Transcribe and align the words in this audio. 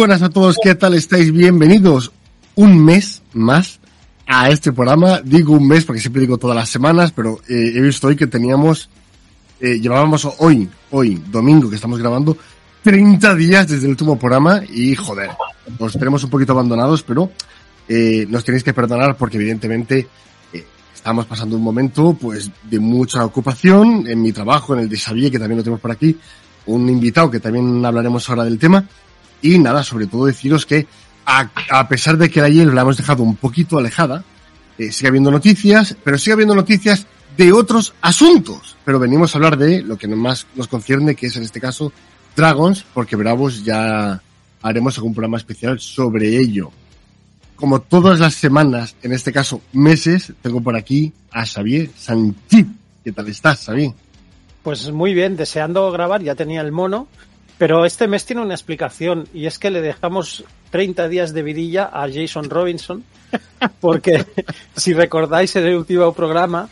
Buenas 0.00 0.22
a 0.22 0.30
todos, 0.30 0.56
¿qué 0.62 0.74
tal 0.74 0.94
estáis? 0.94 1.30
Bienvenidos 1.30 2.10
un 2.54 2.82
mes 2.82 3.20
más 3.34 3.80
a 4.26 4.48
este 4.48 4.72
programa. 4.72 5.20
Digo 5.22 5.52
un 5.52 5.68
mes 5.68 5.84
porque 5.84 6.00
siempre 6.00 6.22
digo 6.22 6.38
todas 6.38 6.56
las 6.56 6.70
semanas, 6.70 7.12
pero 7.12 7.38
eh, 7.46 7.72
he 7.76 7.82
visto 7.82 8.06
hoy 8.06 8.16
que 8.16 8.26
teníamos, 8.26 8.88
eh, 9.60 9.78
llevábamos 9.78 10.26
hoy, 10.38 10.70
hoy, 10.90 11.22
domingo 11.30 11.68
que 11.68 11.76
estamos 11.76 11.98
grabando, 11.98 12.34
30 12.82 13.34
días 13.34 13.68
desde 13.68 13.84
el 13.84 13.90
último 13.90 14.18
programa 14.18 14.62
y 14.72 14.96
joder, 14.96 15.32
nos 15.78 15.92
tenemos 15.92 16.24
un 16.24 16.30
poquito 16.30 16.52
abandonados, 16.52 17.02
pero 17.02 17.30
eh, 17.86 18.24
nos 18.26 18.42
tenéis 18.42 18.64
que 18.64 18.72
perdonar 18.72 19.18
porque 19.18 19.36
evidentemente 19.36 20.08
eh, 20.54 20.64
estamos 20.94 21.26
pasando 21.26 21.56
un 21.56 21.62
momento 21.62 22.16
pues 22.18 22.50
de 22.70 22.80
mucha 22.80 23.22
ocupación 23.22 24.06
en 24.06 24.22
mi 24.22 24.32
trabajo, 24.32 24.72
en 24.72 24.80
el 24.80 24.88
de 24.88 24.96
Xavier, 24.96 25.30
que 25.30 25.38
también 25.38 25.58
lo 25.58 25.62
tenemos 25.62 25.80
por 25.82 25.90
aquí, 25.90 26.18
un 26.64 26.88
invitado 26.88 27.30
que 27.30 27.40
también 27.40 27.84
hablaremos 27.84 28.26
ahora 28.30 28.44
del 28.44 28.58
tema. 28.58 28.82
Y 29.42 29.58
nada, 29.58 29.82
sobre 29.82 30.06
todo 30.06 30.26
deciros 30.26 30.66
que 30.66 30.86
a, 31.26 31.50
a 31.70 31.88
pesar 31.88 32.16
de 32.16 32.30
que 32.30 32.40
ayer 32.40 32.66
la 32.72 32.82
hemos 32.82 32.96
dejado 32.96 33.22
un 33.22 33.36
poquito 33.36 33.78
alejada, 33.78 34.24
eh, 34.78 34.92
sigue 34.92 35.08
habiendo 35.08 35.30
noticias, 35.30 35.94
pero 36.02 36.16
sigue 36.16 36.32
habiendo 36.32 36.54
noticias 36.54 37.06
de 37.36 37.52
otros 37.52 37.92
asuntos. 38.00 38.76
Pero 38.84 38.98
venimos 38.98 39.34
a 39.34 39.38
hablar 39.38 39.58
de 39.58 39.82
lo 39.82 39.98
que 39.98 40.08
más 40.08 40.46
nos 40.56 40.68
concierne, 40.68 41.14
que 41.14 41.26
es 41.26 41.36
en 41.36 41.42
este 41.42 41.60
caso 41.60 41.92
Dragons, 42.34 42.84
porque 42.94 43.16
Bravos 43.16 43.62
ya 43.64 44.22
haremos 44.62 44.96
algún 44.96 45.14
programa 45.14 45.36
especial 45.36 45.80
sobre 45.80 46.36
ello. 46.38 46.70
Como 47.56 47.80
todas 47.80 48.20
las 48.20 48.34
semanas, 48.34 48.96
en 49.02 49.12
este 49.12 49.32
caso 49.32 49.60
meses, 49.72 50.32
tengo 50.40 50.62
por 50.62 50.76
aquí 50.76 51.12
a 51.30 51.44
Xavier 51.44 51.90
Sanchit. 51.94 52.68
¿Qué 53.04 53.12
tal 53.12 53.28
estás, 53.28 53.66
Xavier? 53.66 53.92
Pues 54.62 54.90
muy 54.90 55.12
bien, 55.12 55.36
deseando 55.36 55.90
grabar, 55.90 56.22
ya 56.22 56.34
tenía 56.34 56.62
el 56.62 56.72
mono, 56.72 57.06
pero 57.60 57.84
este 57.84 58.08
mes 58.08 58.24
tiene 58.24 58.40
una 58.40 58.54
explicación 58.54 59.28
y 59.34 59.44
es 59.44 59.58
que 59.58 59.70
le 59.70 59.82
dejamos 59.82 60.44
30 60.70 61.08
días 61.08 61.34
de 61.34 61.42
vidilla 61.42 61.90
a 61.92 62.08
Jason 62.10 62.48
Robinson, 62.48 63.04
porque 63.80 64.24
si 64.74 64.94
recordáis 64.94 65.54
en 65.56 65.66
el 65.66 65.76
último 65.76 66.10
programa 66.14 66.70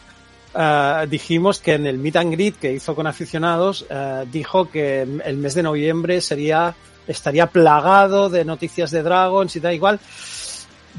uh, 0.54 1.06
dijimos 1.06 1.58
que 1.58 1.74
en 1.74 1.86
el 1.86 1.98
meet 1.98 2.16
and 2.16 2.32
greet 2.32 2.56
que 2.56 2.72
hizo 2.72 2.94
con 2.94 3.06
aficionados 3.06 3.84
uh, 3.90 4.24
dijo 4.32 4.70
que 4.70 5.02
el 5.02 5.36
mes 5.36 5.52
de 5.52 5.62
noviembre 5.62 6.22
sería 6.22 6.74
estaría 7.06 7.48
plagado 7.48 8.30
de 8.30 8.46
noticias 8.46 8.90
de 8.90 9.02
Dragons 9.02 9.54
y 9.56 9.60
da 9.60 9.74
igual. 9.74 10.00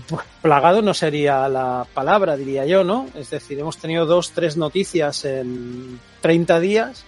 Pues, 0.08 0.24
plagado 0.44 0.84
no 0.84 0.94
sería 0.94 1.50
la 1.50 1.88
palabra, 1.96 2.38
diría 2.38 2.63
yo, 2.68 2.84
¿no? 2.84 3.08
Es 3.16 3.31
decir, 3.31 3.58
hemos 3.58 3.78
tenido 3.78 4.06
dos, 4.06 4.34
tres 4.34 4.56
noticias 4.56 5.25
en 5.25 6.00
30 6.22 6.59
días 6.59 7.06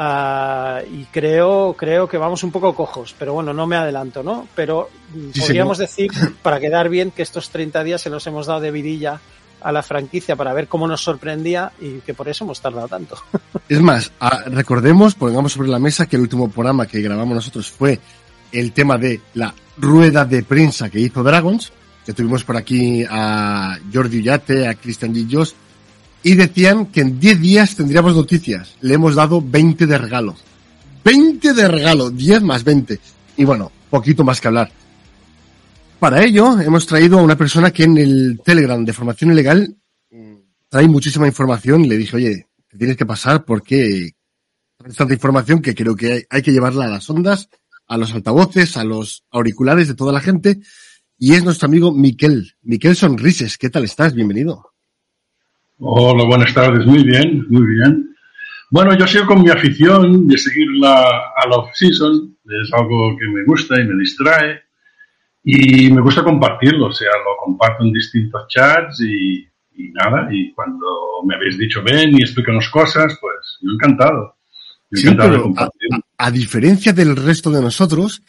Uh, 0.00 0.78
y 0.94 1.06
creo, 1.10 1.74
creo 1.76 2.08
que 2.08 2.18
vamos 2.18 2.44
un 2.44 2.52
poco 2.52 2.72
cojos, 2.72 3.16
pero 3.18 3.32
bueno, 3.34 3.52
no 3.52 3.66
me 3.66 3.74
adelanto, 3.74 4.22
¿no? 4.22 4.46
Pero 4.54 4.88
Sí, 5.34 5.40
podríamos 5.40 5.78
señor. 5.78 5.88
decir, 5.90 6.10
para 6.42 6.60
quedar 6.60 6.88
bien, 6.88 7.10
que 7.10 7.22
estos 7.22 7.50
30 7.50 7.82
días 7.82 8.00
se 8.00 8.08
los 8.08 8.24
hemos 8.28 8.46
dado 8.46 8.60
de 8.60 8.70
vidilla 8.70 9.20
a 9.60 9.72
la 9.72 9.82
franquicia 9.82 10.36
para 10.36 10.52
ver 10.52 10.68
cómo 10.68 10.86
nos 10.86 11.02
sorprendía 11.02 11.72
y 11.80 11.98
que 11.98 12.14
por 12.14 12.28
eso 12.28 12.44
hemos 12.44 12.60
tardado 12.60 12.86
tanto. 12.86 13.16
Es 13.68 13.80
más, 13.80 14.12
a- 14.20 14.44
recordemos, 14.46 15.16
pongamos 15.16 15.52
sobre 15.52 15.68
la 15.68 15.80
mesa 15.80 16.06
que 16.06 16.14
el 16.14 16.22
último 16.22 16.48
programa 16.48 16.86
que 16.86 17.00
grabamos 17.02 17.34
nosotros 17.34 17.68
fue 17.70 17.98
el 18.52 18.70
tema 18.72 18.96
de 18.98 19.20
la 19.34 19.52
rueda 19.76 20.24
de 20.24 20.44
prensa 20.44 20.88
que 20.90 21.00
hizo 21.00 21.24
Dragons, 21.24 21.72
que 22.06 22.12
tuvimos 22.14 22.44
por 22.44 22.56
aquí 22.56 23.04
a 23.10 23.76
Jordi 23.92 24.20
Ullate, 24.20 24.68
a 24.68 24.74
Christian 24.74 25.12
Gillos, 25.12 25.54
y 26.22 26.34
decían 26.34 26.86
que 26.86 27.00
en 27.00 27.20
10 27.20 27.40
días 27.40 27.76
tendríamos 27.76 28.14
noticias. 28.16 28.74
Le 28.80 28.94
hemos 28.94 29.14
dado 29.14 29.42
20 29.42 29.86
de 29.86 29.98
regalo. 29.98 30.36
20 31.04 31.54
de 31.54 31.68
regalo, 31.68 32.10
10 32.10 32.42
más 32.42 32.64
20. 32.64 32.98
Y 33.36 33.44
bueno, 33.44 33.70
poquito 33.90 34.24
más 34.24 34.40
que 34.40 34.48
hablar. 34.48 34.70
Para 35.98 36.22
ello, 36.24 36.60
hemos 36.60 36.86
traído 36.86 37.18
a 37.18 37.22
una 37.22 37.36
persona 37.36 37.72
que 37.72 37.84
en 37.84 37.98
el 37.98 38.40
Telegram 38.44 38.84
de 38.84 38.92
formación 38.92 39.32
ilegal 39.32 39.76
mm, 40.10 40.34
trae 40.68 40.86
muchísima 40.86 41.26
información 41.26 41.88
le 41.88 41.96
dije, 41.96 42.16
oye, 42.16 42.46
te 42.68 42.78
tienes 42.78 42.96
que 42.96 43.06
pasar 43.06 43.44
porque 43.44 44.12
tanta 44.96 45.14
información 45.14 45.60
que 45.60 45.74
creo 45.74 45.96
que 45.96 46.12
hay, 46.12 46.22
hay 46.30 46.42
que 46.42 46.52
llevarla 46.52 46.84
a 46.84 46.88
las 46.88 47.10
ondas, 47.10 47.48
a 47.88 47.96
los 47.96 48.12
altavoces, 48.12 48.76
a 48.76 48.84
los 48.84 49.24
auriculares 49.30 49.88
de 49.88 49.94
toda 49.94 50.12
la 50.12 50.20
gente. 50.20 50.60
Y 51.18 51.34
es 51.34 51.42
nuestro 51.42 51.66
amigo 51.66 51.92
Miquel. 51.92 52.54
Miquel 52.62 52.94
Sonrises, 52.94 53.58
¿qué 53.58 53.70
tal 53.70 53.84
estás? 53.84 54.14
Bienvenido. 54.14 54.74
Hola, 55.78 56.24
buenas 56.24 56.52
tardes. 56.54 56.84
Muy 56.86 57.04
bien, 57.04 57.46
muy 57.48 57.66
bien. 57.74 58.14
Bueno, 58.70 58.96
yo 58.98 59.06
sigo 59.06 59.26
con 59.26 59.42
mi 59.42 59.50
afición 59.50 60.26
de 60.26 60.36
seguir 60.36 60.68
la, 60.72 60.94
a 61.00 61.48
la 61.48 61.56
off-season. 61.56 62.36
Es 62.44 62.72
algo 62.72 63.16
que 63.18 63.26
me 63.28 63.44
gusta 63.44 63.80
y 63.80 63.84
me 63.86 63.94
distrae. 64.00 64.60
Y 65.44 65.90
me 65.90 66.00
gusta 66.02 66.22
compartirlo. 66.24 66.86
O 66.86 66.92
sea, 66.92 67.08
lo 67.24 67.36
comparto 67.44 67.84
en 67.84 67.92
distintos 67.92 68.42
chats 68.48 69.00
y, 69.00 69.46
y 69.76 69.90
nada. 69.92 70.28
Y 70.32 70.52
cuando 70.52 70.86
me 71.24 71.36
habéis 71.36 71.56
dicho 71.58 71.82
ven 71.82 72.10
y 72.18 72.22
explícanos 72.22 72.68
cosas, 72.68 73.16
pues 73.20 73.58
yo 73.62 73.70
encantado. 73.72 74.36
Yo 74.90 75.00
Sí, 75.00 75.06
encantado 75.06 75.30
de 75.30 75.36
pero 75.36 75.42
a, 75.42 75.46
compartir. 75.46 75.88
a- 75.94 76.26
a 76.26 76.30
diferencia 76.32 76.92
del 76.92 77.14
resto 77.14 77.50
de 77.50 77.62
nosotros, 77.62 78.22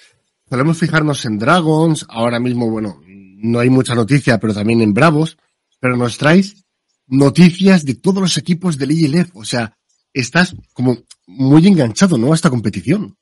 podemos 0.47 0.77
fijarnos 0.77 1.25
en 1.25 1.39
Dragons. 1.39 2.05
Ahora 2.09 2.39
mismo, 2.39 2.69
bueno, 2.69 3.01
no 3.07 3.59
hay 3.59 3.69
mucha 3.71 3.95
noticia, 3.95 4.37
pero 4.37 4.53
también 4.53 4.81
en 4.81 4.93
Bravos. 4.93 5.37
Pero 5.81 5.97
nos 5.97 6.17
traes 6.17 6.65
noticias 7.09 7.85
de 7.85 7.95
todos 7.95 8.21
los 8.21 8.37
equipos 8.37 8.77
del 8.77 8.91
ILF. 8.91 9.35
O 9.35 9.43
sea, 9.43 9.73
estás 10.13 10.55
como 10.73 10.97
muy 11.27 11.67
enganchado, 11.67 12.17
¿no? 12.17 12.31
A 12.31 12.35
esta 12.35 12.49
competición. 12.49 13.15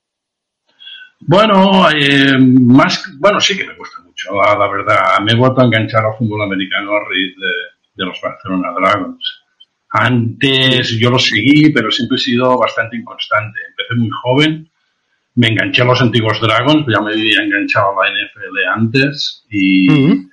Bueno, 1.19 1.89
eh, 1.89 2.37
más, 2.37 3.03
bueno, 3.17 3.39
sí 3.39 3.57
que 3.57 3.65
me 3.65 3.75
gusta 3.75 4.01
mucho, 4.03 4.35
la, 4.35 4.55
la 4.57 4.69
verdad. 4.69 5.19
Me 5.23 5.31
he 5.31 5.35
vuelto 5.35 5.61
a 5.61 5.65
enganchar 5.65 6.05
al 6.05 6.17
fútbol 6.17 6.43
americano 6.43 6.91
a 6.91 6.99
raíz 6.99 7.35
de, 7.35 8.03
de 8.03 8.05
los 8.05 8.19
Barcelona 8.21 8.71
Dragons. 8.71 9.43
Antes 9.89 10.91
yo 10.99 11.09
los 11.09 11.25
seguí, 11.25 11.71
pero 11.71 11.89
siempre 11.89 12.17
he 12.17 12.19
sido 12.19 12.57
bastante 12.57 12.97
inconstante. 12.97 13.59
Empecé 13.69 13.95
muy 13.95 14.09
joven, 14.09 14.69
me 15.35 15.47
enganché 15.47 15.81
a 15.81 15.85
los 15.85 16.01
antiguos 16.01 16.39
Dragons, 16.41 16.85
ya 16.87 17.01
me 17.01 17.13
había 17.13 17.41
enganchado 17.41 17.99
a 17.99 18.05
la 18.05 18.11
NFL 18.11 18.57
antes 18.75 19.45
y. 19.49 20.27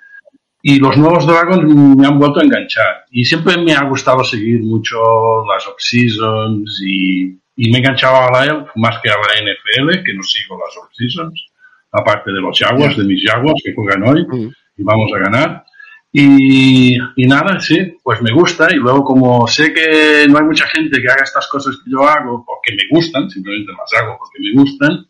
y 0.66 0.78
los 0.78 0.97
nuevos 0.97 1.26
Dragons 1.26 1.62
me 1.94 2.06
han 2.06 2.19
vuelto 2.19 2.41
a 2.41 2.42
enganchar. 2.42 3.04
Y 3.10 3.22
siempre 3.26 3.58
me 3.58 3.75
ha 3.75 3.84
gustado 3.84 4.25
seguir 4.25 4.62
mucho 4.62 4.97
las 5.44 5.66
off-seasons 5.66 6.80
y, 6.82 7.38
y 7.56 7.70
me 7.70 7.76
he 7.76 7.81
enganchado 7.81 8.16
a 8.16 8.31
la 8.32 8.46
ELF 8.46 8.70
más 8.76 8.99
que 9.02 9.11
a 9.11 9.12
la 9.12 9.43
NFL, 9.43 10.02
que 10.02 10.14
no 10.14 10.22
sigo 10.22 10.58
las 10.58 10.75
off-seasons, 10.78 11.49
aparte 11.93 12.32
de 12.32 12.40
los 12.40 12.58
Jaguars, 12.58 12.96
de 12.96 13.05
mis 13.05 13.22
Jaguars 13.22 13.61
que 13.62 13.75
juegan 13.75 14.05
hoy 14.08 14.22
Ujú. 14.22 14.52
y 14.78 14.82
vamos 14.82 15.12
a 15.14 15.19
ganar. 15.19 15.64
Y, 16.11 16.96
y 17.17 17.26
nada, 17.26 17.60
sí, 17.60 17.99
pues 18.02 18.22
me 18.22 18.32
gusta 18.32 18.69
y 18.72 18.76
luego 18.76 19.05
como 19.05 19.46
sé 19.46 19.75
que 19.75 20.26
no 20.31 20.38
hay 20.38 20.44
mucha 20.44 20.67
gente 20.69 20.99
que 21.02 21.08
haga 21.08 21.25
estas 21.25 21.46
cosas 21.49 21.76
que 21.84 21.90
yo 21.90 22.08
hago 22.08 22.43
porque 22.46 22.75
me 22.75 22.84
gustan, 22.90 23.28
simplemente 23.28 23.70
las 23.72 24.00
hago 24.00 24.17
porque 24.17 24.38
me 24.40 24.62
gustan, 24.62 25.05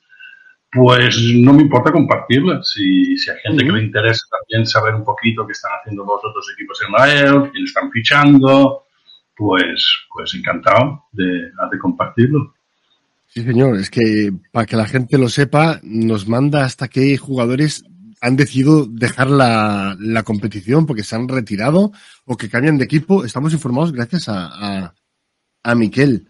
pues 0.74 1.16
no 1.36 1.52
me 1.52 1.62
importa 1.62 1.92
compartirlas. 1.92 2.68
Si, 2.68 3.16
si 3.16 3.30
hay 3.30 3.36
gente 3.42 3.64
que 3.64 3.72
le 3.72 3.84
interesa 3.84 4.26
también 4.30 4.66
saber 4.66 4.94
un 4.94 5.04
poquito 5.04 5.46
qué 5.46 5.52
están 5.52 5.72
haciendo 5.78 6.04
los 6.04 6.18
otros 6.24 6.46
equipos 6.56 6.78
en 6.84 6.92
la 6.92 7.12
ELF, 7.12 7.52
quién 7.52 7.64
están 7.64 7.90
fichando, 7.92 8.86
pues, 9.36 9.86
pues 10.12 10.34
encantado 10.34 11.04
de, 11.12 11.24
de 11.24 11.78
compartirlo. 11.80 12.54
Sí, 13.26 13.42
señor. 13.42 13.76
Es 13.76 13.90
que 13.90 14.32
para 14.52 14.66
que 14.66 14.76
la 14.76 14.86
gente 14.86 15.16
lo 15.16 15.28
sepa, 15.28 15.80
nos 15.82 16.28
manda 16.28 16.64
hasta 16.64 16.88
qué 16.88 17.16
jugadores 17.18 17.84
han 18.20 18.36
decidido 18.36 18.86
dejar 18.86 19.28
la, 19.28 19.96
la 20.00 20.22
competición 20.22 20.86
porque 20.86 21.02
se 21.02 21.14
han 21.14 21.28
retirado 21.28 21.92
o 22.24 22.36
que 22.36 22.48
cambian 22.48 22.78
de 22.78 22.84
equipo. 22.84 23.24
Estamos 23.24 23.52
informados 23.52 23.92
gracias 23.92 24.28
a, 24.28 24.46
a, 24.46 24.94
a 25.62 25.74
Miquel. 25.74 26.28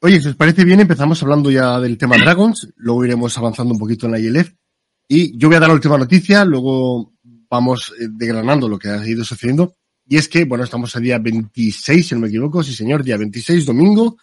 Oye, 0.00 0.20
si 0.20 0.28
os 0.28 0.36
parece 0.36 0.64
bien, 0.64 0.78
empezamos 0.80 1.20
hablando 1.22 1.50
ya 1.50 1.80
del 1.80 1.98
tema 1.98 2.16
Dragons, 2.16 2.68
luego 2.76 3.04
iremos 3.04 3.36
avanzando 3.36 3.74
un 3.74 3.80
poquito 3.80 4.06
en 4.06 4.12
la 4.12 4.18
ILF. 4.20 4.52
Y 5.08 5.36
yo 5.36 5.48
voy 5.48 5.56
a 5.56 5.60
dar 5.60 5.70
la 5.70 5.74
última 5.74 5.98
noticia, 5.98 6.44
luego 6.44 7.14
vamos 7.50 7.92
eh, 7.98 8.06
degranando 8.10 8.68
lo 8.68 8.78
que 8.78 8.88
ha 8.88 9.04
ido 9.06 9.24
sucediendo. 9.24 9.76
Y 10.06 10.16
es 10.16 10.28
que, 10.28 10.44
bueno, 10.44 10.62
estamos 10.62 10.94
el 10.94 11.02
día 11.02 11.18
26, 11.18 12.06
si 12.06 12.14
no 12.14 12.20
me 12.20 12.28
equivoco, 12.28 12.62
sí 12.62 12.72
señor, 12.74 13.02
día 13.02 13.16
26, 13.16 13.66
domingo. 13.66 14.16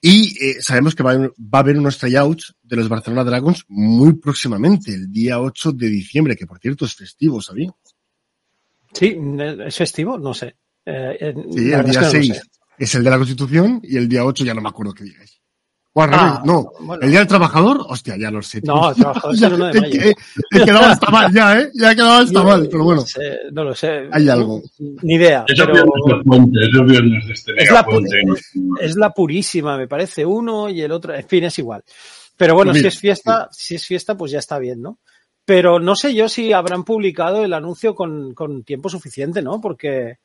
Y 0.00 0.36
eh, 0.42 0.56
sabemos 0.60 0.94
que 0.94 1.02
va, 1.02 1.16
va, 1.16 1.30
a 1.52 1.58
haber 1.58 1.78
unos 1.78 1.98
tryouts 1.98 2.54
de 2.62 2.76
los 2.76 2.88
Barcelona 2.88 3.24
Dragons 3.24 3.64
muy 3.68 4.14
próximamente, 4.14 4.92
el 4.92 5.12
día 5.12 5.38
8 5.38 5.72
de 5.72 5.88
diciembre, 5.88 6.36
que 6.36 6.46
por 6.46 6.58
cierto 6.58 6.86
es 6.86 6.94
festivo, 6.94 7.42
¿sabía? 7.42 7.74
Sí, 8.92 9.18
es 9.66 9.76
festivo, 9.76 10.18
no 10.18 10.32
sé. 10.32 10.56
Eh, 10.86 11.34
sí, 11.50 11.72
el 11.72 11.84
día 11.84 12.04
6 12.04 12.28
no 12.28 12.34
sé. 12.34 12.42
Es 12.78 12.94
el 12.94 13.04
de 13.04 13.10
la 13.10 13.16
Constitución 13.16 13.80
y 13.82 13.96
el 13.96 14.08
día 14.08 14.24
8 14.24 14.44
ya 14.44 14.54
no 14.54 14.60
me 14.60 14.68
acuerdo 14.68 14.94
qué 14.94 15.04
día 15.04 15.18
es. 15.22 15.40
O 15.96 16.02
al 16.02 16.10
ah, 16.12 16.42
no, 16.44 16.72
bueno. 16.80 17.00
el 17.02 17.10
día 17.10 17.20
del 17.20 17.28
trabajador, 17.28 17.86
hostia, 17.88 18.16
ya 18.16 18.28
lo 18.28 18.42
sé. 18.42 18.60
No, 18.64 18.90
el 18.90 18.96
trabajador 18.96 19.36
es 19.36 19.42
el 19.42 19.52
1 19.52 19.66
de 19.66 19.80
mayo. 19.80 20.00
He 20.50 20.64
quedado 20.64 20.86
hasta 20.86 21.08
mal 21.08 21.32
ya, 21.32 21.60
¿eh? 21.60 21.70
Ya 21.72 21.92
he 21.92 21.94
quedado 21.94 22.14
hasta 22.14 22.40
no, 22.40 22.44
mal, 22.44 22.68
pero 22.68 22.82
bueno. 22.82 23.02
No, 23.02 23.06
sé, 23.06 23.38
no 23.52 23.62
lo 23.62 23.74
sé. 23.76 24.08
Hay 24.10 24.28
algo. 24.28 24.60
Ni 25.02 25.14
idea. 25.14 25.44
Pero... 25.46 25.72
es 25.72 26.86
viernes 26.86 27.26
de 27.26 27.32
este 27.32 27.52
es, 27.56 27.70
la, 27.70 27.86
es 28.80 28.96
la 28.96 29.10
purísima, 29.10 29.78
me 29.78 29.86
parece, 29.86 30.26
uno 30.26 30.68
y 30.68 30.82
el 30.82 30.90
otro, 30.90 31.14
en 31.14 31.28
fin, 31.28 31.44
es 31.44 31.56
igual. 31.60 31.84
Pero 32.36 32.54
bueno, 32.54 32.74
si 32.74 32.84
es 32.84 32.98
fiesta, 32.98 33.48
si 33.52 33.76
es 33.76 33.86
fiesta, 33.86 34.16
pues 34.16 34.32
ya 34.32 34.40
está 34.40 34.58
bien, 34.58 34.82
¿no? 34.82 34.98
Pero 35.44 35.78
no 35.78 35.94
sé 35.94 36.12
yo 36.12 36.28
si 36.28 36.52
habrán 36.52 36.82
publicado 36.82 37.44
el 37.44 37.52
anuncio 37.52 37.94
con, 37.94 38.34
con 38.34 38.64
tiempo 38.64 38.88
suficiente, 38.88 39.42
¿no? 39.42 39.60
Porque 39.60 40.18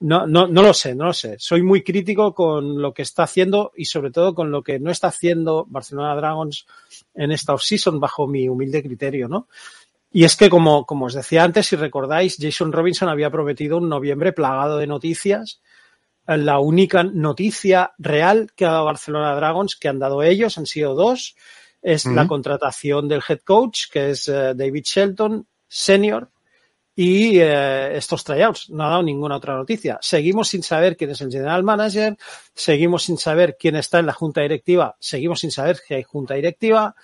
no, 0.00 0.26
no, 0.26 0.46
no 0.46 0.62
lo 0.62 0.72
sé, 0.72 0.94
no 0.94 1.04
lo 1.04 1.12
sé. 1.12 1.36
Soy 1.38 1.62
muy 1.62 1.82
crítico 1.82 2.34
con 2.34 2.80
lo 2.80 2.94
que 2.94 3.02
está 3.02 3.24
haciendo 3.24 3.72
y 3.76 3.84
sobre 3.84 4.10
todo 4.10 4.34
con 4.34 4.50
lo 4.50 4.62
que 4.62 4.78
no 4.78 4.90
está 4.90 5.08
haciendo 5.08 5.66
Barcelona 5.68 6.14
Dragons 6.14 6.66
en 7.14 7.32
esta 7.32 7.52
offseason 7.52 8.00
bajo 8.00 8.26
mi 8.26 8.48
humilde 8.48 8.82
criterio, 8.82 9.28
¿no? 9.28 9.46
Y 10.12 10.24
es 10.24 10.36
que, 10.36 10.50
como, 10.50 10.86
como 10.86 11.04
os 11.04 11.14
decía 11.14 11.44
antes, 11.44 11.66
si 11.66 11.76
recordáis, 11.76 12.36
Jason 12.40 12.72
Robinson 12.72 13.08
había 13.08 13.30
prometido 13.30 13.76
un 13.76 13.88
noviembre 13.88 14.32
plagado 14.32 14.78
de 14.78 14.86
noticias. 14.86 15.60
La 16.26 16.58
única 16.58 17.04
noticia 17.04 17.92
real 17.98 18.50
que 18.56 18.64
ha 18.64 18.72
dado 18.72 18.86
Barcelona 18.86 19.34
Dragons, 19.34 19.76
que 19.76 19.88
han 19.88 19.98
dado 19.98 20.22
ellos, 20.22 20.58
han 20.58 20.66
sido 20.66 20.94
dos, 20.94 21.36
es 21.82 22.06
uh 22.06 22.10
-huh. 22.10 22.14
la 22.14 22.26
contratación 22.26 23.08
del 23.08 23.22
head 23.28 23.40
coach, 23.44 23.84
que 23.92 24.10
es 24.10 24.28
uh, 24.28 24.54
David 24.54 24.84
Shelton, 24.84 25.46
senior, 25.68 26.30
y 26.94 27.38
eh, 27.38 27.96
estos 27.96 28.24
tryouts. 28.24 28.70
No 28.70 28.84
ha 28.84 28.90
dado 28.90 29.02
ninguna 29.02 29.36
otra 29.36 29.54
noticia. 29.54 29.98
Seguimos 30.02 30.48
sin 30.48 30.62
saber 30.62 30.96
quién 30.96 31.10
es 31.10 31.20
el 31.20 31.30
general 31.30 31.62
manager, 31.62 32.16
seguimos 32.54 33.04
sin 33.04 33.18
saber 33.18 33.56
quién 33.58 33.76
está 33.76 33.98
en 33.98 34.06
la 34.06 34.12
junta 34.12 34.42
directiva, 34.42 34.96
seguimos 34.98 35.40
sin 35.40 35.50
saber 35.50 35.78
que 35.86 35.94
hay 35.94 36.02
junta 36.02 36.34
directiva, 36.34 36.94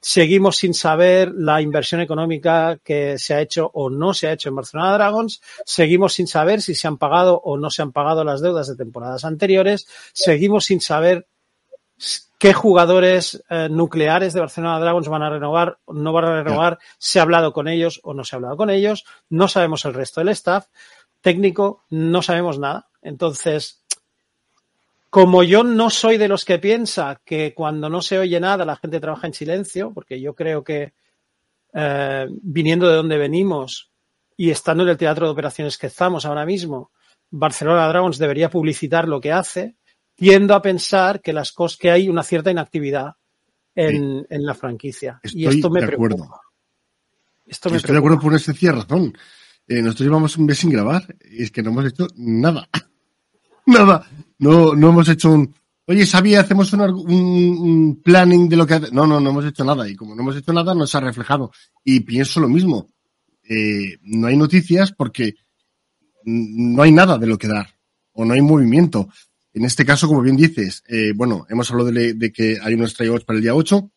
seguimos 0.00 0.56
sin 0.56 0.74
saber 0.74 1.32
la 1.34 1.60
inversión 1.60 2.00
económica 2.00 2.78
que 2.82 3.18
se 3.18 3.34
ha 3.34 3.40
hecho 3.40 3.70
o 3.72 3.88
no 3.88 4.14
se 4.14 4.26
ha 4.26 4.32
hecho 4.32 4.48
en 4.48 4.56
Barcelona 4.56 4.94
Dragons, 4.94 5.40
seguimos 5.64 6.14
sin 6.14 6.26
saber 6.26 6.60
si 6.60 6.74
se 6.74 6.88
han 6.88 6.98
pagado 6.98 7.40
o 7.44 7.56
no 7.56 7.70
se 7.70 7.82
han 7.82 7.92
pagado 7.92 8.24
las 8.24 8.40
deudas 8.40 8.68
de 8.68 8.76
temporadas 8.76 9.24
anteriores, 9.24 9.86
seguimos 10.12 10.64
sin 10.64 10.80
saber 10.80 11.28
qué 12.38 12.52
jugadores 12.52 13.42
eh, 13.48 13.68
nucleares 13.70 14.32
de 14.32 14.40
Barcelona 14.40 14.80
Dragons 14.80 15.08
van 15.08 15.22
a 15.22 15.30
renovar, 15.30 15.78
no 15.86 16.12
van 16.12 16.24
a 16.24 16.42
renovar, 16.42 16.78
se 16.98 17.18
ha 17.18 17.22
hablado 17.22 17.52
con 17.52 17.68
ellos 17.68 18.00
o 18.02 18.14
no 18.14 18.24
se 18.24 18.34
ha 18.34 18.38
hablado 18.38 18.56
con 18.56 18.70
ellos, 18.70 19.04
no 19.28 19.48
sabemos 19.48 19.84
el 19.84 19.94
resto 19.94 20.20
del 20.20 20.30
staff 20.30 20.66
técnico, 21.20 21.84
no 21.90 22.20
sabemos 22.20 22.58
nada. 22.58 22.88
Entonces, 23.00 23.82
como 25.08 25.42
yo 25.42 25.62
no 25.62 25.90
soy 25.90 26.16
de 26.16 26.28
los 26.28 26.44
que 26.44 26.58
piensa 26.58 27.20
que 27.24 27.54
cuando 27.54 27.88
no 27.88 28.02
se 28.02 28.18
oye 28.18 28.40
nada 28.40 28.64
la 28.64 28.76
gente 28.76 28.98
trabaja 28.98 29.26
en 29.26 29.34
silencio, 29.34 29.92
porque 29.92 30.20
yo 30.20 30.34
creo 30.34 30.64
que 30.64 30.94
eh, 31.74 32.26
viniendo 32.30 32.88
de 32.88 32.96
donde 32.96 33.18
venimos 33.18 33.90
y 34.36 34.50
estando 34.50 34.82
en 34.82 34.88
el 34.88 34.96
teatro 34.96 35.26
de 35.26 35.32
operaciones 35.32 35.78
que 35.78 35.86
estamos 35.86 36.24
ahora 36.24 36.44
mismo, 36.44 36.90
Barcelona 37.30 37.88
Dragons 37.88 38.18
debería 38.18 38.50
publicitar 38.50 39.06
lo 39.06 39.20
que 39.20 39.32
hace, 39.32 39.76
tiendo 40.22 40.54
a 40.54 40.62
pensar 40.62 41.20
que 41.20 41.32
las 41.32 41.50
cosas 41.50 41.76
que 41.76 41.90
hay 41.90 42.08
una 42.08 42.22
cierta 42.22 42.48
inactividad 42.48 43.14
en, 43.74 44.24
en 44.30 44.46
la 44.46 44.54
franquicia. 44.54 45.18
Estoy 45.20 45.42
y 45.42 45.46
esto 45.48 45.68
me 45.68 45.80
de 45.80 45.86
preocupa. 45.88 46.14
acuerdo. 46.14 46.40
Esto 47.44 47.70
me 47.70 47.76
Estoy 47.78 47.92
de 47.92 47.98
acuerdo 47.98 48.20
por 48.20 48.28
una 48.28 48.38
sencilla 48.38 48.70
razón. 48.70 49.12
Eh, 49.66 49.82
nosotros 49.82 50.06
llevamos 50.06 50.36
un 50.36 50.46
mes 50.46 50.58
sin 50.58 50.70
grabar 50.70 51.02
y 51.28 51.42
es 51.42 51.50
que 51.50 51.60
no 51.60 51.70
hemos 51.70 51.86
hecho 51.86 52.06
nada. 52.14 52.68
nada. 53.66 54.06
No, 54.38 54.76
no 54.76 54.90
hemos 54.90 55.08
hecho 55.08 55.32
un. 55.32 55.52
Oye, 55.86 56.06
sabía, 56.06 56.40
hacemos 56.40 56.72
un, 56.72 56.82
un, 56.82 57.10
un, 57.10 58.00
planning 58.00 58.48
de 58.48 58.56
lo 58.56 58.64
que. 58.64 58.78
No, 58.92 59.08
no, 59.08 59.18
no 59.18 59.30
hemos 59.30 59.44
hecho 59.44 59.64
nada. 59.64 59.88
Y 59.88 59.96
como 59.96 60.14
no 60.14 60.22
hemos 60.22 60.36
hecho 60.36 60.52
nada, 60.52 60.72
no 60.72 60.86
se 60.86 60.98
ha 60.98 61.00
reflejado. 61.00 61.50
Y 61.82 61.98
pienso 61.98 62.38
lo 62.38 62.48
mismo. 62.48 62.86
Eh, 63.42 63.98
no 64.02 64.28
hay 64.28 64.36
noticias 64.36 64.92
porque 64.92 65.34
no 66.24 66.80
hay 66.80 66.92
nada 66.92 67.18
de 67.18 67.26
lo 67.26 67.36
que 67.36 67.48
dar. 67.48 67.66
O 68.12 68.24
no 68.24 68.34
hay 68.34 68.40
movimiento. 68.40 69.08
En 69.54 69.64
este 69.64 69.84
caso, 69.84 70.08
como 70.08 70.22
bien 70.22 70.36
dices, 70.36 70.82
eh, 70.88 71.12
bueno, 71.14 71.46
hemos 71.48 71.70
hablado 71.70 71.90
de, 71.90 72.14
de, 72.14 72.32
que 72.32 72.58
hay 72.62 72.74
unos 72.74 72.94
tryouts 72.94 73.24
para 73.24 73.36
el 73.36 73.42
día 73.42 73.54
8 73.54 73.90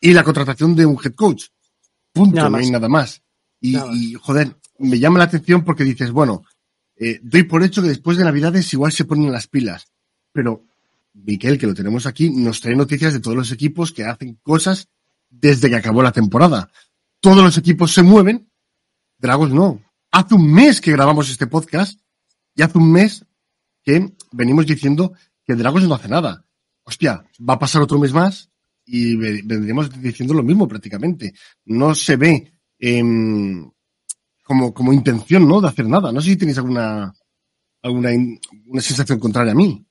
y 0.00 0.12
la 0.12 0.24
contratación 0.24 0.74
de 0.74 0.86
un 0.86 0.98
head 1.02 1.14
coach. 1.14 1.44
Punto, 2.12 2.36
nada 2.36 2.50
no 2.50 2.56
hay 2.56 2.70
nada 2.70 2.88
más. 2.88 3.22
Y, 3.60 3.72
nada. 3.72 3.90
y, 3.94 4.14
joder, 4.14 4.56
me 4.78 4.98
llama 4.98 5.18
la 5.18 5.24
atención 5.24 5.64
porque 5.64 5.84
dices, 5.84 6.10
bueno, 6.10 6.42
eh, 6.96 7.20
doy 7.22 7.44
por 7.44 7.62
hecho 7.62 7.82
que 7.82 7.88
después 7.88 8.16
de 8.16 8.24
Navidades 8.24 8.72
igual 8.72 8.92
se 8.92 9.04
ponen 9.04 9.32
las 9.32 9.46
pilas. 9.46 9.86
Pero 10.32 10.64
Miquel, 11.14 11.58
que 11.58 11.66
lo 11.66 11.74
tenemos 11.74 12.06
aquí, 12.06 12.30
nos 12.30 12.60
trae 12.60 12.74
noticias 12.74 13.12
de 13.12 13.20
todos 13.20 13.36
los 13.36 13.52
equipos 13.52 13.92
que 13.92 14.04
hacen 14.04 14.38
cosas 14.42 14.88
desde 15.30 15.70
que 15.70 15.76
acabó 15.76 16.02
la 16.02 16.12
temporada. 16.12 16.70
Todos 17.20 17.42
los 17.42 17.56
equipos 17.58 17.92
se 17.92 18.02
mueven, 18.02 18.50
Dragos 19.18 19.50
no. 19.50 19.80
Hace 20.10 20.34
un 20.34 20.52
mes 20.52 20.80
que 20.80 20.92
grabamos 20.92 21.30
este 21.30 21.46
podcast 21.46 22.00
y 22.54 22.62
hace 22.62 22.78
un 22.78 22.90
mes 22.92 23.24
que 23.84 24.12
venimos 24.32 24.66
diciendo 24.66 25.12
que 25.44 25.54
Dragos 25.54 25.84
no 25.84 25.94
hace 25.94 26.08
nada. 26.08 26.44
Hostia, 26.84 27.24
va 27.48 27.54
a 27.54 27.58
pasar 27.58 27.82
otro 27.82 27.98
mes 27.98 28.12
más 28.12 28.50
y 28.84 29.16
vendremos 29.16 29.90
diciendo 30.00 30.34
lo 30.34 30.42
mismo 30.42 30.66
prácticamente. 30.66 31.32
No 31.64 31.94
se 31.94 32.16
ve 32.16 32.52
eh, 32.78 33.02
como, 34.42 34.74
como 34.74 34.92
intención, 34.92 35.46
¿no? 35.46 35.60
De 35.60 35.68
hacer 35.68 35.86
nada. 35.86 36.12
No 36.12 36.20
sé 36.20 36.30
si 36.30 36.36
tenéis 36.36 36.58
alguna, 36.58 37.14
alguna 37.82 38.10
una 38.66 38.82
sensación 38.82 39.18
contraria 39.18 39.52
a 39.52 39.56
mí. 39.56 39.84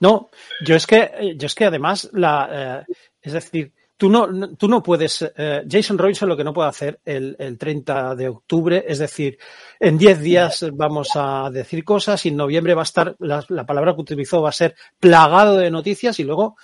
No, 0.00 0.30
yo 0.64 0.76
es 0.76 0.86
que, 0.86 1.34
yo 1.36 1.46
es 1.46 1.54
que 1.54 1.64
además 1.64 2.08
la, 2.12 2.84
eh, 2.88 2.92
es 3.20 3.32
decir, 3.32 3.72
tú 3.98 4.08
no, 4.08 4.56
tú 4.56 4.68
no 4.68 4.82
puedes, 4.82 5.30
eh, 5.36 5.64
Jason 5.68 5.98
Robinson 5.98 6.28
lo 6.28 6.36
que 6.36 6.44
no 6.44 6.54
puede 6.54 6.68
hacer 6.68 7.00
el, 7.04 7.36
el 7.38 7.58
30 7.58 8.14
de 8.14 8.28
octubre, 8.28 8.84
es 8.86 9.00
decir, 9.00 9.38
en 9.78 9.98
10 9.98 10.20
días 10.20 10.66
vamos 10.72 11.10
a 11.16 11.50
decir 11.50 11.84
cosas 11.84 12.24
y 12.24 12.28
en 12.28 12.36
noviembre 12.36 12.74
va 12.74 12.82
a 12.82 12.84
estar, 12.84 13.16
la, 13.18 13.44
la, 13.48 13.66
palabra 13.66 13.94
que 13.94 14.00
utilizó 14.00 14.40
va 14.40 14.50
a 14.50 14.52
ser 14.52 14.76
plagado 14.98 15.56
de 15.56 15.70
noticias 15.70 16.18
y 16.20 16.24
luego 16.24 16.56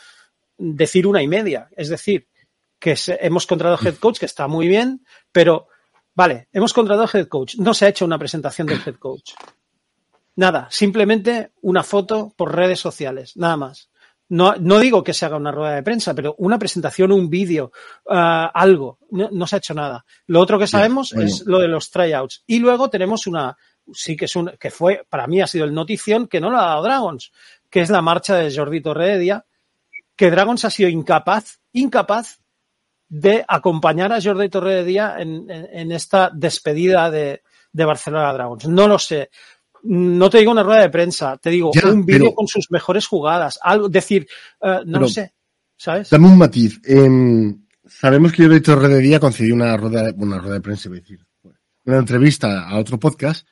decir 0.57 1.07
una 1.07 1.23
y 1.23 1.29
media. 1.29 1.69
Es 1.77 1.89
decir, 1.89 2.29
que 2.79 2.97
se, 2.97 3.19
hemos 3.21 3.47
contratado 3.47 3.85
head 3.85 3.97
coach, 3.97 4.21
que 4.21 4.27
está 4.27 4.47
muy 4.47 4.69
bien, 4.69 5.05
pero 5.33 5.67
vale, 6.15 6.49
hemos 6.53 6.73
contratado 6.73 7.09
head 7.13 7.27
coach, 7.27 7.57
no 7.57 7.75
se 7.75 7.87
ha 7.87 7.89
hecho 7.89 8.05
una 8.05 8.19
presentación 8.19 8.69
del 8.69 8.81
head 8.87 8.97
coach. 8.97 9.33
Nada, 10.37 10.69
simplemente 10.71 11.53
una 11.63 11.83
foto 11.83 12.33
por 12.37 12.55
redes 12.55 12.79
sociales, 12.79 13.37
nada 13.37 13.57
más. 13.57 13.91
No, 14.29 14.55
no 14.57 14.79
digo 14.79 15.05
que 15.05 15.13
se 15.13 15.27
haga 15.27 15.37
una 15.37 15.53
rueda 15.53 15.75
de 15.75 15.83
prensa, 15.83 16.15
pero 16.15 16.35
una 16.39 16.59
presentación, 16.59 17.13
un 17.13 17.29
vídeo, 17.29 17.73
uh, 18.07 18.49
algo. 18.55 18.99
No, 19.11 19.29
no, 19.31 19.47
se 19.47 19.57
ha 19.57 19.59
hecho 19.59 19.75
nada. 19.75 20.05
Lo 20.27 20.41
otro 20.41 20.59
que 20.59 20.67
sabemos 20.67 21.13
bueno. 21.13 21.29
es 21.29 21.45
lo 21.47 21.59
de 21.59 21.69
los 21.69 21.91
tryouts. 21.91 22.43
Y 22.47 22.59
luego 22.59 22.89
tenemos 22.89 23.27
una, 23.27 23.57
sí 23.93 24.17
que 24.17 24.25
es 24.25 24.35
un, 24.35 24.53
que 24.59 24.71
fue, 24.71 25.05
para 25.09 25.27
mí 25.27 25.43
ha 25.43 25.47
sido 25.47 25.67
el 25.67 25.75
notición 25.75 26.27
que 26.27 26.41
no 26.41 26.51
lo 26.51 26.59
ha 26.59 26.67
dado 26.67 26.83
Dragons, 26.83 27.33
que 27.69 27.81
es 27.81 27.91
la 27.91 28.03
marcha 28.03 28.37
de 28.37 28.55
Jordi 28.55 28.81
Torredia, 28.81 29.45
que 30.17 30.31
Dragons 30.31 30.65
ha 30.65 30.71
sido 30.71 30.89
incapaz, 30.89 31.61
incapaz 31.73 32.41
de 33.09 33.45
acompañar 33.47 34.13
a 34.13 34.23
Jordi 34.23 34.49
Torredia 34.49 35.17
en, 35.19 35.51
en, 35.51 35.69
en 35.71 35.93
esta 35.93 36.31
despedida 36.33 37.11
de, 37.11 37.43
de 37.73 37.85
Barcelona 37.85 38.33
Dragons. 38.33 38.67
No 38.69 38.89
lo 38.89 38.99
sé 38.99 39.31
no 39.85 40.31
te 40.31 40.39
digo 40.39 40.53
una 40.53 40.63
rueda 40.63 40.83
de 40.83 40.91
prensa, 40.91 41.37
te 41.37 41.51
digo 41.51 41.71
ya, 41.75 41.89
un 41.89 42.05
vídeo 42.05 42.35
con 42.35 42.49
sus 42.49 42.71
mejores 42.71 43.07
jugadas, 43.07 43.59
algo, 43.63 43.89
decir, 43.89 44.27
uh, 44.61 44.85
no 44.87 45.01
lo 45.01 45.09
sé, 45.09 45.35
¿sabes? 45.77 46.11
Dame 46.11 46.29
un 46.29 46.39
matiz. 46.39 46.81
Eh, 46.85 47.55
sabemos 47.87 48.33
que 48.33 48.45
Jordi 48.45 48.61
Torredia 48.61 49.21
concedió 49.21 49.55
una 49.55 49.77
rueda, 49.77 50.13
una 50.17 50.39
rueda 50.39 50.55
de 50.55 50.61
prensa, 50.61 50.89
voy 50.89 50.99
a 50.99 51.01
decir, 51.03 51.21
una 51.85 51.99
entrevista 51.99 52.67
a 52.67 52.79
otro 52.79 52.99
podcast 52.99 53.47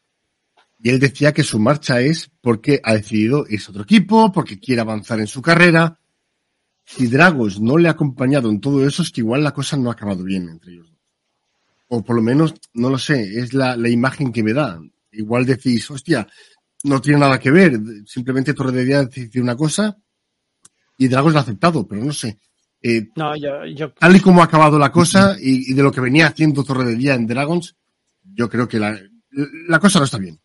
y 0.83 0.91
él 0.91 0.99
decía 0.99 1.33
que 1.33 1.45
su 1.45 1.61
marcha 1.61 2.01
es 2.01 2.31
porque 2.41 2.81
ha 2.83 2.95
decidido 2.95 3.45
a 3.49 3.71
otro 3.71 3.83
equipo, 3.83 4.33
porque 4.33 4.59
quiere 4.59 4.81
avanzar 4.81 5.21
en 5.21 5.29
su 5.29 5.41
carrera. 5.41 6.01
Si 6.85 7.07
Dragos 7.07 7.61
no 7.61 7.79
le 7.79 7.89
ha 7.89 7.93
acompañado 7.93 8.51
en 8.51 8.61
todo 8.61 8.85
eso, 8.87 9.03
es 9.03 9.13
que 9.13 9.21
igual 9.21 9.45
la 9.45 9.53
cosa 9.53 9.77
no 9.77 9.91
ha 9.91 9.93
acabado 9.93 10.25
bien 10.25 10.49
entre 10.49 10.73
ellos. 10.73 10.93
O 11.87 12.03
por 12.03 12.17
lo 12.17 12.23
menos, 12.23 12.55
no 12.75 12.91
lo 12.91 12.99
sé, 12.99 13.39
es 13.39 13.55
la, 13.55 13.77
la 13.77 13.91
imagen 13.91 14.33
que 14.33 14.43
me 14.43 14.55
da 14.55 14.81
igual 15.13 15.45
decís, 15.47 15.91
hostia, 15.91 16.27
no 16.85 17.01
tiene 17.01 17.21
nada 17.21 17.39
que 17.39 17.51
ver. 17.51 17.79
Simplemente 18.07 18.55
Torre 18.55 18.73
de 18.73 18.85
Día 18.85 19.05
dice 19.05 19.41
una 19.41 19.57
cosa 19.57 19.97
y 20.99 21.09
Dragons 21.09 21.33
lo 21.35 21.39
ha 21.39 21.43
aceptado, 21.43 21.87
pero 21.87 22.05
no 22.05 22.13
sé. 22.13 22.39
Eh, 22.83 23.09
No, 23.17 23.37
yo, 23.37 23.65
yo 23.67 23.93
tal 23.93 24.17
y 24.17 24.21
como 24.21 24.43
ha 24.43 24.47
acabado 24.47 24.79
la 24.79 24.91
cosa 24.91 25.37
y, 25.41 25.71
y 25.71 25.75
de 25.75 25.83
lo 25.83 25.93
que 25.93 26.01
venía 26.01 26.27
haciendo 26.27 26.65
Torre 26.65 26.85
de 26.85 26.97
Día 26.97 27.15
en 27.15 27.27
Dragons, 27.27 27.77
yo 28.35 28.49
creo 28.49 28.67
que 28.69 28.79
la, 28.81 28.99
la 29.69 29.79
cosa 29.79 29.99
no 30.01 30.05
está 30.07 30.19
bien. 30.19 30.39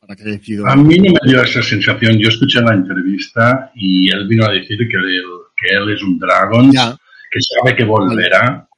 Para 0.00 0.16
que. 0.16 0.22
A 0.66 0.76
mí 0.76 0.98
no 0.98 1.12
me 1.14 1.30
dio 1.30 1.42
esa 1.42 1.62
sensación. 1.62 2.18
Yo 2.18 2.28
escuché 2.28 2.60
la 2.60 2.74
entrevista 2.74 3.70
y 3.74 4.10
él 4.12 4.28
vino 4.28 4.44
a 4.44 4.50
decir 4.52 4.76
que 4.76 4.96
él, 4.96 5.22
que 5.56 5.74
él 5.74 5.90
es 5.94 6.02
un 6.02 6.18
Dragon, 6.18 6.70
Ya. 6.72 6.94
que 7.30 7.38
sabe 7.40 7.74
que 7.76 7.84
volverá. 7.84 8.68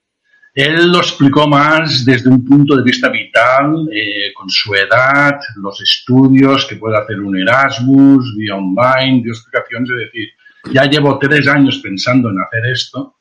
Él 0.57 0.91
lo 0.91 1.01
explicó 1.01 1.47
más 1.47 2.03
desde 2.03 2.31
un 2.31 2.43
punto 2.43 2.77
de 2.77 2.83
vista 2.83 3.11
vital, 3.11 3.91
eh, 3.93 4.33
con 4.33 4.49
su 4.49 4.75
edad, 4.75 5.39
los 5.57 5.83
estudios, 5.83 6.65
que 6.65 6.77
puede 6.77 6.97
hacer 6.97 7.21
un 7.21 7.37
Erasmus, 7.37 8.35
vía 8.35 8.55
online, 8.55 9.21
dio 9.23 9.33
explicaciones, 9.33 9.91
es 9.91 9.97
decir, 10.07 10.31
ya 10.73 10.85
llevo 10.87 11.19
tres 11.19 11.47
años 11.47 11.79
pensando 11.81 12.31
en 12.31 12.41
hacer 12.41 12.65
esto 12.73 13.17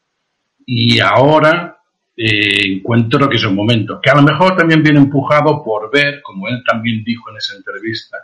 y 0.65 1.01
ahora 1.01 1.77
eh, 2.15 2.77
encuentro 2.77 3.27
que 3.27 3.35
es 3.35 3.43
un 3.43 3.55
momento, 3.55 3.99
que 4.01 4.09
a 4.09 4.15
lo 4.15 4.21
mejor 4.21 4.55
también 4.55 4.81
viene 4.81 4.99
empujado 4.99 5.61
por 5.61 5.91
ver, 5.91 6.21
como 6.21 6.47
él 6.47 6.63
también 6.65 7.03
dijo 7.03 7.29
en 7.31 7.35
esa 7.35 7.57
entrevista, 7.57 8.15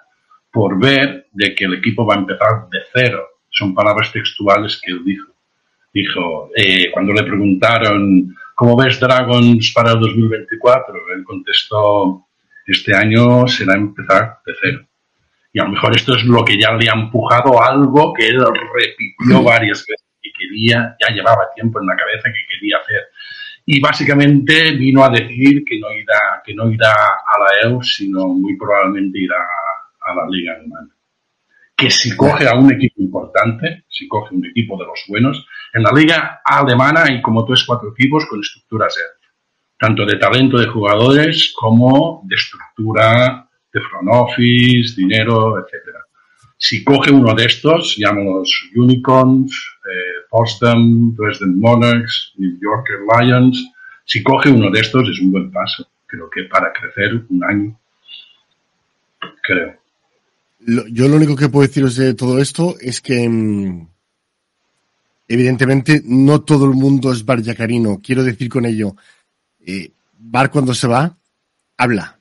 por 0.53 0.79
ver 0.79 1.27
de 1.33 1.53
que 1.53 1.65
el 1.65 1.73
equipo 1.73 2.05
va 2.05 2.15
a 2.15 2.19
empezar 2.19 2.69
de 2.71 2.79
cero. 2.93 3.25
Son 3.49 3.75
palabras 3.75 4.09
textuales 4.13 4.79
que 4.81 4.93
él 4.93 5.03
dijo. 5.03 5.33
Dijo, 5.93 6.49
eh, 6.55 6.89
cuando 6.93 7.11
le 7.11 7.23
preguntaron, 7.23 8.33
¿cómo 8.61 8.77
ves 8.77 8.99
Dragons 8.99 9.71
para 9.73 9.93
el 9.93 9.99
2024? 9.99 10.93
Él 11.15 11.23
contestó, 11.23 12.27
este 12.67 12.95
año 12.95 13.47
será 13.47 13.73
empezar 13.73 14.37
de 14.45 14.53
cero. 14.61 14.87
Y 15.51 15.59
a 15.59 15.63
lo 15.63 15.71
mejor 15.71 15.95
esto 15.95 16.15
es 16.15 16.23
lo 16.25 16.45
que 16.45 16.61
ya 16.61 16.71
le 16.73 16.87
ha 16.87 16.93
empujado 16.93 17.59
algo 17.59 18.13
que 18.13 18.27
él 18.27 18.37
repitió 18.39 19.41
varias 19.41 19.79
veces 19.79 20.05
y 20.21 20.31
quería, 20.31 20.95
ya 21.01 21.11
llevaba 21.11 21.49
tiempo 21.55 21.81
en 21.81 21.87
la 21.87 21.95
cabeza 21.95 22.29
que 22.29 22.53
quería 22.53 22.77
hacer. 22.77 23.01
Y 23.65 23.81
básicamente 23.81 24.73
vino 24.73 25.03
a 25.03 25.09
decir 25.09 25.63
que 25.65 25.79
no 25.79 25.91
irá, 25.91 26.43
que 26.45 26.53
no 26.53 26.71
irá 26.71 26.93
a 26.93 27.39
la 27.39 27.67
EU, 27.67 27.81
sino 27.81 28.27
muy 28.27 28.55
probablemente 28.57 29.21
irá 29.21 29.43
a 30.01 30.13
la 30.13 30.27
Liga 30.29 30.53
Alemana. 30.53 30.89
Que 31.75 31.89
si 31.89 32.15
coge 32.15 32.47
a 32.47 32.53
un 32.53 32.71
equipo 32.71 33.01
importante, 33.01 33.85
si 33.89 34.07
coge 34.07 34.35
un 34.35 34.45
equipo 34.45 34.77
de 34.77 34.85
los 34.85 35.03
buenos, 35.07 35.47
en 35.73 35.83
la 35.83 35.91
Liga 35.91 36.41
Alemana 36.43 37.03
hay 37.03 37.21
como 37.21 37.45
tres, 37.45 37.63
cuatro 37.65 37.91
equipos 37.91 38.25
con 38.25 38.39
estructuras 38.39 38.95
tanto 39.81 40.05
de 40.05 40.17
talento 40.17 40.59
de 40.59 40.67
jugadores 40.67 41.51
como 41.57 42.21
de 42.25 42.35
estructura 42.35 43.49
de 43.73 43.81
front 43.81 44.09
office, 44.11 44.93
dinero, 44.95 45.57
etcétera. 45.57 46.05
Si 46.55 46.83
coge 46.83 47.11
uno 47.11 47.33
de 47.33 47.45
estos, 47.45 47.95
llámalos 47.97 48.69
Unicorns, 48.75 49.51
eh, 49.51 50.27
Potsdam, 50.29 51.15
Dresden 51.15 51.59
Monarchs, 51.59 52.33
New 52.37 52.59
Yorker 52.61 52.99
Lions, 53.09 53.71
si 54.05 54.21
coge 54.21 54.51
uno 54.51 54.69
de 54.69 54.81
estos 54.81 55.09
es 55.09 55.19
un 55.19 55.31
buen 55.31 55.51
paso. 55.51 55.87
Creo 56.05 56.29
que 56.29 56.43
para 56.43 56.71
crecer 56.71 57.19
un 57.29 57.43
año, 57.43 57.79
creo. 59.41 59.77
Yo 60.91 61.07
lo 61.07 61.15
único 61.15 61.35
que 61.35 61.49
puedo 61.49 61.65
deciros 61.65 61.95
de 61.95 62.13
todo 62.13 62.39
esto 62.39 62.75
es 62.79 63.01
que 63.01 63.27
mm, 63.27 63.87
evidentemente 65.33 66.01
no 66.05 66.41
todo 66.41 66.65
el 66.65 66.71
mundo 66.71 67.13
es 67.13 67.23
Bar 67.23 67.41
Yacarino. 67.41 68.01
Quiero 68.03 68.21
decir 68.21 68.49
con 68.49 68.65
ello, 68.65 68.97
eh, 69.59 69.93
Bar 70.19 70.51
cuando 70.51 70.73
se 70.73 70.87
va, 70.87 71.17
habla. 71.77 72.19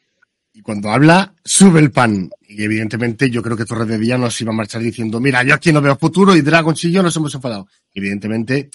Y 0.52 0.62
cuando 0.62 0.90
habla, 0.90 1.34
sube 1.44 1.80
el 1.80 1.90
pan. 1.90 2.30
Y 2.48 2.62
evidentemente 2.62 3.28
yo 3.28 3.42
creo 3.42 3.56
que 3.56 3.64
Torre 3.64 3.84
de 3.84 3.98
Día 3.98 4.16
no 4.16 4.30
se 4.30 4.44
iba 4.44 4.52
a 4.52 4.56
marchar 4.56 4.80
diciendo, 4.80 5.18
mira, 5.18 5.42
yo 5.42 5.54
aquí 5.54 5.72
no 5.72 5.80
veo 5.80 5.96
futuro 5.96 6.36
y 6.36 6.40
Dragons 6.40 6.84
y 6.84 6.92
yo 6.92 7.02
nos 7.02 7.16
hemos 7.16 7.34
enfadado. 7.34 7.66
Evidentemente 7.92 8.70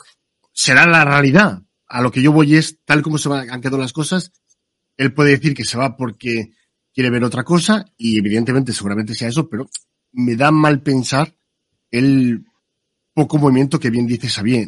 será 0.52 0.86
la 0.86 1.06
realidad. 1.06 1.62
A 1.88 2.02
lo 2.02 2.12
que 2.12 2.22
yo 2.22 2.34
voy 2.34 2.56
es, 2.56 2.80
tal 2.84 3.02
como 3.02 3.18
se 3.18 3.30
han 3.30 3.62
quedado 3.62 3.78
las 3.78 3.94
cosas, 3.94 4.34
él 4.98 5.14
puede 5.14 5.32
decir 5.32 5.54
que 5.54 5.64
se 5.64 5.78
va 5.78 5.96
porque 5.96 6.52
quiere 6.94 7.10
ver 7.10 7.24
otra 7.24 7.46
cosa 7.46 7.86
y 7.98 8.18
evidentemente 8.18 8.74
seguramente 8.74 9.16
sea 9.16 9.30
eso, 9.30 9.48
pero 9.48 9.70
me 10.12 10.36
da 10.36 10.52
mal 10.52 10.82
pensar 10.82 11.34
el 11.90 12.46
poco 13.16 13.40
movimiento 13.40 13.80
que 13.80 13.90
bien 13.90 14.06
dice 14.06 14.30
Xavier. 14.30 14.68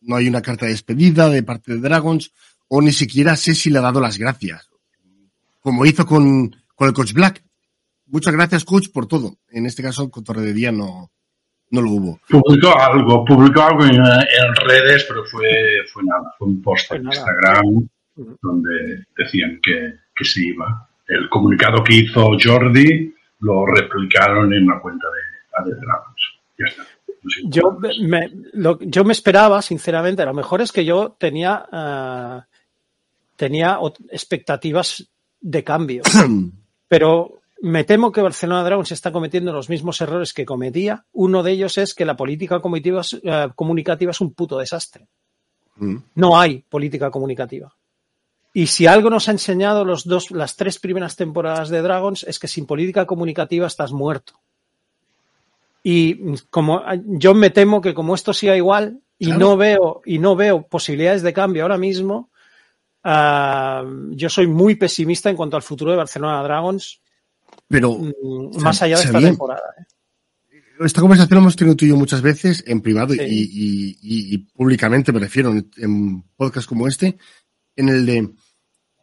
No 0.00 0.16
hay 0.16 0.28
una 0.28 0.40
carta 0.40 0.64
de 0.64 0.72
despedida 0.72 1.28
de 1.28 1.42
parte 1.42 1.72
de 1.72 1.80
Dragons 1.80 2.32
o 2.68 2.80
ni 2.80 2.92
siquiera 2.92 3.36
sé 3.36 3.54
si 3.54 3.68
le 3.68 3.78
ha 3.78 3.82
dado 3.82 4.00
las 4.00 4.16
gracias. 4.16 4.70
Como 5.60 5.84
hizo 5.84 6.06
con, 6.06 6.54
con 6.74 6.88
el 6.88 6.94
coach 6.94 7.12
Black. 7.12 7.44
Muchas 8.06 8.32
gracias 8.32 8.64
coach 8.64 8.88
por 8.92 9.06
todo. 9.06 9.38
En 9.50 9.66
este 9.66 9.82
caso 9.82 10.08
con 10.10 10.24
Torre 10.24 10.42
de 10.42 10.52
Día 10.52 10.70
no, 10.70 11.10
no 11.70 11.82
lo 11.82 11.90
hubo. 11.90 12.20
Publicó 12.28 12.78
algo, 12.78 13.24
publicó 13.24 13.62
algo 13.62 13.84
en, 13.84 13.96
en 13.96 14.54
redes, 14.66 15.04
pero 15.08 15.24
fue, 15.24 15.48
fue 15.92 16.04
nada, 16.04 16.32
fue 16.38 16.48
un 16.48 16.62
post 16.62 16.92
en. 16.92 17.06
Instagram 17.06 17.88
donde 18.40 19.04
decían 19.16 19.58
que, 19.60 19.94
que 20.14 20.24
se 20.24 20.46
iba. 20.46 20.88
El 21.08 21.28
comunicado 21.28 21.82
que 21.82 21.94
hizo 21.94 22.30
Jordi 22.40 23.12
lo 23.40 23.66
replicaron 23.66 24.52
en 24.54 24.66
la 24.66 24.78
cuenta 24.78 25.06
de, 25.08 25.70
de 25.70 25.80
Dragons. 25.80 26.22
Ya 26.58 26.66
está. 26.66 26.84
Yo 27.44 27.78
me, 28.00 28.30
lo- 28.52 28.78
yo 28.80 29.04
me 29.04 29.12
esperaba, 29.12 29.62
sinceramente, 29.62 30.22
a 30.22 30.26
lo 30.26 30.34
mejor 30.34 30.60
es 30.60 30.72
que 30.72 30.84
yo 30.84 31.16
tenía, 31.18 31.64
eh, 31.72 32.40
tenía 33.36 33.78
expectativas 34.10 35.08
de 35.40 35.64
cambio, 35.64 36.02
pero 36.88 37.40
me 37.60 37.84
temo 37.84 38.12
que 38.12 38.20
Barcelona 38.20 38.62
Dragons 38.64 38.92
está 38.92 39.10
cometiendo 39.10 39.52
los 39.52 39.68
mismos 39.70 40.00
errores 40.00 40.34
que 40.34 40.44
cometía. 40.44 41.04
Uno 41.12 41.42
de 41.42 41.52
ellos 41.52 41.78
es 41.78 41.94
que 41.94 42.04
la 42.04 42.16
política 42.16 42.60
eh, 43.22 43.48
comunicativa 43.54 44.10
es 44.10 44.20
un 44.20 44.34
puto 44.34 44.58
desastre. 44.58 45.08
Mm. 45.76 45.96
No 46.16 46.38
hay 46.38 46.58
política 46.68 47.10
comunicativa. 47.10 47.74
Y 48.52 48.68
si 48.68 48.86
algo 48.86 49.10
nos 49.10 49.28
ha 49.28 49.32
enseñado 49.32 49.84
los 49.84 50.04
dos, 50.04 50.30
las 50.30 50.56
tres 50.56 50.78
primeras 50.78 51.16
temporadas 51.16 51.70
de 51.70 51.82
Dragons 51.82 52.22
es 52.24 52.38
que 52.38 52.46
sin 52.48 52.66
política 52.66 53.06
comunicativa 53.06 53.66
estás 53.66 53.92
muerto. 53.92 54.40
Y 55.86 56.18
como 56.48 56.82
yo 57.06 57.34
me 57.34 57.50
temo 57.50 57.80
que 57.82 57.92
como 57.92 58.14
esto 58.14 58.32
siga 58.32 58.56
igual 58.56 59.00
y 59.18 59.26
Claro. 59.26 59.38
no 59.40 59.56
veo 59.58 60.02
y 60.06 60.18
no 60.18 60.34
veo 60.34 60.66
posibilidades 60.66 61.22
de 61.22 61.32
cambio 61.34 61.62
ahora 61.62 61.76
mismo, 61.78 62.30
ah, 63.02 63.84
yo 64.12 64.28
soy 64.30 64.46
muy 64.46 64.76
pesimista 64.76 65.28
en 65.30 65.36
cuanto 65.36 65.56
al 65.56 65.62
futuro 65.62 65.90
de 65.90 65.98
Barcelona 65.98 66.42
Dragons, 66.42 67.00
Pero 67.68 67.92
mm, 67.98 68.60
más 68.62 68.80
allá 68.82 68.96
de 68.96 69.04
esta 69.04 69.20
temporada. 69.20 69.62
¿eh? 69.78 69.84
esta 70.84 71.00
conversación 71.00 71.36
la 71.36 71.42
hemos 71.42 71.54
tenido 71.56 71.76
tú 71.76 71.84
y 71.84 71.88
yo 71.90 71.96
muchas 71.96 72.20
veces 72.20 72.64
en 72.66 72.80
privado 72.80 73.14
Sí. 73.14 73.20
y, 73.22 73.96
y- 74.02 74.34
y- 74.34 74.38
públicamente, 74.38 75.12
me 75.12 75.20
refiero, 75.20 75.50
en, 75.52 75.70
en 75.76 76.22
podcast 76.36 76.68
como 76.68 76.88
este, 76.88 77.16
en 77.76 77.88
el 77.90 78.06
de 78.06 78.30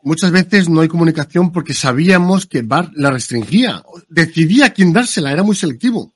muchas 0.03 0.31
veces 0.31 0.67
no 0.67 0.81
hay 0.81 0.87
comunicación 0.89 1.51
porque 1.53 1.73
sabíamos 1.73 2.45
que 2.47 2.61
Bar 2.63 2.91
la 2.95 3.11
restringía, 3.11 3.83
decidía 4.09 4.65
a 4.65 4.69
quién 4.71 4.91
dársela, 4.91 5.31
era 5.31 5.43
muy 5.43 5.55
selectivo. 5.55 6.13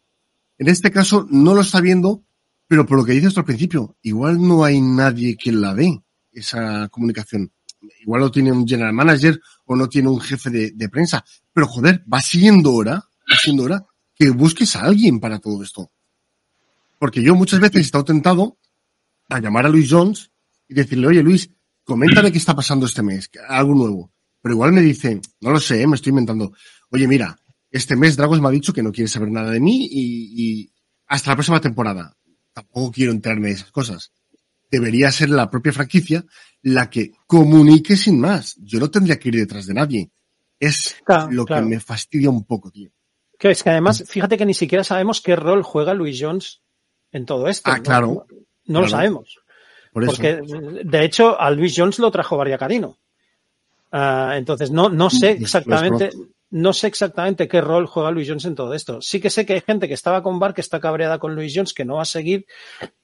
En 0.57 0.67
este 0.67 0.91
caso 0.91 1.27
no 1.29 1.53
lo 1.53 1.61
está 1.61 1.81
viendo, 1.81 2.23
pero 2.67 2.85
por 2.85 2.97
lo 2.97 3.05
que 3.05 3.13
dices 3.13 3.37
al 3.37 3.45
principio, 3.45 3.97
igual 4.01 4.41
no 4.41 4.63
hay 4.63 4.81
nadie 4.81 5.37
que 5.37 5.51
la 5.51 5.73
dé 5.73 6.01
esa 6.31 6.89
comunicación. 6.89 7.51
Igual 8.01 8.21
no 8.21 8.31
tiene 8.31 8.51
un 8.51 8.67
general 8.67 8.93
manager 8.93 9.39
o 9.65 9.75
no 9.75 9.87
tiene 9.87 10.09
un 10.09 10.19
jefe 10.19 10.49
de, 10.49 10.71
de 10.71 10.89
prensa, 10.89 11.23
pero 11.53 11.67
joder, 11.67 12.03
va 12.11 12.21
siendo 12.21 12.73
hora, 12.73 12.95
va 12.95 13.37
siendo 13.41 13.63
hora 13.63 13.85
que 14.15 14.29
busques 14.29 14.75
a 14.75 14.81
alguien 14.81 15.19
para 15.19 15.39
todo 15.39 15.61
esto. 15.61 15.91
Porque 16.97 17.21
yo 17.21 17.35
muchas 17.35 17.59
veces 17.59 17.77
he 17.77 17.81
estado 17.81 18.05
tentado 18.05 18.57
a 19.29 19.39
llamar 19.39 19.65
a 19.65 19.69
Luis 19.69 19.87
Jones 19.89 20.31
y 20.67 20.73
decirle, 20.73 21.07
oye 21.07 21.21
Luis, 21.21 21.49
coméntame 21.83 22.31
qué 22.31 22.37
está 22.37 22.55
pasando 22.55 22.85
este 22.85 23.03
mes, 23.03 23.29
algo 23.47 23.75
nuevo. 23.75 24.11
Pero 24.41 24.55
igual 24.55 24.73
me 24.73 24.81
dice, 24.81 25.19
no 25.41 25.51
lo 25.51 25.59
sé, 25.59 25.85
me 25.87 25.95
estoy 25.95 26.11
inventando. 26.11 26.53
Oye, 26.91 27.07
mira, 27.07 27.37
este 27.75 27.95
mes 27.95 28.15
Dragos 28.15 28.41
me 28.41 28.47
ha 28.47 28.51
dicho 28.51 28.73
que 28.73 28.83
no 28.83 28.91
quiere 28.91 29.07
saber 29.07 29.29
nada 29.31 29.51
de 29.51 29.59
mí 29.59 29.87
y, 29.91 30.33
y 30.61 30.71
hasta 31.07 31.31
la 31.31 31.35
próxima 31.35 31.59
temporada. 31.61 32.15
Tampoco 32.53 32.91
quiero 32.91 33.11
enterarme 33.11 33.49
de 33.49 33.55
esas 33.55 33.71
cosas. 33.71 34.11
Debería 34.71 35.11
ser 35.11 35.29
la 35.29 35.49
propia 35.49 35.73
franquicia 35.73 36.23
la 36.61 36.89
que 36.89 37.11
comunique 37.27 37.95
sin 37.97 38.19
más. 38.19 38.55
Yo 38.59 38.79
no 38.79 38.89
tendría 38.89 39.19
que 39.19 39.29
ir 39.29 39.35
detrás 39.35 39.65
de 39.67 39.73
nadie. 39.73 40.09
Es 40.59 40.95
Claro, 41.05 41.31
lo 41.31 41.45
claro. 41.45 41.63
que 41.63 41.69
me 41.69 41.79
fastidia 41.79 42.29
un 42.29 42.45
poco, 42.45 42.71
tío. 42.71 42.89
Que 43.37 43.51
es 43.51 43.61
que 43.61 43.69
además, 43.69 44.03
fíjate 44.07 44.37
que 44.37 44.45
ni 44.45 44.53
siquiera 44.53 44.83
sabemos 44.83 45.21
qué 45.21 45.35
rol 45.35 45.61
juega 45.63 45.93
Luis 45.93 46.17
Jones 46.19 46.61
en 47.11 47.25
todo 47.25 47.47
esto. 47.49 47.69
Ah, 47.69 47.77
¿no? 47.77 47.83
claro. 47.83 48.07
No, 48.07 48.79
Claro. 48.79 48.81
lo 48.85 48.89
sabemos. 48.89 49.37
Por 49.91 50.03
eso. 50.03 50.11
Porque, 50.13 50.41
de 50.83 51.05
hecho, 51.05 51.39
a 51.39 51.51
Luis 51.51 51.73
Jones 51.75 51.99
lo 51.99 52.09
trajo 52.09 52.41
Carino. 52.57 52.97
entonces, 53.91 54.71
no, 54.71 54.89
no 54.89 55.09
sé 55.09 55.31
exactamente. 55.31 56.09
No 56.55 56.71
sé 56.71 56.87
exactamente 56.87 57.49
qué 57.49 57.59
rol 57.59 57.85
juega 57.85 58.11
Luis 58.11 58.29
Jones 58.29 58.45
en 58.45 58.55
todo 58.55 58.73
esto. 58.73 59.01
Sí 59.01 59.19
que 59.19 59.29
sé 59.29 59.45
que 59.45 59.55
hay 59.55 59.61
gente 59.61 59.89
que 59.89 59.93
estaba 59.93 60.23
con 60.23 60.39
Bar 60.39 60.53
que 60.53 60.61
está 60.61 60.79
cabreada 60.79 61.19
con 61.19 61.35
Luis 61.35 61.51
Jones, 61.53 61.73
que 61.73 61.83
no 61.83 61.95
va 61.95 62.03
a 62.03 62.05
seguir, 62.05 62.45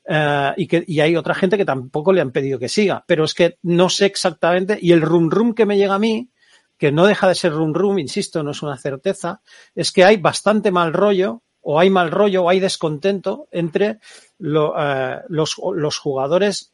eh, 0.06 0.54
y 0.56 0.68
que 0.68 0.86
y 0.88 1.02
hay 1.02 1.18
otra 1.18 1.36
gente 1.36 1.58
que 1.58 1.66
tampoco 1.66 2.14
le 2.14 2.22
han 2.22 2.32
pedido 2.32 2.60
que 2.60 2.70
siga. 2.70 3.04
Pero 3.06 3.26
es 3.26 3.34
que 3.34 3.58
no 3.64 3.90
sé 3.90 4.06
exactamente, 4.06 4.80
y 4.82 4.94
el 4.94 5.02
rum 5.02 5.30
rum 5.30 5.54
que 5.54 5.66
me 5.66 5.78
llega 5.78 5.96
a 5.96 6.00
mí, 6.00 6.30
que 6.78 6.94
no 6.94 7.06
deja 7.06 7.28
de 7.28 7.36
ser 7.36 7.52
rum 7.52 7.74
rum, 7.74 8.00
insisto, 8.00 8.42
no 8.42 8.52
es 8.52 8.64
una 8.64 8.78
certeza, 8.78 9.42
es 9.76 9.92
que 9.92 10.06
hay 10.06 10.16
bastante 10.16 10.72
mal 10.72 10.94
rollo 10.94 11.44
o 11.60 11.78
hay 11.78 11.90
mal 11.90 12.10
rollo 12.10 12.44
o 12.44 12.50
hay 12.50 12.62
descontento 12.62 13.50
entre 13.52 14.00
eh, 14.40 15.18
los, 15.28 15.58
los 15.76 15.98
jugadores 15.98 16.72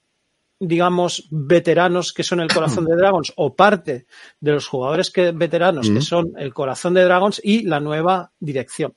digamos, 0.60 1.28
veteranos 1.30 2.14
que 2.14 2.24
son 2.24 2.40
el 2.40 2.52
corazón 2.52 2.86
de 2.86 2.96
Dragons 2.96 3.34
o 3.36 3.56
parte 3.56 4.08
de 4.40 4.52
los 4.52 4.68
jugadores 4.68 5.12
que, 5.12 5.32
veteranos 5.32 5.90
que 5.90 6.02
son 6.02 6.34
el 6.38 6.54
corazón 6.54 6.94
de 6.94 7.04
Dragons 7.04 7.40
y 7.44 7.64
la 7.64 7.80
nueva 7.80 8.32
dirección. 8.40 8.94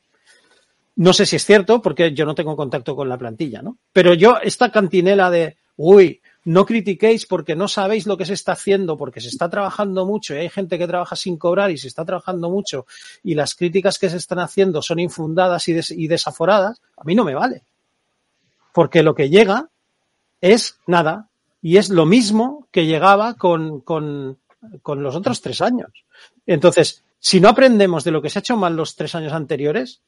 No 0.97 1.12
sé 1.12 1.26
si 1.26 1.37
es 1.37 1.45
cierto 1.45 1.81
porque 1.81 2.12
yo 2.12 2.26
no 2.26 2.35
tengo 2.35 2.57
contacto 2.57 2.95
con 2.95 3.09
la 3.09 3.19
plantilla, 3.19 3.62
¿no? 3.62 3.79
Pero 3.93 4.14
yo, 4.14 4.38
esta 4.43 4.71
cantinela 4.71 5.31
de, 5.31 5.57
uy, 5.76 6.21
no 6.45 6.67
critiquéis 6.67 7.26
porque 7.26 7.57
no 7.57 7.69
sabéis 7.69 8.07
lo 8.07 8.17
que 8.17 8.26
se 8.26 8.35
está 8.35 8.52
haciendo, 8.52 8.97
porque 8.97 9.21
se 9.21 9.29
está 9.29 9.49
trabajando 9.49 10.07
mucho 10.07 10.35
y 10.35 10.38
hay 10.38 10.49
gente 10.49 10.79
que 10.79 10.87
trabaja 10.87 11.17
sin 11.17 11.37
cobrar 11.37 11.71
y 11.71 11.79
se 11.79 11.88
está 11.88 12.05
trabajando 12.05 12.50
mucho 12.50 12.87
y 13.23 13.35
las 13.35 13.55
críticas 13.55 13.99
que 13.99 14.11
se 14.11 14.17
están 14.17 14.40
haciendo 14.40 14.83
son 14.83 14.99
infundadas 14.99 15.69
y, 15.69 15.73
des 15.73 15.90
y 15.90 16.07
desaforadas, 16.07 16.83
a 16.97 17.05
mí 17.05 17.14
no 17.14 17.25
me 17.25 17.35
vale. 17.35 17.62
Porque 18.73 19.02
lo 19.02 19.14
que 19.14 19.31
llega 19.31 19.71
es 20.40 20.79
nada, 20.87 21.29
y 21.62 21.76
es 21.76 21.90
lo 21.90 22.07
mismo 22.07 22.69
que 22.71 22.87
llegaba 22.87 23.35
con, 23.35 23.81
con, 23.81 24.38
con 24.83 25.02
los 25.02 25.14
otros 25.14 25.40
tres 25.40 25.61
años. 25.61 26.05
Entonces, 26.47 27.05
si 27.19 27.40
no 27.40 27.49
aprendemos 27.49 28.05
de 28.05 28.11
lo 28.11 28.23
que 28.23 28.31
se 28.31 28.38
ha 28.38 28.40
hecho 28.40 28.57
mal 28.57 28.76
los 28.76 28.97
tres 28.97 29.14
años 29.14 29.33
anteriores, 29.33 30.02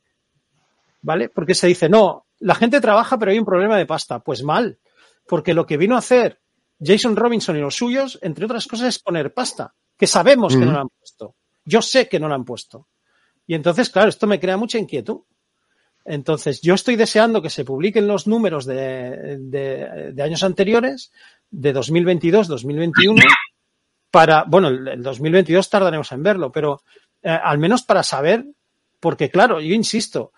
¿vale? 1.02 1.28
Porque 1.28 1.54
se 1.54 1.66
dice, 1.66 1.88
no, 1.88 2.26
la 2.40 2.54
gente 2.54 2.80
trabaja 2.80 3.18
pero 3.18 3.32
hay 3.32 3.38
un 3.38 3.44
problema 3.44 3.76
de 3.76 3.86
pasta. 3.86 4.20
Pues 4.20 4.42
mal, 4.42 4.78
porque 5.26 5.54
lo 5.54 5.66
que 5.66 5.76
vino 5.76 5.94
a 5.94 5.98
hacer 5.98 6.40
Jason 6.80 7.16
Robinson 7.16 7.56
y 7.56 7.60
los 7.60 7.76
suyos, 7.76 8.18
entre 8.22 8.46
otras 8.46 8.66
cosas, 8.66 8.88
es 8.88 8.98
poner 8.98 9.34
pasta, 9.34 9.74
que 9.96 10.06
sabemos 10.06 10.56
que 10.56 10.64
no 10.64 10.72
la 10.72 10.80
han 10.80 10.88
puesto. 10.88 11.34
Yo 11.64 11.82
sé 11.82 12.08
que 12.08 12.18
no 12.18 12.28
la 12.28 12.34
han 12.34 12.44
puesto. 12.44 12.88
Y 13.46 13.54
entonces, 13.54 13.90
claro, 13.90 14.08
esto 14.08 14.26
me 14.26 14.40
crea 14.40 14.56
mucha 14.56 14.78
inquietud. 14.78 15.20
Entonces, 16.04 16.60
yo 16.62 16.74
estoy 16.74 16.96
deseando 16.96 17.42
que 17.42 17.50
se 17.50 17.64
publiquen 17.64 18.08
los 18.08 18.26
números 18.26 18.64
de, 18.64 19.38
de, 19.38 20.12
de 20.12 20.22
años 20.22 20.42
anteriores 20.42 21.12
de 21.52 21.72
2022, 21.72 22.48
2021, 22.48 23.22
para, 24.10 24.44
bueno, 24.48 24.68
el 24.68 25.02
2022 25.02 25.70
tardaremos 25.70 26.10
en 26.12 26.22
verlo, 26.22 26.50
pero 26.50 26.82
eh, 27.22 27.30
al 27.30 27.58
menos 27.58 27.82
para 27.82 28.02
saber, 28.02 28.44
porque 28.98 29.30
claro, 29.30 29.60
yo 29.60 29.74
insisto, 29.74 30.32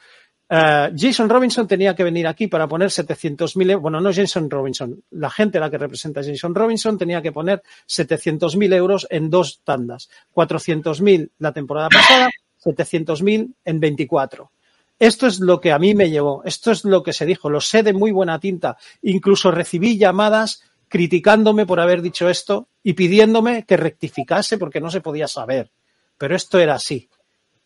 eh, 0.51 0.93
Jason 0.97 1.29
Robinson 1.29 1.67
tenía 1.67 1.95
que 1.95 2.05
venir 2.05 2.27
aquí 2.27 2.49
para 2.49 2.67
poner 2.67 2.89
700.000 2.89 3.71
euros, 3.71 3.83
bueno, 3.83 4.01
no 4.01 4.13
Jason 4.13 4.51
Robinson, 4.51 5.03
la 5.13 5.31
gente 5.31 5.59
a 5.59 5.63
la 5.63 5.71
que 5.71 5.79
representa 5.79 6.23
Jason 6.23 6.55
Robinson 6.55 6.99
tenía 6.99 7.23
que 7.23 7.33
poner 7.33 7.63
700.000 7.89 8.75
euros 8.75 9.07
en 9.09 9.31
dos 9.31 9.61
tandas, 9.65 10.11
400.000 10.35 11.31
la 11.39 11.53
temporada 11.53 11.89
pasada, 11.89 12.31
700.000 12.63 13.55
en 13.65 13.81
24. 13.81 14.51
Esto 14.99 15.27
es 15.27 15.41
lo 15.41 15.61
que 15.61 15.73
a 15.73 15.79
mí 15.79 15.95
me 15.95 16.11
llevó, 16.11 16.43
esto 16.45 16.71
es 16.71 16.85
lo 16.85 17.03
que 17.03 17.13
se 17.13 17.27
dijo, 17.27 17.51
lo 17.51 17.61
sé 17.61 17.83
de 17.83 17.93
muy 17.93 18.13
buena 18.13 18.39
tinta, 18.39 18.77
incluso 19.03 19.51
recibí 19.51 19.99
llamadas 19.99 20.63
criticándome 20.95 21.67
por 21.67 21.81
haber 21.81 22.03
dicho 22.03 22.29
esto 22.29 22.69
y 22.85 22.93
pidiéndome 22.93 23.65
que 23.65 23.77
rectificase 23.77 24.59
porque 24.59 24.81
no 24.81 24.93
se 24.93 25.01
podía 25.01 25.27
saber. 25.27 25.73
Pero 26.17 26.37
esto 26.37 26.61
era 26.61 26.77
así. 26.77 27.11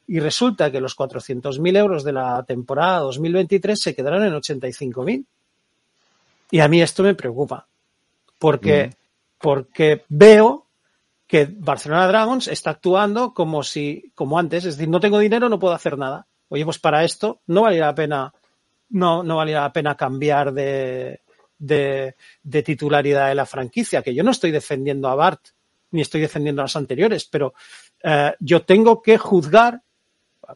Y 0.06 0.18
resulta 0.18 0.72
que 0.72 0.80
los 0.80 0.96
400.000 0.96 1.76
euros 1.76 2.04
de 2.04 2.14
la 2.14 2.42
temporada 2.44 3.00
2023 3.00 3.78
se 3.78 3.94
quedaron 3.94 4.24
en 4.24 4.32
85.000. 4.32 5.26
Y 6.52 6.60
a 6.60 6.68
mí 6.68 6.80
esto 6.80 7.02
me 7.02 7.14
preocupa. 7.14 7.66
Porque, 8.38 8.86
mm. 8.86 8.92
porque 9.42 10.04
veo 10.08 10.64
que 11.26 11.50
Barcelona 11.54 12.08
Dragons 12.08 12.48
está 12.48 12.70
actuando 12.70 13.34
como 13.34 13.62
si, 13.62 14.10
como 14.14 14.38
antes, 14.38 14.64
es 14.64 14.78
decir, 14.78 14.88
no 14.88 15.00
tengo 15.00 15.18
dinero, 15.18 15.50
no 15.50 15.58
puedo 15.58 15.74
hacer 15.74 15.98
nada. 15.98 16.26
Oye, 16.48 16.64
pues 16.64 16.78
para 16.78 17.04
esto 17.04 17.42
no 17.48 17.60
valía 17.60 17.84
la 17.84 17.94
pena, 17.94 18.32
no, 18.88 19.22
no 19.22 19.36
valía 19.36 19.60
la 19.60 19.72
pena 19.74 19.98
cambiar 19.98 20.54
de, 20.54 21.20
de, 21.58 22.14
de, 22.42 22.62
titularidad 22.62 23.28
de 23.28 23.34
la 23.34 23.46
franquicia, 23.46 24.02
que 24.02 24.14
yo 24.14 24.22
no 24.22 24.30
estoy 24.30 24.50
defendiendo 24.50 25.08
a 25.08 25.14
Bart 25.14 25.40
ni 25.90 26.02
estoy 26.02 26.20
defendiendo 26.20 26.62
a 26.62 26.64
las 26.64 26.76
anteriores, 26.76 27.24
pero 27.24 27.54
eh, 28.02 28.34
yo 28.40 28.62
tengo 28.62 29.02
que 29.02 29.18
juzgar, 29.18 29.82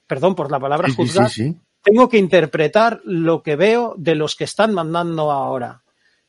perdón 0.06 0.34
por 0.34 0.50
la 0.50 0.60
palabra 0.60 0.88
sí, 0.88 0.94
juzgar, 0.94 1.30
sí, 1.30 1.50
sí, 1.50 1.60
tengo 1.82 2.08
que 2.08 2.18
interpretar 2.18 3.00
lo 3.04 3.42
que 3.42 3.56
veo 3.56 3.94
de 3.96 4.14
los 4.14 4.36
que 4.36 4.44
están 4.44 4.74
mandando 4.74 5.30
ahora. 5.30 5.82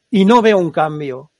Y 0.10 0.26
no 0.26 0.42
veo 0.42 0.58
un 0.58 0.72
cambio 0.72 1.32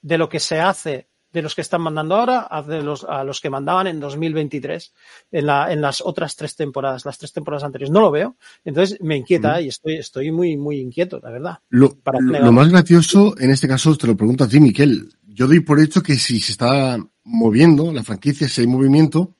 de 0.00 0.18
lo 0.18 0.28
que 0.28 0.40
se 0.40 0.60
hace 0.60 1.09
de 1.32 1.42
los 1.42 1.54
que 1.54 1.60
están 1.60 1.82
mandando 1.82 2.16
ahora 2.16 2.46
a, 2.50 2.62
de 2.62 2.82
los, 2.82 3.04
a 3.04 3.22
los 3.24 3.40
que 3.40 3.50
mandaban 3.50 3.86
en 3.86 4.00
2023, 4.00 4.92
en, 5.32 5.46
la, 5.46 5.72
en 5.72 5.80
las 5.80 6.00
otras 6.00 6.34
tres 6.36 6.56
temporadas, 6.56 7.04
las 7.04 7.18
tres 7.18 7.32
temporadas 7.32 7.64
anteriores. 7.64 7.92
No 7.92 8.00
lo 8.00 8.10
veo. 8.10 8.36
Entonces 8.64 8.98
me 9.00 9.16
inquieta 9.16 9.60
y 9.60 9.68
estoy, 9.68 9.96
estoy 9.96 10.32
muy, 10.32 10.56
muy 10.56 10.80
inquieto, 10.80 11.20
la 11.22 11.30
verdad. 11.30 11.58
Lo, 11.68 11.98
lo, 12.12 12.40
lo, 12.40 12.52
más 12.52 12.68
gracioso, 12.68 13.34
en 13.38 13.50
este 13.50 13.68
caso, 13.68 13.96
te 13.96 14.06
lo 14.06 14.16
pregunto 14.16 14.44
a 14.44 14.48
ti, 14.48 14.60
Miquel. 14.60 15.12
Yo 15.26 15.46
doy 15.46 15.60
por 15.60 15.80
hecho 15.80 16.02
que 16.02 16.16
si 16.16 16.40
se 16.40 16.52
está 16.52 16.98
moviendo 17.22 17.92
la 17.92 18.02
franquicia, 18.02 18.48
si 18.48 18.62
hay 18.62 18.66
movimiento, 18.66 19.36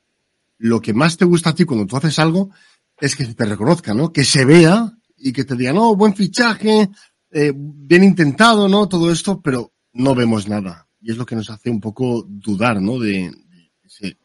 lo 0.59 0.81
que 0.81 0.94
más 0.94 1.16
te 1.16 1.24
gusta 1.24 1.50
a 1.50 1.55
ti 1.55 1.64
cuando 1.64 1.87
tú 1.87 1.96
haces 1.96 2.18
algo 2.18 2.50
es 2.98 3.16
que 3.16 3.24
te 3.24 3.44
reconozca, 3.44 3.94
¿no? 3.94 4.12
Que 4.12 4.24
se 4.24 4.44
vea 4.44 4.92
y 5.16 5.33
que 5.33 5.44
te 5.44 5.57
digan, 5.57 5.74
no, 5.74 5.96
buen 5.96 6.14
fichaje, 6.14 6.90
eh, 7.33 7.53
bien 7.55 8.05
intentado, 8.05 8.68
¿no? 8.68 8.88
Todo 8.88 9.11
esto, 9.11 9.40
pero 9.40 9.72
no 9.92 10.14
vemos 10.14 10.48
nada 10.48 10.87
y 11.02 11.10
es 11.10 11.16
lo 11.16 11.26
que 11.26 11.36
nos 11.36 11.50
hace 11.50 11.70
un 11.70 11.80
poco 11.80 12.24
dudar, 12.26 12.80
¿no? 12.80 12.98
De, 12.98 13.30
de 13.30 13.70
ese 13.84 14.16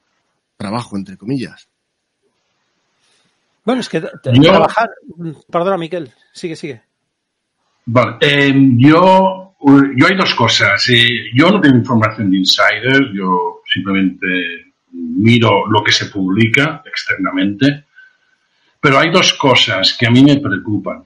trabajo, 0.58 0.98
entre 0.98 1.18
comillas. 1.18 1.68
Bueno, 3.66 3.82
es 3.82 3.90
que 3.90 4.00
yo, 4.00 4.42
trabajar. 4.42 4.90
Perdona, 5.50 5.78
Miquel, 5.78 6.12
sigue, 6.32 6.56
sigue. 6.56 6.82
Vale, 7.86 8.18
eh, 8.22 8.54
yo, 8.78 9.56
yo 9.96 10.08
hay 10.08 10.16
dos 10.16 10.36
cosas. 10.36 10.88
Eh, 10.90 11.32
yo 11.34 11.50
no 11.50 11.60
tengo 11.60 11.78
información 11.78 12.30
de 12.30 12.38
insider, 12.38 13.12
yo 13.14 13.62
simplemente 13.74 14.28
miro 14.92 15.66
lo 15.68 15.84
que 15.84 15.92
se 15.92 16.06
publica 16.06 16.84
externamente. 16.86 17.86
Pero 18.80 19.00
hay 19.00 19.10
dos 19.10 19.34
cosas 19.34 19.98
que 20.00 20.06
a 20.06 20.12
mí 20.12 20.24
me 20.24 20.38
preocupan. 20.38 21.04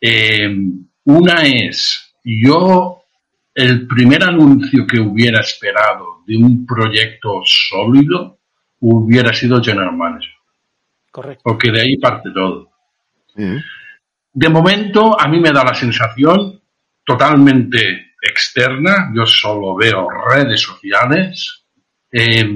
Eh, 0.00 0.56
una 1.04 1.44
es, 1.46 2.14
yo 2.22 2.97
el 3.58 3.88
primer 3.88 4.22
anuncio 4.22 4.86
que 4.86 5.00
hubiera 5.00 5.40
esperado 5.40 6.22
de 6.24 6.36
un 6.36 6.64
proyecto 6.64 7.40
sólido 7.44 8.38
hubiera 8.78 9.32
sido 9.32 9.60
General 9.60 9.96
Manager. 9.96 10.30
Correcto. 11.10 11.42
Porque 11.42 11.72
de 11.72 11.80
ahí 11.80 11.96
parte 11.96 12.30
todo. 12.32 12.70
De 13.34 14.48
momento, 14.48 15.20
a 15.20 15.26
mí 15.26 15.40
me 15.40 15.50
da 15.50 15.64
la 15.64 15.74
sensación 15.74 16.60
totalmente 17.04 18.12
externa, 18.22 19.10
yo 19.12 19.26
solo 19.26 19.74
veo 19.74 20.08
redes 20.08 20.60
sociales, 20.60 21.64
eh, 22.12 22.48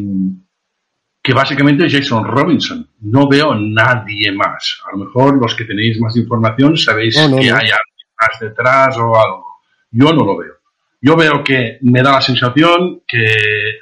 que 1.20 1.32
básicamente 1.32 1.86
es 1.86 1.92
Jason 1.94 2.24
Robinson. 2.24 2.88
No 3.00 3.28
veo 3.28 3.56
nadie 3.56 4.30
más. 4.30 4.80
A 4.86 4.96
lo 4.96 5.04
mejor 5.04 5.40
los 5.40 5.56
que 5.56 5.64
tenéis 5.64 6.00
más 6.00 6.16
información 6.16 6.76
sabéis 6.76 7.16
no, 7.16 7.28
no, 7.28 7.36
que 7.38 7.50
no. 7.50 7.56
hay 7.56 7.70
alguien 7.70 8.08
más 8.20 8.38
detrás 8.40 8.96
o 8.98 9.20
algo. 9.20 9.46
Yo 9.90 10.12
no 10.12 10.24
lo 10.24 10.36
veo. 10.36 10.51
Yo 11.04 11.16
veo 11.16 11.42
que 11.42 11.78
me 11.80 12.00
da 12.00 12.12
la 12.12 12.20
sensación 12.20 13.02
que 13.08 13.26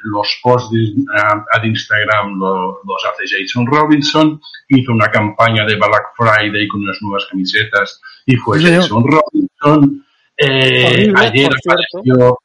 los 0.04 0.40
posts 0.42 0.70
de, 0.70 1.02
uh, 1.02 1.66
Instagram 1.66 2.38
lo, 2.38 2.80
los 2.82 3.04
hace 3.04 3.24
Jason 3.28 3.66
Robinson, 3.66 4.40
hizo 4.68 4.90
una 4.90 5.10
campaña 5.10 5.66
de 5.66 5.76
Black 5.76 6.14
Friday 6.16 6.66
con 6.66 6.80
unas 6.80 6.96
nuevas 7.02 7.26
camisetas 7.30 8.00
y 8.24 8.36
fue 8.36 8.58
sí, 8.58 8.68
Jason 8.68 9.04
Robinson. 9.04 10.06
Eh, 10.34 11.10
horrible, 11.12 11.20
ayer 11.20 11.50
apareció... 11.52 12.38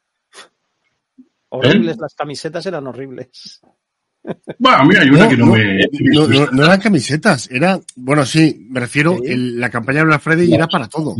Horribles, 1.48 1.96
¿Eh? 1.96 2.00
las 2.02 2.14
camisetas 2.14 2.66
eran 2.66 2.86
horribles. 2.86 3.62
Bueno, 4.58 4.84
mira, 4.84 5.00
hay 5.00 5.08
una 5.08 5.24
no, 5.24 5.28
que 5.30 5.36
no, 5.38 5.46
no 5.46 5.52
me... 5.52 5.78
No, 5.90 6.26
no, 6.26 6.50
no, 6.50 6.64
eran 6.64 6.80
camisetas, 6.80 7.48
era, 7.50 7.80
bueno, 7.94 8.26
sí, 8.26 8.66
me 8.68 8.80
refiero, 8.80 9.16
¿Sí? 9.22 9.32
El, 9.32 9.58
la 9.58 9.70
campaña 9.70 10.00
de 10.00 10.06
Black 10.06 10.20
Friday 10.20 10.52
era 10.52 10.66
para 10.66 10.86
todo. 10.86 11.14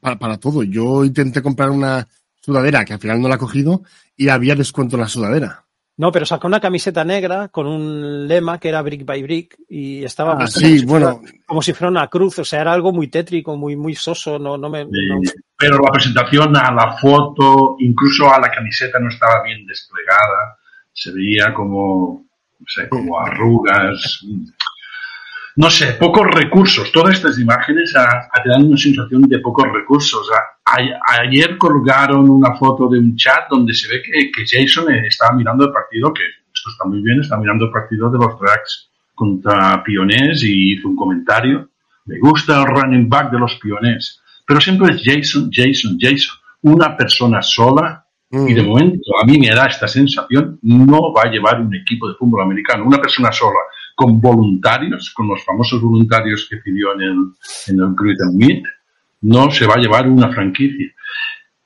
Para, 0.00 0.18
para, 0.18 0.38
todo. 0.38 0.62
Yo 0.62 1.04
intenté 1.04 1.42
comprar 1.42 1.70
una, 1.70 2.08
sudadera 2.42 2.84
que 2.84 2.94
al 2.94 2.98
final 2.98 3.20
no 3.20 3.28
la 3.28 3.36
ha 3.36 3.38
cogido 3.38 3.82
y 4.16 4.28
había 4.28 4.54
descuento 4.54 4.96
en 4.96 5.02
la 5.02 5.08
sudadera. 5.08 5.64
No, 5.96 6.10
pero 6.10 6.24
sacó 6.24 6.46
una 6.46 6.60
camiseta 6.60 7.04
negra 7.04 7.48
con 7.48 7.66
un 7.66 8.26
lema 8.26 8.58
que 8.58 8.70
era 8.70 8.82
Brick 8.82 9.04
by 9.04 9.22
Brick 9.22 9.56
y 9.68 10.02
estaba 10.02 10.36
ah, 10.38 10.46
sí, 10.46 10.80
como, 10.80 10.90
bueno. 10.92 11.10
si 11.10 11.20
fuera, 11.20 11.44
como 11.46 11.62
si 11.62 11.72
fuera 11.74 11.90
una 11.90 12.08
cruz, 12.08 12.38
o 12.38 12.44
sea, 12.44 12.62
era 12.62 12.72
algo 12.72 12.92
muy 12.92 13.08
tétrico, 13.08 13.56
muy 13.56 13.76
muy 13.76 13.94
soso, 13.94 14.38
no, 14.38 14.56
no 14.56 14.70
me... 14.70 14.84
Sí, 14.84 15.06
no... 15.08 15.20
Pero 15.56 15.78
la 15.78 15.92
presentación 15.92 16.56
a 16.56 16.72
la 16.72 16.96
foto, 16.96 17.76
incluso 17.78 18.32
a 18.32 18.40
la 18.40 18.50
camiseta 18.50 18.98
no 18.98 19.10
estaba 19.10 19.42
bien 19.44 19.66
desplegada, 19.66 20.58
se 20.92 21.12
veía 21.12 21.52
como, 21.54 22.24
no 22.58 22.66
sé, 22.66 22.88
como 22.88 23.20
arrugas, 23.20 24.24
no 25.56 25.70
sé, 25.70 25.92
pocos 25.94 26.26
recursos. 26.30 26.90
Todas 26.92 27.16
estas 27.16 27.38
imágenes 27.38 27.94
a, 27.96 28.28
a 28.32 28.42
te 28.42 28.48
dan 28.48 28.64
una 28.64 28.76
sensación 28.76 29.22
de 29.22 29.38
pocos 29.38 29.66
recursos. 29.72 30.28
A, 30.30 30.72
a, 30.72 31.20
ayer 31.20 31.58
colgaron 31.58 32.28
una 32.30 32.54
foto 32.54 32.88
de 32.88 32.98
un 32.98 33.16
chat 33.16 33.48
donde 33.50 33.74
se 33.74 33.88
ve 33.88 34.02
que, 34.02 34.30
que, 34.30 34.44
Jason 34.46 34.92
estaba 34.94 35.36
mirando 35.36 35.66
el 35.66 35.72
partido, 35.72 36.12
que 36.12 36.22
esto 36.54 36.70
está 36.70 36.84
muy 36.86 37.02
bien, 37.02 37.20
está 37.20 37.36
mirando 37.36 37.66
el 37.66 37.70
partido 37.70 38.10
de 38.10 38.18
los 38.18 38.38
Drags 38.38 38.90
contra 39.14 39.82
Pionés 39.84 40.42
y 40.42 40.72
hizo 40.72 40.88
un 40.88 40.96
comentario. 40.96 41.68
Me 42.06 42.18
gusta 42.18 42.60
el 42.60 42.66
running 42.66 43.08
back 43.08 43.30
de 43.30 43.38
los 43.38 43.54
Pionés, 43.56 44.20
pero 44.46 44.60
siempre 44.60 44.94
es 44.94 45.02
Jason, 45.04 45.50
Jason, 45.52 45.98
Jason. 46.00 46.36
Una 46.62 46.96
persona 46.96 47.42
sola 47.42 48.02
y 48.32 48.54
de 48.54 48.62
momento 48.62 49.10
a 49.22 49.26
mí 49.26 49.38
me 49.38 49.50
da 49.50 49.66
esta 49.66 49.86
sensación, 49.86 50.58
no 50.62 51.12
va 51.12 51.24
a 51.24 51.30
llevar 51.30 51.60
un 51.60 51.74
equipo 51.74 52.08
de 52.08 52.14
fútbol 52.14 52.40
americano, 52.40 52.86
una 52.86 52.98
persona 52.98 53.30
sola, 53.30 53.58
con 54.02 54.20
voluntarios, 54.20 55.10
con 55.10 55.28
los 55.28 55.44
famosos 55.44 55.80
voluntarios 55.80 56.46
que 56.48 56.56
pidió 56.56 56.94
en 56.94 57.02
el, 57.02 57.16
en 57.68 57.80
el 57.80 57.94
Great 57.94 58.18
Meet, 58.34 58.64
no 59.22 59.50
se 59.50 59.66
va 59.66 59.74
a 59.74 59.78
llevar 59.78 60.08
una 60.08 60.32
franquicia. 60.32 60.92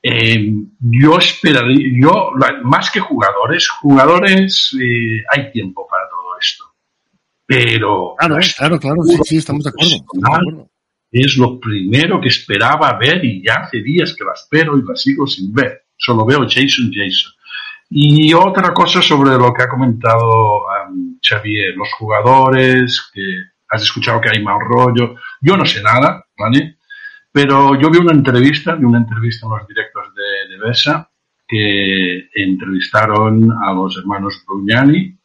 Eh, 0.03 0.53
yo 0.79 1.19
esperaría, 1.19 1.89
yo, 2.01 2.33
más 2.63 2.91
que 2.91 3.01
jugadores, 3.01 3.69
jugadores, 3.69 4.77
eh, 4.81 5.23
hay 5.33 5.51
tiempo 5.51 5.87
para 5.89 6.09
todo 6.09 6.39
esto. 6.39 6.65
Pero. 7.47 8.15
Claro, 8.19 8.37
claro, 8.57 8.79
claro, 8.79 9.03
sí, 9.05 9.19
sí, 9.25 9.37
estamos 9.39 9.65
de 9.65 9.71
acuerdo. 9.71 10.69
Es 11.11 11.37
lo 11.39 11.59
primero 11.59 12.21
que 12.21 12.29
esperaba 12.29 12.99
ver 12.99 13.25
y 13.25 13.43
ya 13.43 13.55
hace 13.55 13.81
días 13.81 14.15
que 14.15 14.25
la 14.25 14.33
espero 14.33 14.77
y 14.77 14.83
la 14.87 14.95
sigo 14.95 15.27
sin 15.27 15.53
ver. 15.55 15.87
Solo 15.97 16.27
veo 16.27 16.41
Jason 16.41 16.91
Jason. 16.93 17.33
Y 17.89 18.35
otra 18.35 18.75
cosa 18.75 19.01
sobre 19.01 19.31
lo 19.39 19.55
que 19.55 19.63
ha 19.63 19.69
comentado 19.69 20.65
um, 20.89 21.16
Xavier, 21.27 21.75
los 21.77 21.93
jugadores, 21.95 23.11
que 23.13 23.23
has 23.69 23.83
escuchado 23.83 24.21
que 24.21 24.31
hay 24.31 24.43
mal 24.43 24.61
rollo. 24.61 25.17
Yo 25.41 25.57
no 25.57 25.65
sé 25.65 25.83
nada, 25.83 26.25
¿vale? 26.39 26.77
Pero 27.33 27.79
yo 27.81 27.91
vi 27.91 27.99
una 27.99 28.13
entrevista, 28.13 28.75
vi 28.75 28.85
una 28.85 28.99
entrevista 28.99 29.47
en 29.47 29.53
los 29.53 29.69
directos 29.69 30.15
de, 30.15 30.55
de 30.55 30.59
Besa, 30.59 31.11
que 31.47 32.29
entrevistaron 32.35 33.53
a 33.63 33.73
los 33.73 33.97
hermanos 33.99 34.43
Brugnani, 34.47 35.17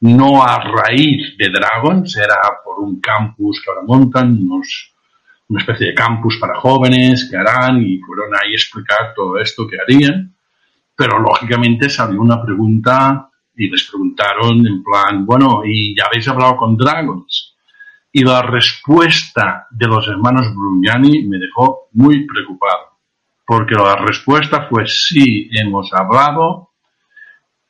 no 0.00 0.42
a 0.42 0.58
raíz 0.60 1.36
de 1.38 1.48
Dragons, 1.48 2.16
era 2.16 2.36
por 2.64 2.80
un 2.80 3.00
campus 3.00 3.60
que 3.62 3.70
ahora 3.70 3.82
montan, 3.86 4.38
unos, 4.42 4.94
una 5.48 5.60
especie 5.60 5.88
de 5.88 5.94
campus 5.94 6.36
para 6.38 6.60
jóvenes 6.60 7.28
que 7.30 7.36
harán 7.36 7.82
y 7.82 7.98
fueron 7.98 8.34
ahí 8.34 8.52
a 8.52 8.56
explicar 8.56 9.14
todo 9.16 9.38
esto 9.38 9.66
que 9.66 9.78
harían. 9.80 10.34
Pero 10.94 11.18
lógicamente 11.18 11.88
salió 11.88 12.20
una 12.20 12.44
pregunta 12.44 13.30
y 13.56 13.70
les 13.70 13.84
preguntaron 13.84 14.66
en 14.66 14.82
plan, 14.82 15.24
bueno, 15.24 15.62
¿y 15.64 15.96
ya 15.96 16.04
habéis 16.06 16.28
hablado 16.28 16.56
con 16.56 16.76
Dragons? 16.76 17.56
Y 18.12 18.24
la 18.24 18.42
respuesta 18.42 19.66
de 19.70 19.86
los 19.86 20.06
hermanos 20.08 20.54
Brugnani 20.54 21.24
me 21.24 21.38
dejó 21.38 21.88
muy 21.92 22.26
preocupado, 22.26 22.98
porque 23.46 23.74
la 23.74 23.96
respuesta 23.96 24.66
fue 24.68 24.86
sí, 24.86 25.48
hemos 25.52 25.92
hablado, 25.92 26.70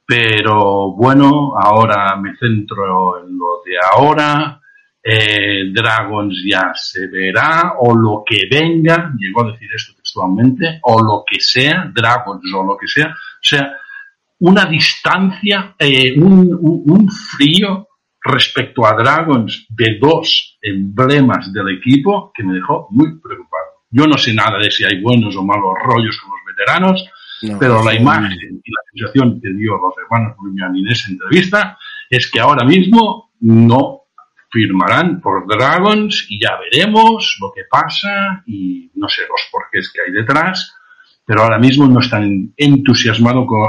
pero 0.06 0.92
bueno, 0.92 1.54
ahora 1.58 2.16
me 2.16 2.36
centro 2.36 3.24
en 3.24 3.38
lo 3.38 3.62
de 3.64 3.76
ahora, 3.92 4.60
eh, 5.02 5.70
Dragons 5.72 6.42
ya 6.46 6.72
se 6.74 7.06
verá, 7.08 7.74
o 7.78 7.94
lo 7.94 8.22
que 8.24 8.46
venga, 8.50 9.12
llegó 9.18 9.42
a 9.42 9.52
decir 9.52 9.68
esto 9.74 9.94
textualmente, 9.96 10.80
o 10.82 11.02
lo 11.02 11.24
que 11.26 11.40
sea, 11.40 11.90
Dragons 11.94 12.42
o 12.54 12.64
lo 12.64 12.76
que 12.76 12.86
sea, 12.86 13.08
o 13.08 13.38
sea, 13.40 13.78
una 14.44 14.66
distancia, 14.66 15.74
eh, 15.78 16.14
un, 16.18 16.54
un, 16.60 16.82
un, 16.86 17.10
frío 17.10 17.88
respecto 18.22 18.86
a 18.86 18.92
Dragons 18.92 19.66
de 19.70 19.98
dos 19.98 20.58
emblemas 20.60 21.50
del 21.50 21.70
equipo 21.78 22.30
que 22.34 22.44
me 22.44 22.54
dejó 22.54 22.88
muy 22.90 23.18
preocupado. 23.20 23.64
Yo 23.90 24.06
no 24.06 24.18
sé 24.18 24.34
nada 24.34 24.58
de 24.58 24.70
si 24.70 24.84
hay 24.84 25.00
buenos 25.00 25.34
o 25.36 25.42
malos 25.42 25.74
rollos 25.84 26.20
con 26.20 26.32
los 26.32 26.40
veteranos, 26.46 27.04
no, 27.42 27.58
pero 27.58 27.82
la 27.82 27.94
imagen 27.94 28.32
y 28.32 28.70
la 28.70 28.80
sensación 28.92 29.40
que 29.40 29.50
dio 29.54 29.78
los 29.78 29.94
hermanos 30.02 30.36
Bruñani 30.38 30.80
en 30.80 30.88
esa 30.88 31.10
entrevista 31.10 31.78
es 32.10 32.30
que 32.30 32.40
ahora 32.40 32.66
mismo 32.66 33.30
no 33.40 34.02
firmarán 34.50 35.22
por 35.22 35.46
Dragons 35.46 36.26
y 36.28 36.38
ya 36.38 36.58
veremos 36.58 37.38
lo 37.40 37.50
que 37.50 37.62
pasa 37.70 38.42
y 38.46 38.90
no 38.94 39.08
sé 39.08 39.22
los 39.22 39.40
porqués 39.50 39.90
que 39.90 40.02
hay 40.02 40.12
detrás, 40.12 40.74
pero 41.24 41.42
ahora 41.42 41.58
mismo 41.58 41.86
no 41.86 42.00
están 42.00 42.52
entusiasmados 42.56 43.46
con, 43.46 43.62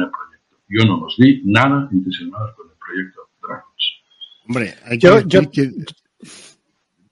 el 0.00 0.10
proyecto. 0.10 0.56
Yo 0.68 0.84
no 0.84 1.00
los 1.00 1.16
vi 1.16 1.42
nada 1.44 1.88
entusiasmados 1.92 2.54
con 2.56 2.66
el 2.68 2.76
proyecto 2.76 3.20
Dragons. 3.40 4.02
Hombre, 4.48 4.74
hay 4.84 4.98
que, 4.98 5.06
yo, 5.06 5.20
yo, 5.20 5.50
que... 5.50 5.70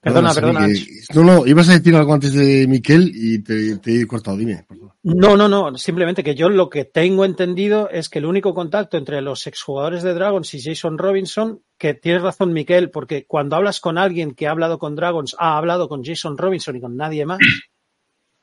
Perdona, 0.00 0.32
perdona. 0.32 0.66
Que... 0.66 1.14
No, 1.14 1.24
no, 1.24 1.46
ibas 1.46 1.68
a 1.68 1.72
decir 1.74 1.94
algo 1.94 2.14
antes 2.14 2.32
de 2.32 2.66
Miquel 2.66 3.12
y 3.14 3.42
te, 3.42 3.76
te 3.78 4.00
he 4.00 4.06
cortado. 4.06 4.36
Dime, 4.36 4.64
por 4.66 4.78
favor. 4.78 4.90
No, 5.02 5.36
no, 5.36 5.48
no. 5.48 5.76
Simplemente 5.78 6.22
que 6.22 6.34
yo 6.34 6.50
lo 6.50 6.68
que 6.68 6.84
tengo 6.84 7.24
entendido 7.24 7.88
es 7.88 8.08
que 8.10 8.18
el 8.18 8.26
único 8.26 8.52
contacto 8.52 8.98
entre 8.98 9.22
los 9.22 9.46
exjugadores 9.46 10.02
de 10.02 10.12
Dragons 10.12 10.52
y 10.52 10.62
Jason 10.62 10.98
Robinson, 10.98 11.62
que 11.78 11.94
tienes 11.94 12.22
razón, 12.22 12.52
Miquel, 12.52 12.90
porque 12.90 13.24
cuando 13.26 13.56
hablas 13.56 13.80
con 13.80 13.96
alguien 13.96 14.34
que 14.34 14.46
ha 14.46 14.50
hablado 14.50 14.78
con 14.78 14.96
Dragons, 14.96 15.36
ha 15.38 15.56
hablado 15.56 15.88
con 15.88 16.04
Jason 16.04 16.36
Robinson 16.36 16.76
y 16.76 16.80
con 16.80 16.96
nadie 16.96 17.24
más, 17.24 17.38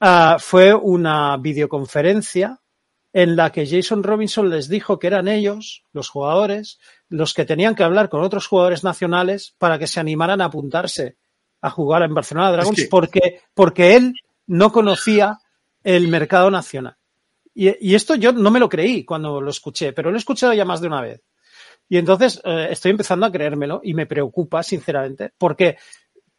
uh, 0.02 0.40
fue 0.40 0.74
una 0.74 1.38
videoconferencia 1.38 2.62
en 3.14 3.36
la 3.36 3.52
que 3.52 3.66
Jason 3.66 4.04
Robinson 4.04 4.50
les 4.50 4.70
dijo 4.70 5.00
que 5.00 5.08
eran 5.08 5.28
ellos, 5.28 5.84
los 5.92 6.10
jugadores, 6.10 6.80
los 7.10 7.34
que 7.34 7.46
tenían 7.46 7.76
que 7.76 7.84
hablar 7.84 8.10
con 8.10 8.22
otros 8.22 8.48
jugadores 8.48 8.84
nacionales 8.84 9.56
para 9.58 9.80
que 9.80 9.88
se 9.88 10.00
animaran 10.00 10.42
a 10.42 10.46
apuntarse 10.46 11.18
a 11.62 11.70
jugar 11.70 12.04
en 12.04 12.14
Barcelona 12.14 12.52
Dragons 12.52 12.78
es 12.78 12.86
que... 12.86 12.90
porque, 12.90 13.42
porque 13.54 13.96
él 13.96 14.14
no 14.46 14.72
conocía 14.72 15.40
el 15.84 16.08
mercado 16.10 16.52
nacional. 16.52 16.98
Y, 17.56 17.90
y, 17.90 17.96
esto 17.96 18.14
yo 18.14 18.34
no 18.34 18.52
me 18.52 18.60
lo 18.60 18.70
creí 18.70 19.04
cuando 19.04 19.42
lo 19.42 19.50
escuché, 19.50 19.94
pero 19.94 20.12
lo 20.12 20.18
he 20.18 20.20
escuchado 20.20 20.54
ya 20.54 20.66
más 20.66 20.80
de 20.80 20.88
una 20.88 21.02
vez. 21.02 21.24
Y 21.90 21.98
entonces 21.98 22.42
eh, 22.44 22.68
estoy 22.72 22.92
empezando 22.92 23.26
a 23.26 23.32
creérmelo 23.32 23.82
y 23.84 23.94
me 23.94 24.06
preocupa, 24.06 24.62
sinceramente, 24.64 25.32
porque 25.38 25.78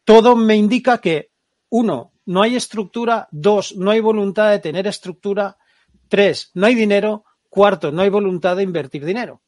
todo 0.03 0.35
me 0.35 0.55
indica 0.55 0.99
que, 0.99 1.31
uno, 1.69 2.13
no 2.29 2.43
hay 2.43 2.55
estructura, 2.55 3.27
dos, 3.31 3.75
no 3.75 3.89
hay 3.89 4.01
voluntad 4.01 4.51
de 4.51 4.59
tener 4.59 4.85
estructura, 4.85 5.57
tres, 6.07 6.51
no 6.53 6.67
hay 6.67 6.75
dinero, 6.75 7.25
cuarto, 7.49 7.91
no 7.91 8.03
hay 8.03 8.09
voluntad 8.09 8.55
de 8.55 8.61
invertir 8.61 9.03
dinero. 9.03 9.41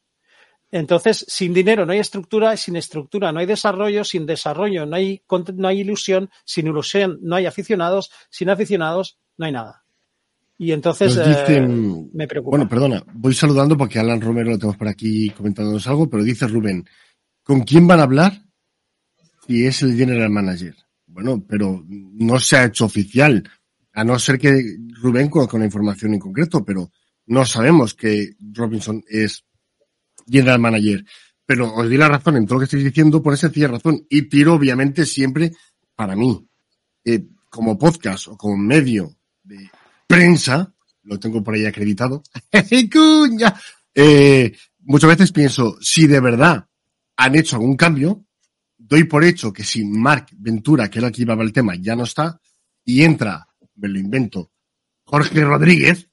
Entonces, 0.72 1.24
sin 1.28 1.54
dinero 1.54 1.86
no 1.86 1.92
hay 1.92 2.00
estructura, 2.00 2.56
sin 2.56 2.74
estructura 2.74 3.30
no 3.30 3.38
hay 3.38 3.46
desarrollo, 3.46 4.02
sin 4.02 4.26
desarrollo 4.26 4.84
no 4.84 4.96
hay, 4.96 5.22
no 5.54 5.68
hay 5.68 5.80
ilusión, 5.82 6.28
sin 6.44 6.66
ilusión 6.66 7.20
no 7.22 7.36
hay 7.36 7.46
aficionados, 7.46 8.10
sin 8.30 8.50
aficionados 8.50 9.16
no 9.36 9.46
hay 9.46 9.52
nada. 9.52 9.84
Y 10.58 10.72
entonces 10.72 11.16
dicen, 11.24 11.92
eh, 11.92 12.10
me 12.14 12.26
preocupa. 12.26 12.56
Bueno, 12.56 12.68
perdona, 12.68 13.04
voy 13.14 13.34
saludando 13.34 13.76
porque 13.76 14.00
Alan 14.00 14.20
Romero 14.20 14.50
lo 14.50 14.58
tenemos 14.58 14.76
por 14.76 14.88
aquí 14.88 15.30
comentándonos 15.30 15.86
algo, 15.86 16.10
pero 16.10 16.24
dice 16.24 16.48
Rubén, 16.48 16.84
¿con 17.44 17.60
quién 17.60 17.86
van 17.86 18.00
a 18.00 18.04
hablar 18.04 18.32
si 19.46 19.66
es 19.66 19.82
el 19.82 19.96
general 19.96 20.30
manager? 20.30 20.74
Bueno, 21.12 21.44
pero 21.46 21.84
no 21.88 22.40
se 22.40 22.56
ha 22.56 22.64
hecho 22.64 22.86
oficial, 22.86 23.48
a 23.92 24.02
no 24.02 24.18
ser 24.18 24.38
que 24.38 24.78
Rubén 25.02 25.28
con 25.28 25.60
la 25.60 25.66
información 25.66 26.14
en 26.14 26.20
concreto, 26.20 26.64
pero 26.64 26.90
no 27.26 27.44
sabemos 27.44 27.94
que 27.94 28.30
Robinson 28.40 29.04
es 29.06 29.44
general 30.26 30.58
manager. 30.58 31.04
Pero 31.44 31.74
os 31.74 31.88
di 31.88 31.96
la 31.96 32.08
razón 32.08 32.36
en 32.36 32.46
todo 32.46 32.54
lo 32.54 32.60
que 32.60 32.64
estáis 32.64 32.84
diciendo 32.84 33.22
por 33.22 33.34
esa 33.34 33.48
sencilla 33.48 33.68
razón. 33.68 34.06
Y 34.08 34.22
tiro, 34.22 34.54
obviamente, 34.54 35.04
siempre 35.04 35.52
para 35.94 36.16
mí, 36.16 36.46
eh, 37.04 37.26
como 37.50 37.78
podcast 37.78 38.28
o 38.28 38.36
como 38.36 38.56
medio 38.56 39.14
de 39.42 39.70
prensa, 40.06 40.72
lo 41.02 41.18
tengo 41.18 41.42
por 41.42 41.54
ahí 41.54 41.66
acreditado. 41.66 42.22
Eh, 43.94 44.56
muchas 44.78 45.10
veces 45.10 45.32
pienso, 45.32 45.76
si 45.82 46.06
de 46.06 46.18
verdad 46.18 46.66
han 47.14 47.34
hecho 47.34 47.56
algún 47.56 47.76
cambio, 47.76 48.24
doy 48.92 49.04
por 49.04 49.24
hecho 49.24 49.54
que 49.54 49.64
si 49.64 49.86
Mark 49.86 50.26
Ventura, 50.36 50.90
que 50.90 50.98
era 50.98 51.08
el 51.08 51.14
que 51.14 51.22
llevaba 51.22 51.42
el 51.42 51.52
tema, 51.52 51.74
ya 51.76 51.96
no 51.96 52.04
está, 52.04 52.38
y 52.84 53.02
entra, 53.02 53.48
me 53.76 53.88
lo 53.88 53.98
invento, 53.98 54.52
Jorge 55.04 55.42
Rodríguez, 55.42 56.10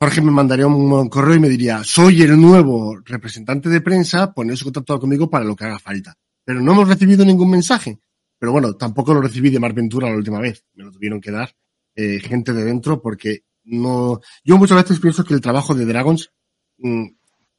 Jorge 0.00 0.22
me 0.22 0.30
mandaría 0.30 0.66
un 0.66 1.10
correo 1.10 1.34
y 1.34 1.40
me 1.40 1.50
diría, 1.50 1.84
soy 1.84 2.22
el 2.22 2.40
nuevo 2.40 2.96
representante 3.04 3.68
de 3.68 3.82
prensa, 3.82 4.32
ponéis 4.32 4.64
contacto 4.64 4.98
conmigo 4.98 5.28
para 5.28 5.44
lo 5.44 5.54
que 5.54 5.66
haga 5.66 5.78
falta. 5.78 6.14
Pero 6.42 6.62
no 6.62 6.72
hemos 6.72 6.88
recibido 6.88 7.22
ningún 7.22 7.50
mensaje. 7.50 8.00
Pero 8.38 8.50
bueno, 8.50 8.74
tampoco 8.76 9.12
lo 9.12 9.20
recibí 9.20 9.50
de 9.50 9.60
Mar 9.60 9.74
Ventura 9.74 10.08
la 10.08 10.16
última 10.16 10.40
vez. 10.40 10.64
Me 10.72 10.84
lo 10.84 10.90
tuvieron 10.90 11.20
que 11.20 11.30
dar 11.30 11.54
eh, 11.94 12.18
gente 12.18 12.54
de 12.54 12.64
dentro 12.64 13.02
porque 13.02 13.44
no... 13.64 14.20
Yo 14.42 14.56
muchas 14.56 14.82
veces 14.82 15.00
pienso 15.00 15.22
que 15.22 15.34
el 15.34 15.42
trabajo 15.42 15.74
de 15.74 15.84
Dragons 15.84 16.32
mmm, 16.78 17.08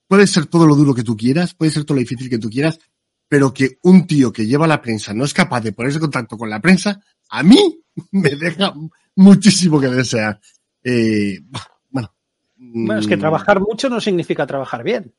puede 0.07 0.25
ser 0.27 0.47
todo 0.47 0.65
lo 0.65 0.75
duro 0.75 0.93
que 0.93 1.03
tú 1.03 1.15
quieras, 1.15 1.53
puede 1.53 1.71
ser 1.71 1.85
todo 1.85 1.95
lo 1.95 2.01
difícil 2.01 2.29
que 2.29 2.39
tú 2.39 2.49
quieras, 2.49 2.79
pero 3.27 3.53
que 3.53 3.77
un 3.83 4.05
tío 4.05 4.31
que 4.31 4.45
lleva 4.45 4.67
la 4.67 4.81
prensa 4.81 5.13
no 5.13 5.25
es 5.25 5.33
capaz 5.33 5.61
de 5.61 5.73
ponerse 5.73 5.97
en 5.97 6.01
contacto 6.01 6.37
con 6.37 6.49
la 6.49 6.59
prensa, 6.59 7.01
a 7.29 7.43
mí 7.43 7.83
me 8.11 8.31
deja 8.31 8.73
muchísimo 9.15 9.79
que 9.79 9.87
desear. 9.87 10.39
Eh, 10.83 11.39
bueno, 11.89 12.99
es 12.99 13.07
que 13.07 13.17
trabajar 13.17 13.59
mucho 13.59 13.89
no 13.89 13.99
significa 13.99 14.47
trabajar 14.47 14.83
bien. 14.83 15.13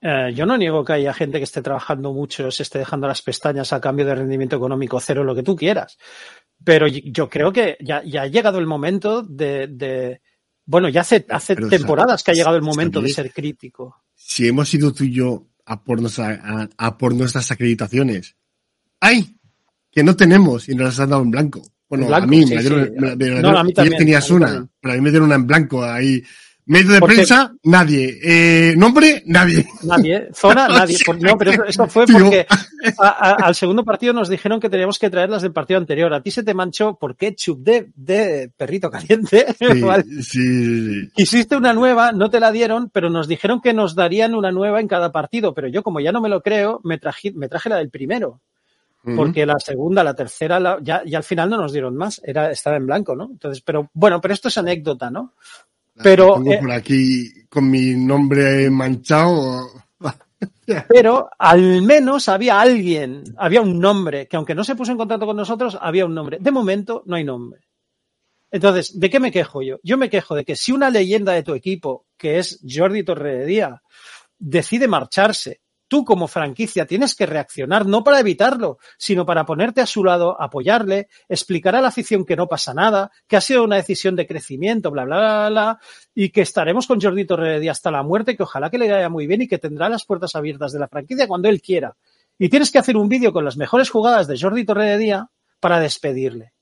Eh, 0.00 0.32
yo 0.34 0.44
no 0.44 0.56
niego 0.56 0.84
que 0.84 0.92
haya 0.92 1.14
gente 1.14 1.38
que 1.38 1.44
esté 1.44 1.62
trabajando 1.62 2.12
mucho, 2.12 2.50
se 2.50 2.62
esté 2.62 2.78
dejando 2.78 3.08
las 3.08 3.22
pestañas 3.22 3.72
a 3.72 3.80
cambio 3.80 4.04
de 4.04 4.14
rendimiento 4.14 4.56
económico 4.56 5.00
cero, 5.00 5.24
lo 5.24 5.34
que 5.34 5.42
tú 5.42 5.56
quieras. 5.56 5.96
Pero 6.62 6.86
yo 6.86 7.28
creo 7.28 7.52
que 7.52 7.76
ya, 7.80 8.02
ya 8.04 8.22
ha 8.22 8.26
llegado 8.26 8.58
el 8.58 8.66
momento 8.66 9.22
de, 9.22 9.66
de 9.68 10.20
bueno, 10.66 10.88
ya 10.88 11.02
hace, 11.02 11.24
hace 11.28 11.56
temporadas 11.56 12.22
que 12.22 12.30
ha 12.30 12.34
llegado 12.34 12.56
el 12.56 12.62
momento 12.62 13.00
de 13.00 13.10
ser 13.10 13.32
crítico. 13.32 14.02
si 14.14 14.48
hemos 14.48 14.72
ido 14.74 14.92
tú 14.92 15.04
y 15.04 15.12
yo 15.12 15.46
a 15.66 15.82
por, 15.82 16.00
nuestra, 16.00 16.68
a, 16.76 16.98
por 16.98 17.14
nuestras 17.14 17.50
acreditaciones, 17.50 18.36
¡ay! 19.00 19.36
Que 19.90 20.02
no 20.02 20.16
tenemos 20.16 20.68
y 20.68 20.74
nos 20.74 20.86
las 20.86 21.00
han 21.00 21.10
dado 21.10 21.22
en 21.22 21.30
blanco. 21.30 21.62
Bueno, 21.88 22.12
a 22.14 22.26
mí 22.26 22.44
me 22.46 22.60
dieron, 22.60 22.92
no, 22.96 23.58
a 23.58 23.64
mí 23.64 23.72
también, 23.72 23.98
tenías 23.98 24.30
una, 24.30 24.66
pero 24.80 24.94
a 24.94 24.96
mí 24.96 25.02
me 25.02 25.10
dieron 25.10 25.26
una 25.26 25.36
en 25.36 25.46
blanco 25.46 25.84
ahí 25.84 26.22
Medio 26.66 26.92
de 26.92 27.00
prensa, 27.00 27.54
nadie. 27.64 28.18
Eh, 28.22 28.74
nombre, 28.76 29.22
nadie. 29.26 29.66
Nadie. 29.82 30.28
Zona, 30.32 30.66
nadie. 30.68 30.96
no, 31.20 31.36
pero 31.36 31.64
eso, 31.64 31.86
fue 31.88 32.06
porque 32.06 32.46
al 32.98 33.54
segundo 33.54 33.84
partido 33.84 34.14
nos 34.14 34.30
dijeron 34.30 34.60
que 34.60 34.70
teníamos 34.70 34.98
que 34.98 35.10
traer 35.10 35.28
las 35.28 35.42
del 35.42 35.52
partido 35.52 35.78
anterior. 35.78 36.14
A 36.14 36.22
ti 36.22 36.30
se 36.30 36.42
te 36.42 36.54
manchó 36.54 36.96
por 36.96 37.16
ketchup 37.16 37.58
de, 37.58 37.90
de 37.94 38.50
perrito 38.56 38.90
caliente. 38.90 39.46
Sí, 39.64 40.22
sí, 40.22 41.10
Hiciste 41.16 41.56
una 41.56 41.72
nueva, 41.72 42.12
no 42.12 42.30
te 42.30 42.40
la 42.40 42.50
dieron, 42.50 42.90
pero 42.90 43.10
nos 43.10 43.28
dijeron 43.28 43.60
que 43.60 43.72
nos 43.72 43.94
darían 43.94 44.34
una 44.34 44.50
nueva 44.50 44.80
en 44.80 44.88
cada 44.88 45.12
partido. 45.12 45.52
Pero 45.54 45.68
yo, 45.68 45.82
como 45.82 46.00
ya 46.00 46.12
no 46.12 46.20
me 46.20 46.28
lo 46.28 46.42
creo, 46.42 46.80
me 46.84 46.98
traje, 46.98 47.32
me 47.32 47.48
traje 47.48 47.68
la 47.68 47.76
del 47.76 47.90
primero. 47.90 48.40
Porque 49.16 49.44
la 49.44 49.58
segunda, 49.58 50.02
la 50.02 50.14
tercera, 50.14 50.78
ya, 50.80 51.02
ya 51.04 51.18
al 51.18 51.24
final 51.24 51.50
no 51.50 51.58
nos 51.58 51.72
dieron 51.72 51.94
más. 51.94 52.22
Era, 52.24 52.50
estaba 52.50 52.76
en 52.76 52.86
blanco, 52.86 53.14
¿no? 53.14 53.28
Entonces, 53.32 53.60
pero 53.60 53.90
bueno, 53.92 54.18
pero 54.20 54.32
esto 54.32 54.48
es 54.48 54.56
anécdota, 54.56 55.10
¿no? 55.10 55.34
Pero. 56.02 56.34
Tengo 56.34 56.52
eh, 56.52 56.58
por 56.58 56.72
aquí 56.72 57.46
con 57.48 57.70
mi 57.70 57.94
nombre 57.94 58.68
manchado. 58.70 59.68
Pero 60.88 61.30
al 61.38 61.82
menos 61.82 62.28
había 62.28 62.60
alguien, 62.60 63.22
había 63.36 63.60
un 63.60 63.78
nombre, 63.78 64.26
que 64.26 64.36
aunque 64.36 64.54
no 64.54 64.64
se 64.64 64.74
puso 64.74 64.92
en 64.92 64.98
contacto 64.98 65.26
con 65.26 65.36
nosotros, 65.36 65.78
había 65.80 66.06
un 66.06 66.14
nombre. 66.14 66.38
De 66.40 66.50
momento 66.50 67.02
no 67.06 67.16
hay 67.16 67.24
nombre. 67.24 67.60
Entonces, 68.50 68.98
¿de 68.98 69.10
qué 69.10 69.20
me 69.20 69.32
quejo 69.32 69.62
yo? 69.62 69.78
Yo 69.82 69.98
me 69.98 70.08
quejo 70.08 70.34
de 70.34 70.44
que 70.44 70.56
si 70.56 70.72
una 70.72 70.88
leyenda 70.90 71.32
de 71.32 71.42
tu 71.42 71.54
equipo, 71.54 72.06
que 72.16 72.38
es 72.38 72.60
Jordi 72.68 73.02
Torredía, 73.02 73.82
decide 74.38 74.86
marcharse 74.86 75.60
tú 75.88 76.04
como 76.04 76.28
franquicia 76.28 76.86
tienes 76.86 77.14
que 77.14 77.26
reaccionar, 77.26 77.86
no 77.86 78.02
para 78.04 78.20
evitarlo, 78.20 78.78
sino 78.98 79.26
para 79.26 79.44
ponerte 79.44 79.80
a 79.80 79.86
su 79.86 80.04
lado, 80.04 80.40
apoyarle, 80.40 81.08
explicar 81.28 81.76
a 81.76 81.80
la 81.80 81.88
afición 81.88 82.24
que 82.24 82.36
no 82.36 82.48
pasa 82.48 82.74
nada, 82.74 83.10
que 83.26 83.36
ha 83.36 83.40
sido 83.40 83.64
una 83.64 83.76
decisión 83.76 84.16
de 84.16 84.26
crecimiento, 84.26 84.90
bla, 84.90 85.04
bla, 85.04 85.18
bla, 85.18 85.48
bla, 85.50 85.80
y 86.14 86.30
que 86.30 86.42
estaremos 86.42 86.86
con 86.86 87.00
Jordi 87.00 87.24
Torredi 87.24 87.68
hasta 87.68 87.90
la 87.90 88.02
muerte, 88.02 88.36
que 88.36 88.42
ojalá 88.42 88.70
que 88.70 88.78
le 88.78 88.90
vaya 88.90 89.08
muy 89.08 89.26
bien 89.26 89.42
y 89.42 89.48
que 89.48 89.58
tendrá 89.58 89.88
las 89.88 90.04
puertas 90.04 90.34
abiertas 90.34 90.72
de 90.72 90.78
la 90.78 90.88
franquicia 90.88 91.28
cuando 91.28 91.48
él 91.48 91.60
quiera. 91.60 91.96
Y 92.38 92.48
tienes 92.48 92.70
que 92.70 92.78
hacer 92.78 92.96
un 92.96 93.08
vídeo 93.08 93.32
con 93.32 93.44
las 93.44 93.56
mejores 93.56 93.90
jugadas 93.90 94.26
de 94.26 94.38
Jordi 94.38 94.64
Torredía 94.64 95.28
para 95.60 95.80
despedirle. 95.80 96.52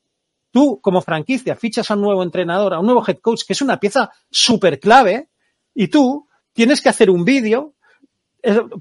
Tú, 0.51 0.81
como 0.83 1.01
franquicia, 1.01 1.57
fichas 1.57 1.91
a 1.91 1.95
un 1.95 2.03
nuevo 2.03 2.23
entrenador, 2.23 2.75
a 2.75 2.79
un 2.79 2.85
nuevo 2.85 3.03
head 3.07 3.19
coach, 3.21 3.45
que 3.47 3.55
es 3.55 3.63
una 3.63 3.81
pieza 3.81 4.11
súper 4.31 4.79
clave, 4.79 5.31
y 5.75 5.89
tú 5.89 6.29
tienes 6.53 6.83
que 6.83 6.91
hacer 6.91 7.09
un 7.09 7.25
vídeo 7.25 7.75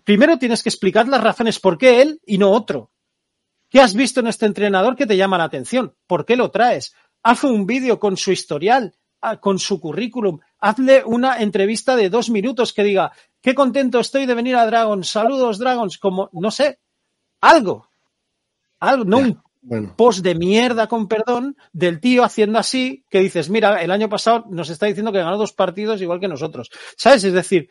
primero 0.04 0.38
tienes 0.38 0.64
que 0.64 0.70
explicar 0.70 1.08
las 1.08 1.22
razones 1.22 1.60
por 1.60 1.78
qué 1.78 2.02
él 2.02 2.22
y 2.26 2.38
no 2.38 2.52
otro. 2.52 2.92
¿Qué 3.70 3.80
has 3.80 3.94
visto 3.94 4.20
en 4.20 4.28
este 4.28 4.46
entrenador 4.46 4.96
que 4.96 5.06
te 5.06 5.16
llama 5.16 5.38
la 5.38 5.46
atención? 5.46 5.96
¿Por 6.08 6.26
qué 6.26 6.36
lo 6.36 6.52
traes? 6.52 6.94
Haz 7.24 7.44
un 7.44 7.66
vídeo 7.66 8.00
con 8.00 8.18
su 8.18 8.32
historial, 8.32 8.94
con 9.40 9.60
su 9.60 9.80
currículum. 9.80 10.40
Hazle 10.60 11.04
una 11.06 11.38
entrevista 11.42 11.96
de 11.96 12.10
dos 12.10 12.30
minutos 12.30 12.74
que 12.74 12.84
diga, 12.84 13.14
qué 13.40 13.56
contento 13.56 14.00
estoy 14.00 14.26
de 14.26 14.36
venir 14.36 14.56
a 14.56 14.66
Dragons, 14.66 15.08
saludos 15.08 15.58
Dragons, 15.58 15.98
como, 15.98 16.30
no 16.34 16.52
sé, 16.52 16.80
algo. 17.40 17.88
Algo, 18.80 19.06
no 19.06 19.42
un 19.64 19.94
post 19.96 20.24
de 20.24 20.36
mierda, 20.36 20.88
con 20.88 21.08
perdón, 21.08 21.56
del 21.72 22.00
tío 22.00 22.24
haciendo 22.24 22.58
así, 22.58 23.06
que 23.10 23.20
dices, 23.20 23.50
mira, 23.50 23.82
el 23.82 23.92
año 23.92 24.10
pasado 24.10 24.46
nos 24.50 24.70
está 24.70 24.88
diciendo 24.88 25.12
que 25.12 25.20
ganó 25.20 25.38
dos 25.38 25.54
partidos 25.54 26.02
igual 26.02 26.20
que 26.20 26.28
nosotros. 26.28 26.70
¿Sabes? 26.98 27.24
Es 27.24 27.34
decir, 27.34 27.70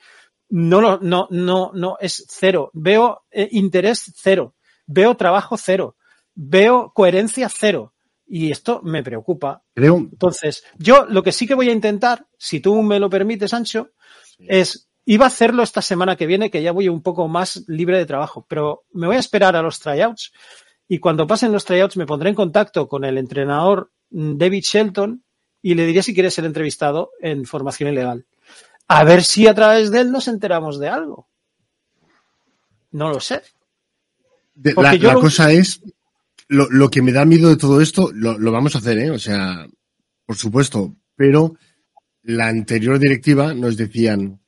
no, 0.50 0.98
no, 0.98 1.28
no, 1.30 1.70
no, 1.74 1.96
es 2.00 2.26
cero. 2.28 2.70
Veo 2.72 3.22
eh, 3.30 3.48
interés 3.52 4.12
cero. 4.16 4.54
Veo 4.86 5.16
trabajo 5.16 5.56
cero. 5.56 5.96
Veo 6.34 6.92
coherencia 6.94 7.48
cero. 7.48 7.94
Y 8.26 8.50
esto 8.50 8.80
me 8.82 9.02
preocupa. 9.02 9.62
Creo. 9.74 9.96
Entonces, 9.96 10.64
yo 10.78 11.06
lo 11.06 11.22
que 11.22 11.32
sí 11.32 11.46
que 11.46 11.54
voy 11.54 11.68
a 11.68 11.72
intentar, 11.72 12.26
si 12.38 12.60
tú 12.60 12.82
me 12.82 13.00
lo 13.00 13.10
permites, 13.10 13.54
Ancho, 13.54 13.90
es, 14.38 14.88
iba 15.04 15.24
a 15.24 15.28
hacerlo 15.28 15.62
esta 15.62 15.82
semana 15.82 16.16
que 16.16 16.26
viene, 16.26 16.50
que 16.50 16.62
ya 16.62 16.72
voy 16.72 16.88
un 16.88 17.02
poco 17.02 17.26
más 17.28 17.64
libre 17.66 17.98
de 17.98 18.06
trabajo, 18.06 18.46
pero 18.48 18.84
me 18.92 19.06
voy 19.06 19.16
a 19.16 19.20
esperar 19.20 19.56
a 19.56 19.62
los 19.62 19.80
tryouts 19.80 20.32
y 20.88 20.98
cuando 20.98 21.26
pasen 21.26 21.52
los 21.52 21.64
tryouts 21.64 21.96
me 21.96 22.04
pondré 22.06 22.30
en 22.30 22.34
contacto 22.34 22.88
con 22.88 23.04
el 23.04 23.16
entrenador 23.16 23.92
mm, 24.10 24.36
David 24.36 24.64
Shelton 24.64 25.24
y 25.62 25.74
le 25.74 25.86
diré 25.86 26.02
si 26.02 26.14
quiere 26.14 26.32
ser 26.32 26.44
entrevistado 26.44 27.10
en 27.20 27.44
formación 27.44 27.92
ilegal. 27.92 28.26
A 28.92 29.04
ver 29.04 29.22
si 29.22 29.46
a 29.46 29.54
través 29.54 29.92
de 29.92 30.00
él 30.00 30.10
nos 30.10 30.26
enteramos 30.26 30.80
de 30.80 30.88
algo. 30.88 31.28
No 32.90 33.08
lo 33.08 33.20
sé. 33.20 33.40
la, 34.56 35.14
cosa 35.14 35.52
es, 35.52 35.80
lo, 36.48 36.90
que 36.90 37.00
me 37.00 37.12
da 37.12 37.24
miedo 37.24 37.50
de 37.50 37.56
todo 37.56 37.80
esto, 37.80 38.10
lo, 38.12 38.50
vamos 38.50 38.74
a 38.74 38.78
hacer, 38.78 38.98
¿eh? 38.98 39.12
O 39.12 39.18
sea, 39.20 39.64
por 40.26 40.36
supuesto, 40.36 40.96
pero 41.14 41.54
la 42.24 42.48
anterior 42.48 42.98
directiva 42.98 43.54
nos 43.54 43.76
decían, 43.76 44.40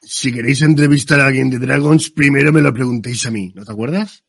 si 0.00 0.32
queréis 0.32 0.62
entrevistar 0.62 1.20
a 1.20 1.26
alguien 1.26 1.48
de 1.48 1.60
Dragons, 1.60 2.10
primero 2.10 2.52
me 2.52 2.62
lo 2.62 2.74
preguntéis 2.74 3.24
a 3.26 3.30
mí, 3.30 3.52
¿no 3.54 3.64
te 3.64 3.70
acuerdas? 3.70 4.24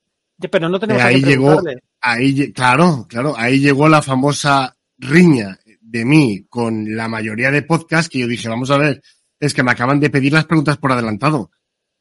pero 0.52 0.70
no 0.70 0.80
tenemos 0.80 1.02
ahí 1.02 1.24
llegó, 1.24 1.60
ahí, 2.02 2.54
claro, 2.54 3.08
claro, 3.10 3.34
ahí 3.36 3.60
llegó 3.60 3.90
la 3.90 4.04
famosa 4.04 4.78
riña 5.00 5.58
de 5.80 6.06
mí 6.06 6.46
con 6.50 6.96
la 6.96 7.08
mayoría 7.08 7.50
de 7.50 7.64
podcasts 7.64 8.10
que 8.10 8.20
yo 8.20 8.28
dije, 8.28 8.50
vamos 8.50 8.70
a 8.70 8.78
ver, 8.78 9.02
es 9.46 9.54
que 9.54 9.64
me 9.64 9.72
acaban 9.72 10.00
de 10.00 10.10
pedir 10.10 10.32
las 10.32 10.46
preguntas 10.46 10.78
por 10.78 10.92
adelantado. 10.92 11.52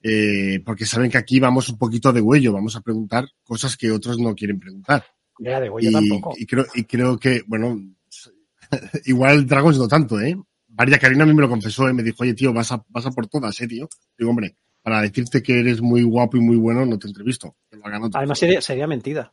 Eh, 0.02 0.60
porque 0.64 0.86
saben 0.86 1.10
que 1.10 1.18
aquí 1.18 1.38
vamos 1.38 1.68
un 1.68 1.78
poquito 1.78 2.12
de 2.12 2.20
huello, 2.20 2.52
vamos 2.52 2.74
a 2.74 2.80
preguntar 2.80 3.28
cosas 3.44 3.76
que 3.76 3.90
otros 3.90 4.18
no 4.18 4.34
quieren 4.34 4.58
preguntar. 4.58 5.04
Ya, 5.38 5.60
de 5.60 5.70
huello 5.70 5.90
y, 5.90 5.92
tampoco. 5.92 6.34
Y 6.36 6.46
creo, 6.46 6.66
y 6.74 6.84
creo 6.84 7.18
que, 7.18 7.42
bueno, 7.46 7.80
igual 9.04 9.46
Dragons 9.46 9.78
no 9.78 9.88
tanto, 9.88 10.20
¿eh? 10.20 10.36
María 10.68 10.98
Karina 10.98 11.24
a 11.24 11.26
mí 11.26 11.34
me 11.34 11.42
lo 11.42 11.48
confesó, 11.48 11.88
y 11.88 11.94
me 11.94 12.02
dijo, 12.02 12.18
oye, 12.20 12.34
tío, 12.34 12.52
vas 12.52 12.72
a, 12.72 12.82
vas 12.88 13.06
a 13.06 13.10
por 13.10 13.26
todas, 13.26 13.60
¿eh, 13.60 13.68
tío? 13.68 13.88
Digo, 14.16 14.30
hombre, 14.30 14.56
para 14.82 15.02
decirte 15.02 15.42
que 15.42 15.60
eres 15.60 15.80
muy 15.80 16.02
guapo 16.02 16.36
y 16.36 16.40
muy 16.40 16.56
bueno, 16.56 16.86
no 16.86 16.98
te 16.98 17.08
entrevisto. 17.08 17.56
Además, 18.14 18.38
sería, 18.38 18.60
sería 18.60 18.86
mentira. 18.86 19.32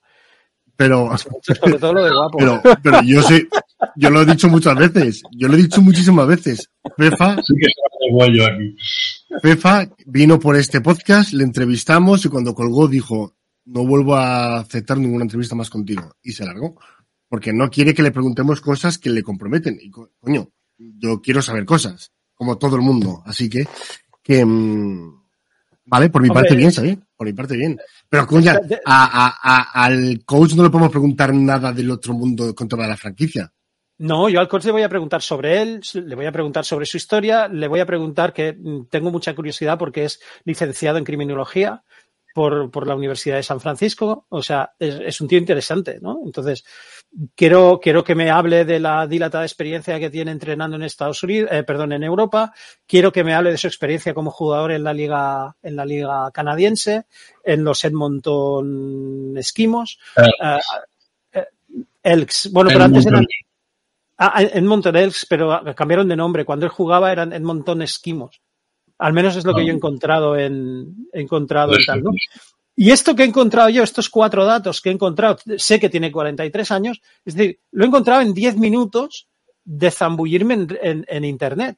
Pero, 0.75 1.11
Sobre 1.41 1.79
todo 1.79 1.93
lo 1.93 2.03
de 2.03 2.11
guapo. 2.11 2.37
Pero, 2.39 2.61
pero 2.81 3.01
yo 3.03 3.21
sé, 3.21 3.47
yo 3.95 4.09
lo 4.09 4.21
he 4.21 4.25
dicho 4.25 4.49
muchas 4.49 4.75
veces, 4.75 5.23
yo 5.31 5.47
lo 5.47 5.55
he 5.55 5.61
dicho 5.61 5.81
muchísimas 5.81 6.27
veces. 6.27 6.69
Fefa, 6.97 7.37
Fefa 9.41 9.89
vino 10.05 10.39
por 10.39 10.55
este 10.55 10.81
podcast, 10.81 11.33
le 11.33 11.43
entrevistamos 11.43 12.25
y 12.25 12.29
cuando 12.29 12.53
colgó 12.53 12.87
dijo, 12.87 13.35
no 13.65 13.85
vuelvo 13.85 14.15
a 14.15 14.59
aceptar 14.59 14.97
ninguna 14.97 15.23
entrevista 15.23 15.55
más 15.55 15.69
contigo. 15.69 16.15
Y 16.21 16.31
se 16.31 16.45
largó. 16.45 16.75
Porque 17.27 17.53
no 17.53 17.69
quiere 17.69 17.93
que 17.93 18.01
le 18.01 18.11
preguntemos 18.11 18.59
cosas 18.61 18.97
que 18.97 19.11
le 19.11 19.21
comprometen. 19.21 19.77
Y 19.79 19.91
coño, 19.91 20.49
yo 20.77 21.21
quiero 21.21 21.41
saber 21.41 21.65
cosas, 21.65 22.11
como 22.33 22.57
todo 22.57 22.75
el 22.75 22.81
mundo. 22.81 23.21
Así 23.25 23.47
que, 23.47 23.67
que, 24.23 24.43
mm, 24.43 25.13
vale, 25.85 26.09
por 26.09 26.23
mi 26.23 26.29
parte 26.29 26.55
bien, 26.55 26.71
¿sabes? 26.71 26.97
Por 27.15 27.27
mi 27.27 27.33
parte 27.33 27.55
bien. 27.55 27.77
Pero 28.09 28.25
coño, 28.25 28.53
a, 28.85 29.83
al 29.83 30.23
coach 30.25 30.53
no 30.53 30.63
le 30.63 30.69
podemos 30.71 30.91
preguntar 30.91 31.33
nada 31.33 31.71
del 31.71 31.91
otro 31.91 32.15
mundo 32.15 32.55
con 32.55 32.67
toda 32.67 32.87
la 32.87 32.97
franquicia. 32.97 33.53
No, 33.99 34.29
yo 34.29 34.39
al 34.39 34.47
coach 34.47 34.63
le 34.63 34.71
voy 34.71 34.83
a 34.83 34.89
preguntar 34.89 35.21
sobre 35.21 35.61
él, 35.61 35.81
le 35.93 36.15
voy 36.15 36.25
a 36.25 36.31
preguntar 36.31 36.63
sobre 36.63 36.85
su 36.85 36.95
historia, 36.95 37.49
le 37.49 37.67
voy 37.67 37.81
a 37.81 37.85
preguntar 37.85 38.31
que 38.31 38.53
mm, 38.53 38.85
tengo 38.89 39.11
mucha 39.11 39.35
curiosidad 39.35 39.77
porque 39.77 40.05
es 40.05 40.21
licenciado 40.45 40.97
en 40.97 41.03
criminología 41.03 41.83
por, 42.33 42.71
por 42.71 42.87
la 42.87 42.95
Universidad 42.95 43.35
de 43.35 43.43
San 43.43 43.59
Francisco, 43.59 44.25
o 44.29 44.41
sea, 44.41 44.71
es, 44.79 44.95
es, 45.01 45.19
un 45.19 45.27
tío 45.27 45.37
interesante, 45.37 45.99
¿no? 46.01 46.21
Entonces, 46.23 46.63
quiero, 47.35 47.81
quiero 47.81 48.01
que 48.01 48.15
me 48.15 48.29
hable 48.29 48.63
de 48.63 48.79
la 48.79 49.05
dilatada 49.05 49.43
experiencia 49.43 49.99
que 49.99 50.09
tiene 50.09 50.31
entrenando 50.31 50.77
en 50.77 50.83
Estados 50.83 51.21
Unidos, 51.23 51.49
eh, 51.51 51.63
perdón, 51.63 51.91
en 51.91 52.03
Europa, 52.03 52.53
quiero 52.87 53.11
que 53.11 53.25
me 53.25 53.33
hable 53.33 53.51
de 53.51 53.57
su 53.57 53.67
experiencia 53.67 54.13
como 54.13 54.31
jugador 54.31 54.71
en 54.71 54.85
la 54.85 54.93
liga, 54.93 55.57
en 55.61 55.75
la 55.75 55.85
liga 55.85 56.31
canadiense, 56.31 57.03
en 57.43 57.65
los 57.65 57.83
Edmonton 57.83 59.35
Esquimos, 59.37 59.99
uh, 60.17 60.59
Elks, 62.01 62.49
bueno, 62.53 62.69
pero 62.71 62.85
antes 62.85 63.05
eran 63.05 63.25
Ah, 64.21 64.43
Edmonton 64.43 64.97
Elks, 64.97 65.25
pero 65.29 65.63
cambiaron 65.75 66.09
de 66.09 66.17
nombre. 66.17 66.43
Cuando 66.43 66.65
él 66.65 66.71
jugaba 66.71 67.09
eran 67.09 67.31
Edmonton 67.31 67.81
Esquimos. 67.81 68.41
Al 68.97 69.13
menos 69.13 69.37
es 69.37 69.45
lo 69.45 69.55
que 69.55 69.61
yo 69.61 69.69
he 69.69 69.71
ah. 69.71 69.75
encontrado 69.75 70.37
en, 70.37 71.07
he 71.13 71.21
encontrado 71.21 71.73
en 71.73 71.85
tal, 71.85 72.03
¿no? 72.03 72.11
Y 72.75 72.91
esto 72.91 73.15
que 73.15 73.23
he 73.23 73.25
encontrado 73.25 73.69
yo, 73.69 73.81
estos 73.81 74.09
cuatro 74.09 74.45
datos 74.45 74.81
que 74.81 74.89
he 74.89 74.93
encontrado, 74.93 75.37
sé 75.57 75.79
que 75.79 75.89
tiene 75.89 76.11
43 76.11 76.71
años, 76.71 77.01
es 77.25 77.35
decir, 77.35 77.59
lo 77.71 77.83
he 77.83 77.87
encontrado 77.87 78.21
en 78.21 78.33
10 78.33 78.57
minutos 78.57 79.27
de 79.63 79.91
zambullirme 79.91 80.67
en, 80.81 81.25
Internet. 81.25 81.77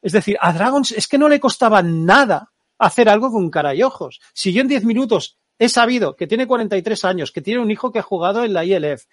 Es 0.00 0.12
decir, 0.12 0.36
a 0.40 0.52
Dragons 0.52 0.92
es 0.92 1.08
que 1.08 1.18
no 1.18 1.28
le 1.28 1.40
costaba 1.40 1.82
nada 1.82 2.52
hacer 2.78 3.08
algo 3.08 3.30
con 3.30 3.50
cara 3.50 3.74
y 3.74 3.82
ojos. 3.82 4.20
Si 4.32 4.52
yo 4.52 4.60
en 4.60 4.68
10 4.68 4.84
minutos 4.84 5.38
he 5.58 5.68
sabido 5.68 6.16
que 6.16 6.26
tiene 6.26 6.46
43 6.46 7.04
años, 7.04 7.32
que 7.32 7.40
tiene 7.40 7.60
un 7.60 7.70
hijo 7.70 7.92
que 7.92 8.00
ha 8.00 8.02
jugado 8.02 8.44
en 8.44 8.52
la 8.52 8.64
ILF, 8.64 9.04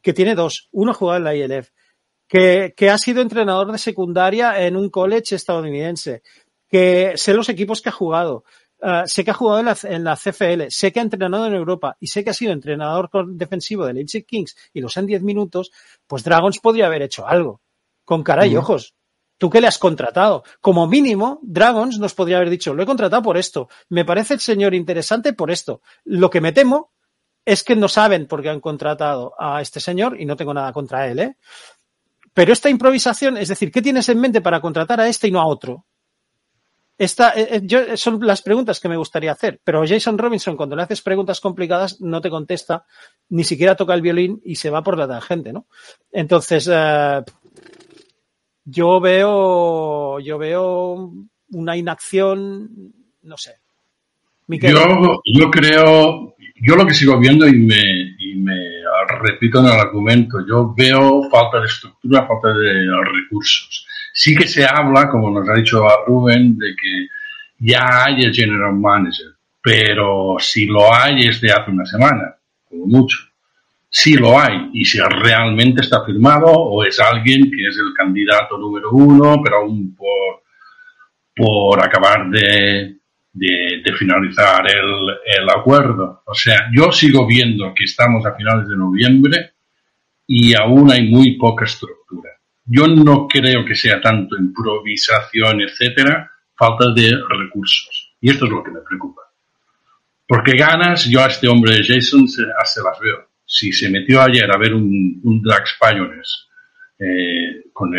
que 0.00 0.12
tiene 0.12 0.34
dos, 0.34 0.68
uno 0.72 0.92
ha 0.92 0.94
jugado 0.94 1.18
en 1.18 1.24
la 1.24 1.34
ILF, 1.34 1.70
que, 2.34 2.90
ha 2.90 2.98
sido 2.98 3.22
entrenador 3.22 3.70
de 3.70 3.78
secundaria 3.78 4.60
en 4.66 4.76
un 4.76 4.90
college 4.90 5.36
estadounidense, 5.36 6.22
que 6.68 7.12
sé 7.14 7.32
los 7.32 7.48
equipos 7.48 7.80
que 7.80 7.90
ha 7.90 7.92
jugado, 7.92 8.44
uh, 8.82 9.06
sé 9.06 9.24
que 9.24 9.30
ha 9.30 9.34
jugado 9.34 9.60
en 9.60 9.66
la, 9.66 9.76
en 9.84 10.02
la, 10.02 10.16
CFL, 10.16 10.64
sé 10.68 10.92
que 10.92 10.98
ha 10.98 11.04
entrenado 11.04 11.46
en 11.46 11.54
Europa 11.54 11.96
y 12.00 12.08
sé 12.08 12.24
que 12.24 12.30
ha 12.30 12.34
sido 12.34 12.52
entrenador 12.52 13.08
defensivo 13.28 13.86
de 13.86 13.92
Leipzig 13.92 14.26
Kings 14.26 14.56
y 14.72 14.80
los 14.80 14.96
en 14.96 15.06
10 15.06 15.22
minutos, 15.22 15.70
pues 16.08 16.24
Dragons 16.24 16.58
podría 16.58 16.86
haber 16.86 17.02
hecho 17.02 17.24
algo. 17.24 17.60
Con 18.04 18.24
cara 18.24 18.46
y 18.46 18.56
ojos. 18.56 18.94
¿Tú 19.38 19.48
qué 19.48 19.60
le 19.60 19.68
has 19.68 19.78
contratado? 19.78 20.42
Como 20.60 20.88
mínimo, 20.88 21.38
Dragons 21.42 21.98
nos 22.00 22.14
podría 22.14 22.38
haber 22.38 22.50
dicho, 22.50 22.74
lo 22.74 22.82
he 22.82 22.86
contratado 22.86 23.22
por 23.22 23.36
esto, 23.36 23.68
me 23.88 24.04
parece 24.04 24.34
el 24.34 24.40
señor 24.40 24.74
interesante 24.74 25.32
por 25.34 25.52
esto. 25.52 25.82
Lo 26.04 26.30
que 26.30 26.40
me 26.40 26.52
temo 26.52 26.92
es 27.44 27.62
que 27.62 27.76
no 27.76 27.88
saben 27.88 28.26
por 28.26 28.42
qué 28.42 28.48
han 28.48 28.60
contratado 28.60 29.34
a 29.38 29.60
este 29.60 29.80
señor 29.80 30.20
y 30.20 30.24
no 30.24 30.36
tengo 30.36 30.54
nada 30.54 30.72
contra 30.72 31.08
él, 31.08 31.18
¿eh? 31.18 31.36
Pero 32.34 32.52
esta 32.52 32.68
improvisación, 32.68 33.36
es 33.38 33.48
decir, 33.48 33.70
¿qué 33.70 33.80
tienes 33.80 34.08
en 34.08 34.20
mente 34.20 34.40
para 34.40 34.60
contratar 34.60 35.00
a 35.00 35.08
este 35.08 35.28
y 35.28 35.30
no 35.30 35.40
a 35.40 35.46
otro? 35.46 35.86
Esta, 36.98 37.30
eh, 37.30 37.48
eh, 37.50 37.60
yo, 37.64 37.96
son 37.96 38.24
las 38.24 38.42
preguntas 38.42 38.78
que 38.80 38.88
me 38.88 38.96
gustaría 38.96 39.32
hacer, 39.32 39.60
pero 39.64 39.84
Jason 39.86 40.18
Robinson, 40.18 40.56
cuando 40.56 40.76
le 40.76 40.82
haces 40.82 41.00
preguntas 41.00 41.40
complicadas, 41.40 42.00
no 42.00 42.20
te 42.20 42.30
contesta, 42.30 42.84
ni 43.30 43.42
siquiera 43.44 43.76
toca 43.76 43.94
el 43.94 44.02
violín 44.02 44.40
y 44.44 44.56
se 44.56 44.70
va 44.70 44.82
por 44.82 44.98
la 44.98 45.08
tangente, 45.08 45.52
¿no? 45.52 45.66
Entonces, 46.12 46.68
eh, 46.72 47.22
yo 48.64 49.00
veo, 49.00 50.20
yo 50.20 50.38
veo 50.38 51.12
una 51.50 51.76
inacción, 51.76 52.92
no 53.22 53.36
sé. 53.36 53.56
Yo, 54.46 55.20
yo 55.24 55.50
creo, 55.50 56.36
yo 56.60 56.76
lo 56.76 56.86
que 56.86 56.94
sigo 56.94 57.18
viendo 57.18 57.48
y 57.48 57.58
me, 57.58 58.14
y 58.18 58.34
me 58.36 58.73
repito 59.20 59.60
en 59.60 59.66
el 59.66 59.72
argumento, 59.72 60.38
yo 60.46 60.74
veo 60.76 61.28
falta 61.30 61.60
de 61.60 61.66
estructura, 61.66 62.26
falta 62.26 62.52
de 62.52 62.86
recursos. 63.04 63.86
Sí 64.12 64.34
que 64.34 64.46
se 64.46 64.64
habla, 64.64 65.08
como 65.08 65.30
nos 65.30 65.48
ha 65.48 65.54
dicho 65.54 65.86
Rubén, 66.06 66.56
de 66.58 66.74
que 66.76 67.06
ya 67.58 68.04
hay 68.04 68.22
el 68.22 68.34
general 68.34 68.74
manager, 68.74 69.32
pero 69.62 70.36
si 70.38 70.66
lo 70.66 70.92
hay 70.94 71.26
es 71.26 71.40
de 71.40 71.52
hace 71.52 71.70
una 71.70 71.86
semana, 71.86 72.36
como 72.68 72.86
mucho 72.86 73.18
si 73.96 74.14
lo 74.14 74.36
hay 74.36 74.70
y 74.72 74.84
si 74.84 74.98
realmente 74.98 75.80
está 75.80 76.04
firmado 76.04 76.46
o 76.46 76.84
es 76.84 76.98
alguien 76.98 77.48
que 77.48 77.68
es 77.68 77.78
el 77.78 77.94
candidato 77.96 78.58
número 78.58 78.90
uno, 78.90 79.40
pero 79.40 79.58
aún 79.58 79.94
por, 79.94 80.42
por 81.36 81.80
acabar 81.80 82.28
de, 82.28 82.96
de, 83.34 83.82
finalizar 83.98 84.64
el, 84.66 85.42
el, 85.42 85.50
acuerdo. 85.50 86.22
O 86.26 86.34
sea, 86.34 86.70
yo 86.72 86.90
sigo 86.90 87.26
viendo 87.26 87.74
que 87.74 87.84
estamos 87.84 88.24
a 88.24 88.34
finales 88.34 88.68
de 88.68 88.76
noviembre 88.76 89.52
y 90.26 90.54
aún 90.54 90.90
hay 90.90 91.08
muy 91.08 91.36
poca 91.36 91.64
estructura. 91.66 92.30
Yo 92.64 92.86
no 92.86 93.28
creo 93.28 93.64
que 93.64 93.74
sea 93.74 94.00
tanto 94.00 94.36
improvisación, 94.36 95.60
etcétera, 95.60 96.30
falta 96.56 96.92
de 96.94 97.12
recursos. 97.28 98.14
Y 98.20 98.30
esto 98.30 98.46
es 98.46 98.50
lo 98.50 98.62
que 98.62 98.70
me 98.70 98.80
preocupa. 98.80 99.22
Porque 100.26 100.56
ganas, 100.56 101.04
yo 101.04 101.22
a 101.22 101.26
este 101.26 101.48
hombre 101.48 101.84
Jason 101.84 102.26
se, 102.26 102.42
se 102.42 102.82
las 102.82 102.98
veo 102.98 103.34
si 103.46 103.72
se 103.72 103.90
metió 103.90 104.22
ayer 104.22 104.50
a 104.50 104.58
ver 104.58 104.74
un, 104.74 105.20
un 105.22 105.42
Drag 105.42 105.64
eh, 106.98 107.64
con 107.72 107.90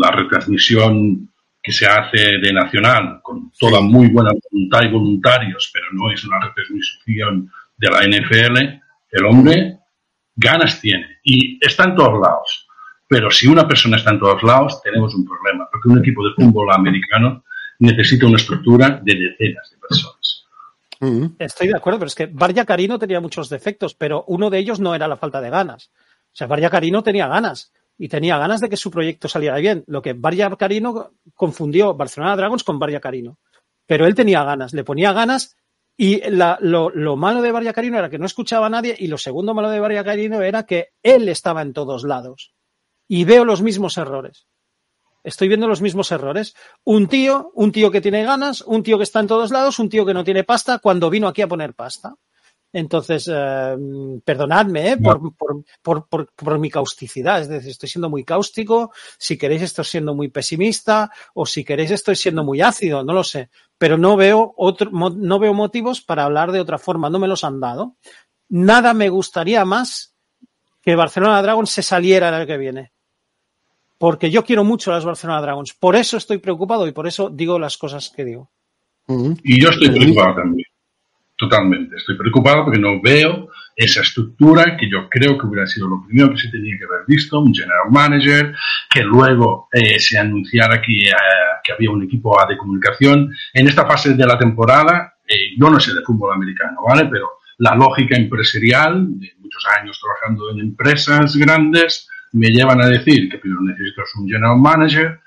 la 0.00 0.10
retransmisión 0.10 1.31
que 1.62 1.72
se 1.72 1.86
hace 1.86 2.38
de 2.38 2.52
Nacional, 2.52 3.20
con 3.22 3.52
toda 3.58 3.80
muy 3.80 4.08
buena 4.08 4.32
voluntad 4.50 4.82
y 4.82 4.88
voluntarios, 4.88 5.70
pero 5.72 5.86
no 5.92 6.10
es 6.10 6.24
una 6.24 6.40
retransmisión 6.40 7.50
de 7.76 7.88
la 7.88 8.02
NFL, 8.02 8.58
el 9.10 9.24
hombre 9.24 9.78
ganas 10.34 10.80
tiene 10.80 11.18
y 11.22 11.64
está 11.64 11.84
en 11.84 11.94
todos 11.94 12.20
lados. 12.20 12.66
Pero 13.06 13.30
si 13.30 13.46
una 13.46 13.68
persona 13.68 13.96
está 13.96 14.10
en 14.10 14.18
todos 14.18 14.42
lados, 14.42 14.80
tenemos 14.82 15.14
un 15.14 15.24
problema, 15.24 15.68
porque 15.70 15.88
un 15.88 15.98
equipo 15.98 16.26
de 16.26 16.34
fútbol 16.34 16.72
americano 16.72 17.44
necesita 17.78 18.26
una 18.26 18.36
estructura 18.36 19.00
de 19.02 19.14
decenas 19.14 19.70
de 19.70 19.76
personas. 19.78 20.46
Estoy 21.38 21.68
de 21.68 21.76
acuerdo, 21.76 21.98
pero 21.98 22.06
es 22.06 22.14
que 22.14 22.26
Barja 22.26 22.64
Carino 22.64 22.98
tenía 22.98 23.20
muchos 23.20 23.48
defectos, 23.48 23.94
pero 23.94 24.24
uno 24.28 24.50
de 24.50 24.58
ellos 24.58 24.78
no 24.80 24.94
era 24.94 25.08
la 25.08 25.16
falta 25.16 25.40
de 25.40 25.50
ganas. 25.50 25.90
O 26.32 26.34
sea, 26.34 26.46
Barja 26.46 26.70
Carino 26.70 27.02
tenía 27.02 27.26
ganas 27.26 27.72
y 27.98 28.08
tenía 28.08 28.38
ganas 28.38 28.60
de 28.60 28.68
que 28.68 28.76
su 28.76 28.90
proyecto 28.90 29.28
saliera 29.28 29.56
bien. 29.58 29.84
Lo 29.86 30.02
que 30.02 30.12
Barja 30.12 30.54
Carino 30.56 31.12
confundió 31.34 31.94
Barcelona 31.94 32.36
Dragons 32.36 32.64
con 32.64 32.78
Barja 32.78 33.00
Carino. 33.00 33.38
Pero 33.86 34.06
él 34.06 34.14
tenía 34.14 34.44
ganas, 34.44 34.72
le 34.72 34.84
ponía 34.84 35.12
ganas 35.12 35.56
y 35.96 36.20
la, 36.30 36.58
lo, 36.60 36.90
lo, 36.90 37.16
malo 37.16 37.42
de 37.42 37.52
Barja 37.52 37.72
Carino 37.72 37.98
era 37.98 38.08
que 38.08 38.18
no 38.18 38.26
escuchaba 38.26 38.66
a 38.66 38.70
nadie 38.70 38.96
y 38.98 39.08
lo 39.08 39.18
segundo 39.18 39.54
malo 39.54 39.70
de 39.70 39.80
Barja 39.80 40.04
Carino 40.04 40.40
era 40.42 40.64
que 40.64 40.88
él 41.02 41.28
estaba 41.28 41.62
en 41.62 41.72
todos 41.72 42.04
lados. 42.04 42.54
Y 43.08 43.24
veo 43.24 43.44
los 43.44 43.62
mismos 43.62 43.98
errores. 43.98 44.46
Estoy 45.24 45.48
viendo 45.48 45.68
los 45.68 45.80
mismos 45.80 46.10
errores. 46.10 46.54
Un 46.84 47.06
tío, 47.06 47.52
un 47.54 47.70
tío 47.70 47.90
que 47.90 48.00
tiene 48.00 48.24
ganas, 48.24 48.62
un 48.62 48.82
tío 48.82 48.96
que 48.96 49.04
está 49.04 49.20
en 49.20 49.28
todos 49.28 49.50
lados, 49.50 49.78
un 49.78 49.88
tío 49.88 50.04
que 50.04 50.14
no 50.14 50.24
tiene 50.24 50.44
pasta 50.44 50.78
cuando 50.78 51.10
vino 51.10 51.28
aquí 51.28 51.42
a 51.42 51.48
poner 51.48 51.74
pasta. 51.74 52.16
Entonces, 52.72 53.28
eh, 53.32 53.76
perdonadme 54.24 54.92
eh, 54.92 54.96
por, 54.96 55.20
por, 55.36 56.08
por, 56.08 56.32
por, 56.32 56.58
mi 56.58 56.70
causticidad, 56.70 57.42
es 57.42 57.48
decir, 57.48 57.70
estoy 57.70 57.88
siendo 57.88 58.08
muy 58.08 58.24
cáustico, 58.24 58.92
si 59.18 59.36
queréis 59.36 59.62
estoy 59.62 59.84
siendo 59.84 60.14
muy 60.14 60.28
pesimista. 60.28 61.10
O 61.34 61.44
si 61.44 61.64
queréis 61.64 61.90
estoy 61.90 62.16
siendo 62.16 62.44
muy 62.44 62.62
ácido, 62.62 63.04
no 63.04 63.12
lo 63.12 63.24
sé, 63.24 63.50
pero 63.76 63.98
no 63.98 64.16
veo, 64.16 64.54
otro, 64.56 64.90
no 64.90 65.38
veo 65.38 65.54
motivos 65.54 66.00
para 66.00 66.24
hablar 66.24 66.52
de 66.52 66.60
otra 66.60 66.78
forma, 66.78 67.10
no 67.10 67.18
me 67.18 67.28
los 67.28 67.44
han 67.44 67.60
dado. 67.60 67.96
Nada 68.48 68.94
me 68.94 69.08
gustaría 69.08 69.64
más 69.64 70.14
que 70.82 70.96
Barcelona 70.96 71.42
Dragon 71.42 71.66
se 71.66 71.82
saliera 71.82 72.28
el 72.28 72.34
año 72.34 72.46
que 72.46 72.58
viene. 72.58 72.92
Porque 73.98 74.30
yo 74.30 74.44
quiero 74.44 74.64
mucho 74.64 74.90
a 74.90 74.94
las 74.94 75.04
Barcelona 75.04 75.40
Dragons. 75.40 75.74
Por 75.74 75.94
eso 75.94 76.16
estoy 76.16 76.38
preocupado 76.38 76.88
y 76.88 76.92
por 76.92 77.06
eso 77.06 77.30
digo 77.30 77.58
las 77.58 77.78
cosas 77.78 78.10
que 78.10 78.24
digo. 78.24 78.50
Y 79.06 79.60
yo 79.60 79.68
estoy 79.68 79.90
preocupado 79.90 80.34
también. 80.36 80.66
Totalmente. 81.42 81.96
Estoy 81.96 82.16
preocupado 82.16 82.62
porque 82.62 82.78
no 82.78 83.02
veo 83.02 83.48
esa 83.74 84.02
estructura 84.02 84.76
que 84.76 84.88
yo 84.88 85.08
creo 85.08 85.36
que 85.36 85.44
hubiera 85.44 85.66
sido 85.66 85.88
lo 85.88 86.00
primero 86.06 86.30
que 86.30 86.38
se 86.38 86.50
tenía 86.50 86.78
que 86.78 86.84
haber 86.84 87.00
visto, 87.04 87.40
un 87.40 87.52
general 87.52 87.90
manager, 87.90 88.54
que 88.88 89.02
luego 89.02 89.66
eh, 89.72 89.98
se 89.98 90.20
anunciara 90.20 90.80
que, 90.80 90.92
eh, 90.92 91.12
que, 91.64 91.72
había 91.72 91.90
un 91.90 92.04
equipo 92.04 92.38
de 92.48 92.56
comunicación. 92.56 93.28
En 93.52 93.66
esta 93.66 93.84
fase 93.84 94.14
de 94.14 94.24
la 94.24 94.38
temporada, 94.38 95.14
eh, 95.26 95.56
yo 95.58 95.68
no 95.68 95.80
sé 95.80 95.92
de 95.92 96.02
fútbol 96.02 96.32
americano, 96.32 96.78
¿vale? 96.86 97.08
Pero 97.10 97.28
la 97.58 97.74
lógica 97.74 98.16
empresarial, 98.16 99.18
de 99.18 99.32
muchos 99.40 99.66
años 99.80 100.00
trabajando 100.00 100.48
en 100.52 100.60
empresas 100.60 101.34
grandes, 101.34 102.08
me 102.30 102.50
llevan 102.50 102.80
a 102.80 102.86
decir 102.86 103.28
que 103.28 103.38
primero 103.38 103.62
necesitas 103.62 104.14
un 104.14 104.28
general 104.28 104.58
manager. 104.58 105.18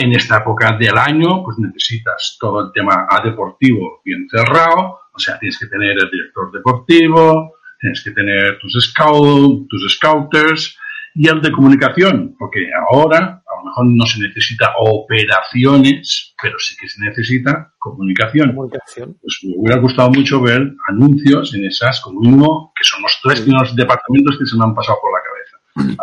En 0.00 0.12
esta 0.12 0.38
época 0.38 0.76
del 0.78 0.96
año, 0.96 1.42
pues 1.42 1.58
necesitas 1.58 2.36
todo 2.38 2.66
el 2.66 2.72
tema 2.72 3.08
a 3.10 3.20
deportivo 3.20 4.00
bien 4.04 4.28
cerrado. 4.30 5.00
O 5.12 5.18
sea, 5.18 5.40
tienes 5.40 5.58
que 5.58 5.66
tener 5.66 5.96
el 5.98 6.08
director 6.08 6.52
deportivo, 6.52 7.54
tienes 7.80 8.00
que 8.04 8.12
tener 8.12 8.60
tus 8.60 8.74
scouts, 8.74 9.66
tus 9.68 9.92
scouters 9.92 10.78
y 11.16 11.26
el 11.26 11.42
de 11.42 11.50
comunicación, 11.50 12.36
porque 12.38 12.70
ahora 12.88 13.42
a 13.44 13.56
lo 13.58 13.64
mejor 13.64 13.86
no 13.86 14.06
se 14.06 14.20
necesita 14.20 14.72
operaciones, 14.78 16.32
pero 16.40 16.56
sí 16.60 16.76
que 16.80 16.88
se 16.88 17.02
necesita 17.02 17.72
comunicación. 17.76 18.50
comunicación. 18.54 19.16
Pues 19.20 19.40
me 19.42 19.54
hubiera 19.56 19.80
gustado 19.80 20.10
mucho 20.10 20.40
ver 20.40 20.76
anuncios 20.86 21.52
en 21.54 21.64
esas, 21.64 22.00
como 22.00 22.20
mínimo, 22.20 22.72
que 22.76 22.84
son 22.84 23.02
los 23.02 23.18
tres 23.20 23.40
primeros 23.40 23.74
departamentos 23.74 24.38
que 24.38 24.46
se 24.46 24.56
me 24.56 24.62
han 24.62 24.76
pasado 24.76 24.98
por 25.02 25.10
la 25.12 25.18
cabeza 25.18 25.37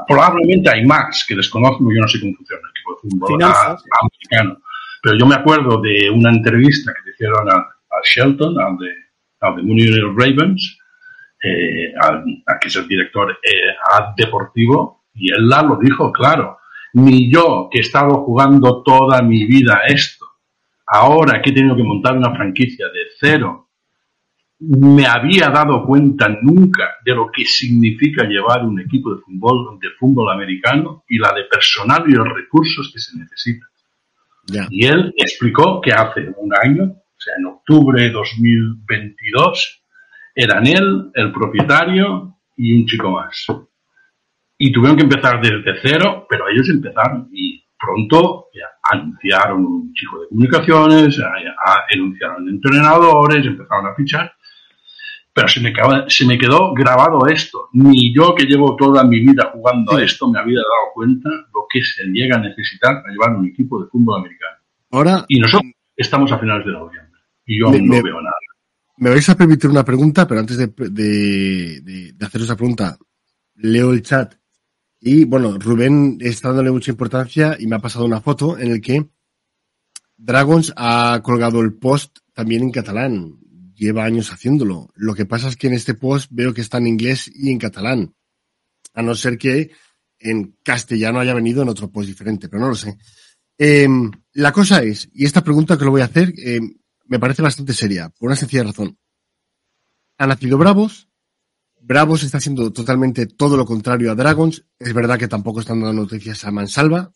Probablemente 0.07 0.69
hay 0.69 0.85
más 0.85 1.25
que 1.27 1.35
desconozco, 1.35 1.83
yo 1.93 2.01
no 2.01 2.07
sé 2.07 2.19
cómo 2.19 2.33
funciona 2.35 2.61
el 2.63 2.69
equipo 2.69 2.93
de 2.93 3.09
fútbol 3.09 3.43
americano. 3.43 4.61
Pero 5.01 5.17
yo 5.17 5.25
me 5.25 5.35
acuerdo 5.35 5.81
de 5.81 6.09
una 6.09 6.31
entrevista 6.31 6.93
que 6.93 7.01
le 7.05 7.11
hicieron 7.11 7.49
a, 7.49 7.67
Shelton, 8.03 8.59
al 8.59 8.77
de, 8.77 8.91
al 9.39 9.55
de 9.55 10.01
Ravens, 10.15 10.77
eh, 11.43 11.93
al, 12.01 12.23
que 12.59 12.67
es 12.67 12.75
el 12.75 12.87
director 12.87 13.31
eh, 13.31 13.75
deportivo, 14.17 15.05
y 15.13 15.31
él 15.31 15.47
la 15.47 15.61
lo 15.61 15.77
dijo 15.77 16.11
claro. 16.11 16.57
Ni 16.93 17.31
yo, 17.31 17.69
que 17.71 17.79
he 17.79 17.81
estado 17.81 18.23
jugando 18.23 18.83
toda 18.83 19.21
mi 19.21 19.45
vida 19.45 19.81
esto, 19.87 20.25
ahora 20.87 21.41
que 21.41 21.49
he 21.49 21.53
tenido 21.53 21.75
que 21.75 21.83
montar 21.83 22.17
una 22.17 22.35
franquicia 22.35 22.85
de 22.87 23.01
cero 23.19 23.64
me 24.59 25.05
había 25.05 25.49
dado 25.49 25.85
cuenta 25.85 26.29
nunca 26.41 26.95
de 27.03 27.13
lo 27.13 27.29
que 27.31 27.45
significa 27.45 28.23
llevar 28.23 28.63
un 28.63 28.79
equipo 28.79 29.13
de 29.13 29.21
fútbol, 29.21 29.79
de 29.79 29.89
fútbol 29.99 30.31
americano 30.31 31.03
y 31.09 31.17
la 31.17 31.33
de 31.33 31.43
personal 31.43 32.03
y 32.07 32.13
los 32.13 32.27
recursos 32.33 32.91
que 32.93 32.99
se 32.99 33.17
necesitan. 33.17 33.67
Y 34.69 34.85
él 34.85 35.13
explicó 35.17 35.81
que 35.81 35.91
hace 35.91 36.31
un 36.37 36.51
año, 36.63 36.83
o 36.83 37.19
sea, 37.19 37.33
en 37.37 37.47
octubre 37.47 38.01
de 38.01 38.11
2022, 38.11 39.83
eran 40.35 40.67
él, 40.67 41.11
el 41.13 41.31
propietario 41.31 42.37
y 42.55 42.79
un 42.79 42.85
chico 42.85 43.11
más. 43.11 43.45
Y 44.57 44.71
tuvieron 44.71 44.95
que 44.95 45.03
empezar 45.03 45.41
desde 45.41 45.79
cero, 45.81 46.27
pero 46.29 46.47
ellos 46.47 46.69
empezaron 46.69 47.27
y 47.33 47.61
pronto 47.77 48.47
ya, 48.53 48.67
anunciaron 48.83 49.65
un 49.65 49.93
chico 49.93 50.21
de 50.21 50.27
comunicaciones, 50.29 51.19
anunciaron 51.91 52.47
entrenadores, 52.47 53.45
empezaron 53.45 53.87
a 53.87 53.95
fichar 53.95 54.34
pero 55.35 55.49
se 55.49 55.59
me, 55.59 55.73
se 56.07 56.25
me 56.25 56.37
quedó 56.37 56.73
grabado 56.73 57.27
esto. 57.27 57.67
Ni 57.73 58.15
yo 58.15 58.33
que 58.33 58.45
llevo 58.45 58.73
toda 58.77 59.03
mi 59.03 59.19
vida 59.19 59.51
jugando 59.53 59.97
a 59.97 60.01
esto 60.01 60.31
me 60.31 60.39
había 60.39 60.59
dado 60.59 60.93
cuenta 60.93 61.29
lo 61.29 61.65
que 61.69 61.83
se 61.83 62.05
llega 62.05 62.37
a 62.37 62.39
necesitar 62.39 63.01
para 63.01 63.11
llevar 63.11 63.35
un 63.35 63.45
equipo 63.45 63.83
de 63.83 63.89
fútbol 63.89 64.21
americano. 64.21 64.57
Ahora, 64.91 65.25
y 65.27 65.37
nosotros 65.41 65.73
estamos 65.93 66.31
a 66.31 66.39
finales 66.39 66.65
de 66.65 66.71
noviembre 66.71 67.19
y 67.45 67.59
yo 67.59 67.67
aún 67.67 67.85
no 67.85 68.01
veo 68.01 68.21
nada. 68.21 68.35
Me 68.97 69.09
vais 69.09 69.27
a 69.27 69.35
permitir 69.35 69.69
una 69.69 69.83
pregunta, 69.83 70.25
pero 70.25 70.39
antes 70.39 70.55
de, 70.55 70.67
de, 70.67 71.81
de, 71.81 72.25
hacer 72.25 72.41
esa 72.41 72.55
pregunta, 72.55 72.97
leo 73.55 73.91
el 73.91 74.03
chat 74.03 74.35
y 75.01 75.25
bueno, 75.25 75.57
Rubén 75.59 76.17
está 76.21 76.47
dándole 76.47 76.71
mucha 76.71 76.91
importancia 76.91 77.57
y 77.59 77.67
me 77.67 77.75
ha 77.75 77.79
pasado 77.79 78.05
una 78.05 78.21
foto 78.21 78.57
en 78.57 78.71
el 78.71 78.79
que 78.79 79.05
Dragons 80.15 80.73
ha 80.77 81.19
colgado 81.21 81.59
el 81.59 81.73
post 81.73 82.19
también 82.33 82.63
en 82.63 82.71
catalán. 82.71 83.44
Lleva 83.75 84.05
años 84.05 84.31
haciéndolo. 84.31 84.89
Lo 84.95 85.13
que 85.13 85.25
pasa 85.25 85.49
es 85.49 85.57
que 85.57 85.67
en 85.67 85.73
este 85.73 85.93
post 85.93 86.29
veo 86.31 86.53
que 86.53 86.61
está 86.61 86.77
en 86.77 86.87
inglés 86.87 87.29
y 87.33 87.51
en 87.51 87.59
catalán. 87.59 88.15
A 88.93 89.01
no 89.01 89.13
ser 89.15 89.37
que 89.37 89.71
en 90.17 90.57
castellano 90.63 91.19
haya 91.19 91.33
venido 91.33 91.61
en 91.61 91.69
otro 91.69 91.91
post 91.91 92.07
diferente, 92.07 92.47
pero 92.47 92.61
no 92.61 92.69
lo 92.69 92.75
sé. 92.75 92.97
Em, 93.57 94.11
la 94.33 94.51
cosa 94.51 94.81
es, 94.81 95.09
y 95.13 95.25
esta 95.25 95.43
pregunta 95.43 95.77
que 95.77 95.85
lo 95.85 95.91
voy 95.91 96.01
a 96.01 96.05
hacer, 96.05 96.33
em, 96.37 96.77
me 97.05 97.19
parece 97.19 97.41
bastante 97.41 97.73
seria, 97.73 98.09
por 98.09 98.27
una 98.27 98.35
sencilla 98.35 98.63
razón. 98.63 98.97
Ha 100.17 100.27
nacido 100.27 100.57
Bravos, 100.57 101.09
Bravos 101.87 102.23
está 102.23 102.39
haciendo 102.39 102.73
totalmente 102.73 103.27
todo 103.27 103.57
lo 103.57 103.65
contrario 103.65 104.11
a 104.11 104.15
Dragons. 104.15 104.65
Es 104.79 104.91
verdad 104.91 105.19
que 105.19 105.27
tampoco 105.27 105.59
están 105.59 105.81
dando 105.81 106.01
noticias 106.01 106.43
a 106.43 106.49
mansalva, 106.49 107.11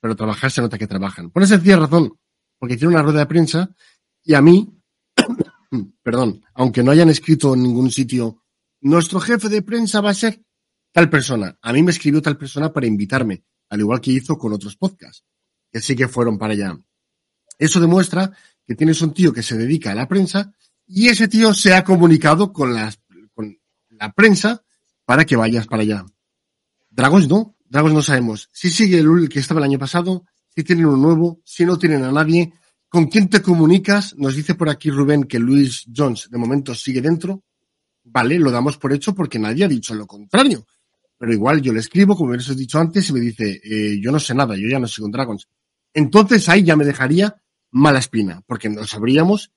pero 0.00 0.14
trabajar 0.14 0.52
se 0.52 0.60
nota 0.60 0.78
que 0.78 0.86
trabajan. 0.86 1.30
Por 1.30 1.42
esa 1.42 1.56
sencilla 1.56 1.78
razón, 1.78 2.16
porque 2.56 2.74
hicieron 2.74 2.94
una 2.94 3.02
rueda 3.02 3.18
de 3.20 3.26
prensa 3.26 3.74
y 4.22 4.34
a 4.34 4.42
mí, 4.42 4.80
perdón, 6.02 6.42
aunque 6.54 6.82
no 6.82 6.90
hayan 6.90 7.08
escrito 7.08 7.54
en 7.54 7.62
ningún 7.62 7.90
sitio, 7.90 8.42
nuestro 8.80 9.20
jefe 9.20 9.48
de 9.48 9.62
prensa 9.62 10.00
va 10.00 10.10
a 10.10 10.14
ser 10.14 10.42
tal 10.92 11.10
persona. 11.10 11.58
A 11.62 11.72
mí 11.72 11.82
me 11.82 11.90
escribió 11.90 12.22
tal 12.22 12.38
persona 12.38 12.72
para 12.72 12.86
invitarme, 12.86 13.44
al 13.68 13.80
igual 13.80 14.00
que 14.00 14.12
hizo 14.12 14.38
con 14.38 14.52
otros 14.52 14.76
podcasts, 14.76 15.24
que 15.70 15.80
sí 15.80 15.96
que 15.96 16.08
fueron 16.08 16.38
para 16.38 16.52
allá. 16.52 16.78
Eso 17.58 17.80
demuestra 17.80 18.32
que 18.66 18.74
tienes 18.74 19.00
un 19.02 19.12
tío 19.12 19.32
que 19.32 19.42
se 19.42 19.56
dedica 19.56 19.92
a 19.92 19.94
la 19.94 20.08
prensa 20.08 20.52
y 20.86 21.08
ese 21.08 21.28
tío 21.28 21.52
se 21.54 21.74
ha 21.74 21.84
comunicado 21.84 22.52
con, 22.52 22.74
con 23.34 23.58
la 23.90 24.12
prensa 24.12 24.64
para 25.04 25.24
que 25.24 25.36
vayas 25.36 25.66
para 25.66 25.82
allá. 25.82 26.06
Dragos 26.90 27.28
no, 27.28 27.56
Dragos 27.68 27.92
no 27.92 28.02
sabemos. 28.02 28.48
Si 28.52 28.70
sigue 28.70 28.98
el 28.98 29.28
que 29.28 29.40
estaba 29.40 29.60
el 29.60 29.64
año 29.64 29.78
pasado, 29.78 30.24
si 30.54 30.62
tienen 30.64 30.86
uno 30.86 30.96
nuevo, 30.96 31.40
si 31.44 31.64
no 31.64 31.78
tienen 31.78 32.04
a 32.04 32.12
nadie, 32.12 32.52
con 32.96 33.08
quién 33.08 33.28
te 33.28 33.42
comunicas. 33.42 34.16
Nos 34.16 34.34
dice 34.34 34.54
por 34.54 34.70
aquí 34.70 34.88
Rubén 34.88 35.24
que 35.24 35.38
Luis 35.38 35.84
Jones 35.94 36.30
de 36.30 36.38
momento 36.38 36.74
sigue 36.74 37.02
dentro. 37.02 37.44
Vale, 38.04 38.38
lo 38.38 38.50
damos 38.50 38.78
por 38.78 38.90
hecho 38.90 39.14
porque 39.14 39.38
nadie 39.38 39.66
ha 39.66 39.68
dicho 39.68 39.94
lo 39.94 40.06
contrario. 40.06 40.66
Pero 41.18 41.30
igual 41.30 41.60
yo 41.60 41.74
le 41.74 41.80
escribo, 41.80 42.16
como 42.16 42.32
os 42.32 42.48
he 42.48 42.54
dicho 42.54 42.78
antes, 42.78 43.10
y 43.10 43.12
me 43.12 43.20
dice, 43.20 43.60
eh, 43.62 44.00
yo 44.00 44.10
no 44.10 44.18
sé 44.18 44.34
nada, 44.34 44.56
yo 44.56 44.66
ya 44.66 44.78
no 44.78 44.88
sigo 44.88 45.04
con 45.04 45.12
Dragons. 45.12 45.46
Entonces 45.92 46.48
ahí 46.48 46.62
ya 46.62 46.74
me 46.74 46.86
dejaría 46.86 47.36
mala 47.70 47.98
espina, 47.98 48.40
porque 48.46 48.70
no 48.70 48.86
sabríamos 48.86 49.52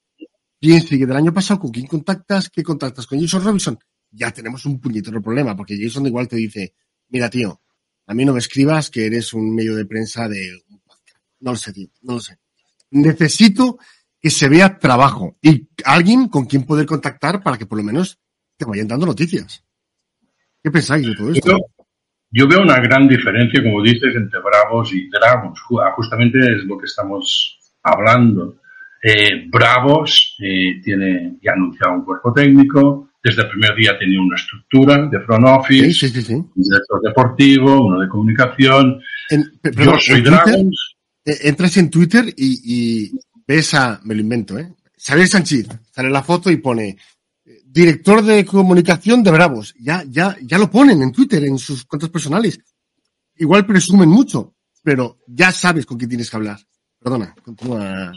quién 0.59 0.81
sigue 0.81 1.05
del 1.05 1.15
año 1.15 1.33
pasado, 1.33 1.61
con 1.61 1.71
quién 1.71 1.87
contactas, 1.87 2.49
qué 2.49 2.61
contactas 2.61 3.07
con 3.07 3.21
Jason 3.21 3.41
Robinson. 3.41 3.79
Ya 4.11 4.31
tenemos 4.31 4.65
un 4.65 4.81
puñetero 4.81 5.21
problema, 5.21 5.55
porque 5.55 5.77
Jason 5.81 6.05
igual 6.05 6.27
te 6.27 6.35
dice, 6.35 6.73
mira 7.07 7.29
tío, 7.29 7.61
a 8.05 8.13
mí 8.13 8.25
no 8.25 8.33
me 8.33 8.39
escribas 8.39 8.89
que 8.89 9.05
eres 9.05 9.33
un 9.33 9.55
medio 9.55 9.77
de 9.77 9.85
prensa 9.85 10.27
de. 10.27 10.61
No 11.39 11.51
lo 11.51 11.57
sé, 11.57 11.71
tío, 11.71 11.87
no 12.01 12.15
lo 12.15 12.19
sé. 12.19 12.37
Necesito 12.91 13.77
que 14.19 14.29
se 14.29 14.49
vea 14.49 14.77
trabajo 14.77 15.37
y 15.41 15.69
alguien 15.85 16.27
con 16.27 16.45
quien 16.45 16.65
poder 16.65 16.85
contactar 16.85 17.41
para 17.41 17.57
que 17.57 17.65
por 17.65 17.77
lo 17.77 17.83
menos 17.83 18.19
te 18.57 18.65
vayan 18.65 18.87
dando 18.87 19.05
noticias. 19.05 19.63
¿Qué 20.61 20.71
pensáis 20.71 21.07
de 21.07 21.15
todo 21.15 21.31
esto? 21.31 21.57
Yo 22.31 22.47
veo 22.47 22.61
una 22.61 22.79
gran 22.79 23.07
diferencia, 23.07 23.63
como 23.63 23.81
dices, 23.81 24.13
entre 24.15 24.39
Bravos 24.39 24.93
y 24.93 25.09
Dragons. 25.09 25.59
Ah, 25.81 25.93
justamente 25.95 26.37
es 26.39 26.63
lo 26.65 26.77
que 26.77 26.85
estamos 26.85 27.57
hablando. 27.81 28.57
Eh, 29.01 29.47
Bravos 29.49 30.35
eh, 30.39 30.81
tiene 30.83 31.37
ya 31.41 31.53
anunciado 31.53 31.95
un 31.95 32.05
cuerpo 32.05 32.33
técnico. 32.33 33.09
Desde 33.23 33.41
el 33.43 33.49
primer 33.49 33.75
día 33.75 33.97
tenía 33.97 34.21
una 34.21 34.35
estructura 34.35 35.07
de 35.07 35.19
front 35.21 35.45
office, 35.45 36.07
un 36.31 36.51
director 36.55 37.01
deportivo, 37.01 37.85
uno 37.85 37.99
de 37.99 38.07
comunicación. 38.07 39.01
Yo 39.75 39.99
soy 39.99 40.21
Dragons. 40.21 40.98
Eh, 41.25 41.37
entras 41.43 41.77
en 41.77 41.89
Twitter 41.89 42.25
y, 42.35 42.61
y, 42.63 43.11
ves 43.47 43.73
a, 43.73 43.99
me 44.03 44.15
lo 44.15 44.21
invento, 44.21 44.57
¿eh? 44.57 44.73
Xavier 44.97 45.27
Sánchez, 45.27 45.67
sale 45.91 46.09
la 46.09 46.23
foto 46.23 46.51
y 46.51 46.57
pone 46.57 46.97
director 47.65 48.23
de 48.23 48.45
comunicación 48.45 49.23
de 49.23 49.31
Bravos. 49.31 49.73
Ya, 49.79 50.03
ya, 50.07 50.35
ya 50.41 50.57
lo 50.57 50.69
ponen 50.69 51.01
en 51.01 51.11
Twitter, 51.11 51.43
en 51.43 51.57
sus 51.57 51.85
cuentas 51.85 52.09
personales. 52.09 52.59
Igual 53.37 53.65
presumen 53.65 54.09
mucho, 54.09 54.55
pero 54.83 55.19
ya 55.27 55.51
sabes 55.51 55.85
con 55.85 55.97
quién 55.97 56.09
tienes 56.09 56.29
que 56.29 56.37
hablar. 56.37 56.59
Perdona, 57.01 57.33
continúa. 57.41 58.11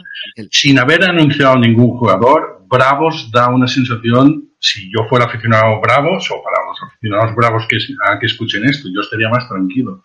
Sin 0.50 0.78
haber 0.78 1.04
anunciado 1.04 1.56
ningún 1.56 1.96
jugador, 1.96 2.66
Bravos 2.68 3.30
da 3.30 3.48
una 3.48 3.68
sensación, 3.68 4.50
si 4.58 4.90
yo 4.90 5.06
fuera 5.08 5.26
aficionado 5.26 5.76
a 5.76 5.80
Bravos, 5.80 6.28
o 6.32 6.42
para 6.42 6.66
los 6.66 6.78
aficionados 6.82 7.36
Bravos 7.36 7.66
que, 7.68 7.76
que 7.78 8.26
escuchen 8.26 8.64
esto, 8.64 8.88
yo 8.92 9.02
estaría 9.02 9.28
más 9.28 9.48
tranquilo. 9.48 10.04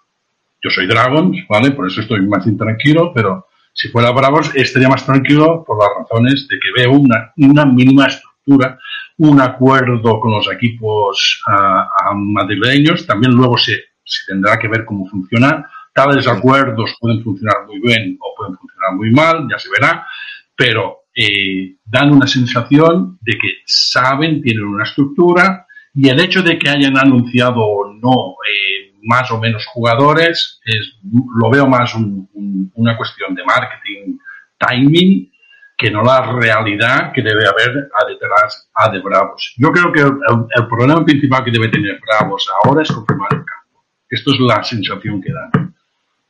Yo 0.68 0.72
soy 0.72 0.88
Dragons, 0.88 1.46
¿vale? 1.48 1.72
Por 1.72 1.88
eso 1.88 2.02
estoy 2.02 2.28
más 2.28 2.46
intranquilo, 2.46 3.14
pero 3.14 3.48
si 3.72 3.88
fuera 3.88 4.12
Bravos 4.12 4.52
estaría 4.54 4.90
más 4.90 5.06
tranquilo 5.06 5.64
por 5.66 5.78
las 5.80 5.90
razones 6.00 6.46
de 6.50 6.60
que 6.60 6.72
veo 6.76 6.92
una, 6.92 7.32
una 7.38 7.66
mínima 7.66 8.08
estructura, 8.08 8.78
un 9.18 9.40
acuerdo 9.40 10.20
con 10.20 10.32
los 10.32 10.52
equipos 10.52 11.42
uh, 11.48 12.16
madrileños, 12.16 13.08
también 13.08 13.32
luego 13.34 13.58
se, 13.58 13.76
se, 14.04 14.26
tendrá 14.28 14.60
que 14.60 14.68
ver 14.68 14.84
cómo 14.84 15.08
funciona. 15.08 15.70
Tales 15.94 16.28
acuerdos 16.28 16.98
pueden 17.00 17.24
funcionar 17.24 17.66
muy 17.66 17.80
bien 17.80 18.18
o 18.20 18.36
pueden 18.36 18.58
funcionar 18.58 18.96
muy 18.96 19.12
mal, 19.12 19.48
ya 19.50 19.58
se 19.58 19.70
verá, 19.70 20.06
pero 20.54 21.04
eh, 21.16 21.78
dan 21.86 22.12
una 22.12 22.28
sensación 22.28 23.18
de 23.22 23.34
que 23.34 23.48
saben, 23.66 24.42
tienen 24.42 24.66
una 24.66 24.84
estructura 24.84 25.66
y 25.96 26.10
el 26.10 26.20
hecho 26.20 26.44
de 26.44 26.60
que 26.60 26.70
hayan 26.70 26.98
anunciado 26.98 27.62
o 27.62 27.94
no 27.94 28.36
eh, 28.44 28.87
más 29.04 29.30
o 29.32 29.40
menos 29.40 29.66
jugadores 29.68 30.60
es, 30.66 30.98
lo 31.36 31.50
veo 31.50 31.68
más 31.68 31.94
un, 31.96 32.30
un, 32.34 32.72
una 32.76 32.98
cuestión 32.98 33.36
de 33.36 33.44
marketing, 33.44 34.18
timing 34.58 35.32
que 35.78 35.92
no 35.92 36.02
la 36.02 36.22
realidad 36.34 37.12
que 37.14 37.22
debe 37.22 37.46
haber 37.48 37.90
detrás 38.08 38.70
a 38.74 38.90
de 38.90 39.00
Bravos. 39.00 39.54
Yo 39.58 39.72
creo 39.72 39.92
que 39.92 40.02
el, 40.02 40.12
el, 40.56 40.68
problema 40.68 41.06
principal 41.06 41.44
que 41.44 41.52
debe 41.52 41.70
tener 41.70 42.00
Bravos 42.00 42.50
ahora 42.64 42.82
es 42.82 42.92
confirmar 42.92 43.30
el 43.32 43.46
campo. 43.46 43.86
Esto 44.10 44.34
es 44.34 44.40
la 44.40 44.64
sensación 44.64 45.22
que 45.22 45.32
dan. 45.32 45.76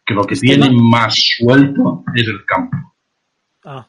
Que 0.05 0.13
lo 0.13 0.25
que 0.25 0.35
tienen 0.35 0.75
más 0.75 1.15
suelto 1.37 2.03
es 2.13 2.27
el 2.27 2.43
campo. 2.45 2.75
Ah. 3.63 3.87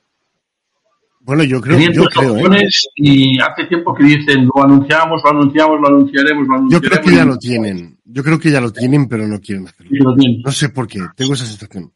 Bueno, 1.20 1.42
yo 1.44 1.60
creo, 1.60 1.78
yo 1.90 2.04
creo 2.04 2.36
¿eh? 2.54 2.68
Y 2.96 3.40
hace 3.40 3.64
tiempo 3.66 3.94
que 3.94 4.04
dicen, 4.04 4.46
lo 4.46 4.64
anunciamos, 4.64 5.20
lo 5.22 5.30
anunciamos, 5.30 5.80
lo 5.80 5.88
anunciaremos, 5.88 6.46
lo 6.46 6.54
anunciaremos. 6.54 6.72
Yo 6.72 6.80
creo 6.80 7.02
que 7.02 7.16
ya 7.16 7.24
lo 7.24 7.36
tienen. 7.36 7.97
Yo 8.10 8.24
creo 8.24 8.38
que 8.38 8.50
ya 8.50 8.60
lo 8.60 8.72
tienen, 8.72 9.06
pero 9.06 9.26
no 9.26 9.38
quieren 9.38 9.68
hacerlo. 9.68 10.16
No 10.44 10.50
sé 10.50 10.70
por 10.70 10.88
qué. 10.88 11.00
Tengo 11.14 11.34
esa 11.34 11.44
sensación. 11.44 11.92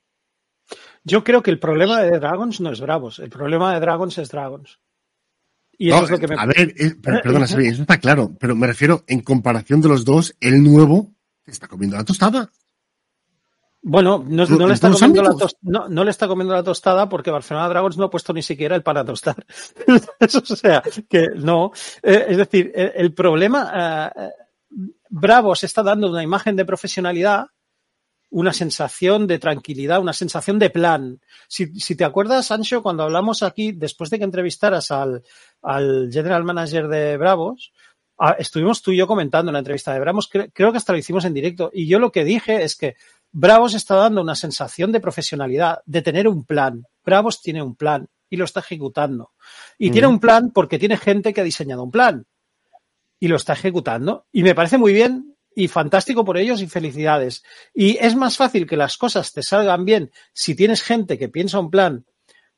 Yo 1.04 1.24
creo 1.24 1.42
que 1.42 1.50
el 1.50 1.58
problema 1.58 2.02
de 2.02 2.18
Dragons 2.18 2.60
no 2.60 2.70
es 2.70 2.80
Bravos, 2.80 3.18
el 3.18 3.30
problema 3.30 3.74
de 3.74 3.80
Dragons 3.80 4.18
es 4.18 4.28
Dragons. 4.28 4.78
Y 5.76 5.90
eso 5.90 6.04
es 6.04 6.10
lo 6.10 6.18
que 6.18 6.28
me... 6.28 6.36
A 6.38 6.46
ver, 6.46 6.74
eh, 6.78 6.94
perdona, 7.02 7.46
Xavi, 7.46 7.66
eso 7.66 7.82
está 7.82 7.98
claro, 7.98 8.36
pero 8.38 8.54
me 8.54 8.68
refiero, 8.68 9.02
en 9.08 9.20
comparación 9.20 9.80
de 9.80 9.88
los 9.88 10.04
dos, 10.04 10.36
el 10.40 10.62
nuevo 10.62 11.12
está 11.44 11.66
comiendo 11.66 11.96
la 11.96 12.04
tostada. 12.04 12.52
Bueno, 13.84 14.24
no, 14.24 14.46
no, 14.46 14.68
le 14.68 14.74
está 14.74 14.92
comiendo 14.92 15.22
la 15.22 15.30
tostada, 15.30 15.88
no, 15.88 16.04
le 16.04 16.10
está 16.12 16.28
comiendo 16.28 16.54
la 16.54 16.62
tostada 16.62 17.08
porque 17.08 17.32
Barcelona 17.32 17.68
Dragons 17.68 17.96
no 17.98 18.04
ha 18.04 18.10
puesto 18.10 18.32
ni 18.32 18.42
siquiera 18.42 18.76
el 18.76 18.84
para 18.84 19.04
tostar. 19.04 19.44
o 20.20 20.56
sea, 20.56 20.84
que 21.08 21.30
no. 21.34 21.72
Eh, 22.00 22.26
es 22.28 22.36
decir, 22.36 22.70
el, 22.76 23.12
problema, 23.12 24.12
eh, 24.14 24.30
Bravos 25.14 25.62
está 25.62 25.82
dando 25.82 26.08
una 26.08 26.22
imagen 26.22 26.56
de 26.56 26.64
profesionalidad 26.64 27.48
una 28.30 28.54
sensación 28.54 29.26
de 29.26 29.38
tranquilidad, 29.38 30.00
una 30.00 30.14
sensación 30.14 30.58
de 30.58 30.70
plan. 30.70 31.20
Si, 31.48 31.66
si, 31.78 31.94
te 31.94 32.04
acuerdas, 32.04 32.50
Ancho, 32.50 32.82
cuando 32.82 33.02
hablamos 33.02 33.42
aquí, 33.42 33.72
después 33.72 34.08
de 34.08 34.18
que 34.18 34.24
entrevistaras 34.24 34.90
al, 34.90 35.22
al 35.60 36.08
general 36.10 36.42
manager 36.42 36.88
de 36.88 37.18
Bravos, 37.18 37.72
a, 38.16 38.30
estuvimos 38.32 38.80
tú 38.80 38.90
y 38.90 38.96
yo 38.96 39.06
comentando 39.06 39.50
en 39.50 39.52
la 39.52 39.58
entrevista 39.58 39.92
de 39.92 40.00
Bravos, 40.00 40.28
cre, 40.28 40.50
creo 40.50 40.72
que 40.72 40.78
hasta 40.78 40.94
lo 40.94 40.98
hicimos 40.98 41.26
en 41.26 41.34
directo, 41.34 41.70
y 41.74 41.86
yo 41.86 41.98
lo 41.98 42.10
que 42.10 42.24
dije 42.24 42.62
es 42.62 42.74
que 42.74 42.96
Bravos 43.30 43.74
está 43.74 43.96
dando 43.96 44.22
una 44.22 44.34
sensación 44.34 44.92
de 44.92 45.00
profesionalidad, 45.00 45.80
de 45.84 46.00
tener 46.00 46.26
un 46.26 46.46
plan. 46.46 46.86
Bravos 47.04 47.42
tiene 47.42 47.62
un 47.62 47.76
plan 47.76 48.08
y 48.30 48.36
lo 48.36 48.46
está 48.46 48.60
ejecutando. 48.60 49.32
Y 49.78 49.90
mm. 49.90 49.92
tiene 49.92 50.08
un 50.08 50.18
plan 50.18 50.50
porque 50.52 50.78
tiene 50.78 50.96
gente 50.96 51.34
que 51.34 51.42
ha 51.42 51.44
diseñado 51.44 51.82
un 51.82 51.90
plan 51.90 52.26
y 53.22 53.28
lo 53.28 53.36
está 53.36 53.52
ejecutando. 53.52 54.26
Y 54.32 54.42
me 54.42 54.56
parece 54.56 54.78
muy 54.78 54.92
bien 54.92 55.36
y 55.54 55.68
fantástico 55.68 56.24
por 56.24 56.38
ellos 56.38 56.60
y 56.60 56.66
felicidades. 56.66 57.44
Y 57.72 57.96
es 57.98 58.16
más 58.16 58.36
fácil 58.36 58.66
que 58.66 58.76
las 58.76 58.96
cosas 58.98 59.32
te 59.32 59.44
salgan 59.44 59.84
bien 59.84 60.10
si 60.32 60.56
tienes 60.56 60.82
gente 60.82 61.16
que 61.16 61.28
piensa 61.28 61.60
un 61.60 61.70
plan, 61.70 62.04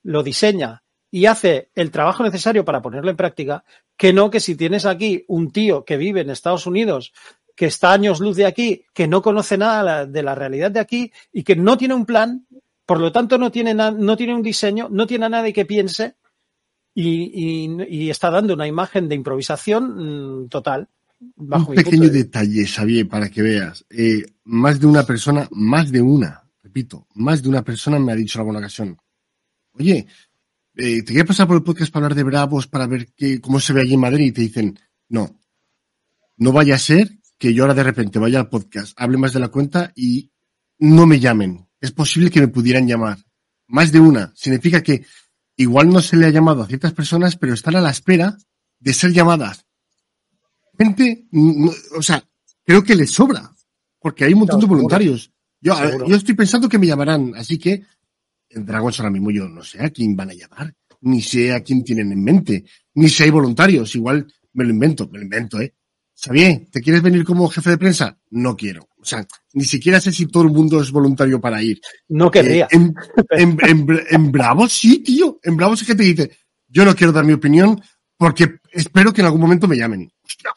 lo 0.03 0.23
diseña 0.23 0.83
y 1.11 1.27
hace 1.27 1.69
el 1.75 1.91
trabajo 1.91 2.23
necesario 2.23 2.65
para 2.65 2.81
ponerlo 2.81 3.11
en 3.11 3.17
práctica, 3.19 3.63
que 3.99 4.15
no 4.15 4.31
que 4.31 4.41
si 4.41 4.57
tienes 4.57 4.87
aquí 4.87 5.27
un 5.29 5.53
tío 5.53 5.85
que 5.85 5.99
vive 5.99 6.23
en 6.23 6.31
Estados 6.31 6.67
Unidos, 6.67 7.13
que 7.55 7.67
está 7.67 7.93
años 7.93 8.21
luz 8.21 8.37
de 8.37 8.47
aquí, 8.47 8.87
que 8.95 9.07
no 9.07 9.21
conoce 9.21 9.59
nada 9.59 10.07
de 10.07 10.23
la 10.23 10.35
realidad 10.35 10.71
de 10.71 10.81
aquí 10.81 11.13
y 11.31 11.43
que 11.43 11.57
no 11.57 11.77
tiene 11.77 11.93
un 11.93 12.07
plan 12.07 12.47
Por 12.87 13.01
lo 13.01 13.13
tanto, 13.13 13.37
no 13.37 13.51
tiene, 13.51 13.75
no 13.75 14.17
tiene 14.17 14.35
un 14.35 14.43
diseño, 14.43 14.89
no 14.91 15.07
tiene 15.07 15.27
a 15.27 15.29
nadie 15.29 15.53
que 15.53 15.67
piense 15.67 16.15
y, 16.95 17.69
y, 17.89 18.11
está 18.11 18.31
dando 18.31 18.55
una 18.55 18.69
imagen 18.69 19.09
de 19.09 19.17
improvisación 19.17 20.45
mm, 20.45 20.49
total. 20.49 20.89
Bajo 21.37 21.71
un 21.71 21.77
pequeño 21.77 22.09
detalle, 22.09 22.67
Xavier, 22.67 23.09
para 23.09 23.29
que 23.29 23.43
veas. 23.43 23.85
Eh, 23.91 24.25
más 24.45 24.79
de 24.79 24.87
una 24.87 25.05
persona, 25.05 25.49
más 25.51 25.91
de 25.91 26.01
una, 26.01 26.45
repito, 26.63 27.07
más 27.15 27.43
de 27.43 27.49
una 27.49 27.63
persona 27.63 27.99
me 27.99 28.13
ha 28.13 28.17
dicho 28.17 28.39
en 28.39 28.41
alguna 28.41 28.59
ocasión, 28.61 28.97
oye, 29.73 30.07
eh, 30.77 31.03
te 31.03 31.07
quería 31.07 31.25
pasar 31.25 31.47
por 31.47 31.57
el 31.57 31.63
podcast 31.63 31.93
para 31.93 32.07
hablar 32.07 32.17
de 32.17 32.25
Bravos, 32.25 32.67
para 32.67 32.87
ver 32.87 33.09
qué, 33.17 33.41
cómo 33.41 33.59
se 33.59 33.73
ve 33.73 33.83
allí 33.83 33.95
en 33.95 34.01
Madrid, 34.01 34.27
y 34.27 34.33
te 34.33 34.41
dicen, 34.43 34.79
no, 35.09 35.39
no 36.37 36.53
vaya 36.53 36.75
a 36.75 36.79
ser 36.79 37.11
que 37.39 37.55
yo 37.55 37.65
ahora 37.65 37.75
de 37.75 37.83
repente 37.83 38.19
vaya 38.19 38.41
al 38.41 38.49
podcast, 38.49 38.93
hable 38.97 39.19
más 39.19 39.33
de 39.33 39.41
la 39.41 39.49
cuenta 39.49 39.93
y 39.95 40.31
no 40.79 41.07
me 41.07 41.21
llamen. 41.21 41.67
Es 41.81 41.93
posible 41.93 42.31
que 42.31 42.41
me 42.41 42.49
pudieran 42.49 42.87
llamar. 42.87 43.19
Más 43.67 43.93
de 43.93 44.01
una. 44.01 44.33
Significa 44.35 44.83
que 44.83 45.05
igual 45.57 45.89
no 45.89 46.01
se 46.01 46.17
le 46.17 46.27
ha 46.27 46.31
llamado 46.31 46.63
a 46.63 46.67
ciertas 46.67 46.93
personas, 46.93 47.37
pero 47.37 47.55
están 47.55 47.77
a 47.77 47.81
la 47.81 47.91
espera 47.91 48.37
de 48.79 48.95
ser 48.95 49.13
llamadas. 49.13 49.67
Gente, 50.77 51.27
o 51.97 52.03
sea, 52.03 52.23
creo 52.65 52.83
que 52.83 52.97
les 52.97 53.11
sobra, 53.11 53.51
porque 54.01 54.25
hay 54.25 54.33
un 54.33 54.41
montón 54.41 54.61
de 54.61 54.67
voluntarios. 54.67 55.31
Yo, 55.61 55.75
yo 56.07 56.17
estoy 56.17 56.35
pensando 56.35 56.69
que 56.69 56.79
me 56.79 56.87
llamarán, 56.87 57.33
así 57.37 57.59
que 57.59 57.83
en 58.51 58.67
Dragons 58.67 58.99
ahora 59.01 59.11
mismo 59.11 59.31
yo 59.31 59.49
no 59.49 59.63
sé 59.63 59.83
a 59.83 59.91
quién 59.91 60.17
van 60.17 60.31
a 60.31 60.35
llamar, 60.35 60.75
ni 61.01 61.23
sé 61.23 61.53
a 61.53 61.63
quién 61.63 61.83
tienen 61.85 62.13
en 62.13 62.23
mente, 62.23 62.65
ni 62.95 63.09
si 63.09 63.23
hay 63.23 63.31
voluntarios, 63.31 63.95
igual 63.95 64.27
me 64.53 64.65
lo 64.65 64.71
invento, 64.71 65.09
me 65.09 65.19
lo 65.19 65.25
invento, 65.25 65.61
¿eh? 65.61 65.75
Xavier, 66.17 66.67
¿te 66.71 66.81
quieres 66.81 67.03
venir 67.03 67.25
como 67.25 67.49
jefe 67.49 67.71
de 67.71 67.79
prensa? 67.79 68.19
No 68.31 68.57
quiero. 68.57 68.89
O 69.01 69.05
sea, 69.05 69.27
ni 69.53 69.65
siquiera 69.65 70.01
sé 70.01 70.13
si 70.13 70.27
todo 70.27 70.45
el 70.45 70.51
mundo 70.51 70.81
es 70.81 70.91
voluntario 70.91 71.41
para 71.41 71.63
ir. 71.63 71.81
No 72.09 72.31
querría. 72.31 72.65
Eh, 72.65 72.77
en, 72.77 72.95
en, 73.61 74.01
en, 74.11 74.33
Bravo 74.33 74.69
sí, 74.69 75.01
tío. 75.01 75.39
En 75.43 75.57
Bravo 75.57 75.77
sí 75.77 75.85
que 75.85 75.95
te 75.95 76.05
dice, 76.05 76.31
yo 76.69 76.85
no 76.85 76.95
quiero 76.95 77.13
dar 77.13 77.25
mi 77.25 77.35
opinión 77.35 77.81
porque 78.17 78.57
espero 78.73 79.13
que 79.13 79.21
en 79.21 79.27
algún 79.27 79.41
momento 79.41 79.69
me 79.69 79.77
llamen. 79.77 80.11
Hostia. 80.25 80.51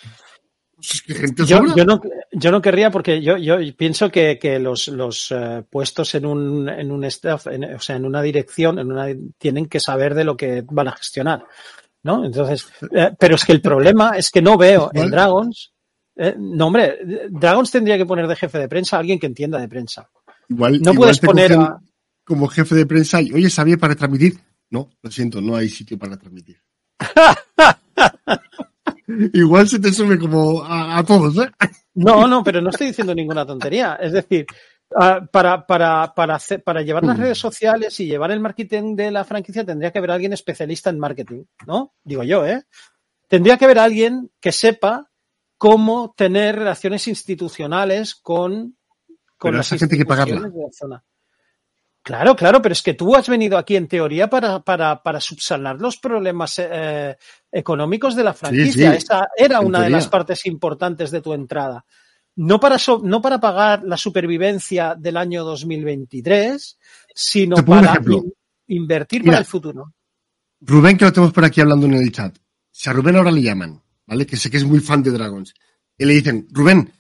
Pues 0.78 1.50
yo, 1.50 1.76
yo, 1.76 1.84
no, 1.84 2.00
yo 2.32 2.52
no 2.52 2.62
querría 2.62 2.92
porque 2.92 3.22
yo, 3.22 3.36
yo 3.38 3.58
pienso 3.76 4.12
que, 4.12 4.38
que 4.40 4.60
los, 4.60 4.88
los 4.88 5.32
uh, 5.32 5.64
puestos 5.70 6.14
en 6.16 6.26
un, 6.26 6.70
en 6.70 6.92
un 6.92 7.04
staff, 7.06 7.48
en, 7.48 7.64
o 7.76 7.80
sea, 7.80 7.96
en 7.96 8.06
una 8.06 8.22
dirección, 8.22 8.78
en 8.78 8.92
una, 8.92 9.08
tienen 9.38 9.66
que 9.66 9.80
saber 9.80 10.14
de 10.14 10.24
lo 10.24 10.38
que 10.38 10.64
van 10.70 10.88
a 10.88 10.96
gestionar. 10.96 11.46
¿No? 12.08 12.26
Entonces, 12.26 12.66
eh, 12.92 13.12
pero 13.20 13.36
es 13.36 13.44
que 13.44 13.52
el 13.52 13.62
problema 13.62 14.18
es 14.18 14.32
que 14.32 14.42
no 14.42 14.58
veo 14.58 14.90
en 14.94 15.12
Dragons, 15.12 15.74
eh, 16.16 16.34
no 16.38 16.68
hombre, 16.68 17.00
Dragons 17.30 17.70
tendría 17.70 17.98
que 17.98 18.06
poner 18.06 18.28
de 18.28 18.36
jefe 18.36 18.58
de 18.58 18.70
prensa 18.70 18.96
a 18.96 19.00
alguien 19.00 19.20
que 19.20 19.28
entienda 19.28 19.60
de 19.60 19.68
prensa. 19.68 20.10
Igual, 20.48 20.82
no 20.82 20.94
puedes 20.94 21.20
poner 21.20 21.58
como 22.24 22.48
jefe 22.48 22.76
de 22.76 22.86
prensa 22.86 23.22
y, 23.22 23.34
oye, 23.34 23.50
¿sabía 23.50 23.78
para 23.78 23.96
transmitir? 23.96 24.40
No, 24.70 24.90
lo 25.02 25.12
siento, 25.12 25.42
no 25.42 25.58
hay 25.58 25.68
sitio 25.68 26.00
para 26.00 26.18
transmitir. 26.18 26.62
igual 29.34 29.68
se 29.68 29.80
te 29.80 29.92
sube 29.92 30.18
como 30.18 30.64
a, 30.64 30.98
a 30.98 31.04
todos, 31.04 31.38
¿eh? 31.38 31.52
No, 31.94 32.28
no, 32.28 32.44
pero 32.44 32.62
no 32.62 32.70
estoy 32.70 32.88
diciendo 32.88 33.14
ninguna 33.14 33.46
tontería. 33.46 33.96
Es 33.96 34.14
decir, 34.14 34.46
Uh, 34.90 35.28
para, 35.32 35.68
para, 35.68 36.14
para, 36.16 36.36
hacer, 36.36 36.64
para 36.64 36.82
llevar 36.82 37.04
las 37.04 37.18
mm. 37.18 37.22
redes 37.22 37.38
sociales 37.38 38.00
y 38.00 38.06
llevar 38.06 38.32
el 38.32 38.40
marketing 38.40 38.96
de 38.96 39.12
la 39.12 39.26
franquicia 39.26 39.66
tendría 39.66 39.92
que 39.92 39.98
haber 39.98 40.12
alguien 40.12 40.32
especialista 40.32 40.90
en 40.90 40.98
marketing, 40.98 41.44
¿no? 41.66 41.94
Digo 42.06 42.24
yo, 42.24 42.46
¿eh? 42.46 42.64
Tendría 43.28 43.58
que 43.58 43.66
haber 43.66 43.80
alguien 43.80 44.32
que 44.40 44.54
sepa 44.54 45.12
cómo 45.58 46.14
tener 46.16 46.56
relaciones 46.56 47.06
institucionales 47.10 48.16
con, 48.16 48.78
con 49.38 49.58
las 49.58 49.68
gente 49.68 49.98
que 49.98 50.06
pagarla. 50.06 50.40
de 50.40 50.48
la 50.48 50.72
zona. 50.72 51.04
Claro, 52.02 52.38
claro, 52.38 52.62
pero 52.62 52.72
es 52.72 52.82
que 52.82 52.94
tú 52.94 53.14
has 53.14 53.28
venido 53.28 53.58
aquí 53.58 53.76
en 53.76 53.90
teoría 53.90 54.30
para, 54.30 54.62
para, 54.62 55.04
para 55.04 55.20
subsanar 55.20 55.82
los 55.82 55.98
problemas 55.98 56.58
eh, 56.60 57.18
económicos 57.52 58.16
de 58.16 58.24
la 58.24 58.34
franquicia. 58.34 58.94
Esa 58.94 59.28
era 59.36 59.60
una 59.60 59.82
de 59.82 59.90
las 59.90 60.08
partes 60.08 60.46
importantes 60.46 61.12
de 61.12 61.20
tu 61.20 61.34
entrada 61.34 61.84
no 62.38 62.60
para, 62.60 62.78
no 63.04 63.22
para 63.22 63.40
pagar 63.40 63.84
la 63.84 63.98
supervivencia 63.98 64.96
del 64.96 65.18
año 65.18 65.44
2023, 65.44 66.78
sino 67.14 67.56
para 67.66 68.00
invertir 68.68 69.24
para 69.24 69.40
el 69.40 69.46
futuro. 69.46 69.94
Rubén, 70.62 70.98
que 70.98 71.06
lo 71.06 71.14
tenemos 71.14 71.34
por 71.34 71.46
aquí 71.46 71.62
hablando 71.62 71.88
en 71.88 71.96
el 71.96 72.12
chat. 72.12 72.38
Si 72.72 72.90
a 72.90 72.94
Rubén 72.94 73.16
ahora 73.16 73.32
le 73.32 73.42
llaman, 73.42 73.82
¿vale? 74.06 74.26
Que 74.26 74.38
sé 74.38 74.52
que 74.52 74.58
es 74.58 74.66
muy 74.66 74.80
fan 74.80 75.02
de 75.02 75.12
Dragons. 75.12 75.54
Y 75.98 76.06
le 76.06 76.14
dicen, 76.14 76.48
Rubén, 76.52 76.92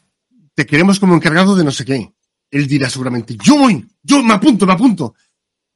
te 0.56 0.66
queremos 0.66 1.00
como 1.00 1.16
encargado 1.16 1.56
de 1.56 1.64
no 1.64 1.72
sé 1.72 1.86
qué. 1.86 2.14
Él 2.50 2.68
dirá 2.68 2.90
seguramente, 2.90 3.38
yo 3.44 3.58
voy, 3.58 3.86
yo 4.02 4.24
me 4.24 4.34
apunto, 4.34 4.66
me 4.66 4.74
apunto. 4.74 5.14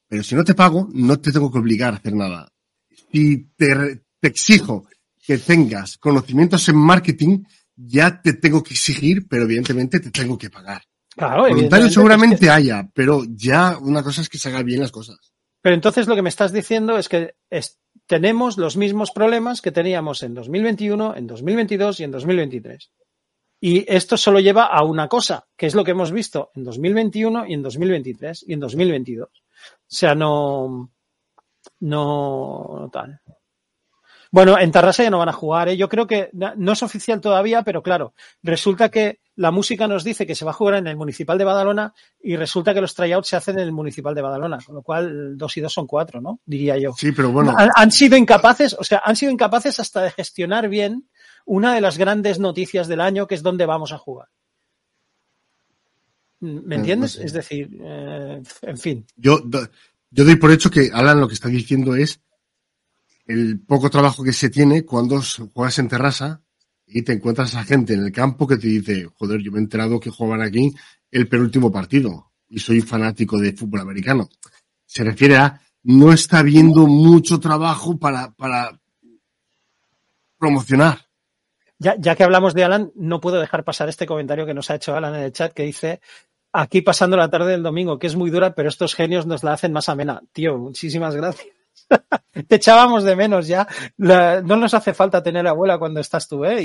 Pero 0.08 0.24
si 0.24 0.34
no 0.34 0.44
te 0.44 0.56
pago, 0.56 0.90
no 0.92 1.20
te 1.20 1.32
tengo 1.32 1.52
que 1.52 1.60
obligar 1.60 1.94
a 1.94 1.98
hacer 1.98 2.16
nada. 2.16 2.52
Si 3.12 3.52
te, 3.56 4.02
te 4.20 4.28
exijo 4.28 4.88
que 5.24 5.38
tengas 5.38 5.98
conocimientos 5.98 6.68
en 6.70 6.78
marketing, 6.78 7.44
ya 7.86 8.22
te 8.22 8.34
tengo 8.34 8.64
que 8.64 8.74
exigir, 8.74 9.28
pero 9.28 9.44
evidentemente 9.44 10.00
te 10.00 10.12
tengo 10.12 10.38
que 10.38 10.50
pagar. 10.50 10.84
Claro, 11.16 11.44
Voluntario 11.44 11.90
seguramente 11.90 12.50
haya, 12.50 12.90
pero 12.94 13.24
ya 13.28 13.78
una 13.78 14.02
cosa 14.02 14.22
es 14.22 14.30
que 14.30 14.38
se 14.38 14.50
haga 14.50 14.64
bien 14.64 14.80
las 14.80 14.92
cosas. 14.92 15.18
Pero 15.62 15.76
entonces 15.76 16.08
lo 16.08 16.16
que 16.16 16.22
me 16.22 16.30
estás 16.30 16.52
diciendo 16.52 16.98
es 16.98 17.10
que 17.10 17.36
tenemos 18.08 18.58
los 18.58 18.78
mismos 18.78 19.12
problemas 19.12 19.62
que 19.62 19.72
teníamos 19.72 20.24
en 20.24 20.34
2021, 20.34 21.16
en 21.16 21.28
2022 21.28 22.00
y 22.00 22.04
en 22.04 22.12
2023. 22.12 22.92
Y 23.64 23.86
esto 23.94 24.18
solo 24.18 24.40
lleva 24.40 24.66
a 24.66 24.84
una 24.84 25.08
cosa, 25.08 25.46
que 25.56 25.68
es 25.68 25.76
lo 25.76 25.84
que 25.84 25.92
hemos 25.92 26.12
visto 26.12 26.50
en 26.56 26.64
2021 26.64 27.46
y 27.48 27.54
en 27.54 27.62
2023 27.62 28.46
y 28.48 28.54
en 28.54 28.60
2022. 28.60 29.30
O 29.30 29.32
sea, 29.86 30.16
no, 30.16 30.92
no, 31.82 32.78
no 32.80 32.90
tal. 32.92 33.22
Bueno, 34.32 34.58
en 34.58 34.72
Tarrasa 34.72 35.04
ya 35.04 35.10
no 35.10 35.20
van 35.20 35.30
a 35.30 35.34
jugar. 35.34 35.68
¿eh? 35.68 35.78
Yo 35.78 35.90
creo 35.90 36.08
que 36.08 36.30
no 36.32 36.72
es 36.72 36.84
oficial 36.84 37.20
todavía, 37.20 37.64
pero 37.64 37.84
claro, 37.84 38.14
resulta 38.42 38.90
que 38.90 39.20
la 39.36 39.52
música 39.52 39.88
nos 39.88 40.06
dice 40.06 40.26
que 40.26 40.36
se 40.36 40.46
va 40.46 40.52
a 40.52 40.54
jugar 40.54 40.76
en 40.76 40.88
el 40.88 40.96
Municipal 40.96 41.38
de 41.38 41.44
Badalona 41.44 41.94
y 42.22 42.38
resulta 42.38 42.74
que 42.74 42.80
los 42.80 42.96
tryouts 42.96 43.28
se 43.28 43.36
hacen 43.36 43.60
en 43.60 43.66
el 43.66 43.74
Municipal 43.74 44.16
de 44.16 44.22
Badalona, 44.22 44.60
con 44.66 44.76
lo 44.76 44.84
cual 44.84 45.38
dos 45.38 45.58
y 45.58 45.62
dos 45.62 45.74
son 45.74 45.86
cuatro, 45.86 46.22
¿no? 46.22 46.40
Diría 46.46 46.78
yo. 46.78 46.94
Sí, 46.98 47.12
pero 47.12 47.32
bueno. 47.32 47.54
Han, 47.58 47.92
sido 47.92 48.16
incapaces, 48.16 48.74
o 48.80 48.84
sea, 48.86 49.02
han 49.04 49.18
sido 49.18 49.34
incapaces 49.34 49.80
hasta 49.82 50.02
de 50.04 50.12
gestionar 50.12 50.70
bien 50.70 51.10
una 51.46 51.74
de 51.74 51.82
las 51.82 51.98
grandes 51.98 52.40
noticias 52.40 52.88
del 52.88 53.02
año, 53.02 53.28
que 53.28 53.36
es 53.36 53.44
dónde 53.44 53.66
vamos 53.66 53.92
a 53.92 53.98
jugar. 53.98 54.30
¿Me 56.40 56.76
entiendes? 56.76 57.18
Es 57.18 57.34
decir, 57.34 57.70
eh, 57.82 58.42
en 58.62 58.78
fin. 58.78 59.06
Yo, 59.16 59.42
yo 60.10 60.26
doy 60.26 60.36
por 60.38 60.52
hecho 60.52 60.72
que 60.72 60.90
Alan 60.94 61.20
lo 61.20 61.28
que 61.28 61.36
está 61.36 61.50
diciendo 61.50 61.96
es 61.96 62.22
el 63.26 63.60
poco 63.62 63.90
trabajo 63.90 64.24
que 64.24 64.34
se 64.34 64.50
tiene 64.50 64.84
cuando 64.84 65.22
juegas 65.54 65.80
en 65.80 65.88
terraza 65.88 66.42
y 66.86 67.04
te 67.04 67.14
encuentras 67.14 67.56
a 67.56 67.64
gente 67.64 67.94
en 67.94 68.04
el 68.04 68.12
campo 68.12 68.48
que 68.48 68.58
te 68.58 68.68
dice, 68.68 69.08
joder, 69.16 69.42
yo 69.42 69.52
me 69.52 69.60
he 69.60 69.62
enterado 69.62 70.00
que 70.00 70.10
juegan 70.10 70.42
aquí 70.42 70.74
el 71.10 71.28
penúltimo 71.28 71.72
partido 71.72 72.32
y 72.50 72.60
soy 72.60 72.82
fanático 72.82 73.40
de 73.40 73.54
fútbol 73.54 73.82
americano. 73.82 74.30
Se 74.86 75.04
refiere 75.04 75.38
a 75.38 75.62
no 75.84 76.12
está 76.12 76.40
habiendo 76.40 76.86
mucho 76.88 77.40
trabajo 77.40 77.98
para, 77.98 78.32
para 78.32 78.80
promocionar. 80.38 81.00
Ya, 81.80 81.96
ya 81.98 82.16
que 82.16 82.24
hablamos 82.24 82.54
de 82.54 82.64
Alan, 82.64 82.92
no 82.96 83.22
puedo 83.22 83.40
dejar 83.40 83.64
pasar 83.64 83.90
este 83.90 84.06
comentario 84.06 84.46
que 84.46 84.54
nos 84.54 84.70
ha 84.70 84.76
hecho 84.76 84.96
Alan 84.96 85.16
en 85.16 85.22
el 85.22 85.32
chat 85.32 85.54
que 85.54 85.64
dice, 85.64 86.02
aquí 86.52 86.82
pasando 86.82 87.18
la 87.18 87.30
tarde 87.30 87.52
del 87.52 87.64
domingo, 87.64 87.98
que 87.98 88.08
es 88.08 88.16
muy 88.16 88.30
dura, 88.30 88.54
pero 88.54 88.70
estos 88.70 88.94
genios 88.94 89.26
nos 89.26 89.44
la 89.44 89.54
hacen 89.54 89.74
más 89.74 89.90
amena. 89.90 90.22
Tío, 90.32 90.58
muchísimas 90.58 91.16
gracias. 91.16 91.61
Te 92.48 92.56
echábamos 92.56 93.04
de 93.04 93.16
menos 93.16 93.48
ya. 93.48 93.68
no 93.98 94.56
nos 94.56 94.74
hace 94.74 94.94
falta 94.94 95.22
tener 95.22 95.46
abuela 95.48 95.78
cuando 95.78 96.00
estás 96.00 96.28
tú, 96.28 96.46
¿eh? 96.46 96.64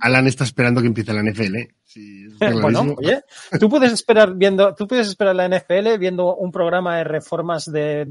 Alan, 0.00 0.26
está 0.26 0.44
esperando 0.44 0.80
que 0.80 0.88
empiece 0.88 1.12
la 1.12 1.22
NFL, 1.22 1.56
¿eh? 1.56 1.68
bueno, 2.60 2.94
oye, 2.98 3.22
tú 3.58 3.68
puedes 3.70 3.92
esperar 3.92 4.34
viendo, 4.34 4.74
tú 4.74 4.86
puedes 4.86 5.08
esperar 5.08 5.34
la 5.34 5.48
NFL 5.48 5.96
viendo 5.98 6.36
un 6.36 6.52
programa 6.52 6.98
de 6.98 7.04
reformas 7.04 7.64
de, 7.64 8.06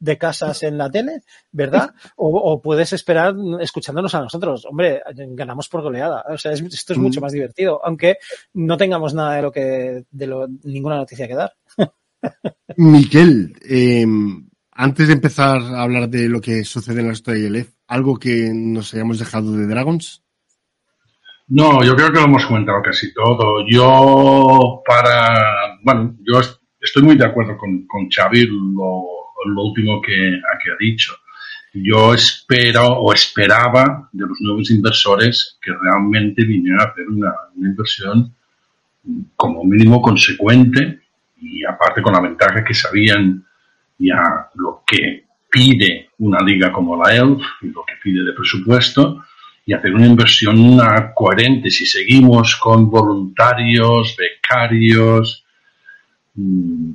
de, 0.00 0.18
casas 0.18 0.62
en 0.62 0.78
la 0.78 0.90
tele, 0.90 1.22
¿verdad? 1.50 1.94
O, 2.16 2.60
puedes 2.62 2.92
esperar 2.92 3.34
escuchándonos 3.60 4.14
a 4.14 4.20
nosotros. 4.20 4.64
Hombre, 4.64 5.02
ganamos 5.14 5.68
por 5.68 5.82
goleada. 5.82 6.24
O 6.28 6.38
sea, 6.38 6.52
esto 6.52 6.92
es 6.92 6.98
mucho 6.98 7.20
mm. 7.20 7.22
más 7.22 7.32
divertido, 7.32 7.80
aunque 7.84 8.16
no 8.54 8.76
tengamos 8.76 9.14
nada 9.14 9.36
de 9.36 9.42
lo 9.42 9.52
que, 9.52 10.04
de 10.10 10.26
lo, 10.26 10.48
ninguna 10.62 10.96
noticia 10.96 11.28
que 11.28 11.34
dar. 11.34 11.52
Miquel, 12.76 13.54
eh, 13.68 14.06
antes 14.72 15.08
de 15.08 15.14
empezar 15.14 15.60
a 15.60 15.82
hablar 15.82 16.08
de 16.08 16.28
lo 16.28 16.40
que 16.40 16.64
sucede 16.64 17.00
en 17.00 17.08
la 17.08 17.12
historia 17.12 17.50
de 17.50 17.66
¿algo 17.86 18.18
que 18.18 18.50
nos 18.54 18.94
hayamos 18.94 19.18
dejado 19.18 19.52
de 19.52 19.66
Dragons? 19.66 20.22
No, 21.48 21.84
yo 21.84 21.94
creo 21.94 22.10
que 22.10 22.20
lo 22.20 22.24
hemos 22.24 22.46
comentado 22.46 22.80
casi 22.82 23.12
todo. 23.12 23.66
Yo, 23.68 24.82
para. 24.86 25.78
Bueno, 25.82 26.16
yo 26.22 26.40
estoy 26.80 27.02
muy 27.02 27.16
de 27.16 27.26
acuerdo 27.26 27.58
con, 27.58 27.86
con 27.86 28.08
Xavi 28.08 28.46
lo, 28.46 29.04
lo 29.46 29.62
último 29.62 30.00
que, 30.00 30.40
que 30.62 30.70
ha 30.70 30.76
dicho. 30.78 31.14
Yo 31.74 32.14
espero 32.14 32.86
o 32.86 33.12
esperaba 33.12 34.08
de 34.12 34.26
los 34.26 34.38
nuevos 34.40 34.70
inversores 34.70 35.58
que 35.60 35.72
realmente 35.72 36.44
vinieran 36.44 36.80
a 36.80 36.90
hacer 36.90 37.08
una, 37.08 37.32
una 37.54 37.68
inversión 37.68 38.34
como 39.36 39.64
mínimo 39.64 40.00
consecuente 40.00 41.00
y 41.40 41.64
aparte 41.64 42.02
con 42.02 42.12
la 42.12 42.20
ventaja 42.20 42.62
que 42.62 42.74
sabían 42.74 43.44
ya 44.06 44.48
lo 44.54 44.82
que 44.86 45.24
pide 45.50 46.10
una 46.18 46.40
liga 46.40 46.72
como 46.72 46.96
la 46.96 47.14
ELF 47.14 47.42
y 47.62 47.66
lo 47.68 47.84
que 47.84 47.94
pide 48.02 48.24
de 48.24 48.32
presupuesto 48.32 49.22
y 49.64 49.74
hacer 49.74 49.94
una 49.94 50.06
inversión 50.06 50.80
coherente. 51.14 51.70
Si 51.70 51.86
seguimos 51.86 52.56
con 52.56 52.90
voluntarios, 52.90 54.16
becarios, 54.16 55.44
mm, 56.34 56.90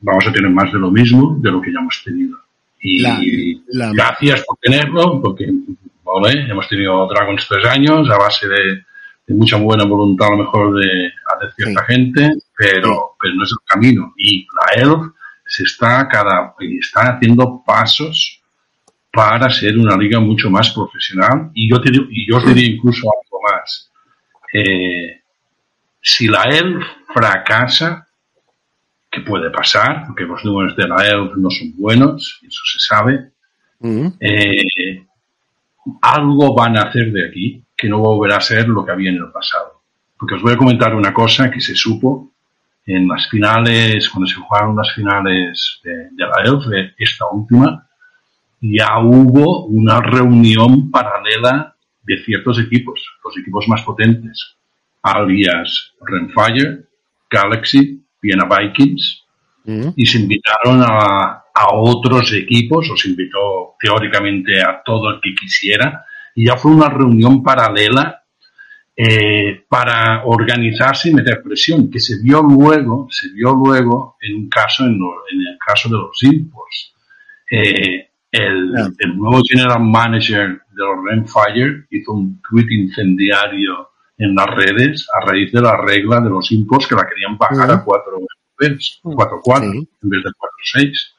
vamos 0.00 0.26
a 0.26 0.32
tener 0.32 0.50
más 0.50 0.72
de 0.72 0.78
lo 0.78 0.90
mismo 0.90 1.36
de 1.40 1.50
lo 1.50 1.60
que 1.60 1.72
ya 1.72 1.78
hemos 1.78 2.02
tenido. 2.04 2.38
Y 2.80 3.62
gracias 3.94 4.44
por 4.44 4.58
tenerlo, 4.60 5.22
porque 5.22 5.44
hemos 5.44 6.68
tenido 6.68 7.08
Dragons 7.08 7.46
tres 7.48 7.64
años 7.64 8.10
a 8.10 8.18
base 8.18 8.46
de, 8.46 9.34
mucha 9.34 9.56
buena 9.56 9.84
voluntad 9.84 10.28
a 10.28 10.30
lo 10.32 10.38
mejor 10.38 10.78
de, 10.78 11.10
cierta 11.56 11.82
gente, 11.84 12.30
pero, 12.56 13.16
pero 13.20 13.34
no 13.34 13.44
es 13.44 13.52
el 13.52 13.58
camino. 13.66 14.12
Y 14.18 14.46
la 14.54 14.82
ELF 14.82 15.14
se 15.46 15.64
está 15.64 16.08
cada 16.08 16.54
está 16.80 17.14
haciendo 17.14 17.62
pasos 17.64 18.40
para 19.12 19.48
ser 19.50 19.78
una 19.78 19.96
liga 19.96 20.18
mucho 20.18 20.50
más 20.50 20.70
profesional. 20.70 21.50
Y 21.54 21.70
yo 21.70 21.80
te 21.80 21.90
y 21.92 22.28
yo 22.28 22.38
os 22.38 22.46
diría 22.46 22.74
incluso 22.74 23.06
algo 23.06 23.40
más. 23.42 23.90
Eh, 24.52 25.20
si 26.00 26.28
la 26.28 26.42
ELF 26.44 26.84
fracasa 27.12 28.08
que 29.10 29.20
puede 29.20 29.50
pasar 29.50 30.04
porque 30.06 30.24
los 30.24 30.44
números 30.44 30.76
de 30.76 30.88
la 30.88 31.06
ELF 31.06 31.36
no 31.36 31.50
son 31.50 31.72
buenos 31.76 32.40
eso 32.46 32.62
se 32.72 32.78
sabe. 32.80 33.30
Eh, 34.20 35.06
algo 36.00 36.54
van 36.54 36.78
a 36.78 36.82
hacer 36.82 37.12
de 37.12 37.28
aquí 37.28 37.62
que 37.76 37.88
no 37.88 37.98
volverá 37.98 38.36
a 38.36 38.40
ser 38.40 38.68
lo 38.68 38.84
que 38.84 38.92
había 38.92 39.10
en 39.10 39.16
el 39.16 39.30
pasado. 39.30 39.82
Porque 40.18 40.36
os 40.36 40.42
voy 40.42 40.54
a 40.54 40.56
comentar 40.56 40.94
una 40.94 41.12
cosa 41.12 41.50
que 41.50 41.60
se 41.60 41.74
supo 41.74 42.33
en 42.86 43.08
las 43.08 43.28
finales, 43.28 44.08
cuando 44.08 44.26
se 44.26 44.36
jugaron 44.36 44.76
las 44.76 44.92
finales 44.92 45.80
de, 45.82 46.10
la 46.16 46.42
ELF, 46.44 46.92
esta 46.98 47.26
última, 47.30 47.88
ya 48.60 48.98
hubo 48.98 49.66
una 49.66 50.00
reunión 50.00 50.90
paralela 50.90 51.74
de 52.02 52.22
ciertos 52.24 52.58
equipos, 52.60 53.00
los 53.24 53.36
equipos 53.38 53.66
más 53.68 53.82
potentes, 53.82 54.56
alias 55.02 55.92
Renfire, 56.00 56.84
Galaxy, 57.30 58.02
Vienna 58.20 58.46
Vikings, 58.46 59.24
mm. 59.64 59.88
y 59.96 60.06
se 60.06 60.18
invitaron 60.18 60.82
a, 60.82 61.44
a 61.54 61.74
otros 61.74 62.32
equipos, 62.34 62.90
o 62.90 62.96
se 62.96 63.08
invitó 63.08 63.76
teóricamente 63.80 64.60
a 64.60 64.82
todo 64.84 65.10
el 65.10 65.20
que 65.22 65.34
quisiera, 65.34 66.04
y 66.34 66.46
ya 66.46 66.56
fue 66.56 66.72
una 66.72 66.88
reunión 66.88 67.42
paralela 67.42 68.23
eh, 68.96 69.64
para 69.68 70.24
organizarse 70.24 71.10
y 71.10 71.14
meter 71.14 71.42
presión, 71.42 71.90
que 71.90 71.98
se 71.98 72.22
vio 72.22 72.42
luego, 72.42 73.08
se 73.10 73.32
vio 73.32 73.52
luego 73.52 74.16
en 74.20 74.36
un 74.36 74.48
caso, 74.48 74.84
en, 74.84 74.94
el 74.94 75.58
caso 75.64 75.88
de 75.88 75.96
los 75.96 76.22
imports. 76.22 76.94
Eh, 77.50 78.08
el, 78.30 78.72
nuevo 79.16 79.40
general 79.48 79.80
manager 79.80 80.60
de 80.70 80.82
los 80.82 81.04
Renfire 81.04 81.86
hizo 81.90 82.12
un 82.12 82.40
tweet 82.48 82.66
incendiario 82.70 83.90
en 84.18 84.34
las 84.34 84.46
redes 84.46 85.06
a 85.12 85.24
raíz 85.24 85.52
de 85.52 85.60
la 85.60 85.76
regla 85.76 86.20
de 86.20 86.30
los 86.30 86.50
imports 86.52 86.86
que 86.86 86.94
la 86.94 87.06
querían 87.06 87.36
bajar 87.36 87.70
a 87.70 87.84
4 87.84 88.12
4 89.02 89.40
4 89.42 89.70
en 89.72 90.08
vez 90.08 90.22
de 90.22 90.30
4 90.36 90.56
6 90.74 91.14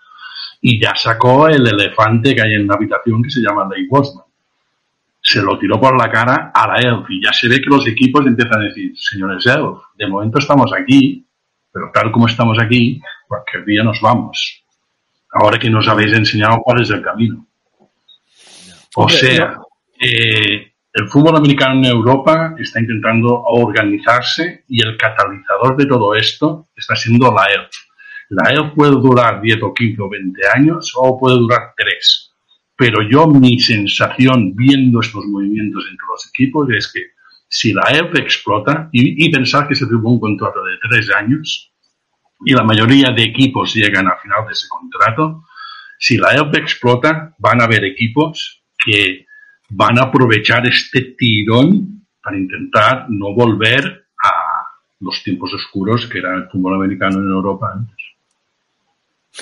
y 0.61 0.81
ya 0.81 0.95
sacó 0.95 1.47
el 1.47 1.67
elefante 1.67 2.33
que 2.33 2.41
hay 2.41 2.53
en 2.53 2.67
la 2.67 2.75
habitación 2.75 3.21
que 3.21 3.29
se 3.29 3.41
llama 3.41 3.69
Ley 3.69 3.85
Bosman 3.87 4.24
se 5.25 5.41
lo 5.41 5.57
tiró 5.57 5.81
por 5.81 5.99
la 5.99 6.09
cara 6.11 6.51
a 6.53 6.67
la 6.67 6.75
ELF 6.77 7.09
y 7.09 7.23
ya 7.23 7.33
se 7.33 7.49
ve 7.49 7.59
que 7.59 7.69
los 7.69 7.87
equipos 7.87 8.25
empiezan 8.27 8.61
a 8.61 8.65
decir, 8.65 8.93
señores 8.95 9.43
ELF, 9.47 9.79
de 9.97 10.07
momento 10.07 10.37
estamos 10.37 10.71
aquí, 10.71 11.25
pero 11.71 11.89
tal 11.91 12.11
como 12.11 12.27
estamos 12.27 12.59
aquí, 12.61 13.01
cualquier 13.27 13.65
día 13.65 13.83
nos 13.83 13.99
vamos. 13.99 14.63
Ahora 15.31 15.57
que 15.57 15.69
nos 15.69 15.87
habéis 15.87 16.13
enseñado 16.13 16.61
cuál 16.63 16.83
es 16.83 16.91
el 16.91 17.01
camino. 17.01 17.47
O 18.95 19.09
sea, 19.09 19.57
eh, 19.99 20.73
el 20.93 21.09
fútbol 21.09 21.35
americano 21.37 21.73
en 21.79 21.85
Europa 21.85 22.53
está 22.59 22.79
intentando 22.79 23.41
organizarse 23.45 24.63
y 24.69 24.85
el 24.85 24.95
catalizador 24.95 25.75
de 25.75 25.87
todo 25.87 26.13
esto 26.13 26.67
está 26.75 26.95
siendo 26.95 27.33
la 27.33 27.47
ELF. 27.47 27.71
La 28.29 28.51
ELF 28.51 28.75
puede 28.75 28.91
durar 28.91 29.41
10 29.41 29.63
o 29.63 29.73
15 29.73 30.01
o 30.03 30.07
20 30.09 30.41
años 30.53 30.93
o 30.95 31.19
puede 31.19 31.35
durar 31.35 31.73
3 31.75 32.24
pero 32.77 33.01
yo 33.09 33.27
mi 33.27 33.59
sensación 33.59 34.53
viendo 34.55 34.99
estos 34.99 35.25
movimientos 35.25 35.85
entre 35.89 36.05
los 36.09 36.27
equipos 36.27 36.69
es 36.71 36.91
que 36.91 37.01
si 37.47 37.73
la 37.73 37.83
ELF 37.83 38.15
explota, 38.15 38.89
y, 38.91 39.31
pensar 39.31 39.67
que 39.67 39.75
se 39.75 39.85
tuvo 39.87 40.11
un 40.11 40.19
contrato 40.19 40.63
de 40.63 40.77
tres 40.81 41.09
años, 41.15 41.71
y 42.43 42.53
la 42.53 42.63
mayoría 42.63 43.11
de 43.11 43.23
equipos 43.23 43.73
llegan 43.73 44.07
al 44.07 44.19
final 44.21 44.45
de 44.45 44.51
ese 44.51 44.67
contrato, 44.67 45.43
si 45.99 46.17
la 46.17 46.33
ELF 46.33 46.53
explota, 46.55 47.33
van 47.37 47.61
a 47.61 47.65
haber 47.65 47.85
equipos 47.85 48.63
que 48.83 49.25
van 49.69 49.97
a 49.99 50.03
aprovechar 50.03 50.65
este 50.67 51.15
tirón 51.17 52.05
para 52.21 52.37
intentar 52.37 53.05
no 53.09 53.33
volver 53.33 54.07
a 54.23 54.31
los 54.99 55.23
tiempos 55.23 55.53
oscuros 55.53 56.07
que 56.07 56.17
era 56.17 56.35
el 56.35 56.49
fútbol 56.49 56.75
americano 56.75 57.19
en 57.19 57.29
Europa. 57.29 57.85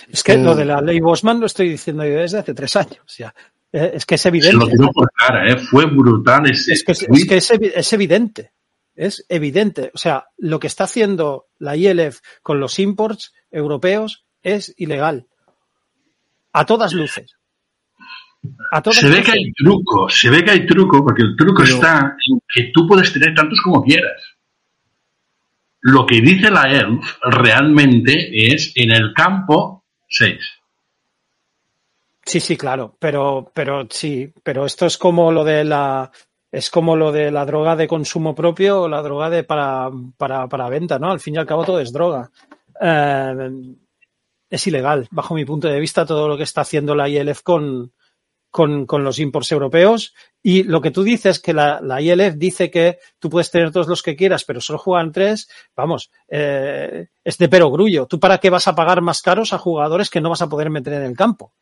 Es 0.10 0.24
que 0.24 0.38
lo 0.38 0.56
de 0.56 0.66
la 0.66 0.82
ley 0.82 1.00
Bosman 1.00 1.40
lo 1.40 1.46
estoy 1.46 1.70
diciendo 1.70 2.04
yo 2.04 2.18
desde 2.18 2.40
hace 2.40 2.54
tres 2.54 2.76
años 2.76 3.18
ya. 3.18 3.34
Eh, 3.72 3.94
es 3.96 4.06
que 4.06 4.16
es 4.16 4.26
evidente. 4.28 4.52
Se 4.52 4.58
lo 4.58 4.68
tiró 4.68 4.92
por 4.92 5.12
cara, 5.12 5.52
¿eh? 5.52 5.58
fue 5.58 5.86
brutal 5.86 6.50
ese. 6.50 6.74
Es 6.74 6.84
que, 6.84 6.92
es, 6.92 7.28
que 7.28 7.38
es, 7.38 7.94
evidente. 7.94 8.52
Es 8.96 9.26
evidente. 9.30 9.92
O 9.94 9.98
sea, 9.98 10.28
lo 10.38 10.60
que 10.60 10.68
está 10.68 10.84
haciendo 10.84 11.48
la 11.58 11.76
ILF 11.76 12.20
con 12.44 12.60
los 12.60 12.78
imports 12.78 13.34
europeos 13.50 14.26
es 14.44 14.74
ilegal. 14.78 15.26
A 16.54 16.66
todas 16.66 16.94
luces. 16.94 17.36
A 18.72 18.82
todas 18.82 19.00
se 19.00 19.10
ve 19.10 19.24
que 19.24 19.32
hay 19.32 19.54
truco, 19.54 20.10
se 20.10 20.30
ve 20.30 20.44
que 20.44 20.52
hay 20.52 20.68
truco, 20.68 21.04
porque 21.04 21.24
el 21.24 21.36
truco 21.36 21.64
está 21.64 22.16
en 22.28 22.40
que 22.54 22.72
tú 22.74 22.86
puedes 22.88 23.12
tener 23.12 23.34
tantos 23.34 23.60
como 23.62 23.84
quieras. 23.84 24.22
Lo 25.80 26.06
que 26.06 26.22
dice 26.22 26.52
la 26.52 26.64
ELF 26.64 27.18
realmente 27.24 28.54
es 28.54 28.72
en 28.76 28.92
el 28.92 29.14
campo 29.14 29.83
seis. 30.14 30.44
Sí, 32.26 32.40
sí, 32.40 32.56
claro, 32.56 32.96
pero, 33.00 33.52
pero 33.54 33.86
sí, 33.90 34.32
pero 34.44 34.66
esto 34.66 34.86
es 34.86 34.98
como 34.98 35.32
lo 35.32 35.44
de 35.44 35.64
la, 35.66 36.10
es 36.52 36.70
como 36.70 36.96
lo 36.96 37.12
de 37.12 37.32
la 37.32 37.46
droga 37.46 37.76
de 37.76 37.88
consumo 37.88 38.34
propio 38.34 38.84
o 38.84 38.88
la 38.88 39.02
droga 39.02 39.30
de 39.30 39.44
para, 39.44 39.90
para, 40.18 40.48
para 40.48 40.70
venta, 40.70 41.00
¿no? 41.00 41.12
Al 41.12 41.20
fin 41.20 41.36
y 41.36 41.38
al 41.38 41.46
cabo 41.46 41.66
todo 41.66 41.80
es 41.82 41.92
droga. 41.92 42.32
Eh, 42.80 43.50
es 44.50 44.68
ilegal, 44.68 45.08
bajo 45.12 45.34
mi 45.34 45.46
punto 45.46 45.68
de 45.68 45.80
vista, 45.80 46.06
todo 46.06 46.28
lo 46.28 46.38
que 46.38 46.44
está 46.44 46.62
haciendo 46.62 46.96
la 46.96 47.10
ILF 47.10 47.42
con, 47.42 47.92
con, 48.54 48.86
con, 48.86 49.04
los 49.04 49.18
imports 49.18 49.52
europeos. 49.52 50.14
Y 50.44 50.62
lo 50.62 50.80
que 50.80 50.92
tú 50.92 51.02
dices, 51.02 51.40
que 51.40 51.54
la, 51.54 51.82
la, 51.82 52.00
ILF 52.00 52.36
dice 52.36 52.70
que 52.70 53.00
tú 53.18 53.28
puedes 53.28 53.50
tener 53.50 53.72
todos 53.72 53.88
los 53.88 54.04
que 54.04 54.16
quieras, 54.16 54.46
pero 54.46 54.62
solo 54.62 54.78
juegan 54.78 55.12
tres, 55.12 55.50
vamos, 55.76 56.12
eh, 56.28 57.08
es 57.24 57.38
de 57.40 57.50
perogrullo. 57.50 58.06
¿Tú 58.06 58.20
para 58.20 58.38
qué 58.38 58.52
vas 58.52 58.68
a 58.68 58.76
pagar 58.76 59.02
más 59.02 59.24
caros 59.24 59.54
a 59.54 59.58
jugadores 59.58 60.12
que 60.12 60.22
no 60.22 60.30
vas 60.30 60.44
a 60.44 60.50
poder 60.50 60.70
meter 60.70 60.94
en 60.94 61.02
el 61.02 61.18
campo? 61.18 61.56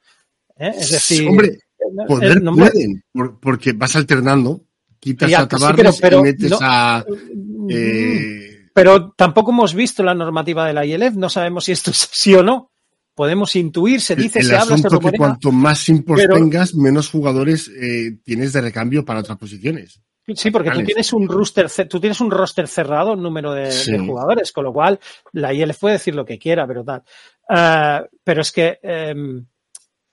¿Eh? 0.57 0.73
Es 0.75 0.91
decir, 0.91 1.29
hombre, 1.29 1.47
eh, 1.47 2.05
poder 2.05 2.43
no, 2.43 2.53
pueden, 2.53 3.01
porque 3.39 3.71
vas 3.71 3.95
alternando, 3.95 4.65
quitas 4.99 5.33
a 5.33 5.47
Tavares 5.47 6.01
y 6.01 6.21
metes 6.21 6.51
a... 6.59 7.05
Mm, 7.07 7.67
eh... 7.71 8.47
Pero 8.73 9.11
tampoco 9.13 9.51
hemos 9.51 9.73
visto 9.73 10.03
la 10.03 10.13
normativa 10.13 10.67
de 10.67 10.73
la 10.73 10.85
ILF, 10.85 11.15
no 11.15 11.29
sabemos 11.29 11.63
si 11.63 11.71
esto 11.71 11.91
es 11.91 12.09
así 12.11 12.35
o 12.35 12.43
no 12.43 12.70
podemos 13.15 13.55
intuir, 13.55 14.01
se 14.01 14.15
dice, 14.15 14.41
se 14.41 14.55
habla, 14.55 14.77
se 14.77 14.87
que 14.87 15.17
cuanto 15.17 15.51
más 15.51 15.89
imports 15.89 16.27
tengas, 16.33 16.75
menos 16.75 17.09
jugadores 17.09 17.69
eh, 17.69 18.17
tienes 18.23 18.53
de 18.53 18.61
recambio 18.61 19.05
para 19.05 19.19
otras 19.19 19.37
posiciones. 19.37 20.01
Sí, 20.35 20.51
porque 20.51 20.71
tú 20.71 20.83
tienes 20.83 21.11
un 21.13 21.27
roster, 21.27 21.67
tú 21.89 21.99
tienes 21.99 22.21
un 22.21 22.31
roster 22.31 22.67
cerrado, 22.67 23.13
un 23.13 23.23
número 23.23 23.53
de, 23.53 23.71
jugadores, 24.05 24.51
con 24.51 24.63
lo 24.63 24.71
cual 24.71 24.99
la 25.33 25.53
ILF 25.53 25.79
puede 25.79 25.93
decir 25.93 26.15
lo 26.15 26.25
que 26.25 26.37
quiera, 26.37 26.65
pero 26.67 26.83
tal. 26.83 27.03
Uh, 27.49 28.07
pero 28.23 28.41
es 28.41 28.51
que 28.51 28.79
um, 29.13 29.43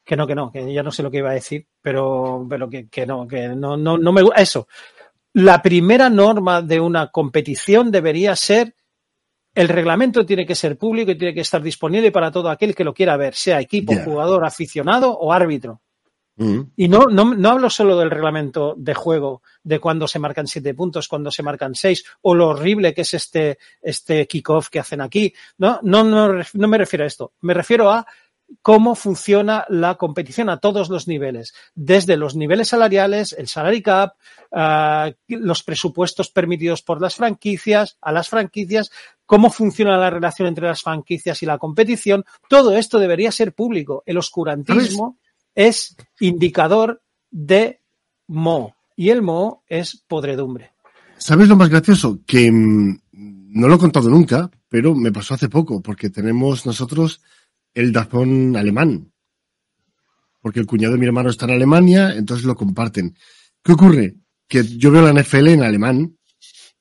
que 0.08 0.16
no, 0.16 0.26
que 0.26 0.34
no, 0.34 0.50
que 0.50 0.72
ya 0.72 0.82
no 0.82 0.90
sé 0.90 1.02
lo 1.02 1.10
que 1.10 1.18
iba 1.18 1.30
a 1.30 1.34
decir, 1.34 1.66
pero, 1.82 2.46
pero 2.48 2.68
que, 2.70 2.88
que 2.88 3.04
no, 3.04 3.28
que 3.28 3.48
no, 3.48 3.76
no, 3.76 3.98
no 3.98 4.12
me 4.12 4.22
eso. 4.36 4.66
La 5.34 5.60
primera 5.60 6.08
norma 6.08 6.62
de 6.62 6.80
una 6.80 7.08
competición 7.08 7.90
debería 7.90 8.34
ser 8.34 8.74
el 9.58 9.68
reglamento 9.68 10.24
tiene 10.24 10.46
que 10.46 10.54
ser 10.54 10.78
público 10.78 11.10
y 11.10 11.18
tiene 11.18 11.34
que 11.34 11.40
estar 11.40 11.60
disponible 11.60 12.12
para 12.12 12.30
todo 12.30 12.48
aquel 12.48 12.76
que 12.76 12.84
lo 12.84 12.94
quiera 12.94 13.16
ver, 13.16 13.34
sea 13.34 13.60
equipo, 13.60 13.92
jugador, 14.04 14.44
aficionado 14.44 15.10
o 15.10 15.32
árbitro. 15.32 15.80
Mm. 16.36 16.60
Y 16.76 16.86
no, 16.86 17.06
no, 17.06 17.34
no, 17.34 17.50
hablo 17.50 17.68
solo 17.68 17.98
del 17.98 18.12
reglamento 18.12 18.76
de 18.78 18.94
juego, 18.94 19.42
de 19.64 19.80
cuando 19.80 20.06
se 20.06 20.20
marcan 20.20 20.46
siete 20.46 20.74
puntos, 20.74 21.08
cuando 21.08 21.32
se 21.32 21.42
marcan 21.42 21.74
seis, 21.74 22.04
o 22.22 22.36
lo 22.36 22.50
horrible 22.50 22.94
que 22.94 23.00
es 23.00 23.14
este, 23.14 23.58
este 23.82 24.28
kickoff 24.28 24.68
que 24.68 24.78
hacen 24.78 25.00
aquí. 25.00 25.34
No, 25.56 25.80
no, 25.82 26.04
no, 26.04 26.40
no 26.52 26.68
me 26.68 26.78
refiero 26.78 27.02
a 27.02 27.08
esto. 27.08 27.32
Me 27.40 27.52
refiero 27.52 27.90
a 27.90 28.06
cómo 28.62 28.94
funciona 28.94 29.64
la 29.68 29.96
competición 29.96 30.48
a 30.48 30.58
todos 30.58 30.88
los 30.88 31.06
niveles, 31.06 31.54
desde 31.74 32.16
los 32.16 32.34
niveles 32.34 32.68
salariales, 32.68 33.34
el 33.38 33.48
salary 33.48 33.82
cap, 33.82 34.14
uh, 34.52 35.12
los 35.28 35.62
presupuestos 35.62 36.30
permitidos 36.30 36.82
por 36.82 37.00
las 37.00 37.14
franquicias, 37.14 37.98
a 38.00 38.12
las 38.12 38.28
franquicias, 38.28 38.90
cómo 39.26 39.50
funciona 39.50 39.96
la 39.98 40.10
relación 40.10 40.48
entre 40.48 40.66
las 40.66 40.82
franquicias 40.82 41.42
y 41.42 41.46
la 41.46 41.58
competición. 41.58 42.24
Todo 42.48 42.76
esto 42.76 42.98
debería 42.98 43.32
ser 43.32 43.52
público. 43.52 44.02
El 44.06 44.18
oscurantismo 44.18 45.18
es 45.54 45.96
indicador 46.20 47.02
de 47.30 47.80
mo 48.26 48.74
y 48.96 49.10
el 49.10 49.22
mo 49.22 49.64
es 49.68 50.02
podredumbre. 50.08 50.72
¿Sabes 51.18 51.48
lo 51.48 51.56
más 51.56 51.68
gracioso? 51.68 52.20
Que 52.26 52.50
mmm, 52.50 52.98
no 53.12 53.68
lo 53.68 53.74
he 53.74 53.78
contado 53.78 54.08
nunca, 54.08 54.50
pero 54.68 54.94
me 54.94 55.12
pasó 55.12 55.34
hace 55.34 55.48
poco, 55.48 55.82
porque 55.82 56.10
tenemos 56.10 56.64
nosotros 56.64 57.20
el 57.78 57.92
Dazón 57.92 58.56
alemán. 58.56 59.12
Porque 60.40 60.58
el 60.58 60.66
cuñado 60.66 60.94
de 60.94 61.00
mi 61.00 61.06
hermano 61.06 61.30
está 61.30 61.46
en 61.46 61.52
Alemania, 61.52 62.12
entonces 62.14 62.44
lo 62.44 62.56
comparten. 62.56 63.14
¿Qué 63.62 63.72
ocurre? 63.72 64.16
Que 64.48 64.64
yo 64.64 64.90
veo 64.90 65.02
la 65.02 65.12
NFL 65.12 65.48
en 65.48 65.62
alemán, 65.62 66.16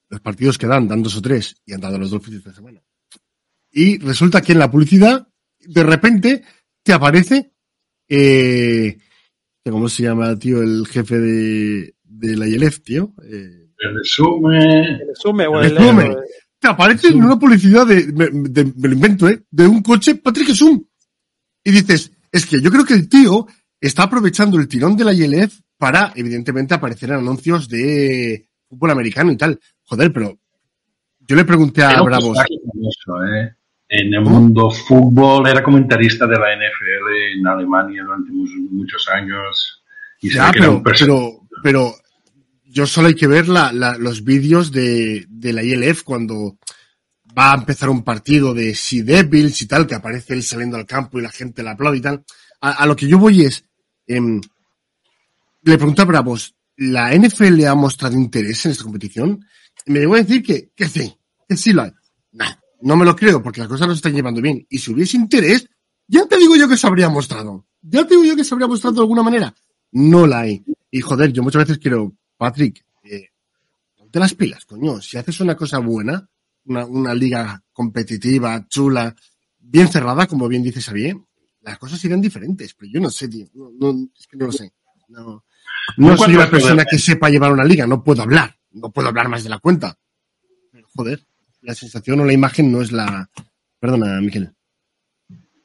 los 0.09 0.21
partidos 0.21 0.57
que 0.57 0.65
dan, 0.65 0.87
dan 0.87 1.03
dos 1.03 1.15
o 1.15 1.21
tres, 1.21 1.55
y 1.65 1.73
han 1.73 1.81
dado 1.81 1.99
los 1.99 2.09
dos 2.09 2.23
fines 2.23 2.43
de 2.43 2.53
semana. 2.53 2.81
Y 3.71 3.99
resulta 3.99 4.41
que 4.41 4.53
en 4.53 4.59
la 4.59 4.71
publicidad, 4.71 5.27
de 5.59 5.83
repente, 5.83 6.43
te 6.81 6.93
aparece, 6.93 7.51
eh, 8.09 8.97
¿cómo 9.63 9.89
se 9.89 10.03
llama, 10.03 10.37
tío, 10.39 10.63
el 10.63 10.87
jefe 10.87 11.19
de, 11.19 11.95
de 12.03 12.37
la 12.37 12.47
IELEF, 12.47 12.81
tío? 12.81 13.13
Eh, 13.23 13.69
el 13.77 13.95
resumen. 13.95 14.61
El 14.61 15.07
resumen, 15.09 15.47
o 15.47 15.59
el, 15.59 15.65
el, 15.65 15.77
resumen. 15.77 16.15
Te 16.59 16.67
aparece 16.69 17.09
en 17.09 17.23
una 17.23 17.37
publicidad 17.37 17.85
de, 17.85 18.07
de, 18.07 18.29
de, 18.31 18.73
me 18.75 18.87
lo 18.87 18.93
invento, 18.95 19.29
¿eh? 19.29 19.43
De 19.51 19.67
un 19.67 19.83
coche 19.83 20.15
Patrick 20.15 20.55
Zoom. 20.55 20.86
Y 21.67 21.71
dices, 21.71 22.13
es 22.31 22.45
que 22.45 22.61
yo 22.61 22.71
creo 22.71 22.85
que 22.85 22.93
el 22.93 23.09
tío 23.09 23.45
está 23.81 24.03
aprovechando 24.03 24.57
el 24.57 24.69
tirón 24.69 24.95
de 24.95 25.03
la 25.03 25.13
ILF 25.13 25.59
para, 25.77 26.13
evidentemente, 26.15 26.73
aparecer 26.73 27.09
en 27.09 27.17
anuncios 27.17 27.67
de 27.67 28.47
fútbol 28.69 28.91
americano 28.91 29.33
y 29.33 29.35
tal. 29.35 29.59
Joder, 29.83 30.13
pero 30.13 30.39
yo 31.19 31.35
le 31.35 31.43
pregunté 31.43 31.83
a 31.83 32.01
Bravos. 32.01 32.37
Eso, 32.37 33.21
¿eh? 33.25 33.53
En 33.89 34.13
el 34.13 34.21
mundo 34.21 34.71
fútbol 34.71 35.45
era 35.45 35.61
comentarista 35.61 36.25
de 36.25 36.39
la 36.39 36.55
NFL 36.55 37.37
en 37.37 37.47
Alemania 37.47 38.01
durante 38.01 38.31
muchos 38.31 39.05
años. 39.09 39.83
Y 40.21 40.29
ya, 40.29 40.53
pero, 40.53 40.81
pero, 40.81 41.41
pero 41.61 41.95
yo 42.63 42.87
solo 42.87 43.09
hay 43.09 43.15
que 43.15 43.27
ver 43.27 43.49
la, 43.49 43.73
la, 43.73 43.97
los 43.97 44.23
vídeos 44.23 44.71
de, 44.71 45.25
de, 45.27 45.51
la 45.51 45.63
ILF 45.63 46.03
cuando 46.03 46.57
va 47.37 47.51
a 47.51 47.55
empezar 47.55 47.89
un 47.89 48.03
partido 48.03 48.53
de 48.53 48.73
Sea 48.73 49.03
Devils 49.03 49.61
y 49.61 49.67
tal, 49.67 49.85
que 49.85 49.95
aparece 49.95 50.33
él 50.33 50.43
saliendo 50.43 50.77
al 50.77 50.85
campo 50.85 51.19
y 51.19 51.21
la 51.21 51.29
gente 51.29 51.61
le 51.61 51.69
aplaude 51.69 51.97
y 51.97 52.01
tal. 52.01 52.23
A, 52.61 52.85
lo 52.87 52.95
que 52.95 53.07
yo 53.07 53.19
voy 53.19 53.43
es, 53.43 53.63
eh, 54.07 54.19
le 55.61 55.77
pregunté 55.77 56.01
a 56.01 56.05
Bravos, 56.05 56.55
¿la 56.75 57.13
NFL 57.13 57.63
ha 57.65 57.75
mostrado 57.75 58.15
interés 58.15 58.65
en 58.65 58.71
esta 58.71 58.83
competición? 58.83 59.45
Y 59.85 59.91
me 59.91 59.99
llegó 59.99 60.15
a 60.15 60.23
decir 60.23 60.41
que, 60.41 60.71
que 60.75 60.89
sí, 60.89 61.15
que 61.47 61.55
sí 61.55 61.73
lo 61.73 61.83
hay. 61.83 61.91
Nah, 62.31 62.53
no 62.81 62.95
me 62.95 63.05
lo 63.05 63.15
creo 63.15 63.43
porque 63.43 63.59
las 63.59 63.69
cosas 63.69 63.87
no 63.87 63.93
se 63.93 63.97
están 63.97 64.15
llevando 64.15 64.41
bien. 64.41 64.65
Y 64.69 64.79
si 64.79 64.91
hubiese 64.91 65.17
interés, 65.17 65.69
ya 66.07 66.25
te 66.25 66.37
digo 66.37 66.55
yo 66.55 66.67
que 66.67 66.77
se 66.77 66.87
habría 66.87 67.09
mostrado. 67.09 67.67
Ya 67.81 68.03
te 68.05 68.15
digo 68.15 68.23
yo 68.23 68.35
que 68.35 68.43
se 68.43 68.55
habría 68.55 68.67
mostrado 68.67 68.95
de 68.95 69.01
alguna 69.01 69.21
manera. 69.21 69.53
No 69.91 70.25
la 70.25 70.39
hay. 70.39 70.63
Y 70.89 71.01
joder, 71.01 71.31
yo 71.31 71.43
muchas 71.43 71.67
veces 71.67 71.77
quiero, 71.77 72.13
Patrick, 72.35 72.83
eh, 73.03 73.29
ponte 73.95 74.19
las 74.19 74.33
pilas, 74.33 74.65
coño. 74.65 75.01
Si 75.01 75.17
haces 75.17 75.39
una 75.39 75.55
cosa 75.55 75.77
buena, 75.77 76.27
una, 76.67 76.85
una, 76.85 77.13
liga 77.13 77.61
competitiva, 77.73 78.65
chula, 78.67 79.15
bien 79.59 79.87
cerrada, 79.87 80.27
como 80.27 80.47
bien 80.47 80.63
dice 80.63 80.81
Xavier, 80.81 81.17
las 81.61 81.77
cosas 81.77 81.99
serían 81.99 82.21
diferentes. 82.21 82.73
Pero 82.73 82.91
yo 82.93 82.99
no 82.99 83.09
sé, 83.09 83.27
tío. 83.27 83.47
No, 83.53 83.71
no, 83.79 84.07
es 84.17 84.27
que 84.27 84.37
no 84.37 84.45
lo 84.47 84.51
sé. 84.51 84.71
No, 85.09 85.43
no 85.97 86.17
soy 86.17 86.35
una 86.35 86.49
persona 86.49 86.85
que 86.85 86.97
sepa 86.99 87.29
llevar 87.29 87.51
una 87.51 87.63
liga, 87.63 87.87
no 87.87 88.03
puedo 88.03 88.21
hablar. 88.21 88.55
No 88.71 88.91
puedo 88.91 89.07
hablar 89.07 89.29
más 89.29 89.43
de 89.43 89.49
la 89.49 89.59
cuenta. 89.59 89.97
Pero, 90.71 90.87
joder, 90.95 91.21
la 91.61 91.73
sensación 91.73 92.19
o 92.19 92.25
la 92.25 92.33
imagen 92.33 92.71
no 92.71 92.81
es 92.81 92.91
la. 92.91 93.29
Perdona, 93.79 94.19
Miquel. 94.21 94.51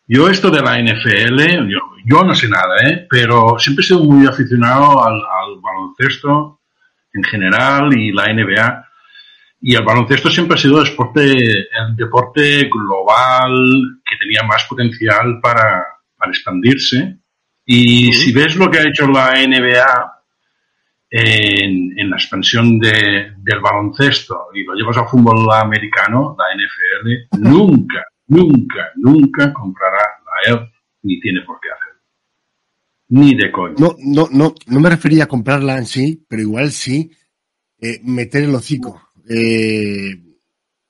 Yo 0.09 0.29
esto 0.29 0.51
de 0.51 0.61
la 0.61 0.79
NFL, 0.79 1.69
yo, 1.71 1.79
yo 2.05 2.25
no 2.25 2.35
sé 2.35 2.49
nada, 2.49 2.77
¿eh? 2.85 3.07
pero 3.09 3.57
siempre 3.59 3.83
he 3.83 3.87
sido 3.87 4.05
muy 4.05 4.27
aficionado 4.27 5.03
al, 5.03 5.15
al 5.15 5.61
baloncesto 5.63 6.61
en 7.15 7.23
general 7.25 7.97
y 7.97 8.13
la 8.13 8.33
NBA. 8.33 8.89
Y 9.65 9.77
el 9.77 9.85
baloncesto 9.85 10.29
siempre 10.29 10.57
ha 10.57 10.59
sido 10.59 10.81
el 10.81 10.91
deporte, 10.91 11.23
el 11.23 11.97
deporte 11.97 12.69
global 12.69 14.01
que 14.05 14.17
tenía 14.17 14.43
más 14.43 14.65
potencial 14.65 15.39
para, 15.41 15.87
para 16.17 16.33
expandirse. 16.33 17.19
Y 17.65 18.13
si 18.13 18.33
ves 18.33 18.57
lo 18.57 18.69
que 18.69 18.79
ha 18.79 18.89
hecho 18.89 19.07
la 19.07 19.35
NBA 19.35 20.13
en, 21.11 21.97
en 21.97 22.11
la 22.11 22.17
expansión 22.17 22.81
de, 22.81 23.35
del 23.39 23.61
baloncesto 23.61 24.49
y 24.53 24.65
lo 24.65 24.75
llevas 24.75 24.97
al 24.97 25.09
fútbol 25.09 25.47
americano, 25.53 26.37
la 26.37 26.45
NFL, 26.57 27.39
nunca, 27.49 28.05
nunca, 28.27 28.91
nunca 28.97 29.53
comprará 29.53 30.03
la 30.25 30.53
ELF 30.53 30.73
ni 31.03 31.21
tiene 31.21 31.43
por 31.43 31.61
qué 31.61 31.69
hacerlo. 31.71 32.01
Ni 33.11 33.37
de 33.37 33.53
coño. 33.53 33.75
No, 33.79 33.95
no, 33.99 34.29
no, 34.33 34.55
no 34.67 34.81
me 34.81 34.91
refería 34.91 35.25
a 35.25 35.29
comprarla 35.29 35.79
en 35.79 35.87
sí, 35.87 36.27
pero 36.29 36.43
igual 36.43 36.73
sí 36.73 37.13
eh, 37.81 38.01
meter 38.03 38.43
el 38.43 38.55
hocico. 38.55 39.12
Eh, 39.29 40.15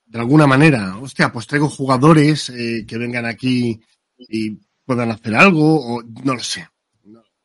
de 0.06 0.18
alguna 0.18 0.46
manera, 0.46 0.98
hostia, 0.98 1.32
pues 1.32 1.46
traigo 1.46 1.68
jugadores 1.68 2.50
eh, 2.50 2.84
que 2.86 2.98
vengan 2.98 3.26
aquí 3.26 3.80
y 4.16 4.58
puedan 4.84 5.10
hacer 5.10 5.34
algo, 5.34 5.96
o 5.96 6.02
no 6.02 6.34
lo 6.34 6.40
sé. 6.40 6.68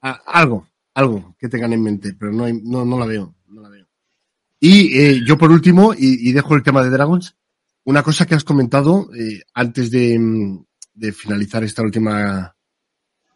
Algo, 0.02 0.68
algo 0.94 1.36
que 1.40 1.50
tengan 1.50 1.74
en 1.74 1.84
mente, 1.84 2.14
pero 2.14 2.32
no, 2.32 2.46
hay, 2.46 2.54
no, 2.54 2.86
no 2.86 3.00
la 3.00 3.06
veo. 3.06 3.36
No 3.48 3.62
la 3.62 3.70
veo. 3.70 3.88
Y 4.60 4.98
eh, 4.98 5.22
yo 5.26 5.38
por 5.38 5.52
último, 5.52 5.94
y, 5.98 6.32
dejo 6.32 6.56
el 6.56 6.64
tema 6.64 6.84
de 6.84 6.90
Dragons, 6.90 7.36
una 7.84 8.04
cosa 8.04 8.26
que 8.26 8.36
has 8.36 8.44
comentado 8.44 9.10
antes 9.54 9.92
de, 9.92 10.60
de, 10.94 11.12
finalizar 11.14 11.64
esta 11.64 11.84
última 11.84 12.56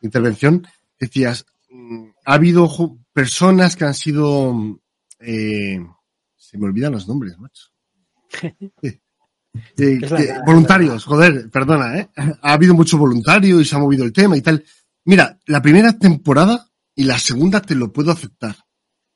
intervención, 0.02 0.68
decías, 1.00 1.46
mm, 1.70 2.10
ha 2.26 2.34
habido 2.34 2.70
personas 3.14 3.76
que 3.76 3.86
han 3.86 3.94
sido, 3.94 4.80
eh, 5.20 5.80
se 6.52 6.58
me 6.58 6.66
olvidan 6.66 6.92
los 6.92 7.08
nombres, 7.08 7.38
macho. 7.40 7.68
Eh, 9.78 10.00
eh, 10.02 10.34
voluntarios, 10.46 11.04
joder, 11.04 11.50
perdona, 11.50 11.98
¿eh? 12.00 12.10
Ha 12.16 12.54
habido 12.54 12.74
mucho 12.74 12.98
voluntario 12.98 13.60
y 13.60 13.66
se 13.66 13.76
ha 13.76 13.80
movido 13.80 14.06
el 14.06 14.14
tema 14.14 14.38
y 14.38 14.42
tal. 14.42 14.64
Mira, 15.04 15.38
la 15.46 15.62
primera 15.62 15.92
temporada 16.00 16.70
y 16.96 17.04
la 17.04 17.20
segunda 17.20 17.62
te 17.62 17.76
lo 17.76 17.92
puedo 17.92 18.12
aceptar. 18.12 18.56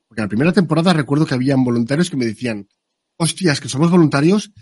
Porque 0.06 0.20
la 0.20 0.28
primera 0.28 0.52
temporada 0.52 0.92
recuerdo 0.92 1.24
que 1.24 1.32
habían 1.32 1.64
voluntarios 1.64 2.10
que 2.10 2.18
me 2.18 2.26
decían, 2.26 2.68
hostias, 3.16 3.62
que 3.62 3.70
somos 3.70 3.90
voluntarios, 3.90 4.52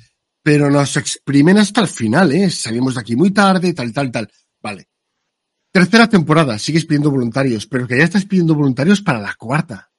pero 0.44 0.70
nos 0.70 0.96
exprimen 0.96 1.58
hasta 1.58 1.80
el 1.80 1.88
final, 1.88 2.30
¿eh? 2.30 2.50
Salimos 2.50 2.94
de 2.94 3.00
aquí 3.00 3.16
muy 3.16 3.32
tarde, 3.32 3.74
tal, 3.74 3.92
tal, 3.92 4.12
tal. 4.12 4.30
Vale. 4.62 4.88
Tercera 5.72 6.08
temporada, 6.08 6.56
sigues 6.60 6.84
pidiendo 6.84 7.10
voluntarios, 7.10 7.66
pero 7.66 7.88
que 7.88 7.98
ya 7.98 8.04
estás 8.04 8.26
pidiendo 8.26 8.54
voluntarios 8.54 9.00
para 9.00 9.18
la 9.18 9.34
cuarta. 9.34 9.90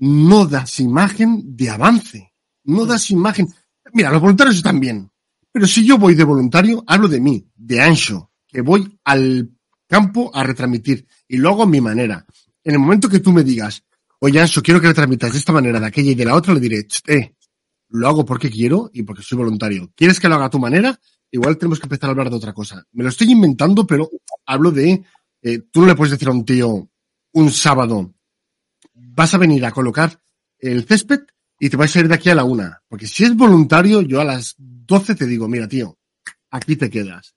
No 0.00 0.46
das 0.46 0.80
imagen 0.80 1.56
de 1.56 1.68
avance. 1.68 2.32
No 2.64 2.86
das 2.86 3.10
imagen. 3.10 3.48
Mira, 3.92 4.10
los 4.10 4.20
voluntarios 4.20 4.56
están 4.56 4.80
bien. 4.80 5.10
Pero 5.52 5.66
si 5.66 5.84
yo 5.84 5.98
voy 5.98 6.14
de 6.14 6.24
voluntario, 6.24 6.82
hablo 6.86 7.06
de 7.06 7.20
mí, 7.20 7.46
de 7.54 7.82
Ancho, 7.82 8.30
que 8.46 8.62
voy 8.62 8.98
al 9.04 9.50
campo 9.86 10.30
a 10.32 10.42
retransmitir 10.42 11.06
y 11.28 11.36
lo 11.36 11.50
hago 11.50 11.64
a 11.64 11.66
mi 11.66 11.80
manera. 11.80 12.24
En 12.64 12.74
el 12.74 12.78
momento 12.78 13.08
que 13.08 13.20
tú 13.20 13.30
me 13.30 13.44
digas, 13.44 13.84
oye 14.20 14.40
Ancho, 14.40 14.62
quiero 14.62 14.80
que 14.80 14.86
retransmitas 14.86 15.32
de 15.32 15.38
esta 15.38 15.52
manera, 15.52 15.78
de 15.78 15.86
aquella 15.86 16.12
y 16.12 16.14
de 16.14 16.24
la 16.24 16.34
otra, 16.34 16.54
le 16.54 16.60
diré, 16.60 16.86
eh, 17.08 17.34
lo 17.88 18.08
hago 18.08 18.24
porque 18.24 18.48
quiero 18.48 18.90
y 18.94 19.02
porque 19.02 19.22
soy 19.22 19.36
voluntario. 19.36 19.90
¿Quieres 19.94 20.18
que 20.18 20.28
lo 20.28 20.36
haga 20.36 20.46
a 20.46 20.50
tu 20.50 20.58
manera? 20.58 20.98
Igual 21.30 21.58
tenemos 21.58 21.78
que 21.78 21.86
empezar 21.86 22.08
a 22.08 22.12
hablar 22.12 22.30
de 22.30 22.36
otra 22.36 22.54
cosa. 22.54 22.84
Me 22.92 23.02
lo 23.02 23.10
estoy 23.10 23.30
inventando, 23.30 23.86
pero 23.86 24.08
hablo 24.46 24.70
de, 24.70 25.04
eh, 25.42 25.58
tú 25.70 25.80
no 25.82 25.86
le 25.88 25.94
puedes 25.94 26.12
decir 26.12 26.28
a 26.28 26.32
un 26.32 26.44
tío 26.44 26.88
un 27.32 27.50
sábado, 27.50 28.14
vas 29.20 29.34
a 29.34 29.38
venir 29.38 29.66
a 29.66 29.70
colocar 29.70 30.18
el 30.58 30.86
césped 30.86 31.20
y 31.58 31.68
te 31.68 31.76
vas 31.76 31.94
a 31.94 32.00
ir 32.00 32.08
de 32.08 32.14
aquí 32.14 32.30
a 32.30 32.34
la 32.34 32.44
una. 32.44 32.82
Porque 32.88 33.06
si 33.06 33.24
es 33.24 33.36
voluntario, 33.36 34.00
yo 34.00 34.18
a 34.18 34.24
las 34.24 34.54
12 34.56 35.14
te 35.14 35.26
digo, 35.26 35.46
mira, 35.46 35.68
tío, 35.68 35.98
aquí 36.50 36.74
te 36.74 36.88
quedas. 36.88 37.34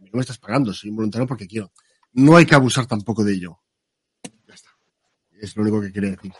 No 0.00 0.10
me 0.14 0.22
estás 0.22 0.38
pagando, 0.38 0.72
soy 0.72 0.90
voluntario 0.90 1.28
porque 1.28 1.46
quiero. 1.46 1.70
No 2.14 2.36
hay 2.36 2.46
que 2.46 2.56
abusar 2.56 2.86
tampoco 2.86 3.22
de 3.22 3.34
ello. 3.34 3.60
Ya 4.44 4.54
está. 4.54 4.70
Es 5.40 5.54
lo 5.54 5.62
único 5.62 5.80
que 5.80 5.92
quería 5.92 6.10
decir. 6.10 6.32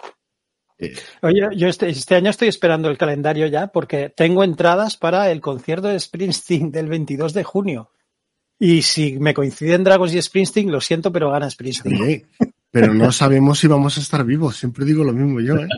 Eh. 0.77 0.97
Oye, 1.23 1.57
yo 1.57 1.69
este, 1.69 1.89
este, 1.89 2.17
año 2.17 2.31
estoy 2.31 2.49
esperando 2.49 2.91
el 2.91 2.99
calendario 2.99 3.47
ya 3.47 3.69
porque 3.69 4.09
tengo 4.09 4.43
entradas 4.43 4.97
para 4.97 5.31
el 5.31 5.41
concierto 5.41 5.87
de 5.87 6.01
Springsteen 6.01 6.73
del 6.73 6.89
22 6.89 7.33
de 7.33 7.45
junio. 7.45 7.93
Y 8.59 8.83
si 8.83 9.21
me 9.21 9.35
coinciden 9.35 9.85
Dragos 9.85 10.13
y 10.15 10.21
Springsteen, 10.21 10.73
lo 10.73 10.81
siento, 10.81 11.13
pero 11.13 11.31
gana 11.31 11.49
Springsteen. 11.49 11.97
Sí, 11.97 12.27
pero 12.71 12.95
no 12.95 13.11
sabemos 13.11 13.59
si 13.59 13.67
vamos 13.67 13.99
a 13.99 14.01
estar 14.01 14.25
vivos. 14.25 14.57
Siempre 14.57 14.85
digo 14.85 15.03
lo 15.03 15.13
mismo 15.13 15.41
yo, 15.41 15.57
¿eh? 15.57 15.69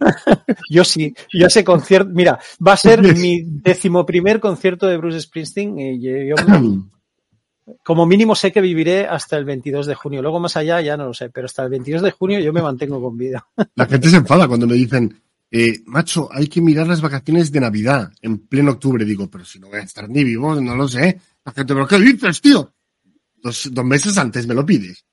yo 0.70 0.84
sí, 0.84 1.12
yo 1.32 1.46
ese 1.46 1.64
concierto, 1.64 2.10
mira, 2.12 2.38
va 2.64 2.74
a 2.74 2.76
ser 2.76 3.02
mi 3.16 3.42
decimoprimer 3.44 4.40
concierto 4.40 4.86
de 4.86 4.96
Bruce 4.96 5.20
Springsteen 5.20 5.78
y 5.78 6.00
yo, 6.00 6.10
yo 6.22 6.34
como 7.84 8.06
mínimo 8.06 8.34
sé 8.34 8.52
que 8.52 8.60
viviré 8.60 9.06
hasta 9.06 9.36
el 9.36 9.44
22 9.44 9.86
de 9.86 9.94
junio. 9.94 10.22
Luego 10.22 10.38
más 10.38 10.56
allá 10.56 10.80
ya 10.80 10.96
no 10.96 11.06
lo 11.06 11.14
sé, 11.14 11.30
pero 11.30 11.46
hasta 11.46 11.64
el 11.64 11.70
22 11.70 12.02
de 12.02 12.10
junio 12.12 12.38
yo 12.38 12.52
me 12.52 12.62
mantengo 12.62 13.00
con 13.00 13.16
vida. 13.16 13.46
La 13.74 13.86
gente 13.86 14.08
se 14.08 14.16
enfada 14.16 14.46
cuando 14.46 14.66
me 14.66 14.74
dicen, 14.74 15.20
eh, 15.50 15.80
macho, 15.86 16.28
hay 16.32 16.46
que 16.46 16.60
mirar 16.60 16.86
las 16.86 17.00
vacaciones 17.00 17.50
de 17.50 17.60
Navidad 17.60 18.12
en 18.22 18.46
pleno 18.46 18.72
octubre. 18.72 19.04
Digo, 19.04 19.28
pero 19.28 19.44
si 19.44 19.58
no 19.58 19.68
voy 19.68 19.80
a 19.80 19.84
estar 19.84 20.08
ni 20.08 20.22
vivo, 20.22 20.60
no 20.60 20.76
lo 20.76 20.86
sé. 20.86 21.20
La 21.44 21.52
gente, 21.52 21.74
pero 21.74 21.88
¿qué 21.88 21.98
dices, 21.98 22.40
tío? 22.40 22.72
Dos, 23.42 23.68
dos 23.72 23.84
meses 23.84 24.16
antes 24.18 24.46
me 24.46 24.54
lo 24.54 24.64
pides. 24.64 25.05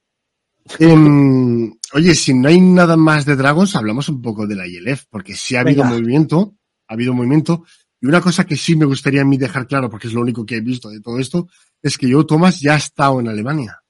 Em, 0.80 1.74
oye, 1.94 2.16
si 2.16 2.34
no 2.34 2.48
hay 2.48 2.60
nada 2.60 2.96
más 2.96 3.26
de 3.26 3.36
Dragons, 3.36 3.76
hablamos 3.76 4.10
un 4.10 4.22
poco 4.22 4.48
de 4.48 4.56
la 4.56 4.68
ILF, 4.68 5.06
porque 5.10 5.36
sí 5.36 5.56
ha 5.56 5.62
habido 5.62 5.84
Venga. 5.84 5.96
movimiento, 5.96 6.56
ha 6.88 6.94
habido 6.94 7.14
movimiento. 7.14 7.66
Y 8.00 8.08
una 8.08 8.22
cosa 8.22 8.46
que 8.46 8.56
sí 8.56 8.76
me 8.76 8.86
gustaría 8.86 9.22
a 9.22 9.26
mí 9.26 9.38
dejar 9.38 9.68
claro, 9.68 9.90
porque 9.90 10.08
es 10.08 10.14
lo 10.14 10.22
único 10.22 10.46
que 10.46 10.58
he 10.58 10.62
visto 10.62 10.90
de 10.90 11.02
todo 11.02 11.20
esto, 11.20 11.48
es 11.82 11.98
que 11.98 12.08
yo, 12.08 12.26
Thomas, 12.26 12.60
ya 12.60 12.74
ha 12.74 12.78
estado 12.78 13.20
en 13.20 13.28
Alemania. 13.28 13.82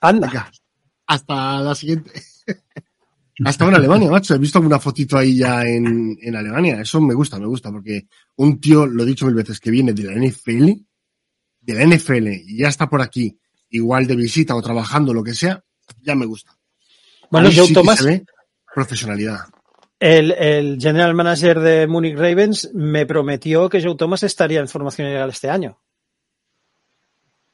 Anda. 0.00 0.26
Venga, 0.26 0.50
hasta 1.06 1.60
la 1.60 1.74
siguiente. 1.74 2.10
ha 3.44 3.50
estado 3.50 3.70
en 3.70 3.76
Alemania, 3.76 4.10
macho. 4.10 4.34
He 4.34 4.38
visto 4.38 4.60
una 4.60 4.80
fotito 4.80 5.16
ahí 5.16 5.36
ya 5.36 5.64
en, 5.64 6.16
en 6.20 6.36
Alemania. 6.36 6.80
Eso 6.80 7.00
me 7.00 7.14
gusta, 7.14 7.38
me 7.38 7.46
gusta, 7.46 7.70
porque 7.70 8.08
un 8.36 8.60
tío, 8.60 8.86
lo 8.86 9.04
he 9.04 9.06
dicho 9.06 9.26
mil 9.26 9.34
veces, 9.36 9.60
que 9.60 9.70
viene 9.70 9.92
de 9.92 10.02
la 10.02 10.14
NFL, 10.14 10.72
de 11.60 11.74
la 11.74 11.86
NFL, 11.86 12.28
y 12.28 12.58
ya 12.58 12.68
está 12.68 12.88
por 12.88 13.00
aquí, 13.00 13.38
igual 13.72 14.06
de 14.06 14.14
visita 14.16 14.54
o 14.54 14.62
trabajando, 14.62 15.12
lo 15.12 15.22
que 15.24 15.34
sea, 15.34 15.62
ya 16.00 16.14
me 16.14 16.26
gusta. 16.26 16.56
Bueno, 17.30 17.48
Joe 17.54 17.66
sí 17.66 17.74
se 17.74 18.04
ve 18.04 18.24
profesionalidad. 18.74 19.40
el, 20.00 20.32
el 20.32 20.78
general 20.80 21.14
manager 21.14 21.58
de 21.60 21.86
Munich 21.86 22.16
Ravens, 22.16 22.70
me 22.74 23.04
prometió 23.06 23.68
que 23.68 23.82
Joe 23.82 23.96
Thomas 23.96 24.22
estaría 24.22 24.60
en 24.60 24.68
formación 24.68 25.08
ilegal 25.08 25.30
este 25.30 25.50
año. 25.50 25.78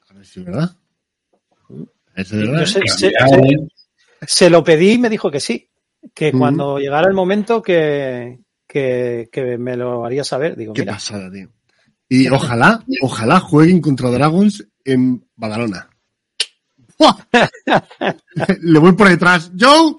A 0.09 0.13
ver 0.13 0.25
si 0.25 0.39
es 0.39 0.45
verdad. 0.45 0.71
Es 2.15 2.31
verdad. 2.31 2.65
Yo 2.65 2.81
Cambiar, 2.81 2.97
sé- 2.97 3.47
¿eh? 3.47 3.67
se 4.27 4.49
lo 4.49 4.63
pedí 4.63 4.91
y 4.93 4.97
me 4.97 5.09
dijo 5.09 5.29
que 5.31 5.39
sí, 5.39 5.69
que 6.13 6.31
cuando 6.31 6.77
llegara 6.79 7.07
el 7.07 7.13
momento 7.13 7.61
que, 7.61 8.39
que, 8.67 9.29
que 9.31 9.57
me 9.57 9.77
lo 9.77 10.03
haría 10.05 10.23
saber. 10.23 10.55
Digo, 10.57 10.73
Qué 10.73 10.81
mira, 10.81 10.93
pasada, 10.93 11.31
tío. 11.31 11.49
Y 12.09 12.27
ojalá, 12.27 12.83
ojalá 13.01 13.39
jueguen 13.39 13.81
contra 13.81 14.09
Dragons 14.09 14.67
en 14.83 15.25
Badalona. 15.35 15.89
Le 18.61 18.79
voy 18.79 18.93
por 18.93 19.09
detrás. 19.09 19.51
Joe, 19.57 19.95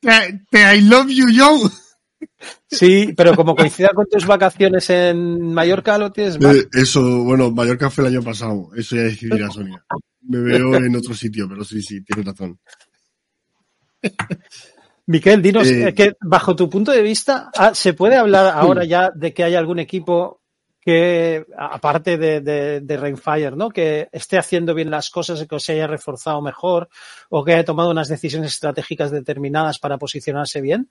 te, 0.00 0.44
te 0.50 0.76
I 0.76 0.80
love 0.82 1.08
you, 1.08 1.26
Joe. 1.34 1.70
sí, 2.66 3.12
pero 3.16 3.34
como 3.34 3.54
coincida 3.54 3.90
con 3.94 4.06
tus 4.06 4.26
vacaciones 4.26 4.90
en 4.90 5.52
Mallorca, 5.52 5.98
lo 5.98 6.12
tienes 6.12 6.40
mal. 6.40 6.56
Eh, 6.56 6.68
eso, 6.72 7.24
bueno, 7.24 7.50
Mallorca 7.50 7.90
fue 7.90 8.04
el 8.04 8.14
año 8.14 8.22
pasado. 8.22 8.70
Eso 8.76 8.96
ya 8.96 9.02
decidirá 9.02 9.50
Sonia. 9.50 9.84
Me 10.22 10.40
veo 10.40 10.74
en 10.74 10.96
otro 10.96 11.14
sitio, 11.14 11.48
pero 11.48 11.64
sí, 11.64 11.82
sí, 11.82 12.02
tienes 12.02 12.26
razón. 12.26 12.58
Miquel, 15.06 15.42
dinos, 15.42 15.66
Eh, 15.66 15.88
eh, 15.88 15.94
que 15.94 16.16
bajo 16.20 16.54
tu 16.54 16.70
punto 16.70 16.92
de 16.92 17.02
vista, 17.02 17.50
ah, 17.56 17.74
¿se 17.74 17.94
puede 17.94 18.16
hablar 18.16 18.52
ahora 18.54 18.84
ya 18.84 19.10
de 19.10 19.34
que 19.34 19.42
hay 19.42 19.54
algún 19.54 19.78
equipo 19.78 20.39
que, 20.90 21.46
aparte 21.56 22.18
de, 22.18 22.40
de, 22.80 22.96
Rainfire, 22.96 23.52
¿no? 23.52 23.70
que 23.70 24.08
esté 24.10 24.38
haciendo 24.38 24.74
bien 24.74 24.90
las 24.90 25.08
cosas, 25.08 25.46
que 25.46 25.60
se 25.60 25.74
haya 25.74 25.86
reforzado 25.86 26.42
mejor 26.42 26.88
o 27.28 27.44
que 27.44 27.52
haya 27.52 27.64
tomado 27.64 27.90
unas 27.90 28.08
decisiones 28.08 28.54
estratégicas 28.54 29.12
determinadas 29.12 29.78
para 29.78 29.98
posicionarse 29.98 30.60
bien? 30.60 30.88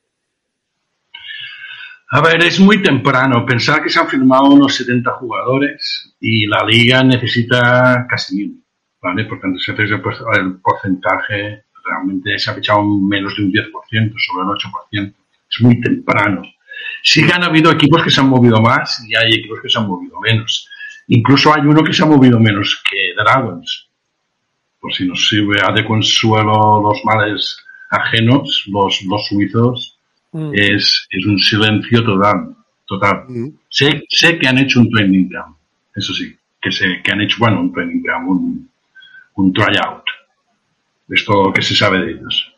A 2.11 2.21
ver, 2.21 2.41
es 2.45 2.61
muy 2.61 2.81
temprano. 2.81 3.45
Pensar 3.45 3.83
que 3.83 3.89
se 3.89 3.99
han 3.99 4.07
firmado 4.07 4.45
unos 4.45 4.73
70 4.73 5.11
jugadores 5.15 6.15
y 6.21 6.47
la 6.47 6.63
liga 6.63 7.03
necesita 7.03 8.07
casi 8.09 8.37
mil, 8.37 8.63
¿vale? 9.01 9.25
Por 9.25 9.41
tanto, 9.41 9.59
si 9.59 9.71
haces 9.73 9.91
el 9.91 10.61
porcentaje, 10.61 11.65
realmente 11.83 12.39
se 12.39 12.51
ha 12.51 12.55
fichado 12.55 12.83
menos 12.83 13.35
de 13.35 13.43
un 13.43 13.51
10%, 13.51 14.13
sobre 14.17 14.43
el 14.43 15.03
8%. 15.03 15.13
Es 15.49 15.61
muy 15.61 15.81
temprano. 15.81 16.41
Sí 17.03 17.25
que 17.25 17.33
han 17.33 17.43
habido 17.43 17.71
equipos 17.71 18.03
que 18.03 18.09
se 18.09 18.21
han 18.21 18.29
movido 18.29 18.61
más 18.61 19.03
y 19.07 19.15
hay 19.15 19.33
equipos 19.33 19.59
que 19.61 19.69
se 19.69 19.79
han 19.79 19.87
movido 19.87 20.19
menos. 20.21 20.67
Incluso 21.07 21.53
hay 21.53 21.61
uno 21.61 21.83
que 21.83 21.93
se 21.93 22.03
ha 22.03 22.05
movido 22.05 22.39
menos 22.39 22.81
que 22.89 23.13
Dragons. 23.15 23.87
Por 24.79 24.93
si 24.93 25.07
nos 25.07 25.27
sirve 25.27 25.59
de 25.75 25.85
consuelo 25.85 26.81
los 26.81 27.03
males 27.03 27.57
ajenos, 27.89 28.65
los, 28.67 29.01
los 29.03 29.27
suizos, 29.27 29.99
Mm. 30.31 30.51
es, 30.53 31.07
es 31.09 31.25
un 31.25 31.39
silencio 31.39 32.03
total. 32.03 32.55
total. 32.85 33.25
Mm. 33.27 33.49
Sé, 33.69 34.03
sé 34.09 34.37
que 34.37 34.47
han 34.47 34.57
hecho 34.57 34.79
un 34.79 34.89
training 34.89 35.29
camp, 35.29 35.57
eso 35.95 36.13
sí, 36.13 36.35
que, 36.61 36.71
sé, 36.71 37.01
que 37.03 37.11
han 37.11 37.21
hecho, 37.21 37.37
bueno, 37.39 37.61
un 37.61 37.73
training 37.73 38.03
camp, 38.03 38.27
un, 38.29 38.69
un 39.35 39.53
tryout. 39.53 40.03
Es 41.09 41.25
todo 41.25 41.45
lo 41.45 41.53
que 41.53 41.61
se 41.61 41.75
sabe 41.75 41.99
de 41.99 42.11
ellos. 42.11 42.53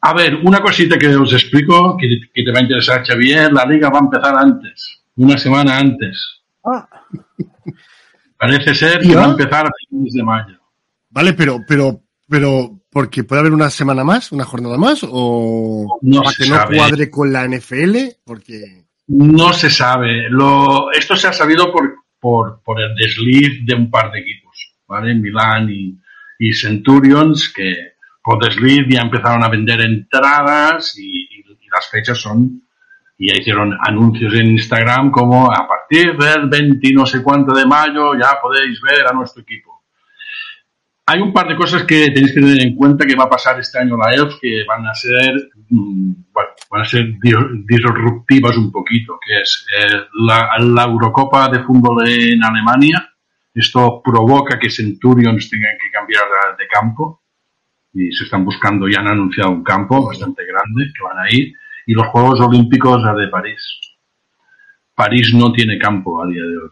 A 0.00 0.12
ver, 0.14 0.36
una 0.36 0.60
cosita 0.60 0.96
que 0.98 1.08
os 1.16 1.32
explico, 1.32 1.96
que, 1.96 2.20
que 2.32 2.44
te 2.44 2.52
va 2.52 2.58
a 2.60 2.62
interesar, 2.62 3.04
Xavier, 3.04 3.52
la 3.52 3.64
liga 3.66 3.90
va 3.90 3.98
a 3.98 4.02
empezar 4.02 4.36
antes, 4.38 5.00
una 5.16 5.36
semana 5.36 5.78
antes. 5.78 6.40
Ah, 6.64 6.88
Parece 8.38 8.74
ser 8.74 9.00
que 9.00 9.14
va 9.16 9.24
a 9.26 9.30
empezar 9.30 9.66
a 9.66 9.70
finales 9.88 10.14
de 10.14 10.22
mayo. 10.22 10.58
Vale, 11.10 11.32
pero, 11.32 11.58
pero, 11.66 12.00
pero, 12.28 12.78
porque 12.90 13.24
puede 13.24 13.40
haber 13.40 13.52
una 13.52 13.70
semana 13.70 14.04
más, 14.04 14.30
una 14.30 14.44
jornada 14.44 14.76
más, 14.78 15.00
o 15.08 15.98
No 16.02 16.22
para 16.22 16.30
se 16.32 16.44
que 16.44 16.50
no 16.50 16.56
sabe. 16.56 16.76
cuadre 16.76 17.10
con 17.10 17.32
la 17.32 17.48
NFL, 17.48 17.96
porque 18.24 18.84
No 19.08 19.52
se 19.52 19.70
sabe. 19.70 20.28
Lo, 20.30 20.92
esto 20.92 21.16
se 21.16 21.26
ha 21.26 21.32
sabido 21.32 21.72
por, 21.72 21.92
por, 22.20 22.60
por 22.62 22.80
el 22.80 22.94
desliz 22.94 23.66
de 23.66 23.74
un 23.74 23.90
par 23.90 24.12
de 24.12 24.20
equipos, 24.20 24.56
¿vale? 24.86 25.14
Milán 25.16 25.68
y, 25.70 25.98
y 26.38 26.52
Centurions, 26.52 27.52
que 27.52 27.74
por 28.28 28.44
desliz 28.44 28.84
ya 28.90 29.00
empezaron 29.00 29.42
a 29.42 29.48
vender 29.48 29.80
entradas 29.80 30.94
y, 30.98 31.26
las 31.72 31.88
fechas 31.90 32.18
son, 32.18 32.62
y 33.16 33.28
ya 33.28 33.38
hicieron 33.40 33.74
anuncios 33.86 34.34
en 34.34 34.48
Instagram 34.48 35.10
como 35.10 35.50
a 35.50 35.66
partir 35.66 36.14
del 36.16 36.48
20 36.48 36.92
no 36.92 37.04
sé 37.06 37.22
cuánto 37.22 37.54
de 37.54 37.64
mayo 37.66 38.14
ya 38.14 38.38
podéis 38.42 38.80
ver 38.82 39.06
a 39.06 39.12
nuestro 39.14 39.42
equipo. 39.42 39.82
Hay 41.06 41.20
un 41.22 41.32
par 41.32 41.48
de 41.48 41.56
cosas 41.56 41.84
que 41.84 42.10
tenéis 42.10 42.34
que 42.34 42.40
tener 42.40 42.60
en 42.62 42.74
cuenta 42.74 43.06
que 43.06 43.16
va 43.16 43.24
a 43.24 43.30
pasar 43.30 43.58
este 43.60 43.78
año 43.78 43.96
la 43.96 44.14
ELF 44.14 44.34
que 44.40 44.64
van 44.68 44.86
a 44.86 44.94
ser, 44.94 45.32
mm, 45.70 46.12
bueno, 46.32 46.50
van 46.70 46.82
a 46.82 46.84
ser 46.84 47.04
di- 47.18 47.64
disruptivas 47.66 48.56
un 48.58 48.70
poquito, 48.70 49.18
que 49.26 49.40
es 49.40 49.66
eh, 49.78 50.00
la, 50.26 50.50
la 50.58 50.84
Eurocopa 50.84 51.48
de 51.48 51.62
fútbol 51.64 52.06
en 52.08 52.44
Alemania. 52.44 53.10
Esto 53.54 54.02
provoca 54.04 54.58
que 54.58 54.68
Centurions 54.68 55.48
tengan 55.48 55.76
que 55.80 55.90
cambiar 55.90 56.24
de 56.58 56.66
campo 56.66 57.22
y 57.92 58.12
se 58.12 58.24
están 58.24 58.44
buscando, 58.44 58.88
ya 58.88 59.00
han 59.00 59.08
anunciado 59.08 59.50
un 59.50 59.64
campo 59.64 60.06
bastante 60.06 60.44
grande 60.44 60.92
que 60.96 61.02
van 61.02 61.18
a 61.18 61.30
ir. 61.30 61.52
Y 61.86 61.94
los 61.94 62.06
Juegos 62.08 62.40
Olímpicos 62.40 63.02
de 63.16 63.28
París. 63.28 63.60
París 64.94 65.32
no 65.34 65.52
tiene 65.52 65.78
campo 65.78 66.22
a 66.22 66.26
día 66.26 66.42
de 66.42 66.58
hoy. 66.58 66.70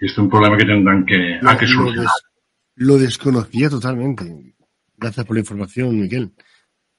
Y 0.00 0.06
esto 0.06 0.20
es 0.20 0.24
un 0.24 0.30
problema 0.30 0.56
que 0.56 0.64
tendrán 0.64 1.06
que, 1.06 1.38
a 1.42 1.56
que 1.56 1.66
lo 1.66 1.72
solucionar. 1.72 2.04
des- 2.04 2.86
lo 2.86 2.98
desconocía 2.98 3.70
totalmente. 3.70 4.54
Gracias 4.96 5.24
por 5.26 5.36
la 5.36 5.40
información, 5.40 5.98
Miguel. 6.00 6.30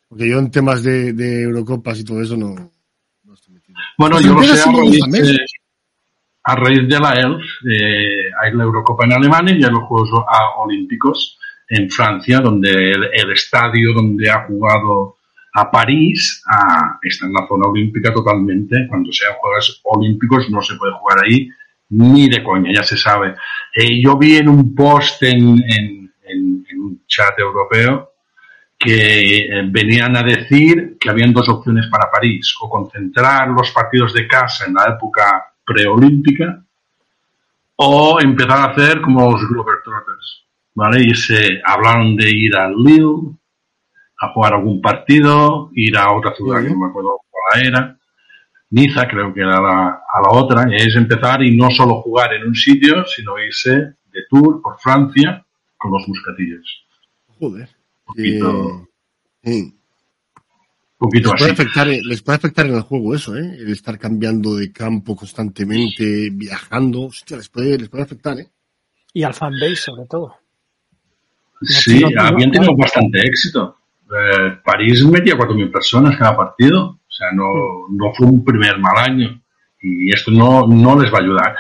Porque 0.08 0.30
yo 0.30 0.40
en 0.40 0.50
temas 0.52 0.84
de, 0.84 1.14
de 1.14 1.44
Eurocopas 1.44 2.00
y 2.00 2.04
todo 2.06 2.22
eso 2.22 2.38
no, 2.38 2.56
no 3.24 3.34
estoy 3.34 3.54
metido. 3.56 3.78
Bueno, 3.98 4.16
Pues 4.16 4.26
yo 4.26 4.34
lo 4.34 4.44
sé 4.44 4.62
a 4.70 4.72
raíz, 4.72 5.06
de, 5.12 5.38
a 6.44 6.56
raíz 6.56 6.88
de 6.88 7.00
la 7.00 7.14
ELF. 7.14 7.44
eh, 7.70 8.32
hay 8.42 8.54
la 8.54 8.64
Eurocopa 8.64 9.06
en 9.06 9.14
Alemania 9.14 9.56
y 9.58 9.64
hay 9.64 9.72
los 9.72 9.84
Juegos 9.84 10.10
Olímpicos 10.58 11.38
en 11.76 11.90
Francia, 11.90 12.40
donde 12.40 12.92
el, 12.92 13.32
estadio 13.32 13.94
donde 13.94 14.30
ha 14.30 14.46
jugado 14.46 15.18
a 15.54 15.70
París 15.70 16.44
ah, 16.48 16.98
está 17.02 17.26
en 17.26 17.34
la 17.34 17.48
zona 17.48 17.68
olímpica 17.68 18.14
totalmente. 18.14 18.88
Cuando 18.88 19.12
sean 19.12 19.34
Juegos 19.40 19.82
Olímpicos 19.84 20.50
no 20.50 20.62
se 20.62 20.76
puede 20.76 20.94
jugar 20.94 21.26
ahí 21.26 21.50
ni 21.90 22.30
de 22.30 22.44
coña, 22.44 22.72
ya 22.74 22.84
se 22.84 22.98
sabe. 22.98 23.36
Eh, 23.76 24.02
yo 24.02 24.18
vi 24.18 24.38
en 24.38 24.50
un 24.50 24.74
post 24.74 25.22
en 25.24 25.44
un 25.46 27.02
chat 27.08 27.38
europeo 27.38 28.14
que 28.84 29.38
eh, 29.38 29.62
venían 29.70 30.18
a 30.18 30.24
decir 30.24 30.98
que 31.00 31.10
habían 31.10 31.32
dos 31.32 31.48
opciones 31.48 31.88
para 31.88 32.12
París, 32.12 32.54
o 32.62 32.70
concentrar 32.70 33.48
los 33.50 33.72
partidos 33.72 34.14
de 34.14 34.28
casa 34.28 34.66
en 34.66 34.74
la 34.74 34.96
época 34.96 35.54
preolímpica, 35.66 36.62
o 37.78 38.20
empezar 38.20 38.60
a 38.60 38.72
hacer 38.72 39.02
como 39.02 39.32
los 39.32 39.48
Globetrotters, 39.48 40.43
¿vale? 40.76 41.04
Y 41.04 41.14
se 41.16 41.62
hablaron 41.66 42.16
de 42.16 42.30
ir 42.30 42.56
a 42.56 42.70
Lille 42.70 43.36
a 44.20 44.30
jugar 44.34 44.54
algún 44.54 44.82
partido, 44.82 45.70
ir 45.74 45.98
a 45.98 46.14
otra 46.14 46.34
ciudad 46.36 46.62
que 46.64 46.70
no 46.70 46.78
me 46.80 46.88
acuerdo 46.90 47.18
cuál 47.30 47.66
era, 47.68 48.00
Niza 48.70 49.08
creo 49.08 49.34
que 49.34 49.42
era 49.42 49.60
la, 49.62 49.88
a 50.12 50.22
la 50.22 50.30
otra, 50.32 50.66
y 50.72 50.76
es 50.76 50.96
empezar 50.96 51.44
y 51.44 51.56
no 51.56 51.70
solo 51.70 52.02
jugar 52.02 52.34
en 52.34 52.48
un 52.48 52.56
sitio, 52.56 53.06
sino 53.06 53.38
irse 53.38 53.72
de 53.76 54.22
tour 54.30 54.62
por 54.62 54.80
Francia 54.80 55.46
con 55.78 55.92
los 55.92 56.08
muscatillos. 56.08 56.86
Joder. 57.40 57.70
poquito- 58.06 58.88
Eh, 59.44 59.50
sí. 59.52 59.80
Un 61.00 61.10
poquito 61.10 61.32
les, 61.34 61.40
puede 61.42 61.52
así. 61.52 61.62
afectar, 61.62 61.88
les 61.88 62.22
puede 62.22 62.36
afectar 62.38 62.66
en 62.66 62.76
el 62.76 62.82
juego 62.82 63.14
eso, 63.14 63.36
¿eh? 63.36 63.56
El 63.60 63.70
estar 63.72 64.00
cambiando 64.00 64.56
de 64.56 64.72
campo 64.72 65.16
constantemente, 65.18 66.30
viajando. 66.32 67.02
Hostia, 67.08 67.36
les 67.38 67.50
puede, 67.50 67.78
les 67.78 67.90
puede 67.90 68.04
afectar, 68.04 68.40
¿eh? 68.40 68.48
Y 69.14 69.24
al 69.24 69.34
fanbase, 69.34 69.76
sobre 69.76 70.06
todo. 70.08 70.36
Sí, 71.64 72.04
habían 72.18 72.52
tenido 72.52 72.76
bastante 72.76 73.20
éxito. 73.20 73.78
Eh, 74.06 74.58
París 74.64 75.06
metía 75.06 75.36
4.000 75.36 75.72
personas 75.72 76.18
cada 76.18 76.36
partido. 76.36 77.00
O 77.08 77.12
sea, 77.12 77.32
no, 77.32 77.46
no 77.92 78.14
fue 78.14 78.28
un 78.28 78.44
primer 78.44 78.80
mal 78.80 78.98
año. 78.98 79.42
Y 79.82 80.12
esto 80.14 80.32
no, 80.32 80.68
no 80.68 81.00
les 81.00 81.14
va 81.14 81.18
a 81.18 81.22
ayudar 81.22 81.56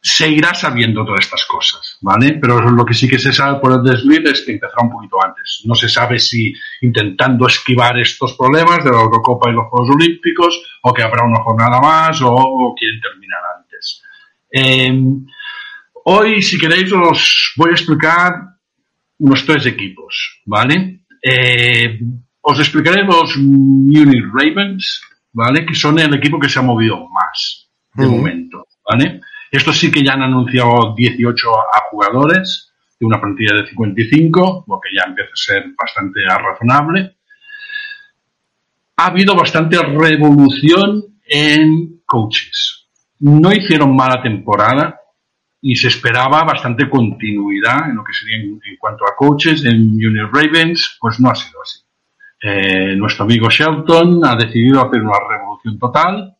se 0.00 0.28
irá 0.28 0.54
sabiendo 0.54 1.04
todas 1.04 1.24
estas 1.24 1.44
cosas, 1.44 1.98
¿vale? 2.00 2.38
Pero 2.40 2.60
lo 2.70 2.84
que 2.84 2.94
sí 2.94 3.08
que 3.08 3.18
se 3.18 3.32
sabe 3.32 3.60
por 3.60 3.72
el 3.72 3.82
desliz 3.82 4.20
es 4.24 4.42
que 4.42 4.52
empezará 4.52 4.82
un 4.82 4.90
poquito 4.90 5.22
antes. 5.22 5.62
No 5.64 5.74
se 5.74 5.88
sabe 5.88 6.18
si 6.18 6.52
intentando 6.80 7.46
esquivar 7.46 7.98
estos 7.98 8.34
problemas 8.34 8.84
de 8.84 8.90
la 8.90 9.00
Eurocopa 9.00 9.50
y 9.50 9.54
los 9.54 9.66
Juegos 9.66 9.96
Olímpicos, 9.96 10.62
o 10.82 10.94
que 10.94 11.02
habrá 11.02 11.24
una 11.24 11.40
jornada 11.40 11.80
más, 11.80 12.20
o, 12.22 12.74
quieren 12.78 13.00
terminar 13.00 13.40
antes. 13.56 14.02
Em, 14.50 15.26
hoy, 16.04 16.42
si 16.42 16.58
queréis, 16.58 16.92
os 16.92 17.52
voy 17.56 17.70
a 17.70 17.74
explicar 17.74 18.32
unos 19.18 19.44
tres 19.44 19.66
equipos, 19.66 20.40
¿vale? 20.46 21.00
Eh, 21.22 22.00
os 22.40 22.58
explicaré 22.58 23.04
los 23.04 23.36
Munich 23.36 24.24
Ravens, 24.32 25.02
¿vale? 25.32 25.66
Que 25.66 25.74
son 25.74 25.98
el 25.98 26.14
equipo 26.14 26.38
que 26.38 26.48
se 26.48 26.58
ha 26.58 26.62
movido 26.62 27.08
más 27.08 27.68
de 27.94 28.06
momento, 28.06 28.66
¿vale? 28.88 29.20
Estos 29.50 29.78
sí 29.78 29.90
que 29.90 30.04
ya 30.04 30.12
han 30.12 30.22
anunciado 30.22 30.94
18 30.94 31.58
a 31.58 31.90
jugadores 31.90 32.72
de 32.98 33.06
una 33.06 33.20
plantilla 33.20 33.56
de 33.56 33.68
55, 33.68 34.64
lo 34.68 34.80
que 34.80 34.90
ya 34.94 35.04
empieza 35.08 35.30
a 35.32 35.36
ser 35.36 35.64
bastante 35.76 36.20
razonable. 36.24 37.16
Ha 38.96 39.06
habido 39.06 39.34
bastante 39.34 39.78
revolución 39.78 41.04
en 41.26 42.02
coaches. 42.04 42.88
No 43.20 43.52
hicieron 43.52 43.94
mala 43.94 44.22
temporada 44.22 44.97
y 45.60 45.74
se 45.74 45.88
esperaba 45.88 46.44
bastante 46.44 46.88
continuidad 46.88 47.90
en 47.90 47.96
lo 47.96 48.04
que 48.04 48.12
sería 48.12 48.36
en, 48.36 48.60
cuanto 48.78 49.04
a 49.04 49.16
coaches. 49.16 49.64
En 49.64 49.92
Junior 49.92 50.30
Ravens, 50.32 50.96
pues 51.00 51.18
no 51.18 51.30
ha 51.30 51.34
sido 51.34 51.60
así. 51.62 51.80
Eh, 52.40 52.94
nuestro 52.96 53.24
amigo 53.24 53.50
Shelton 53.50 54.24
ha 54.24 54.36
decidido 54.36 54.86
hacer 54.86 55.02
una 55.02 55.18
revolución 55.28 55.78
total 55.78 56.36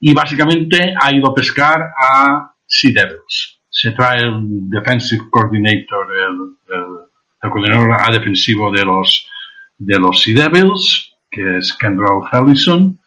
y 0.00 0.14
básicamente 0.14 0.94
ha 0.98 1.14
ido 1.14 1.28
a 1.28 1.34
pescar 1.34 1.92
a 1.96 2.54
Devils. 2.82 3.60
Se 3.68 3.90
trae 3.90 4.22
el 4.22 4.68
defensive 4.70 5.24
coordinator, 5.30 6.06
el, 6.12 7.50
coordinador 7.50 7.92
a 8.00 8.10
defensivo 8.10 8.70
de 8.70 8.84
los, 8.84 9.28
de 9.76 9.98
los 9.98 10.22
Sea 10.22 10.48
Devils, 10.48 11.14
que 11.30 11.58
es 11.58 11.72
Kendall 11.74 12.22
Ellison, 12.32 12.98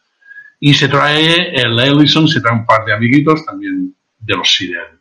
y 0.59 0.73
se 0.73 0.87
trae 0.87 1.55
el 1.55 1.79
Ellison, 1.79 2.27
se 2.27 2.41
trae 2.41 2.53
un 2.53 2.65
par 2.65 2.85
de 2.85 2.93
amiguitos 2.93 3.45
también 3.45 3.95
de 4.19 4.35
los 4.35 4.51
Sea 4.51 4.67
Devils. 4.67 4.96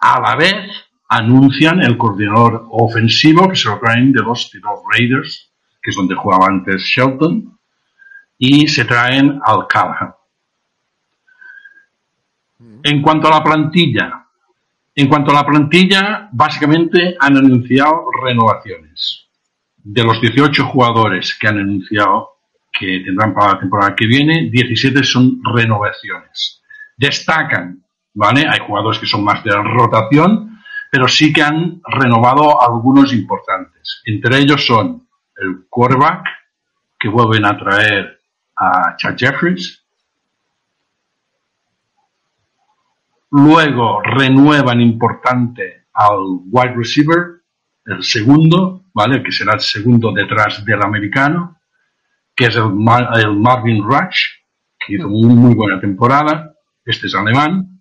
A 0.00 0.20
la 0.20 0.36
vez, 0.36 0.70
anuncian 1.08 1.80
el 1.80 1.96
coordinador 1.96 2.66
ofensivo 2.70 3.48
que 3.48 3.56
se 3.56 3.68
lo 3.68 3.78
traen 3.78 4.12
de 4.12 4.22
los, 4.22 4.50
de 4.52 4.60
Raiders, 4.92 5.50
que 5.82 5.90
es 5.90 5.96
donde 5.96 6.14
jugaba 6.14 6.46
antes 6.46 6.82
Shelton, 6.82 7.58
y 8.38 8.68
se 8.68 8.84
traen 8.84 9.40
al 9.44 9.66
Callahan. 9.66 10.14
En 12.82 13.02
cuanto 13.02 13.28
a 13.28 13.30
la 13.30 13.42
plantilla, 13.42 14.26
en 14.94 15.08
cuanto 15.08 15.30
a 15.30 15.34
la 15.34 15.46
plantilla, 15.46 16.28
básicamente 16.32 17.16
han 17.18 17.36
anunciado 17.36 18.06
renovaciones. 18.22 19.28
De 19.76 20.02
los 20.02 20.20
18 20.20 20.66
jugadores 20.66 21.36
que 21.38 21.48
han 21.48 21.58
anunciado 21.58 22.38
que 22.72 23.02
tendrán 23.04 23.34
para 23.34 23.54
la 23.54 23.60
temporada 23.60 23.96
que 23.96 24.06
viene, 24.06 24.50
17 24.50 25.02
son 25.02 25.40
renovaciones. 25.54 26.62
Destacan, 26.96 27.82
¿vale? 28.18 28.46
Hay 28.48 28.58
jugadores 28.66 28.98
que 28.98 29.06
son 29.06 29.22
más 29.22 29.44
de 29.44 29.52
rotación, 29.52 30.58
pero 30.90 31.06
sí 31.06 31.32
que 31.32 31.42
han 31.42 31.80
renovado 31.86 32.60
algunos 32.60 33.12
importantes. 33.12 34.02
Entre 34.04 34.38
ellos 34.38 34.66
son 34.66 35.06
el 35.36 35.66
quarterback, 35.70 36.26
que 36.98 37.08
vuelven 37.08 37.44
a 37.44 37.56
traer 37.56 38.18
a 38.56 38.96
Chad 38.96 39.14
Jeffries, 39.16 39.84
Luego 43.30 44.00
renuevan 44.00 44.80
importante 44.80 45.84
al 45.92 46.18
wide 46.50 46.74
receiver, 46.74 47.42
el 47.84 48.02
segundo, 48.02 48.86
¿vale? 48.94 49.22
Que 49.22 49.30
será 49.30 49.52
el 49.52 49.60
segundo 49.60 50.12
detrás 50.12 50.64
del 50.64 50.82
americano, 50.82 51.58
que 52.34 52.46
es 52.46 52.56
el, 52.56 52.72
Marvin 52.72 53.84
Rush, 53.84 54.18
que 54.78 54.94
hizo 54.94 55.08
muy, 55.08 55.34
muy 55.34 55.54
buena 55.54 55.78
temporada. 55.78 56.54
Este 56.86 57.06
es 57.06 57.14
alemán. 57.14 57.77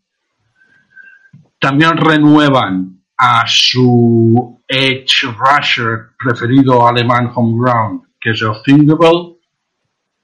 También 1.60 1.98
renuevan 1.98 3.02
a 3.18 3.44
su 3.48 4.62
edge 4.68 5.26
rusher 5.38 6.12
preferido 6.18 6.88
alemán 6.88 7.32
home 7.34 7.56
ground, 7.60 8.02
que 8.20 8.32
es 8.32 8.42
el 8.42 8.54
Thingable. 8.64 9.38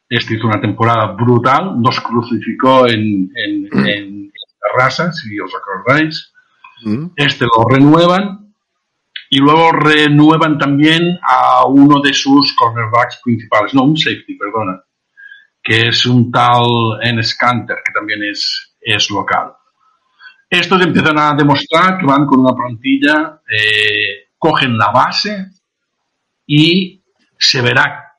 Este 0.09 0.35
hizo 0.35 0.47
una 0.47 0.61
temporada 0.61 1.07
brutal, 1.13 1.81
nos 1.81 1.99
crucificó 2.01 2.87
en, 2.87 3.31
en 3.35 4.31
raza, 4.75 5.11
si 5.11 5.39
os 5.39 5.51
acordáis. 5.55 6.31
Mm. 6.83 7.07
Este 7.15 7.45
lo 7.45 7.65
renuevan 7.65 8.53
y 9.29 9.39
luego 9.39 9.71
renuevan 9.71 10.57
también 10.57 11.19
a 11.23 11.65
uno 11.65 12.01
de 12.01 12.13
sus 12.13 12.53
cornerbacks 12.53 13.19
principales, 13.23 13.73
no, 13.73 13.83
un 13.83 13.97
safety, 13.97 14.35
perdona, 14.35 14.83
que 15.63 15.87
es 15.87 16.05
un 16.05 16.31
tal 16.31 16.99
en 17.01 17.23
Scanter, 17.23 17.77
que 17.83 17.93
también 17.93 18.23
es, 18.23 18.75
es 18.79 19.09
local. 19.09 19.53
Estos 20.53 20.83
empiezan 20.83 21.17
a 21.17 21.33
demostrar 21.33 21.97
que 21.97 22.05
van 22.05 22.27
con 22.27 22.41
una 22.41 22.53
plantilla, 22.53 23.41
eh, 23.49 24.29
cogen 24.37 24.77
la 24.77 24.91
base 24.91 25.47
y 26.45 27.01
se 27.39 27.59
verá 27.59 28.13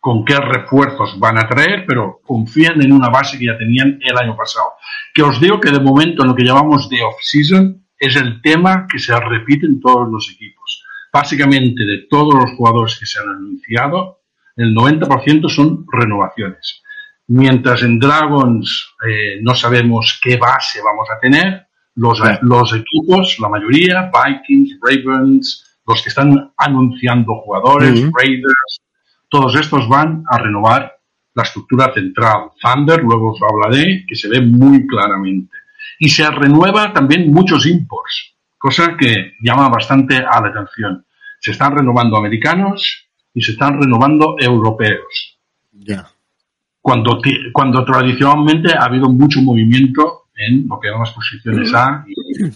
con 0.00 0.24
qué 0.24 0.34
refuerzos 0.34 1.16
van 1.20 1.38
a 1.38 1.46
traer, 1.46 1.84
pero 1.86 2.20
confían 2.26 2.82
en 2.82 2.92
una 2.92 3.08
base 3.08 3.38
que 3.38 3.46
ya 3.46 3.56
tenían 3.56 4.00
el 4.02 4.18
año 4.18 4.36
pasado. 4.36 4.70
Que 5.14 5.22
os 5.22 5.40
digo 5.40 5.60
que 5.60 5.70
de 5.70 5.78
momento 5.78 6.22
en 6.22 6.30
lo 6.30 6.34
que 6.34 6.42
llamamos 6.42 6.90
de 6.90 7.04
off-season 7.04 7.86
es 8.00 8.16
el 8.16 8.42
tema 8.42 8.88
que 8.90 8.98
se 8.98 9.14
repite 9.20 9.66
en 9.66 9.80
todos 9.80 10.08
los 10.10 10.28
equipos. 10.34 10.82
Básicamente 11.12 11.84
de 11.84 12.08
todos 12.10 12.34
los 12.34 12.50
jugadores 12.56 12.98
que 12.98 13.06
se 13.06 13.20
han 13.20 13.28
anunciado, 13.28 14.22
el 14.56 14.74
90% 14.74 15.48
son 15.48 15.86
renovaciones. 15.92 16.82
Mientras 17.28 17.80
en 17.84 18.00
Dragons 18.00 18.96
eh, 19.08 19.38
no 19.40 19.54
sabemos 19.54 20.18
qué 20.20 20.36
base 20.36 20.80
vamos 20.82 21.08
a 21.10 21.20
tener, 21.20 21.65
los, 21.96 22.20
los 22.42 22.72
equipos, 22.74 23.38
la 23.40 23.48
mayoría, 23.48 24.10
Vikings, 24.12 24.78
Ravens, 24.80 25.78
los 25.86 26.02
que 26.02 26.08
están 26.10 26.52
anunciando 26.56 27.34
jugadores, 27.36 28.04
Raiders, 28.12 28.80
todos 29.28 29.54
estos 29.56 29.88
van 29.88 30.22
a 30.28 30.38
renovar 30.38 30.98
la 31.34 31.42
estructura 31.42 31.92
central. 31.92 32.50
Thunder, 32.60 33.02
luego 33.02 33.32
os 33.32 33.40
hablaré, 33.42 34.04
que 34.06 34.14
se 34.14 34.28
ve 34.28 34.40
muy 34.40 34.86
claramente. 34.86 35.52
Y 35.98 36.08
se 36.08 36.28
renueva 36.30 36.92
también 36.92 37.32
muchos 37.32 37.66
imports, 37.66 38.34
cosa 38.58 38.96
que 38.96 39.34
llama 39.40 39.68
bastante 39.68 40.16
a 40.16 40.40
la 40.40 40.48
atención. 40.48 41.04
Se 41.40 41.52
están 41.52 41.76
renovando 41.76 42.16
americanos 42.16 43.08
y 43.32 43.42
se 43.42 43.52
están 43.52 43.80
renovando 43.80 44.36
europeos. 44.38 45.38
Ya. 45.72 46.08
Cuando, 46.80 47.20
cuando 47.52 47.84
tradicionalmente 47.84 48.74
ha 48.74 48.84
habido 48.84 49.08
mucho 49.08 49.40
movimiento 49.42 50.25
en 50.36 50.66
lo 50.68 50.78
que 50.78 50.88
llaman 50.88 51.04
las 51.04 51.14
posiciones 51.14 51.72
A 51.74 52.04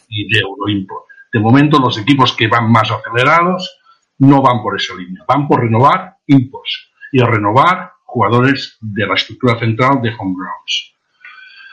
y, 0.08 0.32
de 0.32 0.40
Euroimport. 0.40 1.04
De 1.32 1.40
momento, 1.40 1.78
los 1.78 1.98
equipos 1.98 2.34
que 2.34 2.48
van 2.48 2.70
más 2.70 2.90
acelerados 2.90 3.78
no 4.18 4.42
van 4.42 4.62
por 4.62 4.76
esa 4.76 4.94
línea, 4.94 5.24
van 5.26 5.48
por 5.48 5.60
renovar 5.60 6.16
imports 6.26 6.90
y 7.12 7.20
a 7.20 7.26
renovar 7.26 7.92
jugadores 8.04 8.76
de 8.80 9.06
la 9.06 9.14
estructura 9.14 9.58
central 9.58 10.02
de 10.02 10.10
Home 10.18 10.36
Grounds. 10.36 10.94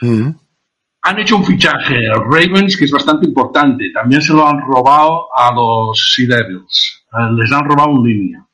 Mm. 0.02 0.38
Han 1.04 1.20
hecho 1.20 1.38
un 1.38 1.46
fichaje, 1.46 2.10
Ravens, 2.14 2.78
que 2.78 2.86
es 2.86 2.92
bastante 2.92 3.26
importante. 3.26 3.92
También 3.94 4.22
se 4.22 4.34
lo 4.34 4.48
han 4.48 4.60
robado 4.60 5.28
a 5.36 5.54
los 5.54 6.14
Sea 6.14 6.38
Devils. 6.38 7.06
Eh, 7.14 7.34
les 7.36 7.52
han 7.52 7.66
robado 7.66 7.92
un 7.92 8.08
línea. 8.08 8.46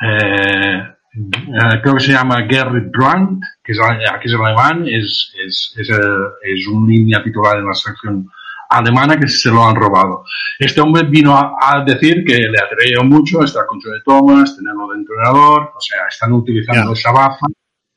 Eh, 0.00 0.97
eh, 1.14 1.80
creo 1.82 1.94
que 1.94 2.04
se 2.04 2.12
llama 2.12 2.46
Gerrit 2.48 2.90
Grant, 2.92 3.42
que 3.62 3.72
es, 3.72 3.78
aquí 3.80 4.28
es 4.28 4.34
alemán, 4.34 4.86
es, 4.86 5.32
es, 5.44 5.74
es, 5.76 5.88
es 5.90 6.66
un 6.66 6.86
línea 6.86 7.22
titular 7.22 7.58
en 7.58 7.66
la 7.66 7.74
sección 7.74 8.28
alemana 8.68 9.18
que 9.18 9.28
se 9.28 9.50
lo 9.50 9.66
han 9.66 9.76
robado. 9.76 10.24
Este 10.58 10.80
hombre 10.80 11.04
vino 11.04 11.36
a, 11.36 11.84
decir 11.84 12.24
que 12.24 12.36
le 12.36 12.58
atraía 12.58 13.02
mucho 13.02 13.42
estar 13.42 13.66
con 13.66 13.80
Joe 13.80 14.00
Thomas, 14.04 14.56
tenerlo 14.56 14.88
de 14.88 14.98
entrenador, 14.98 15.72
o 15.74 15.80
sea, 15.80 16.06
están 16.08 16.32
utilizando 16.32 16.92
esa 16.92 17.10
baja 17.10 17.46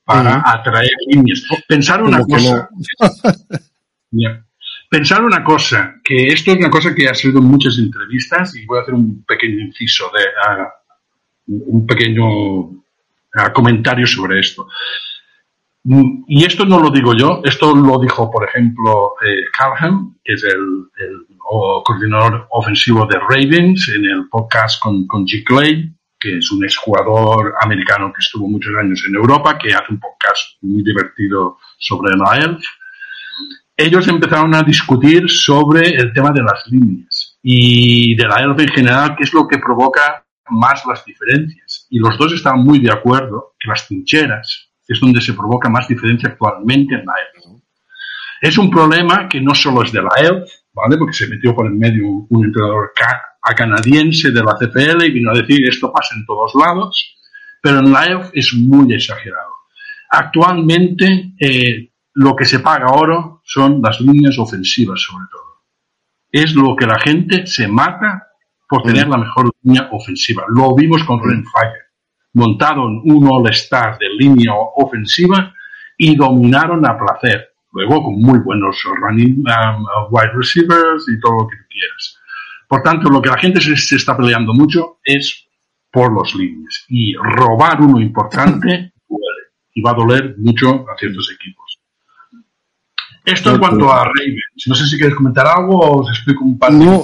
para 0.04 0.42
atraer 0.46 0.92
niños. 1.08 1.46
Pensar 1.68 2.02
una 2.02 2.24
cosa. 2.24 2.70
Pensar 4.90 5.24
una 5.24 5.44
cosa, 5.44 5.96
que 6.04 6.28
esto 6.28 6.52
es 6.52 6.58
una 6.58 6.70
cosa 6.70 6.94
que 6.94 7.08
ha 7.08 7.14
sido 7.14 7.40
en 7.40 7.46
muchas 7.46 7.78
entrevistas 7.78 8.54
y 8.56 8.66
voy 8.66 8.80
a 8.80 8.82
hacer 8.82 8.94
un 8.94 9.24
pequeño 9.24 9.62
inciso 9.62 10.12
de 10.14 10.22
un 11.48 11.88
pequeño 11.88 12.81
comentario 13.54 14.06
sobre 14.08 14.40
esto. 14.40 14.68
Y 15.84 16.46
esto 16.46 16.66
no 16.66 16.80
lo 16.80 16.92
digo 16.92 17.16
yo, 17.16 17.42
esto 17.44 17.76
lo 17.76 18.00
dijo, 18.00 18.30
por 18.30 18.48
ejemplo, 18.48 19.14
eh, 19.26 19.46
Callahan, 19.52 20.16
que 20.24 20.34
es 20.34 20.44
el, 20.44 20.88
coordinador 21.84 22.48
ofensivo 22.52 23.06
de 23.08 23.20
Ravens, 23.20 23.90
en 23.90 24.06
el 24.06 24.30
podcast 24.30 24.80
con, 24.80 25.06
con 25.08 25.26
G. 25.26 25.44
Clay, 25.44 25.92
que 26.22 26.38
es 26.38 26.52
un 26.52 26.64
exjugador 26.64 27.56
americano 27.62 28.14
que 28.14 28.20
estuvo 28.20 28.48
muchos 28.48 28.74
años 28.80 29.04
en 29.08 29.16
Europa, 29.16 29.58
que 29.58 29.74
hace 29.74 29.92
un 29.92 30.00
podcast 30.00 30.62
muy 30.62 30.84
divertido 30.84 31.58
sobre 31.80 32.16
la 32.16 32.38
ELF. 32.38 32.64
Ellos 33.76 34.08
empezaron 34.08 34.54
a 34.54 34.62
discutir 34.62 35.28
sobre 35.30 35.90
el 35.90 36.14
tema 36.14 36.32
de 36.32 36.44
las 36.44 36.68
líneas 36.68 37.40
y 37.42 38.16
de 38.16 38.28
la 38.28 38.44
ELF 38.44 38.60
en 38.60 38.70
general, 38.70 39.16
qué 39.18 39.24
es 39.24 39.34
lo 39.34 39.48
que 39.48 39.58
provoca 39.58 40.24
más 40.52 40.84
las 40.86 41.04
diferencias. 41.04 41.71
Y 41.92 42.00
los 42.00 42.18
dos 42.18 42.32
estaban 42.32 42.64
muy 42.64 42.80
de 42.80 42.90
acuerdo 42.90 43.54
que 43.60 43.68
las 43.68 43.86
trincheras 43.86 44.72
es 44.88 45.00
donde 45.02 45.20
se 45.20 45.34
provoca 45.34 45.70
más 45.70 45.90
diferencia 45.90 46.30
actualmente 46.30 46.96
en 46.96 47.06
la 47.06 47.14
ELF. 47.14 47.62
Es 48.42 48.58
un 48.58 48.72
problema 48.72 49.28
que 49.28 49.42
no 49.42 49.54
solo 49.54 49.84
es 49.84 49.92
de 49.92 50.02
la 50.02 50.10
ELF, 50.18 50.50
¿vale? 50.74 50.98
Porque 50.98 51.14
se 51.14 51.28
metió 51.28 51.54
por 51.54 51.68
el 51.68 51.74
medio 51.74 52.08
un, 52.30 52.46
entrenador 52.46 52.94
canadiense 53.58 54.32
de 54.32 54.42
la 54.42 54.56
CPL 54.56 55.04
y 55.04 55.12
vino 55.12 55.32
a 55.32 55.38
decir 55.38 55.68
esto 55.68 55.92
pasa 55.92 56.16
en 56.16 56.26
todos 56.26 56.54
lados, 56.56 57.18
pero 57.62 57.80
en 57.80 57.92
la 57.92 58.06
ELF 58.06 58.30
es 58.34 58.54
muy 58.54 58.94
exagerado. 58.94 59.52
Actualmente 60.12 61.34
eh, 61.38 61.92
lo 62.14 62.38
que 62.38 62.46
se 62.46 62.60
paga 62.60 62.94
oro 62.94 63.42
son 63.44 63.82
las 63.82 64.00
líneas 64.00 64.40
ofensivas 64.40 65.02
sobre 65.02 65.26
todo. 65.30 65.64
Es 66.32 66.56
lo 66.56 66.74
que 66.78 66.88
la 66.88 67.00
gente 67.00 67.46
se 67.46 67.68
mata 67.68 68.28
por 68.72 68.84
tener 68.84 69.10
la 69.10 69.18
mejor 69.18 69.52
línea 69.64 69.90
ofensiva. 69.92 70.46
Lo 70.48 70.74
vimos 70.74 71.04
con 71.04 71.22
Ren 71.22 71.44
Fire. 71.44 71.81
Montaron 72.34 73.02
un 73.04 73.28
All-Star 73.30 73.98
de 73.98 74.10
línea 74.18 74.54
ofensiva 74.76 75.54
y 75.98 76.16
dominaron 76.16 76.86
a 76.86 76.98
placer. 76.98 77.50
Luego 77.74 78.04
con 78.04 78.22
muy 78.22 78.40
buenos 78.40 78.78
running 79.02 79.40
um, 79.40 79.86
wide 80.10 80.32
receivers 80.34 81.06
y 81.08 81.20
todo 81.20 81.44
lo 81.44 81.48
que 81.48 81.58
quieras. 81.70 82.18
Por 82.68 82.82
tanto, 82.82 83.10
lo 83.10 83.22
que 83.22 83.30
la 83.30 83.38
gente 83.38 83.60
se, 83.60 83.96
está 83.96 84.16
peleando 84.16 84.54
mucho 84.54 85.00
es 85.04 85.46
por 85.92 86.12
los 86.12 86.34
líneas. 86.36 86.86
Y 86.88 87.14
robar 87.16 87.82
uno 87.82 88.00
importante 88.00 88.94
duele. 89.10 89.42
Y 89.74 89.82
va 89.82 89.92
a 89.92 89.96
doler 89.96 90.36
mucho 90.38 90.86
a 90.90 90.98
ciertos 90.98 91.32
equipos. 91.34 91.82
Esto 93.24 93.52
en 93.52 93.60
cuanto 93.60 93.92
a 93.92 94.06
Ravens. 94.06 94.64
No 94.66 94.76
sé 94.76 94.88
si 94.88 94.98
quieres 94.98 95.16
comentar 95.16 95.46
algo 95.46 95.80
o 95.80 96.02
os 96.02 96.10
explico 96.10 96.44
un 96.44 96.58
par 96.58 96.72
de 96.72 96.86
no, 96.86 97.04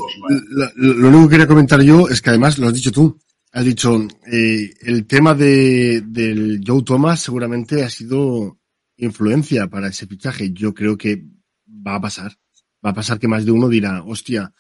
Lo, 0.76 1.08
único 1.10 1.26
que 1.26 1.32
quería 1.32 1.48
comentar 1.48 1.82
yo 1.82 2.08
es 2.08 2.22
que 2.22 2.30
además 2.32 2.58
lo 2.58 2.68
has 2.68 2.74
dicho 2.74 2.92
tú. 2.92 3.20
Has 3.58 3.66
dicho, 3.66 4.08
eh, 4.32 4.72
el 4.82 5.08
tema 5.08 5.34
de, 5.34 6.04
del 6.06 6.62
Joe 6.64 6.84
Thomas 6.84 7.22
seguramente 7.22 7.84
ha 7.84 7.90
sido 7.90 8.60
influencia 8.98 9.68
para 9.68 9.88
ese 9.88 10.06
fichaje. 10.06 10.52
Yo 10.54 10.76
creo 10.76 10.96
que 10.96 11.26
va 11.68 11.96
a 11.96 12.02
pasar. 12.02 12.38
Va 12.86 12.92
a 12.92 12.94
pasar 12.94 13.18
que 13.18 13.28
más 13.28 13.46
de 13.46 13.52
uno 13.52 13.68
dirá, 13.68 14.04
hostia, 14.04 14.54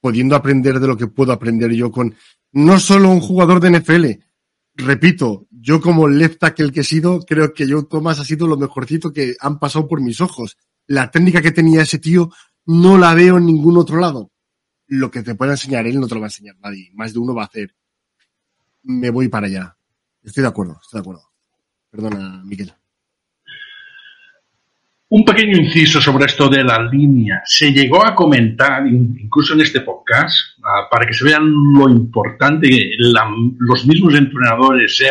pudiendo 0.00 0.34
aprender 0.34 0.80
de 0.80 0.86
lo 0.86 0.96
que 0.96 1.08
puedo 1.08 1.30
aprender 1.30 1.72
yo 1.72 1.92
con 1.92 2.14
no 2.52 2.80
solo 2.80 3.10
un 3.10 3.20
jugador 3.20 3.60
de 3.60 3.78
NFL. 3.78 4.06
Repito, 4.76 5.46
yo 5.50 5.82
como 5.82 6.08
left 6.08 6.38
tackle 6.38 6.72
que 6.72 6.80
he 6.80 6.84
sido, 6.84 7.20
creo 7.20 7.52
que 7.52 7.70
Joe 7.70 7.84
Thomas 7.84 8.18
ha 8.18 8.24
sido 8.24 8.46
lo 8.46 8.56
mejorcito 8.56 9.12
que 9.12 9.36
han 9.40 9.58
pasado 9.58 9.86
por 9.86 10.00
mis 10.00 10.22
ojos 10.22 10.56
la 10.86 11.10
técnica 11.10 11.42
que 11.42 11.52
tenía 11.52 11.82
ese 11.82 11.98
tío 11.98 12.30
no 12.64 12.96
la 12.96 13.12
veo 13.12 13.36
en 13.36 13.44
ningún 13.44 13.76
otro 13.76 14.00
lado. 14.00 14.32
Lo 14.86 15.10
que 15.10 15.22
te 15.22 15.34
pueda 15.34 15.52
enseñar 15.52 15.86
él 15.86 16.00
no 16.00 16.08
te 16.08 16.14
lo 16.14 16.20
va 16.22 16.28
a 16.28 16.28
enseñar 16.28 16.56
nadie. 16.60 16.90
Más 16.94 17.12
de 17.12 17.18
uno 17.18 17.34
va 17.34 17.42
a 17.42 17.46
hacer. 17.46 17.74
Me 18.88 19.10
voy 19.10 19.28
para 19.28 19.46
allá. 19.46 19.76
Estoy 20.24 20.42
de 20.42 20.48
acuerdo, 20.48 20.78
estoy 20.82 20.98
de 20.98 21.02
acuerdo. 21.02 21.22
Perdona, 21.90 22.42
Miguel. 22.44 22.72
Un 25.10 25.24
pequeño 25.24 25.56
inciso 25.56 26.00
sobre 26.00 26.24
esto 26.24 26.48
de 26.48 26.64
la 26.64 26.82
línea. 26.82 27.40
Se 27.44 27.70
llegó 27.72 28.04
a 28.04 28.14
comentar, 28.14 28.86
incluso 28.86 29.54
en 29.54 29.60
este 29.60 29.82
podcast, 29.82 30.34
ah, 30.62 30.88
para 30.90 31.06
que 31.06 31.14
se 31.14 31.24
vean 31.24 31.50
lo 31.74 31.88
importante, 31.88 32.68
los 33.58 33.86
mismos 33.86 34.14
entrenadores, 34.14 35.02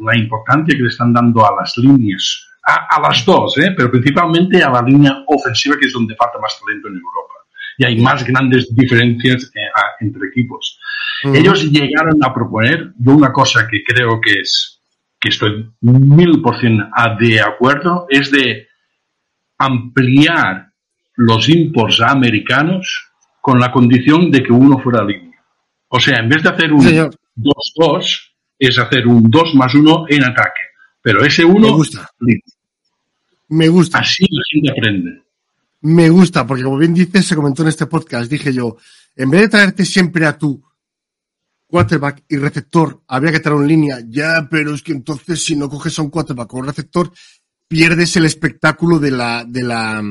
la 0.00 0.16
importancia 0.16 0.76
que 0.76 0.82
le 0.82 0.88
están 0.88 1.12
dando 1.12 1.46
a 1.46 1.54
las 1.60 1.76
líneas 1.76 2.48
a, 2.66 3.00
las 3.00 3.24
dos, 3.26 3.58
¿eh? 3.58 3.74
pero 3.76 3.90
principalmente 3.90 4.62
a 4.62 4.70
la 4.70 4.82
línea 4.82 5.22
ofensiva, 5.26 5.76
que 5.78 5.86
es 5.86 5.92
donde 5.92 6.16
falta 6.16 6.38
más 6.38 6.58
talento 6.58 6.88
en 6.88 6.94
Europa. 6.94 7.34
Y 7.78 7.84
hay 7.84 8.00
más 8.00 8.24
grandes 8.24 8.74
diferencias 8.74 9.50
eh, 9.54 9.60
entre 10.00 10.28
equipos. 10.28 10.78
Ellos 11.24 11.64
llegaron 11.70 12.22
a 12.22 12.34
proponer, 12.34 12.92
una 13.04 13.32
cosa 13.32 13.66
que 13.66 13.82
creo 13.82 14.20
que 14.20 14.40
es, 14.40 14.80
que 15.18 15.30
estoy 15.30 15.70
mil 15.80 16.42
por 16.42 16.60
cien 16.60 16.80
de 17.18 17.40
acuerdo, 17.40 18.06
es 18.10 18.30
de 18.30 18.68
ampliar 19.58 20.68
los 21.16 21.48
imports 21.48 22.00
americanos 22.00 23.08
con 23.40 23.58
la 23.58 23.72
condición 23.72 24.30
de 24.30 24.42
que 24.42 24.52
uno 24.52 24.78
fuera 24.78 25.04
línea. 25.04 25.42
O 25.88 26.00
sea, 26.00 26.18
en 26.18 26.28
vez 26.28 26.42
de 26.42 26.48
hacer 26.50 26.72
un 26.72 26.84
2-2, 26.84 28.20
es 28.58 28.78
hacer 28.78 29.06
un 29.06 29.30
2 29.30 29.54
más 29.54 29.74
1 29.74 30.06
en 30.08 30.24
ataque. 30.24 30.62
Pero 31.00 31.24
ese 31.24 31.44
uno, 31.44 31.68
me 31.68 31.72
gusta. 31.72 32.08
Me 33.48 33.68
gusta. 33.68 33.98
Así 33.98 34.24
la 34.30 34.42
gente 34.50 34.70
aprende. 34.70 35.23
Me 35.84 36.08
gusta, 36.08 36.46
porque 36.46 36.64
como 36.64 36.78
bien 36.78 36.94
dices, 36.94 37.26
se 37.26 37.36
comentó 37.36 37.62
en 37.62 37.68
este 37.68 37.86
podcast, 37.86 38.30
dije 38.30 38.52
yo, 38.52 38.76
en 39.16 39.30
vez 39.30 39.42
de 39.42 39.48
traerte 39.48 39.84
siempre 39.84 40.26
a 40.26 40.36
tu 40.36 40.62
quarterback 41.66 42.24
y 42.28 42.36
receptor, 42.36 43.02
había 43.06 43.32
que 43.32 43.40
traer 43.40 43.56
un 43.56 43.68
línea. 43.68 43.98
Ya, 44.08 44.48
pero 44.50 44.74
es 44.74 44.82
que 44.82 44.92
entonces 44.92 45.44
si 45.44 45.56
no 45.56 45.68
coges 45.68 45.98
a 45.98 46.02
un 46.02 46.10
quarterback 46.10 46.52
o 46.54 46.58
un 46.58 46.66
receptor, 46.66 47.12
pierdes 47.68 48.16
el 48.16 48.24
espectáculo 48.24 48.98
de 48.98 49.10
la, 49.10 49.44
de 49.44 49.62
la, 49.62 50.02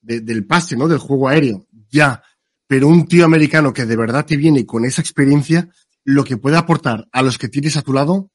del 0.00 0.46
pase, 0.46 0.76
¿no? 0.76 0.88
Del 0.88 0.98
juego 0.98 1.28
aéreo. 1.28 1.66
Ya. 1.90 2.22
Pero 2.66 2.88
un 2.88 3.06
tío 3.06 3.24
americano 3.24 3.72
que 3.72 3.86
de 3.86 3.96
verdad 3.96 4.24
te 4.24 4.36
viene 4.36 4.64
con 4.64 4.84
esa 4.84 5.02
experiencia, 5.02 5.68
lo 6.04 6.24
que 6.24 6.36
puede 6.36 6.56
aportar 6.56 7.08
a 7.12 7.22
los 7.22 7.38
que 7.38 7.48
tienes 7.48 7.76
a 7.76 7.82
tu 7.82 7.92
lado 7.92 8.30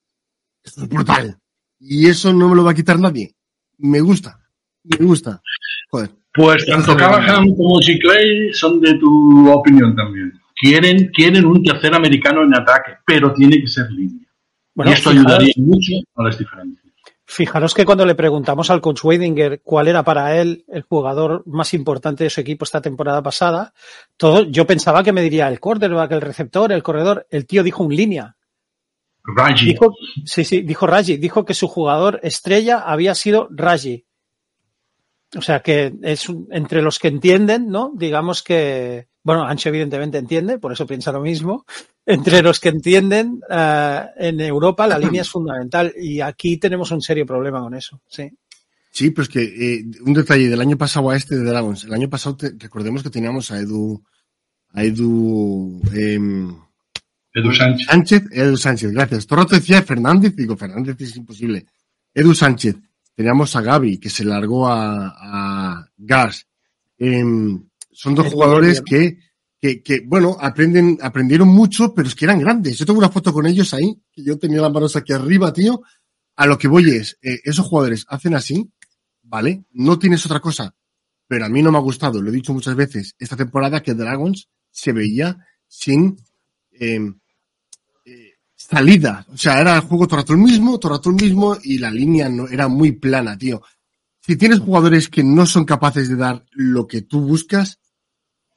es 0.64 0.76
brutal. 0.88 1.40
Y 1.80 2.08
eso 2.08 2.34
no 2.34 2.50
me 2.50 2.56
lo 2.56 2.64
va 2.64 2.72
a 2.72 2.76
quitar 2.76 3.00
nadie 3.00 3.38
me 3.78 4.02
gusta, 4.02 4.40
me 4.84 5.06
gusta. 5.06 5.42
Joder. 5.90 6.16
Pues 6.38 6.68
tanto 6.68 6.96
Callahan 6.96 7.56
como 7.56 7.80
Clay 7.80 8.54
son 8.54 8.80
de 8.80 8.94
tu 8.94 9.52
opinión 9.52 9.96
también. 9.96 10.32
Quieren, 10.56 11.08
quieren 11.08 11.46
un 11.46 11.64
tercer 11.64 11.94
americano 11.96 12.44
en 12.44 12.54
ataque, 12.54 12.94
pero 13.06 13.34
tiene 13.34 13.60
que 13.60 13.68
ser 13.68 13.90
línea. 13.92 14.28
y 14.76 14.90
esto 14.90 15.10
ayudaría 15.10 15.54
mucho 15.58 15.94
a 16.16 16.24
las 16.24 16.38
diferencias. 16.38 16.86
Fijaros 17.30 17.74
que 17.74 17.86
cuando 17.86 18.06
le 18.06 18.16
preguntamos 18.16 18.70
al 18.70 18.80
coach 18.80 19.04
Weidinger 19.04 19.62
cuál 19.62 19.90
era 19.90 20.04
para 20.04 20.38
él 20.38 20.64
el 20.70 20.84
jugador 20.84 21.44
más 21.46 21.74
importante 21.74 22.24
de 22.24 22.30
su 22.30 22.40
equipo 22.40 22.64
esta 22.64 22.82
temporada 22.82 23.22
pasada, 23.22 23.74
todo, 24.16 24.44
yo 24.44 24.66
pensaba 24.66 25.04
que 25.04 25.12
me 25.12 25.22
diría 25.22 25.50
el 25.50 25.60
quarterback, 25.60 26.12
el 26.14 26.22
receptor, 26.22 26.72
el 26.72 26.84
corredor. 26.84 27.28
El 27.30 27.46
tío 27.46 27.64
dijo 27.64 27.84
un 27.84 27.94
línea. 27.96 28.38
Raji. 29.24 29.76
sí, 30.24 30.46
sí, 30.46 30.62
dijo 30.62 30.88
Raji. 30.88 31.18
Dijo 31.18 31.44
que 31.44 31.54
su 31.54 31.68
jugador 31.68 32.20
estrella 32.24 32.80
había 32.80 33.14
sido 33.14 33.50
Raji. 33.52 34.07
O 35.36 35.42
sea 35.42 35.62
que 35.62 35.94
es 36.04 36.28
entre 36.52 36.82
los 36.82 37.00
que 37.00 37.10
entienden, 37.10 37.68
¿no? 37.68 37.92
Digamos 37.96 38.44
que, 38.44 39.08
bueno, 39.24 39.44
Ancho 39.44 39.70
evidentemente 39.70 40.18
entiende, 40.18 40.58
por 40.58 40.72
eso 40.72 40.88
piensa 40.88 41.12
lo 41.12 41.22
mismo. 41.22 41.66
Entre 42.10 42.42
los 42.42 42.62
que 42.62 42.70
entienden, 42.70 43.42
eh, 43.50 44.06
en 44.16 44.40
Europa 44.40 44.88
la 44.88 44.98
línea 44.98 45.24
es 45.24 45.30
fundamental 45.30 45.94
y 46.00 46.22
aquí 46.22 46.56
tenemos 46.56 46.90
un 46.92 47.02
serio 47.02 47.26
problema 47.26 47.60
con 47.60 47.74
eso, 47.74 48.00
sí. 48.08 48.32
Sí, 48.90 49.12
pero 49.12 49.24
es 49.24 49.30
que 49.30 49.44
eh, 49.44 49.86
un 50.06 50.14
detalle 50.14 50.48
del 50.48 50.62
año 50.62 50.78
pasado 50.78 51.10
a 51.10 51.18
este 51.18 51.36
de 51.36 51.44
Dragons. 51.44 51.84
El 51.84 51.94
año 51.94 52.10
pasado 52.10 52.38
recordemos 52.58 53.04
que 53.04 53.10
teníamos 53.10 53.52
a 53.52 53.60
Edu, 53.60 54.02
a 54.72 54.86
Edu, 54.86 55.82
eh, 55.94 56.18
Edu 57.34 57.54
Sánchez. 57.54 57.88
Sánchez, 57.88 58.24
Edu 58.32 58.58
Sánchez, 58.58 58.92
gracias. 58.94 59.28
Todo 59.28 59.42
rato 59.42 59.56
decía 59.56 59.84
Fernández, 59.84 60.34
digo, 60.36 60.56
Fernández 60.56 60.96
es 61.02 61.16
imposible. 61.18 61.66
Edu 62.14 62.34
Sánchez. 62.34 62.78
Teníamos 63.18 63.56
a 63.56 63.62
Gaby, 63.62 63.98
que 63.98 64.12
se 64.12 64.24
largó 64.24 64.68
a, 64.68 65.08
a 65.08 65.90
Gas. 65.98 66.48
Em, 67.00 67.68
son 67.92 68.14
dos 68.14 68.32
jugadores 68.32 68.84
que, 68.86 69.18
que, 69.60 69.82
que, 69.82 70.02
bueno, 70.06 70.38
aprenden, 70.40 71.00
aprendieron 71.02 71.48
mucho, 71.48 71.96
pero 71.96 72.08
es 72.08 72.14
que 72.14 72.26
eran 72.26 72.40
grandes. 72.40 72.78
Yo 72.78 72.86
tengo 72.86 73.00
una 73.00 73.10
foto 73.10 73.34
con 73.34 73.48
ellos 73.48 73.74
ahí, 73.74 74.00
que 74.12 74.24
yo 74.24 74.38
tenía 74.38 74.62
las 74.62 74.72
manos 74.72 74.96
aquí 74.96 75.14
arriba, 75.14 75.52
tío. 75.52 75.82
A 76.36 76.46
lo 76.46 76.60
que 76.60 76.68
voy 76.68 76.92
es, 76.92 77.18
eh, 77.24 77.40
esos 77.44 77.66
jugadores 77.66 78.06
hacen 78.08 78.36
así, 78.36 78.72
¿vale? 79.24 79.66
No 79.72 79.98
tienes 79.98 80.24
otra 80.28 80.40
cosa. 80.40 80.76
Pero 81.28 81.44
a 81.44 81.50
mí 81.50 81.64
no 81.64 81.72
me 81.72 81.80
ha 81.80 81.82
gustado, 81.82 82.22
lo 82.22 82.30
he 82.30 82.34
dicho 82.34 82.54
muchas 82.54 82.76
veces, 82.76 83.16
esta 83.18 83.36
temporada 83.36 83.82
que 83.82 83.96
Dragons 83.96 84.48
se 84.70 84.92
veía 84.94 85.40
sin 85.68 86.18
eh, 86.72 87.00
salida. 88.70 89.26
O 89.30 89.38
sea, 89.38 89.60
era 89.62 89.76
el 89.76 89.82
juego 89.82 90.08
todo 90.08 90.34
el 90.34 90.40
mismo, 90.40 90.80
todo 90.80 91.00
el 91.06 91.16
mismo 91.16 91.58
y 91.64 91.78
la 91.78 91.90
línea 91.90 92.30
no, 92.30 92.48
era 92.48 92.68
muy 92.68 92.92
plana, 92.92 93.38
tío. 93.38 93.62
Si 94.20 94.36
tienes 94.36 94.60
jugadores 94.60 95.08
que 95.08 95.24
no 95.24 95.46
son 95.46 95.64
capaces 95.64 96.10
de 96.10 96.18
dar 96.18 96.46
lo 96.52 96.86
que 96.86 97.02
tú 97.02 97.22
buscas, 97.22 97.80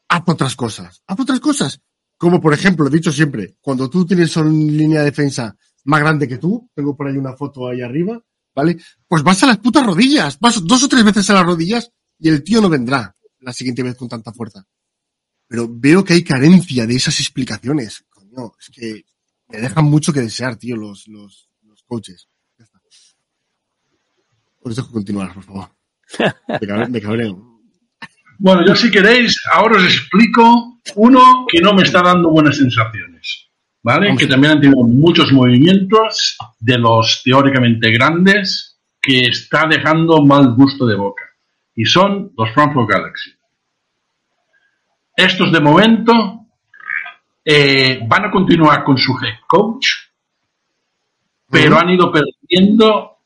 haz 0.09 0.23
otras 0.27 0.57
cosas. 0.57 1.03
Haz 1.07 1.21
otras 1.21 1.41
cosas. 1.41 1.81
Como 2.17 2.41
por 2.41 2.53
ejemplo, 2.53 2.87
he 2.87 2.91
dicho 2.91 3.13
siempre, 3.13 3.57
cuando 3.61 3.89
tú 3.89 4.05
tienes 4.05 4.37
una 4.37 4.51
línea 4.51 4.99
de 5.01 5.07
defensa 5.07 5.57
más 5.85 6.01
grande 6.01 6.29
que 6.29 6.39
tú, 6.39 6.69
tengo 6.75 6.97
por 6.97 7.07
ahí 7.07 7.17
una 7.17 7.35
foto 7.35 7.69
ahí 7.69 7.81
arriba, 7.81 8.21
¿vale? 8.55 8.79
Pues 9.07 9.23
vas 9.23 9.43
a 9.45 9.47
las 9.47 9.59
putas 9.59 9.87
rodillas, 9.87 10.39
vas 10.41 10.63
dos 10.65 10.83
o 10.83 10.89
tres 10.89 11.05
veces 11.05 11.31
a 11.31 11.35
las 11.35 11.47
rodillas 11.47 11.93
y 12.19 12.29
el 12.29 12.43
tío 12.43 12.61
no 12.61 12.69
vendrá 12.69 13.17
la 13.39 13.53
siguiente 13.53 13.83
vez 13.83 13.95
con 13.97 14.09
tanta 14.09 14.33
fuerza. 14.33 14.67
pero 15.47 15.67
veo 15.69 16.05
que 16.05 16.13
hay 16.13 16.23
carencia 16.23 16.87
de 16.87 16.95
esas 16.95 17.19
explicaciones. 17.19 18.05
Coño, 18.09 18.53
es 18.61 18.71
que 18.71 19.05
me 19.51 19.59
dejan 19.59 19.85
mucho 19.85 20.13
que 20.13 20.21
desear, 20.21 20.57
tío, 20.57 20.77
los, 20.77 21.09
los, 21.09 21.49
los 21.65 21.83
coaches. 21.83 22.29
Ya 22.59 22.65
está. 22.65 22.81
Os 24.63 24.77
dejo 24.77 24.93
continuar, 24.93 25.33
por 25.35 25.45
favor. 25.45 25.69
Me 26.49 26.67
cabreo. 26.67 26.89
Me 26.89 27.01
cabreo. 27.01 27.51
Bueno, 28.39 28.67
yo 28.67 28.75
si 28.75 28.91
queréis, 28.91 29.39
ahora 29.53 29.77
os 29.77 29.85
explico 29.85 30.81
uno 30.97 31.47
que 31.47 31.61
no 31.61 31.75
me 31.75 31.83
está 31.83 32.03
dando 32.03 32.31
buenas 32.31 32.57
sensaciones. 32.57 33.51
¿Vale? 33.83 34.07
Vamos. 34.07 34.21
Que 34.21 34.27
también 34.27 34.55
han 34.55 34.61
tenido 34.61 34.83
muchos 34.83 35.33
movimientos 35.33 36.37
de 36.59 36.79
los 36.79 37.23
teóricamente 37.25 37.91
grandes 37.91 38.79
que 39.01 39.27
está 39.27 39.67
dejando 39.67 40.23
mal 40.25 40.55
gusto 40.55 40.87
de 40.87 40.97
boca. 40.97 41.25
Y 41.75 41.85
son 41.85 42.33
los 42.37 42.51
Frankfurt 42.53 42.91
Galaxy. 42.91 43.31
Estos 45.17 45.53
de 45.53 45.61
momento 45.61 46.40
eh, 47.45 48.01
van 48.07 48.27
a 48.27 48.31
continuar 48.31 48.85
con 48.85 48.97
su 48.99 49.13
head 49.13 49.41
coach, 49.47 49.87
pero 51.51 51.79
han 51.79 51.91
ido 51.91 52.13
perdiendo, 52.13 53.19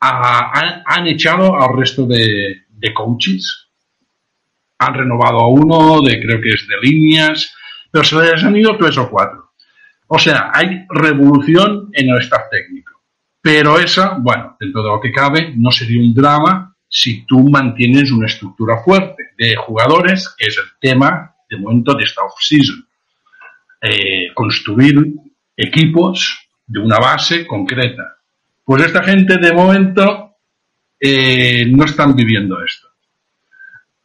a- 0.00 0.50
han, 0.52 0.82
han 0.86 1.06
echado 1.06 1.60
al 1.60 1.76
resto 1.76 2.06
de, 2.06 2.62
de 2.68 2.94
coaches. 2.94 3.68
Han 4.78 4.94
renovado 4.94 5.38
a 5.40 5.48
uno, 5.48 6.00
de 6.02 6.20
creo 6.20 6.40
que 6.40 6.50
es 6.54 6.66
de 6.66 6.76
líneas, 6.80 7.54
pero 7.90 8.04
se 8.04 8.16
les 8.16 8.42
han 8.42 8.56
ido 8.56 8.76
tres 8.76 8.98
o 8.98 9.08
cuatro. 9.08 9.52
O 10.08 10.18
sea, 10.18 10.50
hay 10.52 10.84
revolución 10.88 11.88
en 11.92 12.10
el 12.10 12.18
staff 12.18 12.42
técnico. 12.50 12.92
Pero 13.40 13.78
esa, 13.78 14.16
bueno, 14.18 14.56
dentro 14.58 14.82
de 14.82 14.88
lo 14.88 15.00
que 15.00 15.12
cabe, 15.12 15.52
no 15.56 15.70
sería 15.70 16.00
un 16.00 16.14
drama 16.14 16.76
si 16.88 17.24
tú 17.26 17.48
mantienes 17.48 18.10
una 18.12 18.26
estructura 18.26 18.78
fuerte 18.84 19.30
de 19.38 19.56
jugadores, 19.56 20.34
que 20.36 20.46
es 20.46 20.56
el 20.58 20.64
tema 20.80 21.34
de 21.48 21.56
momento 21.58 21.94
de 21.94 22.04
esta 22.04 22.22
off-season. 22.22 22.86
Eh, 23.84 24.32
construir 24.32 24.94
equipos 25.56 26.48
de 26.64 26.78
una 26.78 27.00
base 27.00 27.44
concreta. 27.44 28.16
Pues 28.64 28.84
esta 28.84 29.02
gente 29.02 29.38
de 29.38 29.52
momento 29.52 30.36
eh, 31.00 31.66
no 31.66 31.84
están 31.84 32.14
viviendo 32.14 32.62
esto. 32.62 32.86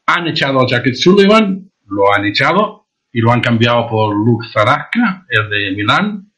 Han 0.08 0.30
echado 0.30 0.62
a 0.62 0.68
Jacket 0.68 0.96
Sullivan, 0.96 1.70
lo 1.90 2.12
han 2.12 2.26
echado 2.26 2.88
y 3.14 3.22
lo 3.22 3.32
han 3.32 3.40
cambiado 3.40 3.88
por 3.88 4.16
Luke 4.16 4.48
Zarasca, 4.52 5.28
el 5.30 5.48
de 5.48 5.72
Milán. 5.76 6.32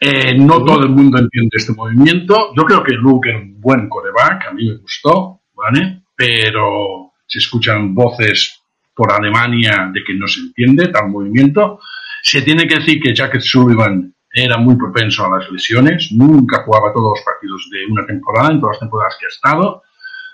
Eh, 0.00 0.36
no 0.36 0.64
todo 0.64 0.82
el 0.82 0.88
mundo 0.88 1.18
entiende 1.20 1.50
este 1.52 1.74
movimiento. 1.74 2.52
Yo 2.56 2.64
creo 2.64 2.82
que 2.82 2.94
Luke 2.94 3.30
es 3.30 3.36
un 3.36 3.60
buen 3.60 3.88
coreback, 3.88 4.48
a 4.48 4.52
mí 4.52 4.68
me 4.68 4.78
gustó, 4.78 5.42
¿vale? 5.54 6.02
Pero 6.16 7.12
se 7.24 7.38
escuchan 7.38 7.94
voces 7.94 8.63
por 8.94 9.12
Alemania 9.12 9.90
de 9.92 10.02
que 10.04 10.14
no 10.14 10.26
se 10.26 10.40
entiende 10.40 10.88
tal 10.88 11.08
movimiento. 11.08 11.80
Se 12.22 12.42
tiene 12.42 12.66
que 12.66 12.76
decir 12.76 13.00
que 13.00 13.14
Jacket 13.14 13.42
Sullivan 13.42 14.14
era 14.32 14.58
muy 14.58 14.76
propenso 14.76 15.24
a 15.24 15.38
las 15.38 15.50
lesiones, 15.50 16.10
nunca 16.12 16.64
jugaba 16.64 16.92
todos 16.92 17.16
los 17.16 17.24
partidos 17.24 17.68
de 17.70 17.86
una 17.90 18.04
temporada, 18.04 18.52
en 18.52 18.60
todas 18.60 18.74
las 18.74 18.80
temporadas 18.80 19.16
que 19.18 19.26
ha 19.26 19.28
estado. 19.28 19.82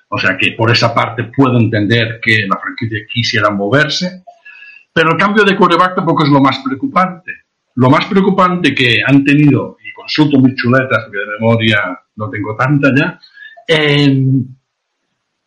O 0.08 0.18
sea 0.18 0.36
que 0.36 0.52
por 0.52 0.70
esa 0.70 0.94
parte 0.94 1.24
puedo 1.24 1.58
entender 1.58 2.18
que 2.20 2.46
la 2.48 2.58
franquicia 2.58 3.00
quisiera 3.12 3.50
moverse. 3.50 4.24
Pero 4.92 5.12
el 5.12 5.16
cambio 5.16 5.44
de 5.44 5.56
quarterback 5.56 5.94
tampoco 5.94 6.24
es 6.24 6.30
lo 6.30 6.40
más 6.40 6.58
preocupante. 6.58 7.32
Lo 7.76 7.90
más 7.90 8.06
preocupante 8.06 8.74
que 8.74 9.00
han 9.06 9.22
tenido, 9.24 9.76
y 9.84 9.92
consulto 9.92 10.40
mis 10.40 10.56
chuletas, 10.56 11.04
porque 11.04 11.18
de 11.18 11.38
memoria 11.38 12.00
no 12.16 12.28
tengo 12.28 12.56
tanta 12.56 12.92
ya, 12.94 13.20
eh, 13.68 14.24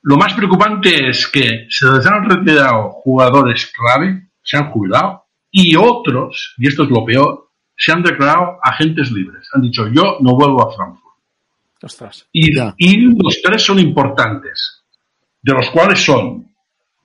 lo 0.04 0.18
más 0.18 0.34
preocupante 0.34 1.10
es 1.10 1.28
que 1.28 1.66
se 1.70 1.90
les 1.90 2.06
han 2.06 2.30
retirado 2.30 2.90
jugadores 2.92 3.72
clave, 3.76 4.28
se 4.44 4.58
han 4.58 4.70
jubilado, 4.72 5.24
y 5.50 5.76
otros, 5.76 6.56
y 6.58 6.68
esto 6.68 6.84
es 6.84 6.90
lo 6.90 7.06
peor, 7.06 7.50
se 7.76 7.92
han 7.92 8.04
declarado 8.04 8.58
agentes 8.62 9.12
libres. 9.12 9.48
Han 9.54 9.62
dicho, 9.62 9.88
yo 9.88 10.18
no 10.20 10.36
vuelvo 10.36 10.62
a 10.68 10.76
Frankfurt. 10.76 11.16
Ostras. 11.82 12.28
Y, 12.32 12.52
y 12.78 12.98
los 13.22 13.42
tres 13.42 13.62
son 13.64 13.80
importantes, 13.80 14.84
de 15.42 15.54
los 15.54 15.70
cuales 15.72 16.04
son 16.04 16.48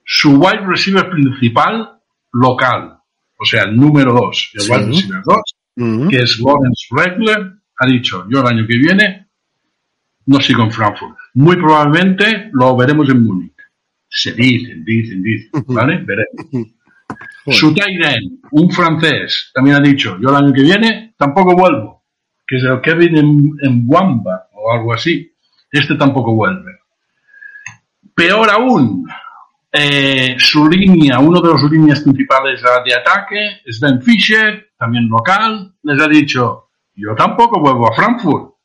su 0.05 0.37
wide 0.37 0.67
receiver 0.67 1.09
principal 1.11 2.01
local, 2.33 2.99
o 3.39 3.45
sea, 3.45 3.63
el 3.65 3.77
número 3.77 4.13
dos, 4.13 4.51
el 4.55 4.61
Sí. 4.63 4.73
wide 4.73 4.87
receiver 4.87 5.23
dos, 5.25 5.43
que 6.11 6.17
es 6.17 6.41
Lawrence 6.41 6.87
Regler, 6.91 7.53
ha 7.81 7.87
dicho, 7.87 8.27
yo 8.29 8.41
el 8.41 8.47
año 8.47 8.67
que 8.67 8.77
viene 8.77 9.28
no 10.29 10.41
sigo 10.41 10.63
en 10.63 10.71
Frankfurt. 10.71 11.17
Muy 11.35 11.57
probablemente 11.57 12.51
lo 12.53 12.77
veremos 12.77 13.09
en 13.09 13.25
Múnich. 13.25 13.53
Se 14.09 14.33
dicen, 14.33 14.85
dicen, 14.85 15.23
dicen. 15.23 15.51
¿vale? 15.67 15.99
Veremos. 16.05 16.75
Su 17.47 17.75
un 18.51 18.71
francés, 18.71 19.51
también 19.55 19.77
ha 19.77 19.81
dicho, 19.81 20.19
yo 20.21 20.29
el 20.29 20.37
año 20.37 20.53
que 20.53 20.63
viene 20.63 21.15
tampoco 21.17 21.57
vuelvo, 21.57 22.05
que 22.47 22.57
es 22.57 22.63
el 22.65 22.81
Kevin 22.83 23.17
en, 23.17 23.53
en 23.63 23.85
Wamba 23.87 24.49
o 24.53 24.71
algo 24.71 24.93
así. 24.93 25.33
Este 25.71 25.95
tampoco 25.97 26.35
vuelve. 26.35 26.73
Peor 28.15 28.51
aún, 28.51 29.09
eh, 29.73 30.37
su 30.39 30.69
línea, 30.69 31.19
uno 31.19 31.41
de 31.41 31.49
los 31.49 31.71
líneas 31.71 32.01
principales 32.01 32.63
de 32.85 32.95
ataque, 32.95 33.61
Sven 33.67 34.03
Fischer, 34.03 34.73
también 34.79 35.09
local, 35.09 35.75
les 35.83 36.01
ha 36.03 36.09
dicho, 36.09 36.69
yo 36.95 37.15
tampoco 37.15 37.61
vuelvo 37.61 37.91
a 37.91 37.95
Frankfurt. 37.95 38.58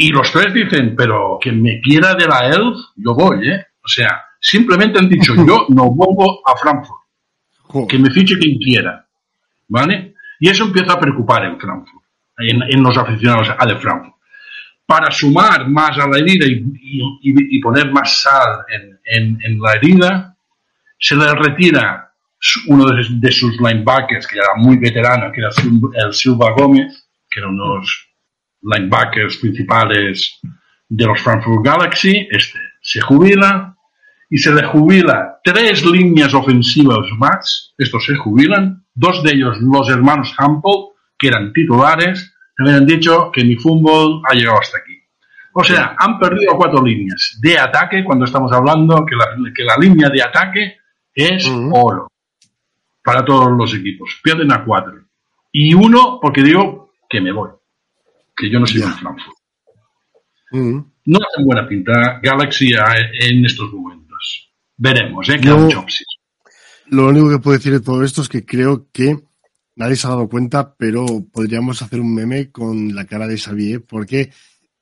Y 0.00 0.10
los 0.10 0.30
tres 0.30 0.54
dicen, 0.54 0.94
pero 0.96 1.38
quien 1.40 1.60
me 1.60 1.80
quiera 1.80 2.14
de 2.14 2.26
la 2.26 2.46
ELF, 2.46 2.76
yo 2.96 3.14
voy, 3.14 3.48
¿eh? 3.50 3.66
O 3.84 3.88
sea, 3.88 4.22
simplemente 4.40 4.98
han 4.98 5.08
dicho, 5.08 5.34
yo 5.34 5.66
no 5.70 5.90
vuelvo 5.90 6.40
a 6.48 6.56
Frankfurt 6.56 7.00
que 7.88 7.98
me 7.98 8.08
fiche 8.10 8.38
quien 8.38 8.58
quiera, 8.58 9.06
¿vale? 9.68 10.14
Y 10.40 10.48
eso 10.48 10.64
empieza 10.64 10.92
a 10.92 11.00
preocupar 11.00 11.44
en 11.44 11.58
Frankfurt, 11.60 12.04
en, 12.38 12.62
en 12.62 12.82
los 12.82 12.96
aficionados 12.96 13.50
a 13.58 13.66
de 13.66 13.76
Frankfurt. 13.76 14.14
Para 14.86 15.10
sumar 15.10 15.68
más 15.68 15.98
a 15.98 16.06
la 16.08 16.16
herida 16.16 16.46
y, 16.46 16.64
y- 17.22 17.56
y- 17.56 17.60
poner 17.60 17.90
más 17.92 18.22
sal 18.22 18.60
en, 18.68 18.98
en- 19.04 19.38
en 19.44 19.60
la 19.60 19.74
herida, 19.74 20.36
se 20.98 21.14
le 21.16 21.30
retira 21.34 22.10
uno 22.68 22.86
de, 22.86 23.02
sus- 23.02 23.20
de 23.20 23.32
sus 23.32 23.60
linebackers, 23.60 24.26
que 24.26 24.38
era 24.38 24.54
muy 24.56 24.78
veterano, 24.78 25.30
que 25.32 25.40
era 25.40 25.50
el 26.06 26.14
Silva 26.14 26.52
Gómez, 26.52 27.06
que 27.28 27.40
era 27.40 27.48
uno 27.48 27.64
de 27.72 27.78
los 27.80 28.07
linebackers 28.62 29.38
principales 29.38 30.38
de 30.88 31.06
los 31.06 31.20
Frankfurt 31.20 31.64
Galaxy, 31.64 32.28
este 32.30 32.58
se 32.80 33.00
jubila, 33.00 33.76
y 34.30 34.38
se 34.38 34.52
le 34.52 34.62
jubila 34.64 35.40
tres 35.42 35.84
líneas 35.84 36.34
ofensivas 36.34 37.06
más, 37.18 37.74
estos 37.78 38.04
se 38.04 38.14
jubilan, 38.16 38.84
dos 38.94 39.22
de 39.22 39.32
ellos 39.32 39.58
los 39.60 39.88
hermanos 39.88 40.34
Hampel, 40.38 40.88
que 41.18 41.28
eran 41.28 41.52
titulares, 41.52 42.34
también 42.56 42.78
han 42.78 42.86
dicho 42.86 43.30
que 43.32 43.44
mi 43.44 43.56
fútbol 43.56 44.22
ha 44.28 44.34
llegado 44.34 44.60
hasta 44.60 44.78
aquí. 44.78 44.98
O 45.52 45.64
sea, 45.64 45.96
han 45.98 46.18
perdido 46.18 46.56
cuatro 46.56 46.84
líneas 46.84 47.38
de 47.40 47.58
ataque 47.58 48.04
cuando 48.04 48.24
estamos 48.24 48.52
hablando 48.52 49.04
que 49.06 49.16
la, 49.16 49.26
que 49.54 49.64
la 49.64 49.76
línea 49.76 50.08
de 50.08 50.22
ataque 50.22 50.76
es 51.14 51.48
oro 51.72 52.08
para 53.02 53.24
todos 53.24 53.50
los 53.56 53.74
equipos. 53.74 54.20
Pierden 54.22 54.52
a 54.52 54.64
cuatro. 54.64 55.04
Y 55.50 55.74
uno 55.74 56.18
porque 56.20 56.42
digo 56.42 56.92
que 57.08 57.20
me 57.20 57.32
voy, 57.32 57.50
que 58.40 58.50
yo 58.50 58.58
no 58.60 58.66
soy 58.66 58.80
Ya. 58.80 58.86
en 58.86 58.94
Frankfurt. 58.94 59.36
Ujú. 60.52 60.92
No 61.06 61.18
hacen 61.18 61.44
buena 61.44 61.68
pinta 61.68 62.20
Galaxy 62.22 62.70
en 63.20 63.44
estos 63.44 63.72
momentos. 63.72 64.50
Veremos, 64.76 65.28
¿eh? 65.28 65.40
Lo 66.90 67.08
único 67.08 67.30
que 67.30 67.38
puedo 67.38 67.56
decir 67.58 67.72
de 67.72 67.80
todo 67.80 68.02
esto 68.02 68.22
es 68.22 68.28
que 68.28 68.44
creo 68.46 68.88
que 68.92 69.18
nadie 69.76 69.96
se 69.96 70.06
ha 70.06 70.10
dado 70.10 70.28
cuenta, 70.28 70.74
pero 70.76 71.04
podríamos 71.32 71.82
hacer 71.82 72.00
un 72.00 72.14
meme 72.14 72.50
con 72.50 72.94
la 72.94 73.04
cara 73.04 73.26
de 73.26 73.36
Xavier, 73.38 73.82
porque 73.84 74.32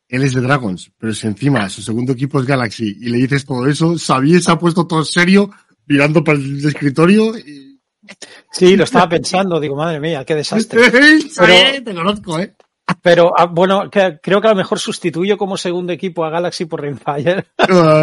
él 0.08 0.22
es 0.22 0.34
de 0.34 0.40
Dragons, 0.40 0.92
pero 0.98 1.12
si 1.14 1.26
encima 1.26 1.68
su 1.68 1.82
segundo 1.82 2.12
equipo 2.12 2.38
es 2.40 2.46
Galaxy 2.46 2.96
y 3.00 3.08
le 3.08 3.18
dices 3.18 3.44
todo 3.44 3.66
eso, 3.66 3.96
Xavier 3.98 4.40
se 4.40 4.52
ha 4.52 4.58
puesto 4.58 4.86
todo 4.86 5.04
serio, 5.04 5.50
mirando 5.86 6.22
para 6.22 6.38
el 6.38 6.64
escritorio 6.64 7.36
y... 7.36 7.80
Sí, 8.52 8.76
lo 8.76 8.84
estaba 8.84 9.08
pensando, 9.08 9.58
digo, 9.58 9.74
madre 9.74 9.98
mía, 9.98 10.24
qué 10.24 10.36
desastre. 10.36 10.80
Xavier, 11.34 11.82
te 11.82 11.94
conozco, 11.94 12.38
¿eh? 12.38 12.54
Pero 13.02 13.32
ah, 13.36 13.46
bueno, 13.46 13.90
que- 13.90 14.18
creo 14.22 14.40
que 14.40 14.46
a 14.46 14.50
lo 14.50 14.56
mejor 14.56 14.78
sustituyo 14.78 15.36
como 15.36 15.56
segundo 15.56 15.92
equipo 15.92 16.24
a 16.24 16.30
Galaxy 16.30 16.66
por 16.66 16.82
Rimfire. 16.82 17.46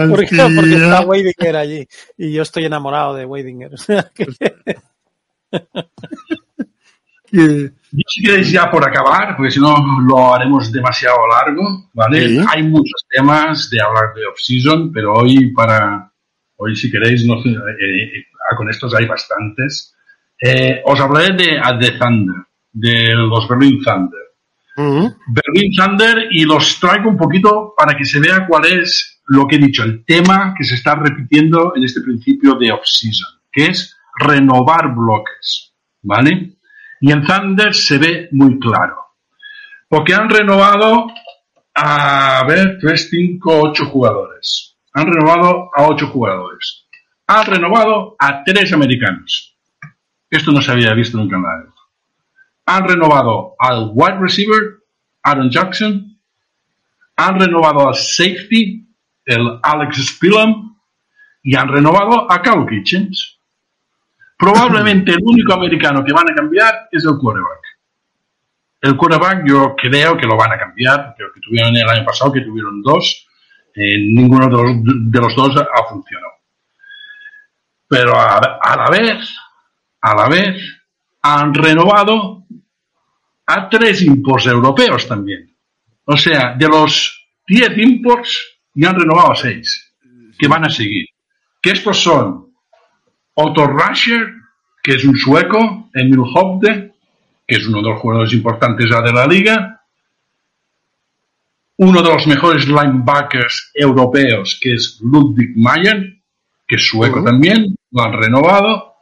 Porque, 0.10 0.36
porque 0.56 0.76
está 0.76 1.02
Weidinger 1.02 1.56
allí. 1.56 1.88
Y 2.18 2.34
yo 2.34 2.42
estoy 2.42 2.66
enamorado 2.66 3.14
de 3.16 3.26
Weidinger. 3.26 3.72
Y 7.96 8.04
si 8.08 8.24
queréis 8.24 8.52
ya 8.52 8.70
por 8.70 8.88
acabar, 8.88 9.36
porque 9.36 9.52
si 9.52 9.60
no 9.60 9.76
lo 10.08 10.34
haremos 10.36 10.72
demasiado 10.72 11.18
largo, 11.28 11.90
¿vale? 11.94 12.28
Sí. 12.30 12.40
Hay 12.48 12.64
muchos 12.64 13.06
temas 13.10 13.70
de 13.72 13.82
hablar 13.82 14.14
de 14.16 14.26
off-season, 14.28 14.92
pero 14.92 15.14
hoy 15.14 15.52
para, 15.52 16.12
hoy 16.58 16.76
si 16.76 16.92
queréis, 16.92 17.26
no 17.26 17.36
eh, 17.36 17.40
eh, 17.48 18.26
ah, 18.52 18.56
con 18.56 18.70
estos 18.70 18.94
hay 18.94 19.08
bastantes. 19.08 19.96
Eh, 20.40 20.82
os 20.86 21.00
hablaré 21.00 21.36
de, 21.36 21.60
de 21.80 21.92
Thunder, 21.98 22.36
de 22.72 23.16
los 23.16 23.48
Berlin 23.48 23.82
Thunder. 23.84 24.23
Ujú. 24.76 25.16
Berlin 25.28 25.74
Thunder 25.76 26.28
y 26.32 26.46
los 26.46 26.80
traigo 26.80 27.10
un 27.10 27.18
poquito 27.18 27.74
para 27.78 27.96
que 27.96 28.06
se 28.06 28.20
vea 28.20 28.48
cuál 28.48 28.66
es 28.66 29.22
lo 29.28 29.48
que 29.48 29.56
he 29.56 29.60
dicho, 29.60 29.84
el 29.84 30.04
tema 30.04 30.54
que 30.58 30.64
se 30.64 30.76
está 30.76 30.96
repitiendo 30.96 31.74
en 31.76 31.84
este 31.84 32.02
principio 32.02 32.56
de 32.56 32.72
off-season, 32.72 33.40
que 33.52 33.68
es 33.68 33.96
renovar 34.20 34.94
bloques, 34.94 35.74
¿vale? 36.02 36.56
Y 37.00 37.12
en 37.12 37.24
Thunder 37.24 37.74
se 37.74 37.98
ve 37.98 38.30
muy 38.32 38.60
claro. 38.60 38.98
Porque 39.88 40.14
han 40.14 40.30
renovado 40.30 41.08
a, 41.76 42.44
ver, 42.48 42.78
3, 42.80 43.10
5, 43.10 43.62
8 43.62 43.86
jugadores. 43.86 44.78
Han 44.94 45.08
renovado 45.08 45.70
a 45.76 45.88
8 45.88 46.08
jugadores. 46.08 46.88
Han 47.28 47.46
renovado 47.46 48.16
a 48.20 48.44
3 48.44 48.74
americanos. 48.74 49.56
Esto 50.30 50.52
no 50.52 50.62
se 50.62 50.72
había 50.72 50.94
visto 50.94 51.18
nunca 51.18 51.36
en 51.36 51.44
la 51.44 51.73
Han 52.66 52.88
renovado 52.88 53.56
al 53.60 53.92
wide 53.94 54.20
receiver, 54.20 54.78
Aaron 55.24 55.50
Jackson. 55.50 56.18
Han 57.18 57.40
renovado 57.40 57.88
al 57.88 57.96
safety, 57.96 58.88
el 59.26 59.60
Alex 59.62 59.98
Spillum. 60.06 60.78
Y 61.44 61.56
han 61.56 61.68
renovado 61.68 62.32
a 62.32 62.42
Carl 62.42 62.66
Kitchens. 62.68 63.38
Probablemente 64.38 65.12
el 65.12 65.20
único 65.22 65.54
americano 65.54 66.04
que 66.04 66.14
van 66.14 66.30
a 66.32 66.36
cambiar 66.36 66.88
es 66.92 67.04
el 67.06 67.18
quarterback. 67.18 67.64
El 68.82 68.98
quarterback 68.98 69.48
yo 69.48 69.76
creo 69.78 70.18
que 70.18 70.28
lo 70.28 70.36
van 70.36 70.52
a 70.52 70.58
cambiar, 70.58 71.14
creo 71.16 71.32
que 71.34 71.40
tuvieron 71.40 71.74
el 71.74 71.88
año 71.88 72.04
pasado, 72.04 72.34
que 72.34 72.42
tuvieron 72.42 72.82
dos, 72.82 73.26
eh, 73.74 73.98
ninguno 73.98 74.48
de 74.48 75.22
los, 75.22 75.36
dos 75.36 75.56
ha 75.56 75.84
funcionado. 75.88 76.34
Pero 77.88 78.20
a, 78.20 78.76
la 78.76 78.90
vez, 78.90 79.34
a 80.02 80.16
la 80.16 80.28
vez, 80.28 80.83
han 81.24 81.54
renovado 81.54 82.46
a 83.48 83.70
tres 83.70 84.02
imports 84.02 84.46
europeos 84.46 85.08
también. 85.08 85.50
O 86.06 86.18
sea, 86.18 86.54
de 86.56 86.68
los 86.68 87.28
10 87.48 87.78
imports, 87.78 88.60
ya 88.74 88.90
han 88.90 89.00
renovado 89.00 89.32
a 89.32 89.36
seis, 89.36 89.94
que 90.38 90.48
van 90.48 90.66
a 90.66 90.70
seguir. 90.70 91.08
Que 91.62 91.72
estos 91.72 92.02
son 92.02 92.54
Otto 93.36 93.68
Rascher, 93.68 94.34
que 94.82 94.96
es 94.96 95.06
un 95.06 95.18
sueco, 95.18 95.90
Emil 95.94 96.24
Hopde, 96.36 96.94
que 97.48 97.56
es 97.56 97.68
uno 97.68 97.82
de 97.82 97.90
los 97.90 98.02
jugadores 98.02 98.34
importantes 98.34 98.90
ya 98.90 99.02
de 99.02 99.14
la 99.14 99.26
liga, 99.26 99.82
uno 101.78 102.02
de 102.02 102.10
los 102.10 102.28
mejores 102.28 102.68
linebackers 102.68 103.72
europeos, 103.74 104.60
que 104.62 104.74
es 104.74 105.00
Ludwig 105.02 105.54
Mayer, 105.56 106.18
que 106.68 106.76
es 106.76 106.88
sueco 106.88 107.24
también, 107.24 107.76
lo 107.92 108.04
han 108.04 108.14
renovado, 108.14 108.93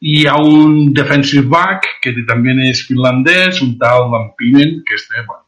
y 0.00 0.26
a 0.26 0.36
un 0.36 0.94
defensive 0.94 1.46
back, 1.46 2.00
que 2.00 2.14
también 2.26 2.58
es 2.60 2.86
finlandés, 2.86 3.60
un 3.60 3.78
tal 3.78 4.10
Lampinen, 4.10 4.82
que 4.84 4.94
es 4.94 5.06
bueno, 5.26 5.46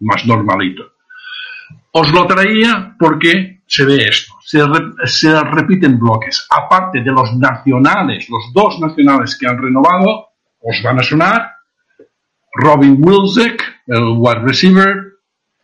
más 0.00 0.26
normalito. 0.26 0.82
Os 1.92 2.12
lo 2.12 2.26
traía 2.26 2.96
porque 2.98 3.62
se 3.66 3.84
ve 3.84 4.08
esto, 4.08 4.34
se, 4.42 4.60
se 5.04 5.40
repiten 5.44 5.98
bloques. 5.98 6.46
Aparte 6.50 7.00
de 7.00 7.12
los 7.12 7.34
nacionales, 7.36 8.28
los 8.28 8.52
dos 8.52 8.80
nacionales 8.80 9.38
que 9.38 9.46
han 9.46 9.56
renovado, 9.56 10.30
os 10.60 10.82
van 10.82 10.98
a 10.98 11.02
sonar, 11.02 11.52
Robin 12.54 12.96
Wilczek, 12.98 13.62
el 13.86 14.14
wide 14.16 14.40
receiver, 14.40 15.12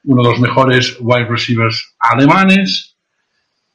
uno 0.05 0.23
de 0.23 0.29
los 0.29 0.41
mejores 0.41 0.97
wide 1.01 1.27
receivers 1.29 1.97
alemanes, 1.99 2.92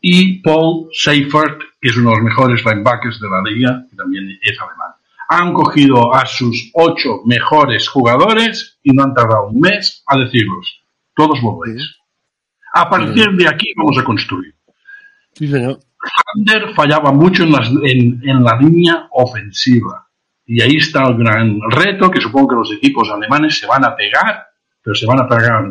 y 0.01 0.41
Paul 0.41 0.89
Seifert, 0.91 1.59
que 1.81 1.89
es 1.89 1.97
uno 1.97 2.11
de 2.11 2.15
los 2.17 2.25
mejores 2.25 2.63
linebackers 2.65 3.19
de 3.19 3.29
la 3.29 3.41
liga, 3.41 3.85
que 3.89 3.95
también 3.95 4.37
es 4.41 4.57
alemán. 4.59 4.91
Han 5.29 5.53
cogido 5.53 6.13
a 6.13 6.25
sus 6.25 6.71
ocho 6.73 7.21
mejores 7.25 7.87
jugadores 7.89 8.79
y 8.83 8.91
no 8.93 9.03
han 9.03 9.13
tardado 9.13 9.47
un 9.47 9.59
mes 9.59 10.03
a 10.07 10.17
decirlos. 10.17 10.81
Todos 11.15 11.41
volvéis. 11.41 11.97
A 12.73 12.89
partir 12.89 13.27
de 13.31 13.47
aquí 13.47 13.73
vamos 13.75 13.97
a 13.97 14.03
construir. 14.03 14.55
Sí, 15.33 15.47
señor. 15.47 15.79
fallaba 16.75 17.11
mucho 17.11 17.43
en, 17.43 18.21
en 18.23 18.43
la 18.43 18.57
línea 18.57 19.07
ofensiva 19.11 20.07
y 20.49 20.61
ahí 20.61 20.77
está 20.77 21.05
el 21.05 21.17
gran 21.17 21.59
reto 21.69 22.09
que 22.09 22.21
supongo 22.21 22.47
que 22.47 22.55
los 22.55 22.71
equipos 22.71 23.09
alemanes 23.11 23.59
se 23.59 23.67
van 23.67 23.83
a 23.83 23.95
pegar, 23.95 24.47
pero 24.81 24.95
se 24.95 25.05
van 25.05 25.19
a 25.19 25.27
pegar 25.27 25.69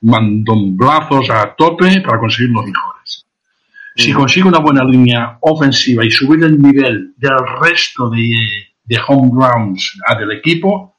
mandomblazos 0.00 1.30
a 1.30 1.54
tope 1.54 2.00
para 2.00 2.18
conseguir 2.18 2.50
los 2.50 2.66
mejores. 2.66 2.95
Si 3.96 4.12
consigue 4.12 4.48
una 4.48 4.58
buena 4.58 4.84
línea 4.84 5.38
ofensiva 5.40 6.04
y 6.04 6.10
subir 6.10 6.44
el 6.44 6.60
nivel 6.60 7.14
del 7.16 7.38
resto 7.60 8.10
de, 8.10 8.28
de 8.84 8.98
home 9.06 9.30
grounds 9.32 9.98
del 10.18 10.32
equipo, 10.32 10.96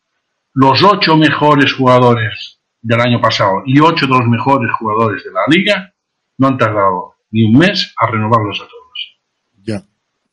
los 0.53 0.83
ocho 0.83 1.15
mejores 1.15 1.73
jugadores 1.73 2.59
del 2.81 2.99
año 3.01 3.21
pasado 3.21 3.61
y 3.65 3.79
ocho 3.79 4.07
de 4.07 4.13
los 4.17 4.27
mejores 4.27 4.71
jugadores 4.79 5.23
de 5.23 5.31
la 5.31 5.41
liga 5.47 5.93
no 6.37 6.47
han 6.47 6.57
tardado 6.57 7.15
ni 7.31 7.43
un 7.43 7.57
mes 7.57 7.93
a 7.97 8.07
renovarlos 8.07 8.59
a 8.61 8.63
todos. 8.63 8.77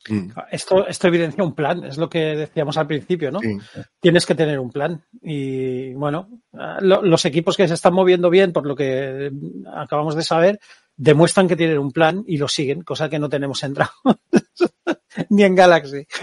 Mm. 0.08 0.30
Esto, 0.50 0.86
esto 0.86 1.08
evidencia 1.08 1.42
un 1.42 1.54
plan, 1.54 1.82
es 1.84 1.96
lo 1.96 2.10
que 2.10 2.36
decíamos 2.36 2.76
al 2.76 2.86
principio, 2.86 3.30
¿no? 3.30 3.40
Tienes 4.00 4.26
que 4.26 4.34
tener 4.34 4.58
un 4.58 4.70
plan. 4.70 5.02
Y 5.22 5.94
bueno, 5.94 6.28
los 6.80 7.24
equipos 7.24 7.56
que 7.56 7.66
se 7.66 7.74
están 7.74 7.94
moviendo 7.94 8.28
bien, 8.28 8.52
por 8.52 8.66
lo 8.66 8.76
que 8.76 9.30
acabamos 9.74 10.14
de 10.14 10.22
saber, 10.22 10.60
demuestran 10.96 11.48
que 11.48 11.56
tienen 11.56 11.78
un 11.78 11.92
plan 11.92 12.24
y 12.26 12.36
lo 12.36 12.48
siguen, 12.48 12.82
cosa 12.82 13.08
que 13.08 13.18
no 13.18 13.28
tenemos 13.28 13.62
en 13.62 13.74
ni 15.30 15.42
en 15.42 15.54
Galaxy. 15.54 16.06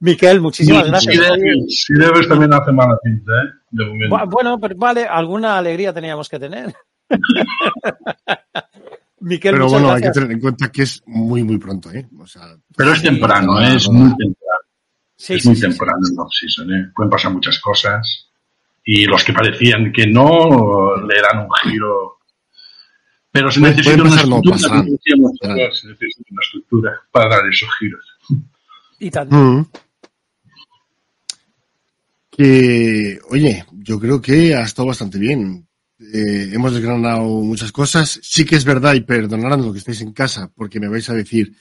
Miquel, 0.00 0.40
muchísimas 0.40 0.86
gracias. 0.86 1.16
Si 1.68 1.94
debes, 1.94 2.28
también 2.28 2.52
hace 2.52 2.72
mala 2.72 2.98
pinta, 3.02 3.32
¿eh? 3.32 3.48
Bueno, 4.28 4.58
pero 4.60 4.76
vale, 4.76 5.06
alguna 5.06 5.56
alegría 5.56 5.94
teníamos 5.94 6.28
que 6.28 6.38
tener. 6.38 6.74
Pero 9.26 9.68
bueno, 9.68 9.90
hay 9.90 10.02
que 10.02 10.10
tener 10.10 10.32
en 10.32 10.40
cuenta 10.40 10.70
que 10.70 10.82
es 10.82 11.02
muy, 11.06 11.42
muy 11.42 11.56
pronto, 11.56 11.90
¿eh? 11.90 12.06
Pero 12.76 12.92
es 12.92 13.02
temprano, 13.02 13.58
¿eh? 13.58 13.76
es 13.76 13.88
muy 13.88 14.14
temprano. 14.16 14.60
es 15.16 15.46
muy 15.46 15.58
temprano 15.58 15.98
el 16.02 16.72
¿eh? 16.74 16.90
Pueden 16.94 17.10
pasar 17.10 17.32
muchas 17.32 17.58
cosas. 17.58 18.28
Y 18.84 19.06
los 19.06 19.24
que 19.24 19.32
parecían 19.32 19.92
que 19.92 20.06
no, 20.06 20.96
le 20.96 21.22
dan 21.22 21.46
un 21.46 21.48
giro. 21.62 22.18
Pero 23.34 23.50
se 23.50 23.60
necesita 23.60 24.00
una 24.00 24.14
estructura, 24.14 24.58
se 24.58 25.88
necesita 25.88 26.30
una 26.30 26.40
estructura 26.40 27.02
para 27.10 27.30
dar 27.30 27.48
esos 27.50 27.68
giros. 27.80 28.04
Y 29.00 29.10
tanto. 29.10 29.34
Mm. 29.34 29.66
Que, 32.30 33.18
oye, 33.30 33.64
yo 33.72 33.98
creo 33.98 34.22
que 34.22 34.54
ha 34.54 34.62
estado 34.62 34.86
bastante 34.86 35.18
bien. 35.18 35.66
Eh, 35.98 36.50
hemos 36.52 36.74
desgranado 36.74 37.24
muchas 37.24 37.72
cosas. 37.72 38.20
Sí 38.22 38.44
que 38.44 38.54
es 38.54 38.64
verdad, 38.64 38.94
y 38.94 39.00
perdonad 39.00 39.58
lo 39.58 39.72
que 39.72 39.80
estáis 39.80 40.00
en 40.02 40.12
casa, 40.12 40.52
porque 40.54 40.78
me 40.78 40.88
vais 40.88 41.10
a 41.10 41.14
decir, 41.14 41.56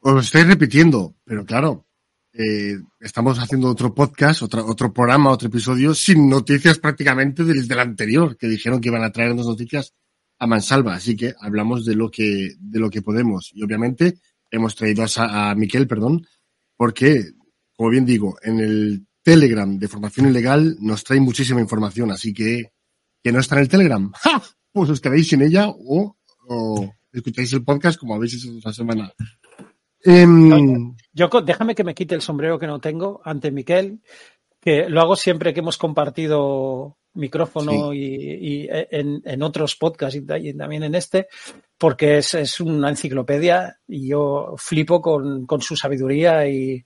os 0.00 0.14
lo 0.14 0.18
estáis 0.18 0.48
repitiendo, 0.48 1.14
pero 1.22 1.46
claro, 1.46 1.86
eh, 2.32 2.76
estamos 2.98 3.38
haciendo 3.38 3.68
otro 3.68 3.94
podcast, 3.94 4.42
otro, 4.42 4.66
otro 4.66 4.92
programa, 4.92 5.30
otro 5.30 5.46
episodio, 5.46 5.94
sin 5.94 6.28
noticias 6.28 6.80
prácticamente 6.80 7.44
del, 7.44 7.68
del 7.68 7.78
anterior, 7.78 8.36
que 8.36 8.48
dijeron 8.48 8.80
que 8.80 8.88
iban 8.88 9.04
a 9.04 9.12
traernos 9.12 9.46
noticias 9.46 9.94
a 10.38 10.46
mansalva. 10.46 10.94
Así 10.94 11.16
que 11.16 11.34
hablamos 11.40 11.84
de 11.84 11.94
lo 11.94 12.10
que, 12.10 12.54
de 12.58 12.78
lo 12.78 12.90
que 12.90 13.02
podemos. 13.02 13.50
Y 13.54 13.62
obviamente 13.62 14.18
hemos 14.50 14.74
traído 14.74 15.04
a, 15.04 15.50
a 15.50 15.54
Miquel, 15.54 15.86
perdón, 15.86 16.26
porque, 16.76 17.24
como 17.76 17.90
bien 17.90 18.06
digo, 18.06 18.36
en 18.42 18.60
el 18.60 19.06
Telegram 19.22 19.78
de 19.78 19.88
formación 19.88 20.28
ilegal 20.28 20.76
nos 20.80 21.04
trae 21.04 21.20
muchísima 21.20 21.60
información, 21.60 22.10
así 22.10 22.32
que 22.32 22.72
que 23.22 23.32
no 23.32 23.40
está 23.40 23.56
en 23.56 23.62
el 23.62 23.68
Telegram, 23.68 24.12
pues 24.72 24.90
os 24.90 25.00
quedáis 25.00 25.28
sin 25.28 25.42
ella 25.42 25.68
o, 25.68 26.16
escucháis 27.12 27.52
el 27.52 27.64
podcast 27.64 27.98
como 27.98 28.14
habéis 28.14 28.34
hecho 28.34 28.56
esta 28.56 28.72
semana. 28.72 29.12
Em, 30.02 30.94
yo, 31.12 31.28
déjame 31.44 31.74
que 31.74 31.84
me 31.84 31.94
quite 31.94 32.14
el 32.14 32.22
sombrero 32.22 32.58
que 32.58 32.66
no 32.66 32.80
tengo 32.80 33.20
ante 33.24 33.50
Miquel, 33.50 34.00
que 34.60 34.88
lo 34.88 35.00
hago 35.00 35.16
siempre 35.16 35.52
que 35.52 35.60
hemos 35.60 35.76
compartido 35.76 36.96
micrófono 37.18 37.92
y, 37.92 38.68
en, 38.70 39.42
otros 39.42 39.76
podcasts 39.76 40.16
y, 40.16 40.54
también 40.54 40.82
en 40.84 40.94
este, 40.94 41.28
porque 41.76 42.18
es, 42.18 42.60
una 42.60 42.88
enciclopedia 42.88 43.78
y 43.86 44.08
yo 44.08 44.54
flipo 44.56 45.02
con, 45.02 45.46
su 45.60 45.76
sabiduría 45.76 46.48
y, 46.48 46.84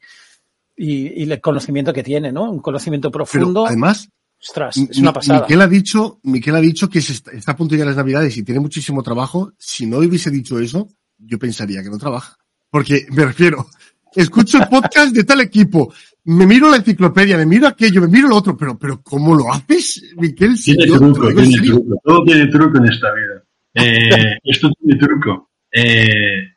el 0.76 1.40
conocimiento 1.40 1.92
que 1.92 2.02
tiene, 2.02 2.32
¿no? 2.32 2.50
Un 2.50 2.60
conocimiento 2.60 3.10
profundo. 3.10 3.66
además, 3.66 4.08
Ostras, 4.42 4.76
es 4.76 4.98
una 4.98 5.12
pasada. 5.12 5.42
Miquel 5.42 5.60
ha 5.60 5.68
dicho, 5.68 6.18
Miquel 6.24 6.56
ha 6.56 6.60
dicho 6.60 6.88
que 6.90 6.98
está, 6.98 7.30
a 7.46 7.56
punto 7.56 7.72
de 7.72 7.76
llegar 7.76 7.94
las 7.94 7.96
navidades 7.96 8.36
y 8.36 8.42
tiene 8.42 8.60
muchísimo 8.60 9.00
trabajo. 9.02 9.52
Si 9.56 9.86
no 9.86 9.98
hubiese 9.98 10.32
dicho 10.32 10.58
eso, 10.58 10.88
yo 11.16 11.38
pensaría 11.38 11.80
que 11.82 11.90
no 11.90 11.98
trabaja. 11.98 12.36
Porque 12.68 13.06
me 13.10 13.24
refiero, 13.24 13.68
escucho 14.16 14.58
el 14.58 14.68
podcast 14.68 15.14
de 15.14 15.22
tal 15.22 15.42
equipo, 15.42 15.94
me 16.24 16.46
miro 16.46 16.70
la 16.70 16.76
enciclopedia, 16.76 17.36
me 17.36 17.46
miro 17.46 17.66
aquello, 17.66 18.00
me 18.00 18.08
miro 18.08 18.28
lo 18.28 18.36
otro, 18.36 18.56
pero, 18.56 18.78
pero 18.78 19.02
¿cómo 19.02 19.34
lo 19.34 19.52
haces, 19.52 20.14
Miquel? 20.16 20.54
tiene 20.62 20.86
truco, 20.86 21.28
tiene 21.34 21.58
truco. 21.58 22.00
Todo 22.04 22.24
tiene 22.24 22.46
truco 22.46 22.78
en 22.78 22.84
esta 22.84 23.08
vida. 23.12 23.42
Eh, 23.74 24.38
esto 24.44 24.70
tiene 24.78 24.98
truco. 24.98 25.50
Eh, 25.70 26.54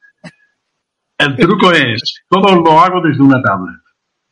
el 1.17 1.35
truco 1.37 1.71
es, 1.71 2.23
todo 2.29 2.55
lo 2.55 2.79
hago 2.79 3.01
desde 3.01 3.21
una 3.21 3.41
tablet. 3.41 3.81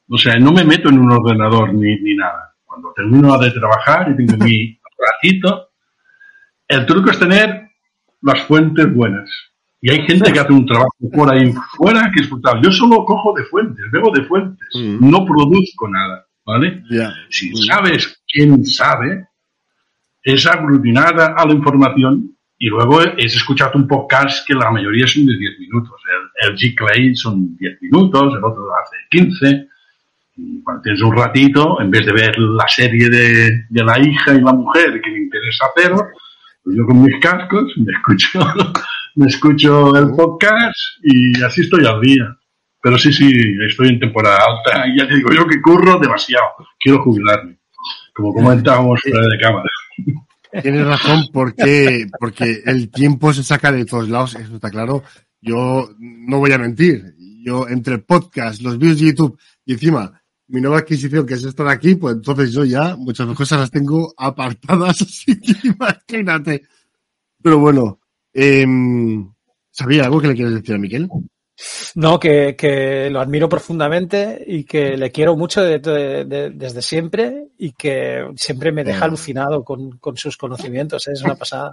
O 0.09 0.17
sea, 0.17 0.37
no 0.37 0.51
me 0.51 0.63
meto 0.63 0.89
en 0.89 0.99
un 0.99 1.11
ordenador 1.11 1.73
ni, 1.73 1.95
ni 2.01 2.15
nada 2.15 2.53
cuando 2.73 2.93
termino 2.93 3.37
de 3.37 3.51
trabajar 3.51 4.09
y 4.11 4.15
tengo 4.15 4.43
mi 4.43 4.79
ratito, 5.21 5.69
el 6.67 6.85
truco 6.85 7.11
es 7.11 7.19
tener 7.19 7.69
las 8.21 8.41
fuentes 8.43 8.91
buenas. 8.91 9.29
Y 9.85 9.89
hay 9.91 10.01
gente 10.07 10.31
que 10.31 10.39
hace 10.39 10.53
un 10.53 10.65
trabajo 10.65 10.95
por 11.13 11.29
ahí 11.29 11.51
fuera 11.75 12.09
que 12.13 12.21
es 12.21 12.29
brutal. 12.29 12.61
Yo 12.63 12.71
solo 12.71 13.03
cojo 13.03 13.33
de 13.35 13.43
fuentes, 13.43 13.83
bebo 13.91 14.11
de 14.11 14.23
fuentes, 14.23 14.65
Mm. 14.75 15.09
no 15.11 15.25
produzco 15.25 15.89
nada, 15.89 16.25
¿vale? 16.45 16.81
Ya. 16.89 17.11
Si 17.29 17.53
sabes 17.67 18.17
quién 18.31 18.63
sabe, 18.65 19.27
es 20.23 20.47
aglutinada 20.47 21.33
a 21.37 21.45
la 21.45 21.53
información 21.53 22.31
y 22.57 22.67
luego 22.67 23.01
es 23.01 23.35
escuchar 23.35 23.71
un 23.75 23.85
podcast 23.85 24.47
que 24.47 24.53
la 24.53 24.71
mayoría 24.71 25.05
son 25.05 25.25
de 25.25 25.37
10 25.37 25.59
minutos. 25.59 25.99
El, 26.41 26.51
el 26.51 26.57
G. 26.57 26.73
Clay 26.75 27.13
son 27.13 27.57
10 27.57 27.81
minutos, 27.81 28.33
el 28.37 28.43
otro 28.43 28.63
hace 28.81 28.95
15. 29.11 29.67
Y 30.37 30.63
cuando 30.63 30.81
tienes 30.81 31.01
un 31.01 31.13
ratito, 31.15 31.81
en 31.81 31.91
vez 31.91 32.05
de 32.05 32.13
ver 32.13 32.39
la 32.39 32.67
serie 32.69 33.09
de, 33.09 33.65
de 33.69 33.83
la 33.83 33.99
hija 33.99 34.33
y 34.33 34.39
la 34.41 34.53
mujer 34.53 35.01
que 35.01 35.11
me 35.11 35.17
interesa 35.23 35.65
cero, 35.75 36.07
pues 36.63 36.77
yo 36.77 36.85
con 36.85 37.03
mis 37.03 37.19
cascos 37.19 37.65
me 37.75 37.91
escucho, 37.91 38.39
me 39.15 39.27
escucho 39.27 39.95
el 39.95 40.11
podcast 40.11 40.75
y 41.03 41.41
así 41.43 41.61
estoy 41.61 41.85
al 41.85 42.01
día. 42.01 42.35
Pero 42.81 42.97
sí, 42.97 43.13
sí, 43.13 43.31
estoy 43.65 43.89
en 43.89 43.99
temporada 43.99 44.39
alta 44.39 44.87
y 44.87 44.99
ya 44.99 45.07
te 45.07 45.15
digo 45.15 45.31
yo 45.31 45.47
que 45.47 45.61
curro 45.61 45.99
demasiado. 45.99 46.45
Quiero 46.79 47.01
jubilarme. 47.01 47.57
Como 48.13 48.33
comentábamos 48.33 48.99
fuera 49.01 49.21
de 49.21 49.39
cámara. 49.39 49.69
Tienes 50.61 50.85
razón 50.85 51.25
porque, 51.31 52.05
porque 52.19 52.61
el 52.65 52.91
tiempo 52.91 53.33
se 53.33 53.43
saca 53.43 53.71
de 53.71 53.85
todos 53.85 54.09
lados, 54.09 54.35
eso 54.35 54.55
está 54.55 54.69
claro. 54.69 55.03
Yo 55.41 55.89
no 55.97 56.39
voy 56.39 56.51
a 56.51 56.57
mentir. 56.57 57.15
Yo 57.43 57.67
entre 57.67 57.95
el 57.95 58.03
podcast, 58.03 58.61
los 58.61 58.77
vídeos 58.77 58.99
de 58.99 59.07
YouTube 59.07 59.39
y 59.65 59.73
encima 59.73 60.23
mi 60.47 60.61
nueva 60.61 60.79
adquisición 60.79 61.25
que 61.25 61.33
es 61.33 61.43
estar 61.43 61.67
aquí, 61.67 61.95
pues 61.95 62.15
entonces 62.15 62.51
yo 62.51 62.63
ya 62.63 62.95
muchas 62.95 63.27
cosas 63.35 63.59
las 63.59 63.71
tengo 63.71 64.13
apartadas, 64.17 65.01
así 65.01 65.39
que 65.39 65.67
imagínate. 65.67 66.63
Pero 67.41 67.59
bueno, 67.59 67.99
em, 68.33 69.31
¿sabía 69.71 70.05
algo 70.05 70.21
que 70.21 70.27
le 70.27 70.35
quieres 70.35 70.53
decir 70.53 70.75
a 70.75 70.77
Miquel? 70.77 71.09
No, 71.95 72.19
que, 72.19 72.55
que 72.57 73.09
lo 73.11 73.21
admiro 73.21 73.47
profundamente 73.47 74.43
y 74.47 74.63
que 74.63 74.97
le 74.97 75.11
quiero 75.11 75.35
mucho 75.37 75.61
de- 75.61 75.77
de- 75.77 76.25
de- 76.25 76.49
desde 76.49 76.81
siempre 76.81 77.49
y 77.59 77.73
que 77.73 78.25
siempre 78.35 78.71
me 78.71 78.83
deja 78.83 79.05
alucinado 79.05 79.63
con, 79.63 79.97
con 79.99 80.17
sus 80.17 80.35
conocimientos. 80.35 81.07
¿eh? 81.07 81.11
Es 81.13 81.21
una 81.21 81.35
pasada. 81.35 81.71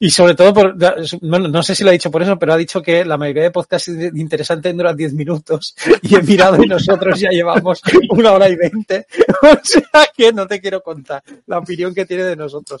Y 0.00 0.10
sobre 0.10 0.34
todo, 0.34 0.52
por, 0.52 0.76
no, 1.22 1.38
no 1.38 1.62
sé 1.62 1.76
si 1.76 1.84
lo 1.84 1.90
ha 1.90 1.92
dicho 1.92 2.10
por 2.10 2.22
eso, 2.22 2.36
pero 2.36 2.52
ha 2.52 2.56
dicho 2.56 2.82
que 2.82 3.04
la 3.04 3.16
mayoría 3.16 3.44
de 3.44 3.50
podcasts 3.52 3.88
interesantes 3.88 4.76
duran 4.76 4.96
10 4.96 5.14
minutos 5.14 5.76
y 6.02 6.16
he 6.16 6.22
mirado 6.22 6.60
y 6.62 6.66
nosotros 6.66 7.20
ya 7.20 7.30
llevamos 7.30 7.80
una 8.10 8.32
hora 8.32 8.48
y 8.48 8.56
veinte. 8.56 9.06
O 9.44 9.58
sea 9.62 10.06
que 10.16 10.32
no 10.32 10.46
te 10.46 10.60
quiero 10.60 10.82
contar 10.82 11.22
la 11.46 11.58
opinión 11.58 11.92
que 11.94 12.06
tiene 12.06 12.24
de 12.24 12.36
nosotros. 12.36 12.80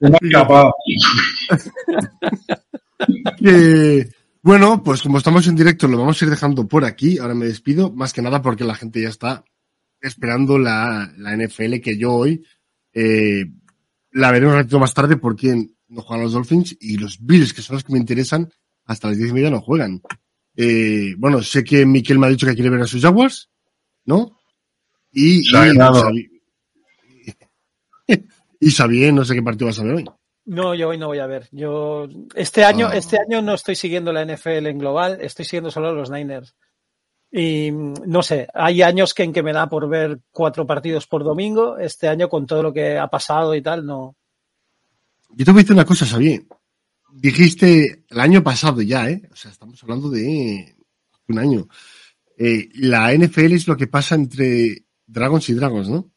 Me 0.00 0.08
he 0.10 0.26
escapado. 0.26 0.74
Eh, 3.42 4.06
bueno, 4.42 4.82
pues 4.82 5.02
como 5.02 5.18
estamos 5.18 5.46
en 5.46 5.56
directo, 5.56 5.86
lo 5.86 5.98
vamos 5.98 6.20
a 6.20 6.24
ir 6.24 6.30
dejando 6.30 6.66
por 6.66 6.84
aquí. 6.84 7.18
Ahora 7.18 7.34
me 7.34 7.46
despido, 7.46 7.92
más 7.92 8.12
que 8.12 8.22
nada 8.22 8.40
porque 8.40 8.64
la 8.64 8.74
gente 8.74 9.02
ya 9.02 9.08
está 9.08 9.44
esperando 10.00 10.58
la, 10.58 11.12
la 11.18 11.36
NFL 11.36 11.80
que 11.80 11.98
yo 11.98 12.12
hoy 12.12 12.42
eh, 12.92 13.44
la 14.12 14.32
veré 14.32 14.46
un 14.46 14.54
ratito 14.54 14.78
más 14.78 14.94
tarde 14.94 15.16
porque 15.16 15.68
no 15.88 16.02
juegan 16.02 16.24
los 16.24 16.32
Dolphins 16.32 16.76
y 16.80 16.96
los 16.96 17.18
Bills, 17.20 17.52
que 17.52 17.62
son 17.62 17.74
los 17.74 17.84
que 17.84 17.92
me 17.92 17.98
interesan, 17.98 18.50
hasta 18.84 19.08
las 19.08 19.18
diez 19.18 19.30
y 19.30 19.34
media 19.34 19.50
no 19.50 19.60
juegan. 19.60 20.00
Eh, 20.56 21.14
bueno, 21.18 21.42
sé 21.42 21.62
que 21.62 21.86
Miquel 21.86 22.18
me 22.18 22.26
ha 22.26 22.30
dicho 22.30 22.46
que 22.46 22.54
quiere 22.54 22.70
ver 22.70 22.82
a 22.82 22.86
sus 22.86 23.02
Jaguars, 23.02 23.50
¿no? 24.04 24.38
Y, 25.12 25.40
y, 25.40 25.44
y 28.60 28.70
Xavier, 28.70 29.12
no 29.12 29.24
sé 29.24 29.34
qué 29.34 29.42
partido 29.42 29.66
vas 29.66 29.78
a 29.80 29.84
ver 29.84 29.94
hoy. 29.94 30.04
No, 30.50 30.74
yo 30.74 30.88
hoy 30.88 30.98
no 30.98 31.06
voy 31.06 31.20
a 31.20 31.28
ver. 31.28 31.48
Yo 31.52 32.08
este 32.34 32.64
año, 32.64 32.88
Ah. 32.88 32.96
este 32.96 33.18
año 33.20 33.40
no 33.40 33.54
estoy 33.54 33.76
siguiendo 33.76 34.12
la 34.12 34.22
NFL 34.22 34.66
en 34.66 34.78
global, 34.78 35.18
estoy 35.20 35.44
siguiendo 35.44 35.70
solo 35.70 35.94
los 35.94 36.10
Niners. 36.10 36.56
Y 37.30 37.70
mm, 37.70 37.94
no 38.06 38.20
sé, 38.24 38.48
hay 38.52 38.82
años 38.82 39.14
que 39.14 39.22
en 39.22 39.32
que 39.32 39.44
me 39.44 39.52
da 39.52 39.68
por 39.68 39.88
ver 39.88 40.18
cuatro 40.32 40.66
partidos 40.66 41.06
por 41.06 41.22
domingo. 41.22 41.78
Este 41.78 42.08
año, 42.08 42.28
con 42.28 42.46
todo 42.46 42.64
lo 42.64 42.72
que 42.72 42.98
ha 42.98 43.06
pasado 43.06 43.54
y 43.54 43.62
tal, 43.62 43.86
no. 43.86 44.16
Yo 45.30 45.44
te 45.44 45.52
voy 45.52 45.60
a 45.60 45.62
decir 45.62 45.74
una 45.76 45.84
cosa, 45.84 46.04
Xavier. 46.04 46.42
Dijiste 47.12 48.04
el 48.10 48.18
año 48.18 48.42
pasado 48.42 48.82
ya, 48.82 49.08
¿eh? 49.08 49.22
O 49.30 49.36
sea, 49.36 49.52
estamos 49.52 49.80
hablando 49.84 50.10
de 50.10 50.74
un 51.28 51.38
año. 51.38 51.68
Eh, 52.36 52.70
la 52.74 53.12
NFL 53.14 53.52
es 53.54 53.68
lo 53.68 53.76
que 53.76 53.86
pasa 53.86 54.16
entre 54.16 54.84
Dragons 55.06 55.48
y 55.48 55.54
Dragons, 55.54 55.88
¿no? 55.88 56.09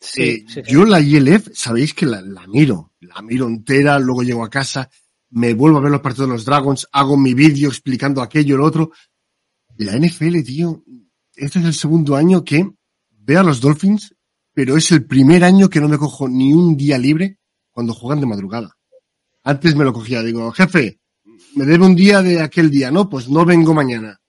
Sí, 0.00 0.22
Eh, 0.22 0.44
sí. 0.48 0.62
Yo 0.66 0.84
la 0.84 1.00
ILF, 1.00 1.48
sabéis 1.52 1.92
que 1.94 2.06
la, 2.06 2.22
la 2.22 2.46
miro. 2.46 2.92
La 3.00 3.20
miro 3.22 3.46
entera, 3.46 3.98
luego 3.98 4.22
llego 4.22 4.44
a 4.44 4.50
casa, 4.50 4.88
me 5.30 5.54
vuelvo 5.54 5.78
a 5.78 5.80
ver 5.82 5.90
los 5.92 6.00
partidos 6.00 6.28
de 6.28 6.34
los 6.34 6.44
Dragons, 6.44 6.88
hago 6.92 7.16
mi 7.16 7.34
vídeo 7.34 7.68
explicando 7.68 8.22
aquello 8.22 8.54
y 8.54 8.58
lo 8.58 8.64
otro. 8.64 8.90
La 9.76 9.96
NFL, 9.96 10.42
tío, 10.42 10.82
este 11.34 11.58
es 11.60 11.64
el 11.64 11.74
segundo 11.74 12.16
año 12.16 12.44
que 12.44 12.68
veo 13.10 13.40
a 13.40 13.44
los 13.44 13.60
Dolphins, 13.60 14.14
pero 14.52 14.76
es 14.76 14.90
el 14.92 15.04
primer 15.06 15.44
año 15.44 15.68
que 15.70 15.80
no 15.80 15.88
me 15.88 15.98
cojo 15.98 16.28
ni 16.28 16.52
un 16.52 16.76
día 16.76 16.98
libre 16.98 17.38
cuando 17.70 17.94
juegan 17.94 18.20
de 18.20 18.26
madrugada. 18.26 18.76
Antes 19.42 19.74
me 19.74 19.84
lo 19.84 19.92
cogía, 19.92 20.22
digo, 20.22 20.50
jefe, 20.52 21.00
me 21.54 21.64
debe 21.64 21.86
un 21.86 21.94
día 21.94 22.20
de 22.22 22.40
aquel 22.40 22.70
día, 22.70 22.90
¿no? 22.90 23.08
Pues 23.08 23.28
no 23.28 23.44
vengo 23.44 23.72
mañana. 23.72 24.20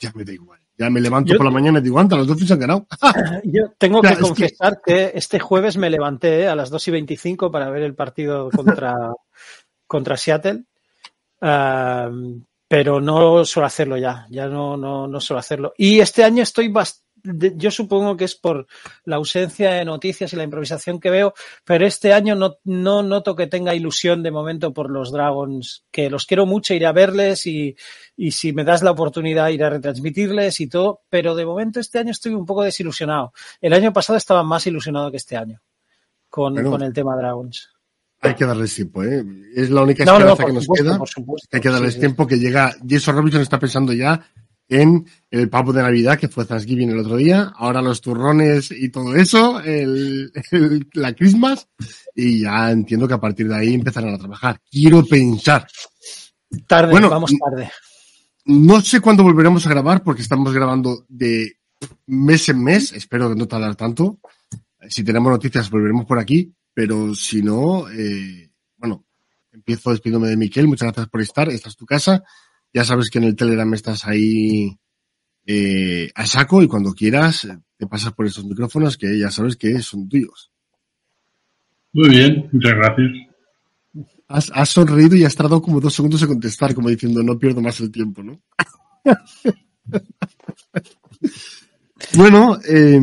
Ya 0.00 0.12
me 0.14 0.24
da 0.24 0.32
igual. 0.32 0.60
Ya 0.76 0.90
me 0.90 1.00
levanto 1.00 1.32
Yo- 1.32 1.36
por 1.38 1.46
la 1.46 1.52
mañana 1.52 1.78
y 1.78 1.82
digo, 1.82 1.98
anda, 2.00 2.16
los 2.16 2.26
Dolphins 2.26 2.50
han 2.52 2.58
ganado. 2.58 2.86
Yo 3.44 3.70
tengo 3.78 4.00
que 4.00 4.08
es 4.08 4.16
que- 4.16 4.22
confesar 4.22 4.80
que... 4.84 5.12
este 5.14 5.38
jueves 5.38 5.76
me 5.76 5.88
levanté 5.90 6.40
eh, 6.42 6.48
a 6.48 6.56
las 6.56 6.70
2 6.70 6.88
y 6.88 6.90
25 6.90 7.50
para 7.52 7.70
ver 7.70 7.82
el 7.84 7.94
partido 7.94 8.50
contra, 8.50 8.94
contra 9.86 10.16
Seattle. 10.16 10.64
Pero 12.66 13.00
no 13.00 13.44
suelo 13.44 13.66
hacerlo 13.66 13.96
ya, 13.96 14.26
ya 14.30 14.46
no, 14.48 14.76
no, 14.76 15.06
no 15.06 15.20
suelo 15.20 15.38
hacerlo. 15.38 15.74
Y 15.76 16.00
este 16.00 16.24
año 16.24 16.42
estoy 16.42 16.68
bastante, 16.68 17.03
yo 17.24 17.70
supongo 17.70 18.16
que 18.16 18.24
es 18.24 18.34
por 18.34 18.66
la 19.04 19.16
ausencia 19.16 19.72
de 19.72 19.84
noticias 19.84 20.32
y 20.32 20.36
la 20.36 20.44
improvisación 20.44 21.00
que 21.00 21.10
veo, 21.10 21.34
pero 21.64 21.86
este 21.86 22.12
año 22.12 22.34
no, 22.34 22.58
no 22.64 23.02
noto 23.02 23.34
que 23.34 23.46
tenga 23.46 23.74
ilusión 23.74 24.22
de 24.22 24.30
momento 24.30 24.72
por 24.72 24.90
los 24.90 25.10
Dragons, 25.10 25.84
que 25.90 26.10
los 26.10 26.26
quiero 26.26 26.44
mucho, 26.44 26.74
iré 26.74 26.86
a 26.86 26.92
verles 26.92 27.46
y, 27.46 27.76
y 28.16 28.32
si 28.32 28.52
me 28.52 28.64
das 28.64 28.82
la 28.82 28.90
oportunidad 28.90 29.48
iré 29.48 29.64
a 29.64 29.70
retransmitirles 29.70 30.60
y 30.60 30.68
todo, 30.68 31.02
pero 31.08 31.34
de 31.34 31.46
momento 31.46 31.80
este 31.80 31.98
año 31.98 32.10
estoy 32.10 32.34
un 32.34 32.44
poco 32.44 32.62
desilusionado. 32.62 33.32
El 33.60 33.72
año 33.72 33.92
pasado 33.92 34.18
estaba 34.18 34.42
más 34.42 34.66
ilusionado 34.66 35.10
que 35.10 35.16
este 35.16 35.36
año 35.36 35.62
con, 36.28 36.82
el 36.82 36.92
tema 36.92 37.16
Dragons. 37.16 37.70
Hay 38.20 38.34
que 38.34 38.44
darles 38.44 38.74
tiempo, 38.74 39.02
¿eh? 39.02 39.24
Es 39.54 39.70
la 39.70 39.82
única 39.82 40.04
No, 40.04 40.12
no, 40.12 40.32
esperanza 40.32 40.42
por 40.42 40.46
que 40.46 40.54
nos 40.54 40.64
supuesto, 40.64 40.84
queda. 40.84 40.98
por 40.98 41.08
supuesto. 41.08 41.48
Hay 41.52 41.60
que 41.60 41.68
darles 41.68 41.94
sí. 41.94 42.00
tiempo 42.00 42.26
que 42.26 42.38
llega. 42.38 42.74
Jason 42.88 43.16
Robinson 43.16 43.42
está 43.42 43.58
pensando 43.58 43.92
ya 43.92 44.26
en 44.68 45.06
el 45.30 45.48
pavo 45.48 45.72
de 45.72 45.82
Navidad, 45.82 46.18
que 46.18 46.28
fue 46.28 46.44
Thanksgiving 46.46 46.90
el 46.90 46.98
otro 46.98 47.16
día. 47.16 47.52
Ahora 47.56 47.82
los 47.82 48.00
turrones 48.00 48.70
y 48.70 48.88
todo 48.90 49.14
eso, 49.16 49.60
el, 49.60 50.32
el- 50.52 50.88
la 50.94 51.12
Christmas. 51.14 51.68
Y 52.14 52.40
ya 52.42 52.70
entiendo 52.70 53.06
que 53.08 53.14
a 53.14 53.20
partir 53.20 53.48
de 53.48 53.56
ahí 53.56 53.74
empezarán 53.74 54.14
a 54.14 54.18
trabajar. 54.18 54.60
Quiero 54.70 55.04
pensar. 55.04 55.66
Tarde, 56.66 56.92
Bueno, 56.92 57.10
vamos 57.10 57.32
tarde. 57.36 57.70
No 58.46 58.80
sé 58.80 59.00
cuándo 59.00 59.22
volveremos 59.22 59.66
a 59.66 59.70
grabar 59.70 60.02
porque 60.02 60.22
estamos 60.22 60.52
grabando 60.52 61.04
de 61.08 61.56
mes 62.06 62.48
en 62.48 62.62
mes. 62.62 62.92
Espero 62.92 63.28
que 63.30 63.34
no 63.36 63.48
tardar 63.48 63.74
tanto. 63.74 64.18
Si 64.88 65.02
tenemos 65.02 65.30
noticias 65.32 65.70
volveremos 65.70 66.04
por 66.04 66.18
aquí, 66.18 66.52
pero 66.74 67.14
si 67.14 67.42
no, 67.42 67.88
eh, 67.88 68.50
bueno, 68.76 69.04
empiezo 69.50 69.90
despidiéndome 69.90 70.28
de 70.28 70.36
Miquel. 70.36 70.68
Muchas 70.68 70.88
gracias 70.88 71.08
por 71.08 71.22
estar. 71.22 71.48
Esta 71.48 71.68
es 71.70 71.76
tu 71.76 71.86
casa. 71.86 72.22
Ya 72.74 72.84
sabes 72.84 73.08
que 73.08 73.18
en 73.18 73.24
el 73.24 73.36
Telegram 73.36 73.72
estás 73.72 74.04
ahí 74.04 74.76
eh, 75.46 76.10
a 76.14 76.26
saco 76.26 76.62
y 76.62 76.68
cuando 76.68 76.92
quieras 76.92 77.44
eh, 77.44 77.56
te 77.78 77.86
pasas 77.86 78.12
por 78.12 78.26
estos 78.26 78.44
micrófonos 78.44 78.98
que 78.98 79.16
ya 79.18 79.30
sabes 79.30 79.56
que 79.56 79.80
son 79.80 80.08
tuyos. 80.08 80.50
Muy 81.92 82.08
bien, 82.08 82.48
muchas 82.52 82.74
gracias. 82.74 83.10
Has, 84.26 84.50
has 84.52 84.68
sonreído 84.70 85.14
y 85.14 85.24
has 85.24 85.36
tardado 85.36 85.62
como 85.62 85.80
dos 85.80 85.94
segundos 85.94 86.20
en 86.22 86.28
contestar, 86.28 86.74
como 86.74 86.88
diciendo 86.88 87.22
no 87.22 87.38
pierdo 87.38 87.60
más 87.60 87.78
el 87.78 87.92
tiempo, 87.92 88.24
¿no? 88.24 88.42
bueno, 92.16 92.58
eh, 92.68 93.00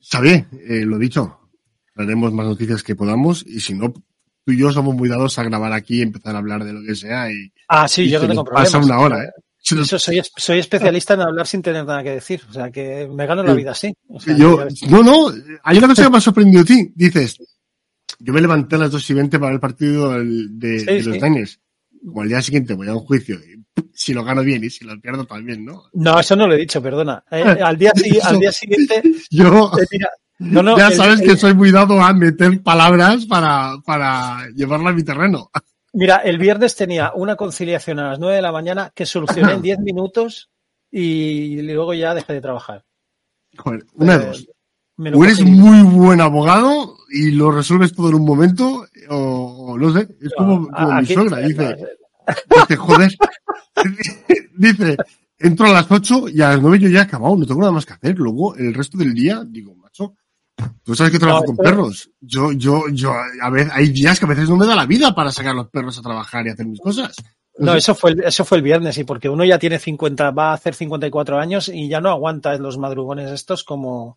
Xavier, 0.00 0.46
eh, 0.52 0.84
lo 0.84 0.98
dicho, 0.98 1.38
traeremos 1.94 2.32
más 2.34 2.46
noticias 2.46 2.82
que 2.82 2.94
podamos 2.94 3.46
y 3.46 3.60
si 3.60 3.72
no, 3.72 3.94
tú 4.44 4.52
y 4.52 4.58
yo 4.58 4.70
somos 4.72 4.94
muy 4.94 5.08
dados 5.08 5.38
a 5.38 5.44
grabar 5.44 5.72
aquí 5.72 5.98
y 5.98 6.02
empezar 6.02 6.34
a 6.34 6.38
hablar 6.38 6.64
de 6.64 6.72
lo 6.72 6.82
que 6.82 6.94
sea 6.94 7.30
y, 7.30 7.52
Ah, 7.68 7.88
sí, 7.88 8.02
y 8.02 8.10
yo 8.10 8.20
no 8.20 8.28
tengo 8.28 8.44
pasa 8.44 8.78
una 8.78 8.98
hora, 8.98 9.24
¿eh? 9.24 9.30
Eso, 9.64 9.98
soy, 9.98 10.20
soy 10.36 10.58
especialista 10.58 11.14
en 11.14 11.22
hablar 11.22 11.46
sin 11.46 11.62
tener 11.62 11.86
nada 11.86 12.02
que 12.02 12.10
decir. 12.10 12.42
O 12.50 12.52
sea, 12.52 12.70
que 12.70 13.08
me 13.10 13.26
gano 13.26 13.42
la 13.42 13.54
vida 13.54 13.70
así. 13.70 13.94
O 14.08 14.20
sea, 14.20 14.36
yo, 14.36 14.58
ya 14.58 14.64
ves. 14.64 14.82
no, 14.90 15.02
no, 15.02 15.32
hay 15.62 15.78
una 15.78 15.88
cosa 15.88 16.04
que 16.04 16.10
me 16.10 16.18
ha 16.18 16.20
sorprendido 16.20 16.60
a 16.60 16.64
ti. 16.66 16.92
Dices, 16.94 17.38
yo 18.18 18.32
me 18.34 18.42
levanté 18.42 18.76
a 18.76 18.80
las 18.80 18.90
dos 18.90 19.08
y 19.08 19.14
veinte 19.14 19.38
para 19.38 19.52
ver 19.52 19.54
el 19.54 19.60
partido 19.60 20.12
de, 20.12 20.80
Sí, 20.80 20.84
de 20.84 21.02
los 21.02 21.16
sí. 21.46 21.58
Como 22.04 22.20
al 22.20 22.28
día 22.28 22.42
siguiente 22.42 22.74
voy 22.74 22.88
a 22.88 22.92
un 22.92 23.00
juicio. 23.00 23.38
si 23.94 24.12
lo 24.12 24.22
gano 24.22 24.42
bien 24.42 24.62
y 24.64 24.68
si 24.68 24.84
lo 24.84 25.00
pierdo 25.00 25.24
también, 25.24 25.64
¿no? 25.64 25.84
No, 25.94 26.20
eso 26.20 26.36
no 26.36 26.46
lo 26.46 26.54
he 26.54 26.58
dicho, 26.58 26.82
perdona. 26.82 27.24
Eh, 27.30 27.42
al, 27.42 27.78
día, 27.78 27.92
al 28.22 28.38
día 28.38 28.52
siguiente, 28.52 29.02
Yo, 29.30 29.72
no, 30.38 30.62
no, 30.62 30.76
ya 30.76 30.90
sabes 30.90 31.20
el- 31.20 31.26
que 31.28 31.36
soy 31.36 31.54
muy 31.54 31.70
dado 31.70 32.00
a 32.00 32.12
meter 32.12 32.62
palabras 32.62 33.26
para, 33.26 33.74
para 33.84 34.46
llevarla 34.54 34.90
a 34.90 34.92
mi 34.92 35.02
terreno. 35.02 35.50
Mira, 35.92 36.16
el 36.16 36.38
viernes 36.38 36.74
tenía 36.74 37.12
una 37.14 37.36
conciliación 37.36 38.00
a 38.00 38.10
las 38.10 38.18
9 38.18 38.36
de 38.36 38.42
la 38.42 38.50
mañana 38.52 38.90
que 38.94 39.06
solucioné 39.06 39.52
en 39.52 39.62
10 39.62 39.78
minutos 39.80 40.50
y 40.90 41.60
luego 41.62 41.94
ya 41.94 42.14
dejé 42.14 42.32
de 42.34 42.40
trabajar. 42.40 42.84
Joder, 43.56 43.84
una 43.94 44.18
de 44.18 44.24
Eh, 44.24 44.26
dos. 44.28 44.48
O 45.12 45.24
eres 45.24 45.40
muy 45.44 45.82
buen 45.82 46.20
abogado 46.20 46.96
y 47.10 47.32
lo 47.32 47.50
resuelves 47.50 47.92
todo 47.92 48.08
en 48.10 48.14
un 48.14 48.24
momento, 48.24 48.86
o, 49.10 49.16
o 49.72 49.78
no 49.78 49.92
sé, 49.92 50.06
es 50.20 50.32
como, 50.36 50.68
como 50.68 51.00
mi 51.00 51.06
suegra, 51.06 51.38
dice, 51.38 51.76
dice, 52.48 52.76
joder, 52.76 53.12
dice, 54.56 54.96
entro 55.38 55.66
a 55.66 55.72
las 55.72 55.90
8 55.90 56.28
y 56.28 56.40
a 56.42 56.50
las 56.50 56.60
9 56.62 56.78
yo 56.78 56.88
ya 56.88 57.00
he 57.00 57.02
acabado, 57.02 57.36
no 57.36 57.46
tengo 57.46 57.60
nada 57.60 57.72
más 57.72 57.86
que 57.86 57.92
hacer. 57.94 58.16
Luego, 58.18 58.54
el 58.56 58.72
resto 58.74 58.96
del 58.98 59.14
día, 59.14 59.42
digo, 59.46 59.74
tú 60.82 60.94
sabes 60.94 61.12
que 61.12 61.18
trabajo 61.18 61.42
No, 61.42 61.46
con 61.46 61.56
perros. 61.56 62.10
Yo, 62.20 62.52
yo, 62.52 62.88
yo, 62.88 63.12
a 63.12 63.50
veces, 63.50 63.72
hay 63.74 63.88
días 63.88 64.18
que 64.18 64.26
a 64.26 64.28
veces 64.28 64.48
no 64.48 64.56
me 64.56 64.66
da 64.66 64.74
la 64.74 64.86
vida 64.86 65.14
para 65.14 65.32
sacar 65.32 65.52
a 65.52 65.56
los 65.56 65.68
perros 65.68 65.98
a 65.98 66.02
trabajar 66.02 66.46
y 66.46 66.50
hacer 66.50 66.66
mis 66.66 66.80
cosas. 66.80 67.14
No, 67.56 67.74
eso 67.74 67.94
fue, 67.94 68.12
el, 68.12 68.24
eso 68.24 68.44
fue 68.44 68.58
el 68.58 68.64
viernes, 68.64 68.98
y 68.98 69.04
porque 69.04 69.28
uno 69.28 69.44
ya 69.44 69.58
tiene 69.58 69.78
50, 69.78 70.32
va 70.32 70.50
a 70.50 70.54
hacer 70.54 70.74
54 70.74 71.38
años 71.38 71.68
y 71.68 71.88
ya 71.88 72.00
no 72.00 72.10
aguanta 72.10 72.56
los 72.58 72.78
madrugones 72.78 73.30
estos 73.30 73.62
como, 73.62 74.16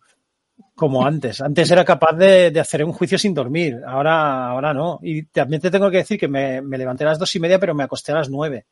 como 0.74 1.06
antes. 1.06 1.40
Antes 1.40 1.70
era 1.70 1.84
capaz 1.84 2.16
de, 2.16 2.50
de 2.50 2.60
hacer 2.60 2.84
un 2.84 2.92
juicio 2.92 3.18
sin 3.18 3.34
dormir, 3.34 3.80
ahora, 3.86 4.48
ahora 4.48 4.74
no. 4.74 4.98
Y 5.02 5.24
también 5.26 5.62
te 5.62 5.70
tengo 5.70 5.90
que 5.90 5.98
decir 5.98 6.18
que 6.18 6.28
me, 6.28 6.60
me 6.62 6.78
levanté 6.78 7.04
a 7.04 7.08
las 7.08 7.18
dos 7.18 7.34
y 7.36 7.40
media, 7.40 7.60
pero 7.60 7.74
me 7.74 7.84
acosté 7.84 8.12
a 8.12 8.16
las 8.16 8.28
nueve. 8.28 8.66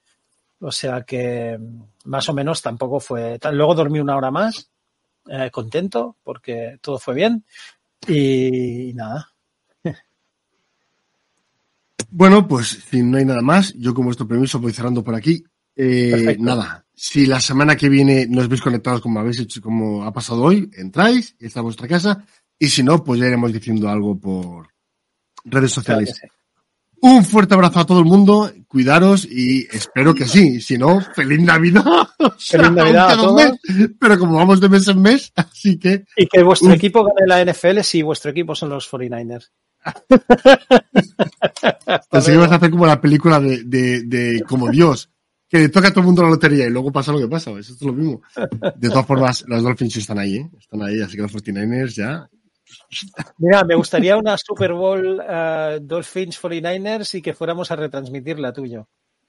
O 0.60 0.72
sea 0.72 1.02
que 1.02 1.58
más 2.04 2.28
o 2.28 2.32
menos 2.32 2.62
tampoco 2.62 2.98
fue. 2.98 3.38
Luego 3.52 3.74
dormí 3.74 4.00
una 4.00 4.16
hora 4.16 4.30
más, 4.30 4.70
eh, 5.28 5.50
contento, 5.50 6.16
porque 6.22 6.78
todo 6.80 6.98
fue 6.98 7.14
bien. 7.14 7.44
Y, 8.08 8.92
nada. 8.94 9.32
Bueno, 12.08 12.46
pues 12.46 12.68
si 12.88 13.02
no 13.02 13.18
hay 13.18 13.24
nada 13.24 13.42
más, 13.42 13.74
yo 13.74 13.92
con 13.92 14.04
vuestro 14.04 14.28
permiso 14.28 14.60
voy 14.60 14.72
cerrando 14.72 15.02
por 15.02 15.14
aquí. 15.14 15.42
Eh, 15.74 16.36
nada, 16.38 16.86
si 16.94 17.26
la 17.26 17.40
semana 17.40 17.76
que 17.76 17.90
viene 17.90 18.26
nos 18.26 18.48
veis 18.48 18.62
conectados 18.62 19.02
como 19.02 19.20
habéis 19.20 19.40
hecho, 19.40 19.60
como 19.60 20.04
ha 20.04 20.12
pasado 20.12 20.42
hoy, 20.42 20.70
entráis, 20.76 21.36
está 21.38 21.60
vuestra 21.60 21.88
casa, 21.88 22.24
y 22.58 22.68
si 22.68 22.82
no, 22.82 23.04
pues 23.04 23.20
ya 23.20 23.26
iremos 23.26 23.52
diciendo 23.52 23.88
algo 23.88 24.18
por 24.18 24.68
redes 25.44 25.72
sociales. 25.72 26.18
Un 27.02 27.24
fuerte 27.24 27.54
abrazo 27.54 27.80
a 27.80 27.86
todo 27.86 27.98
el 27.98 28.06
mundo, 28.06 28.50
cuidaros 28.66 29.24
y 29.24 29.66
espero 29.70 30.14
que 30.14 30.26
sí, 30.26 30.60
si 30.60 30.78
no, 30.78 31.00
feliz 31.14 31.40
Navidad. 31.40 31.84
Feliz 32.38 32.72
Navidad 32.72 33.12
a 33.12 33.32
mes, 33.32 33.52
pero 34.00 34.18
como 34.18 34.36
vamos 34.36 34.60
de 34.60 34.68
mes 34.68 34.88
en 34.88 35.02
mes, 35.02 35.32
así 35.36 35.78
que 35.78 36.04
Y 36.16 36.26
que 36.26 36.42
vuestro 36.42 36.72
equipo 36.72 37.04
gane 37.04 37.26
la 37.26 37.44
NFL 37.44 37.80
si 37.80 38.02
vuestro 38.02 38.30
equipo 38.30 38.54
son 38.54 38.70
los 38.70 38.90
49ers. 38.90 39.50
Pensé 42.10 42.30
que 42.30 42.36
ibas 42.36 42.50
a 42.50 42.56
hacer 42.56 42.70
como 42.70 42.86
la 42.86 43.00
película 43.00 43.40
de, 43.40 43.62
de, 43.64 44.02
de 44.02 44.42
como 44.42 44.70
Dios, 44.70 45.10
que 45.48 45.58
le 45.58 45.68
toca 45.68 45.88
a 45.88 45.90
todo 45.90 46.00
el 46.00 46.06
mundo 46.06 46.22
la 46.22 46.30
lotería 46.30 46.66
y 46.66 46.70
luego 46.70 46.90
pasa 46.90 47.12
lo 47.12 47.18
que 47.18 47.28
pasa. 47.28 47.50
Eso 47.52 47.74
es 47.74 47.82
lo 47.82 47.92
mismo. 47.92 48.22
De 48.76 48.88
todas 48.88 49.06
formas, 49.06 49.44
los 49.46 49.62
Dolphins 49.62 49.96
están 49.96 50.18
ahí, 50.18 50.36
¿eh? 50.36 50.50
Están 50.58 50.82
ahí, 50.82 51.00
así 51.00 51.16
que 51.16 51.22
los 51.22 51.32
49ers 51.32 51.94
ya. 51.94 52.28
Mira, 53.38 53.64
me 53.64 53.74
gustaría 53.74 54.16
una 54.16 54.36
Super 54.38 54.72
Bowl 54.72 55.20
eh, 55.28 55.78
Dolphins 55.82 56.40
49ers 56.40 57.14
y 57.18 57.22
que 57.22 57.34
fuéramos 57.34 57.70
a 57.70 57.76
retransmitirla 57.76 58.52
tuyo. 58.52 58.88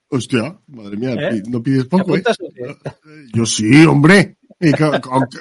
Hostia, 0.09 0.57
madre 0.68 0.95
mía, 0.97 1.14
¿Eh? 1.31 1.43
no 1.49 1.61
pides 1.61 1.84
¿Te 1.84 1.89
poco, 1.89 2.15
¿eh? 2.15 2.23
qué? 2.23 2.76
Yo 3.34 3.45
sí, 3.45 3.85
hombre. 3.85 4.38
Y 4.59 4.72
que- 4.73 4.84
aunque- 4.84 5.39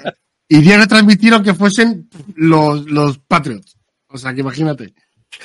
Iría 0.48 0.76
a 0.76 0.80
retransmitir 0.82 1.34
aunque 1.34 1.54
fuesen 1.54 2.08
los, 2.36 2.84
los 2.88 3.18
Patriots. 3.18 3.76
O 4.08 4.16
sea, 4.18 4.32
que 4.32 4.40
imagínate. 4.42 4.94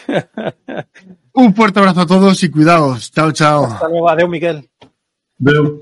Un 1.34 1.56
fuerte 1.56 1.80
abrazo 1.80 2.02
a 2.02 2.06
todos 2.06 2.44
y 2.44 2.50
cuidaos. 2.52 3.12
Chao, 3.12 3.32
chao. 3.32 3.66
Hasta 3.66 3.88
luego, 3.90 4.10
adeu, 4.10 4.28
Miguel. 4.28 4.70
Veo. 5.38 5.82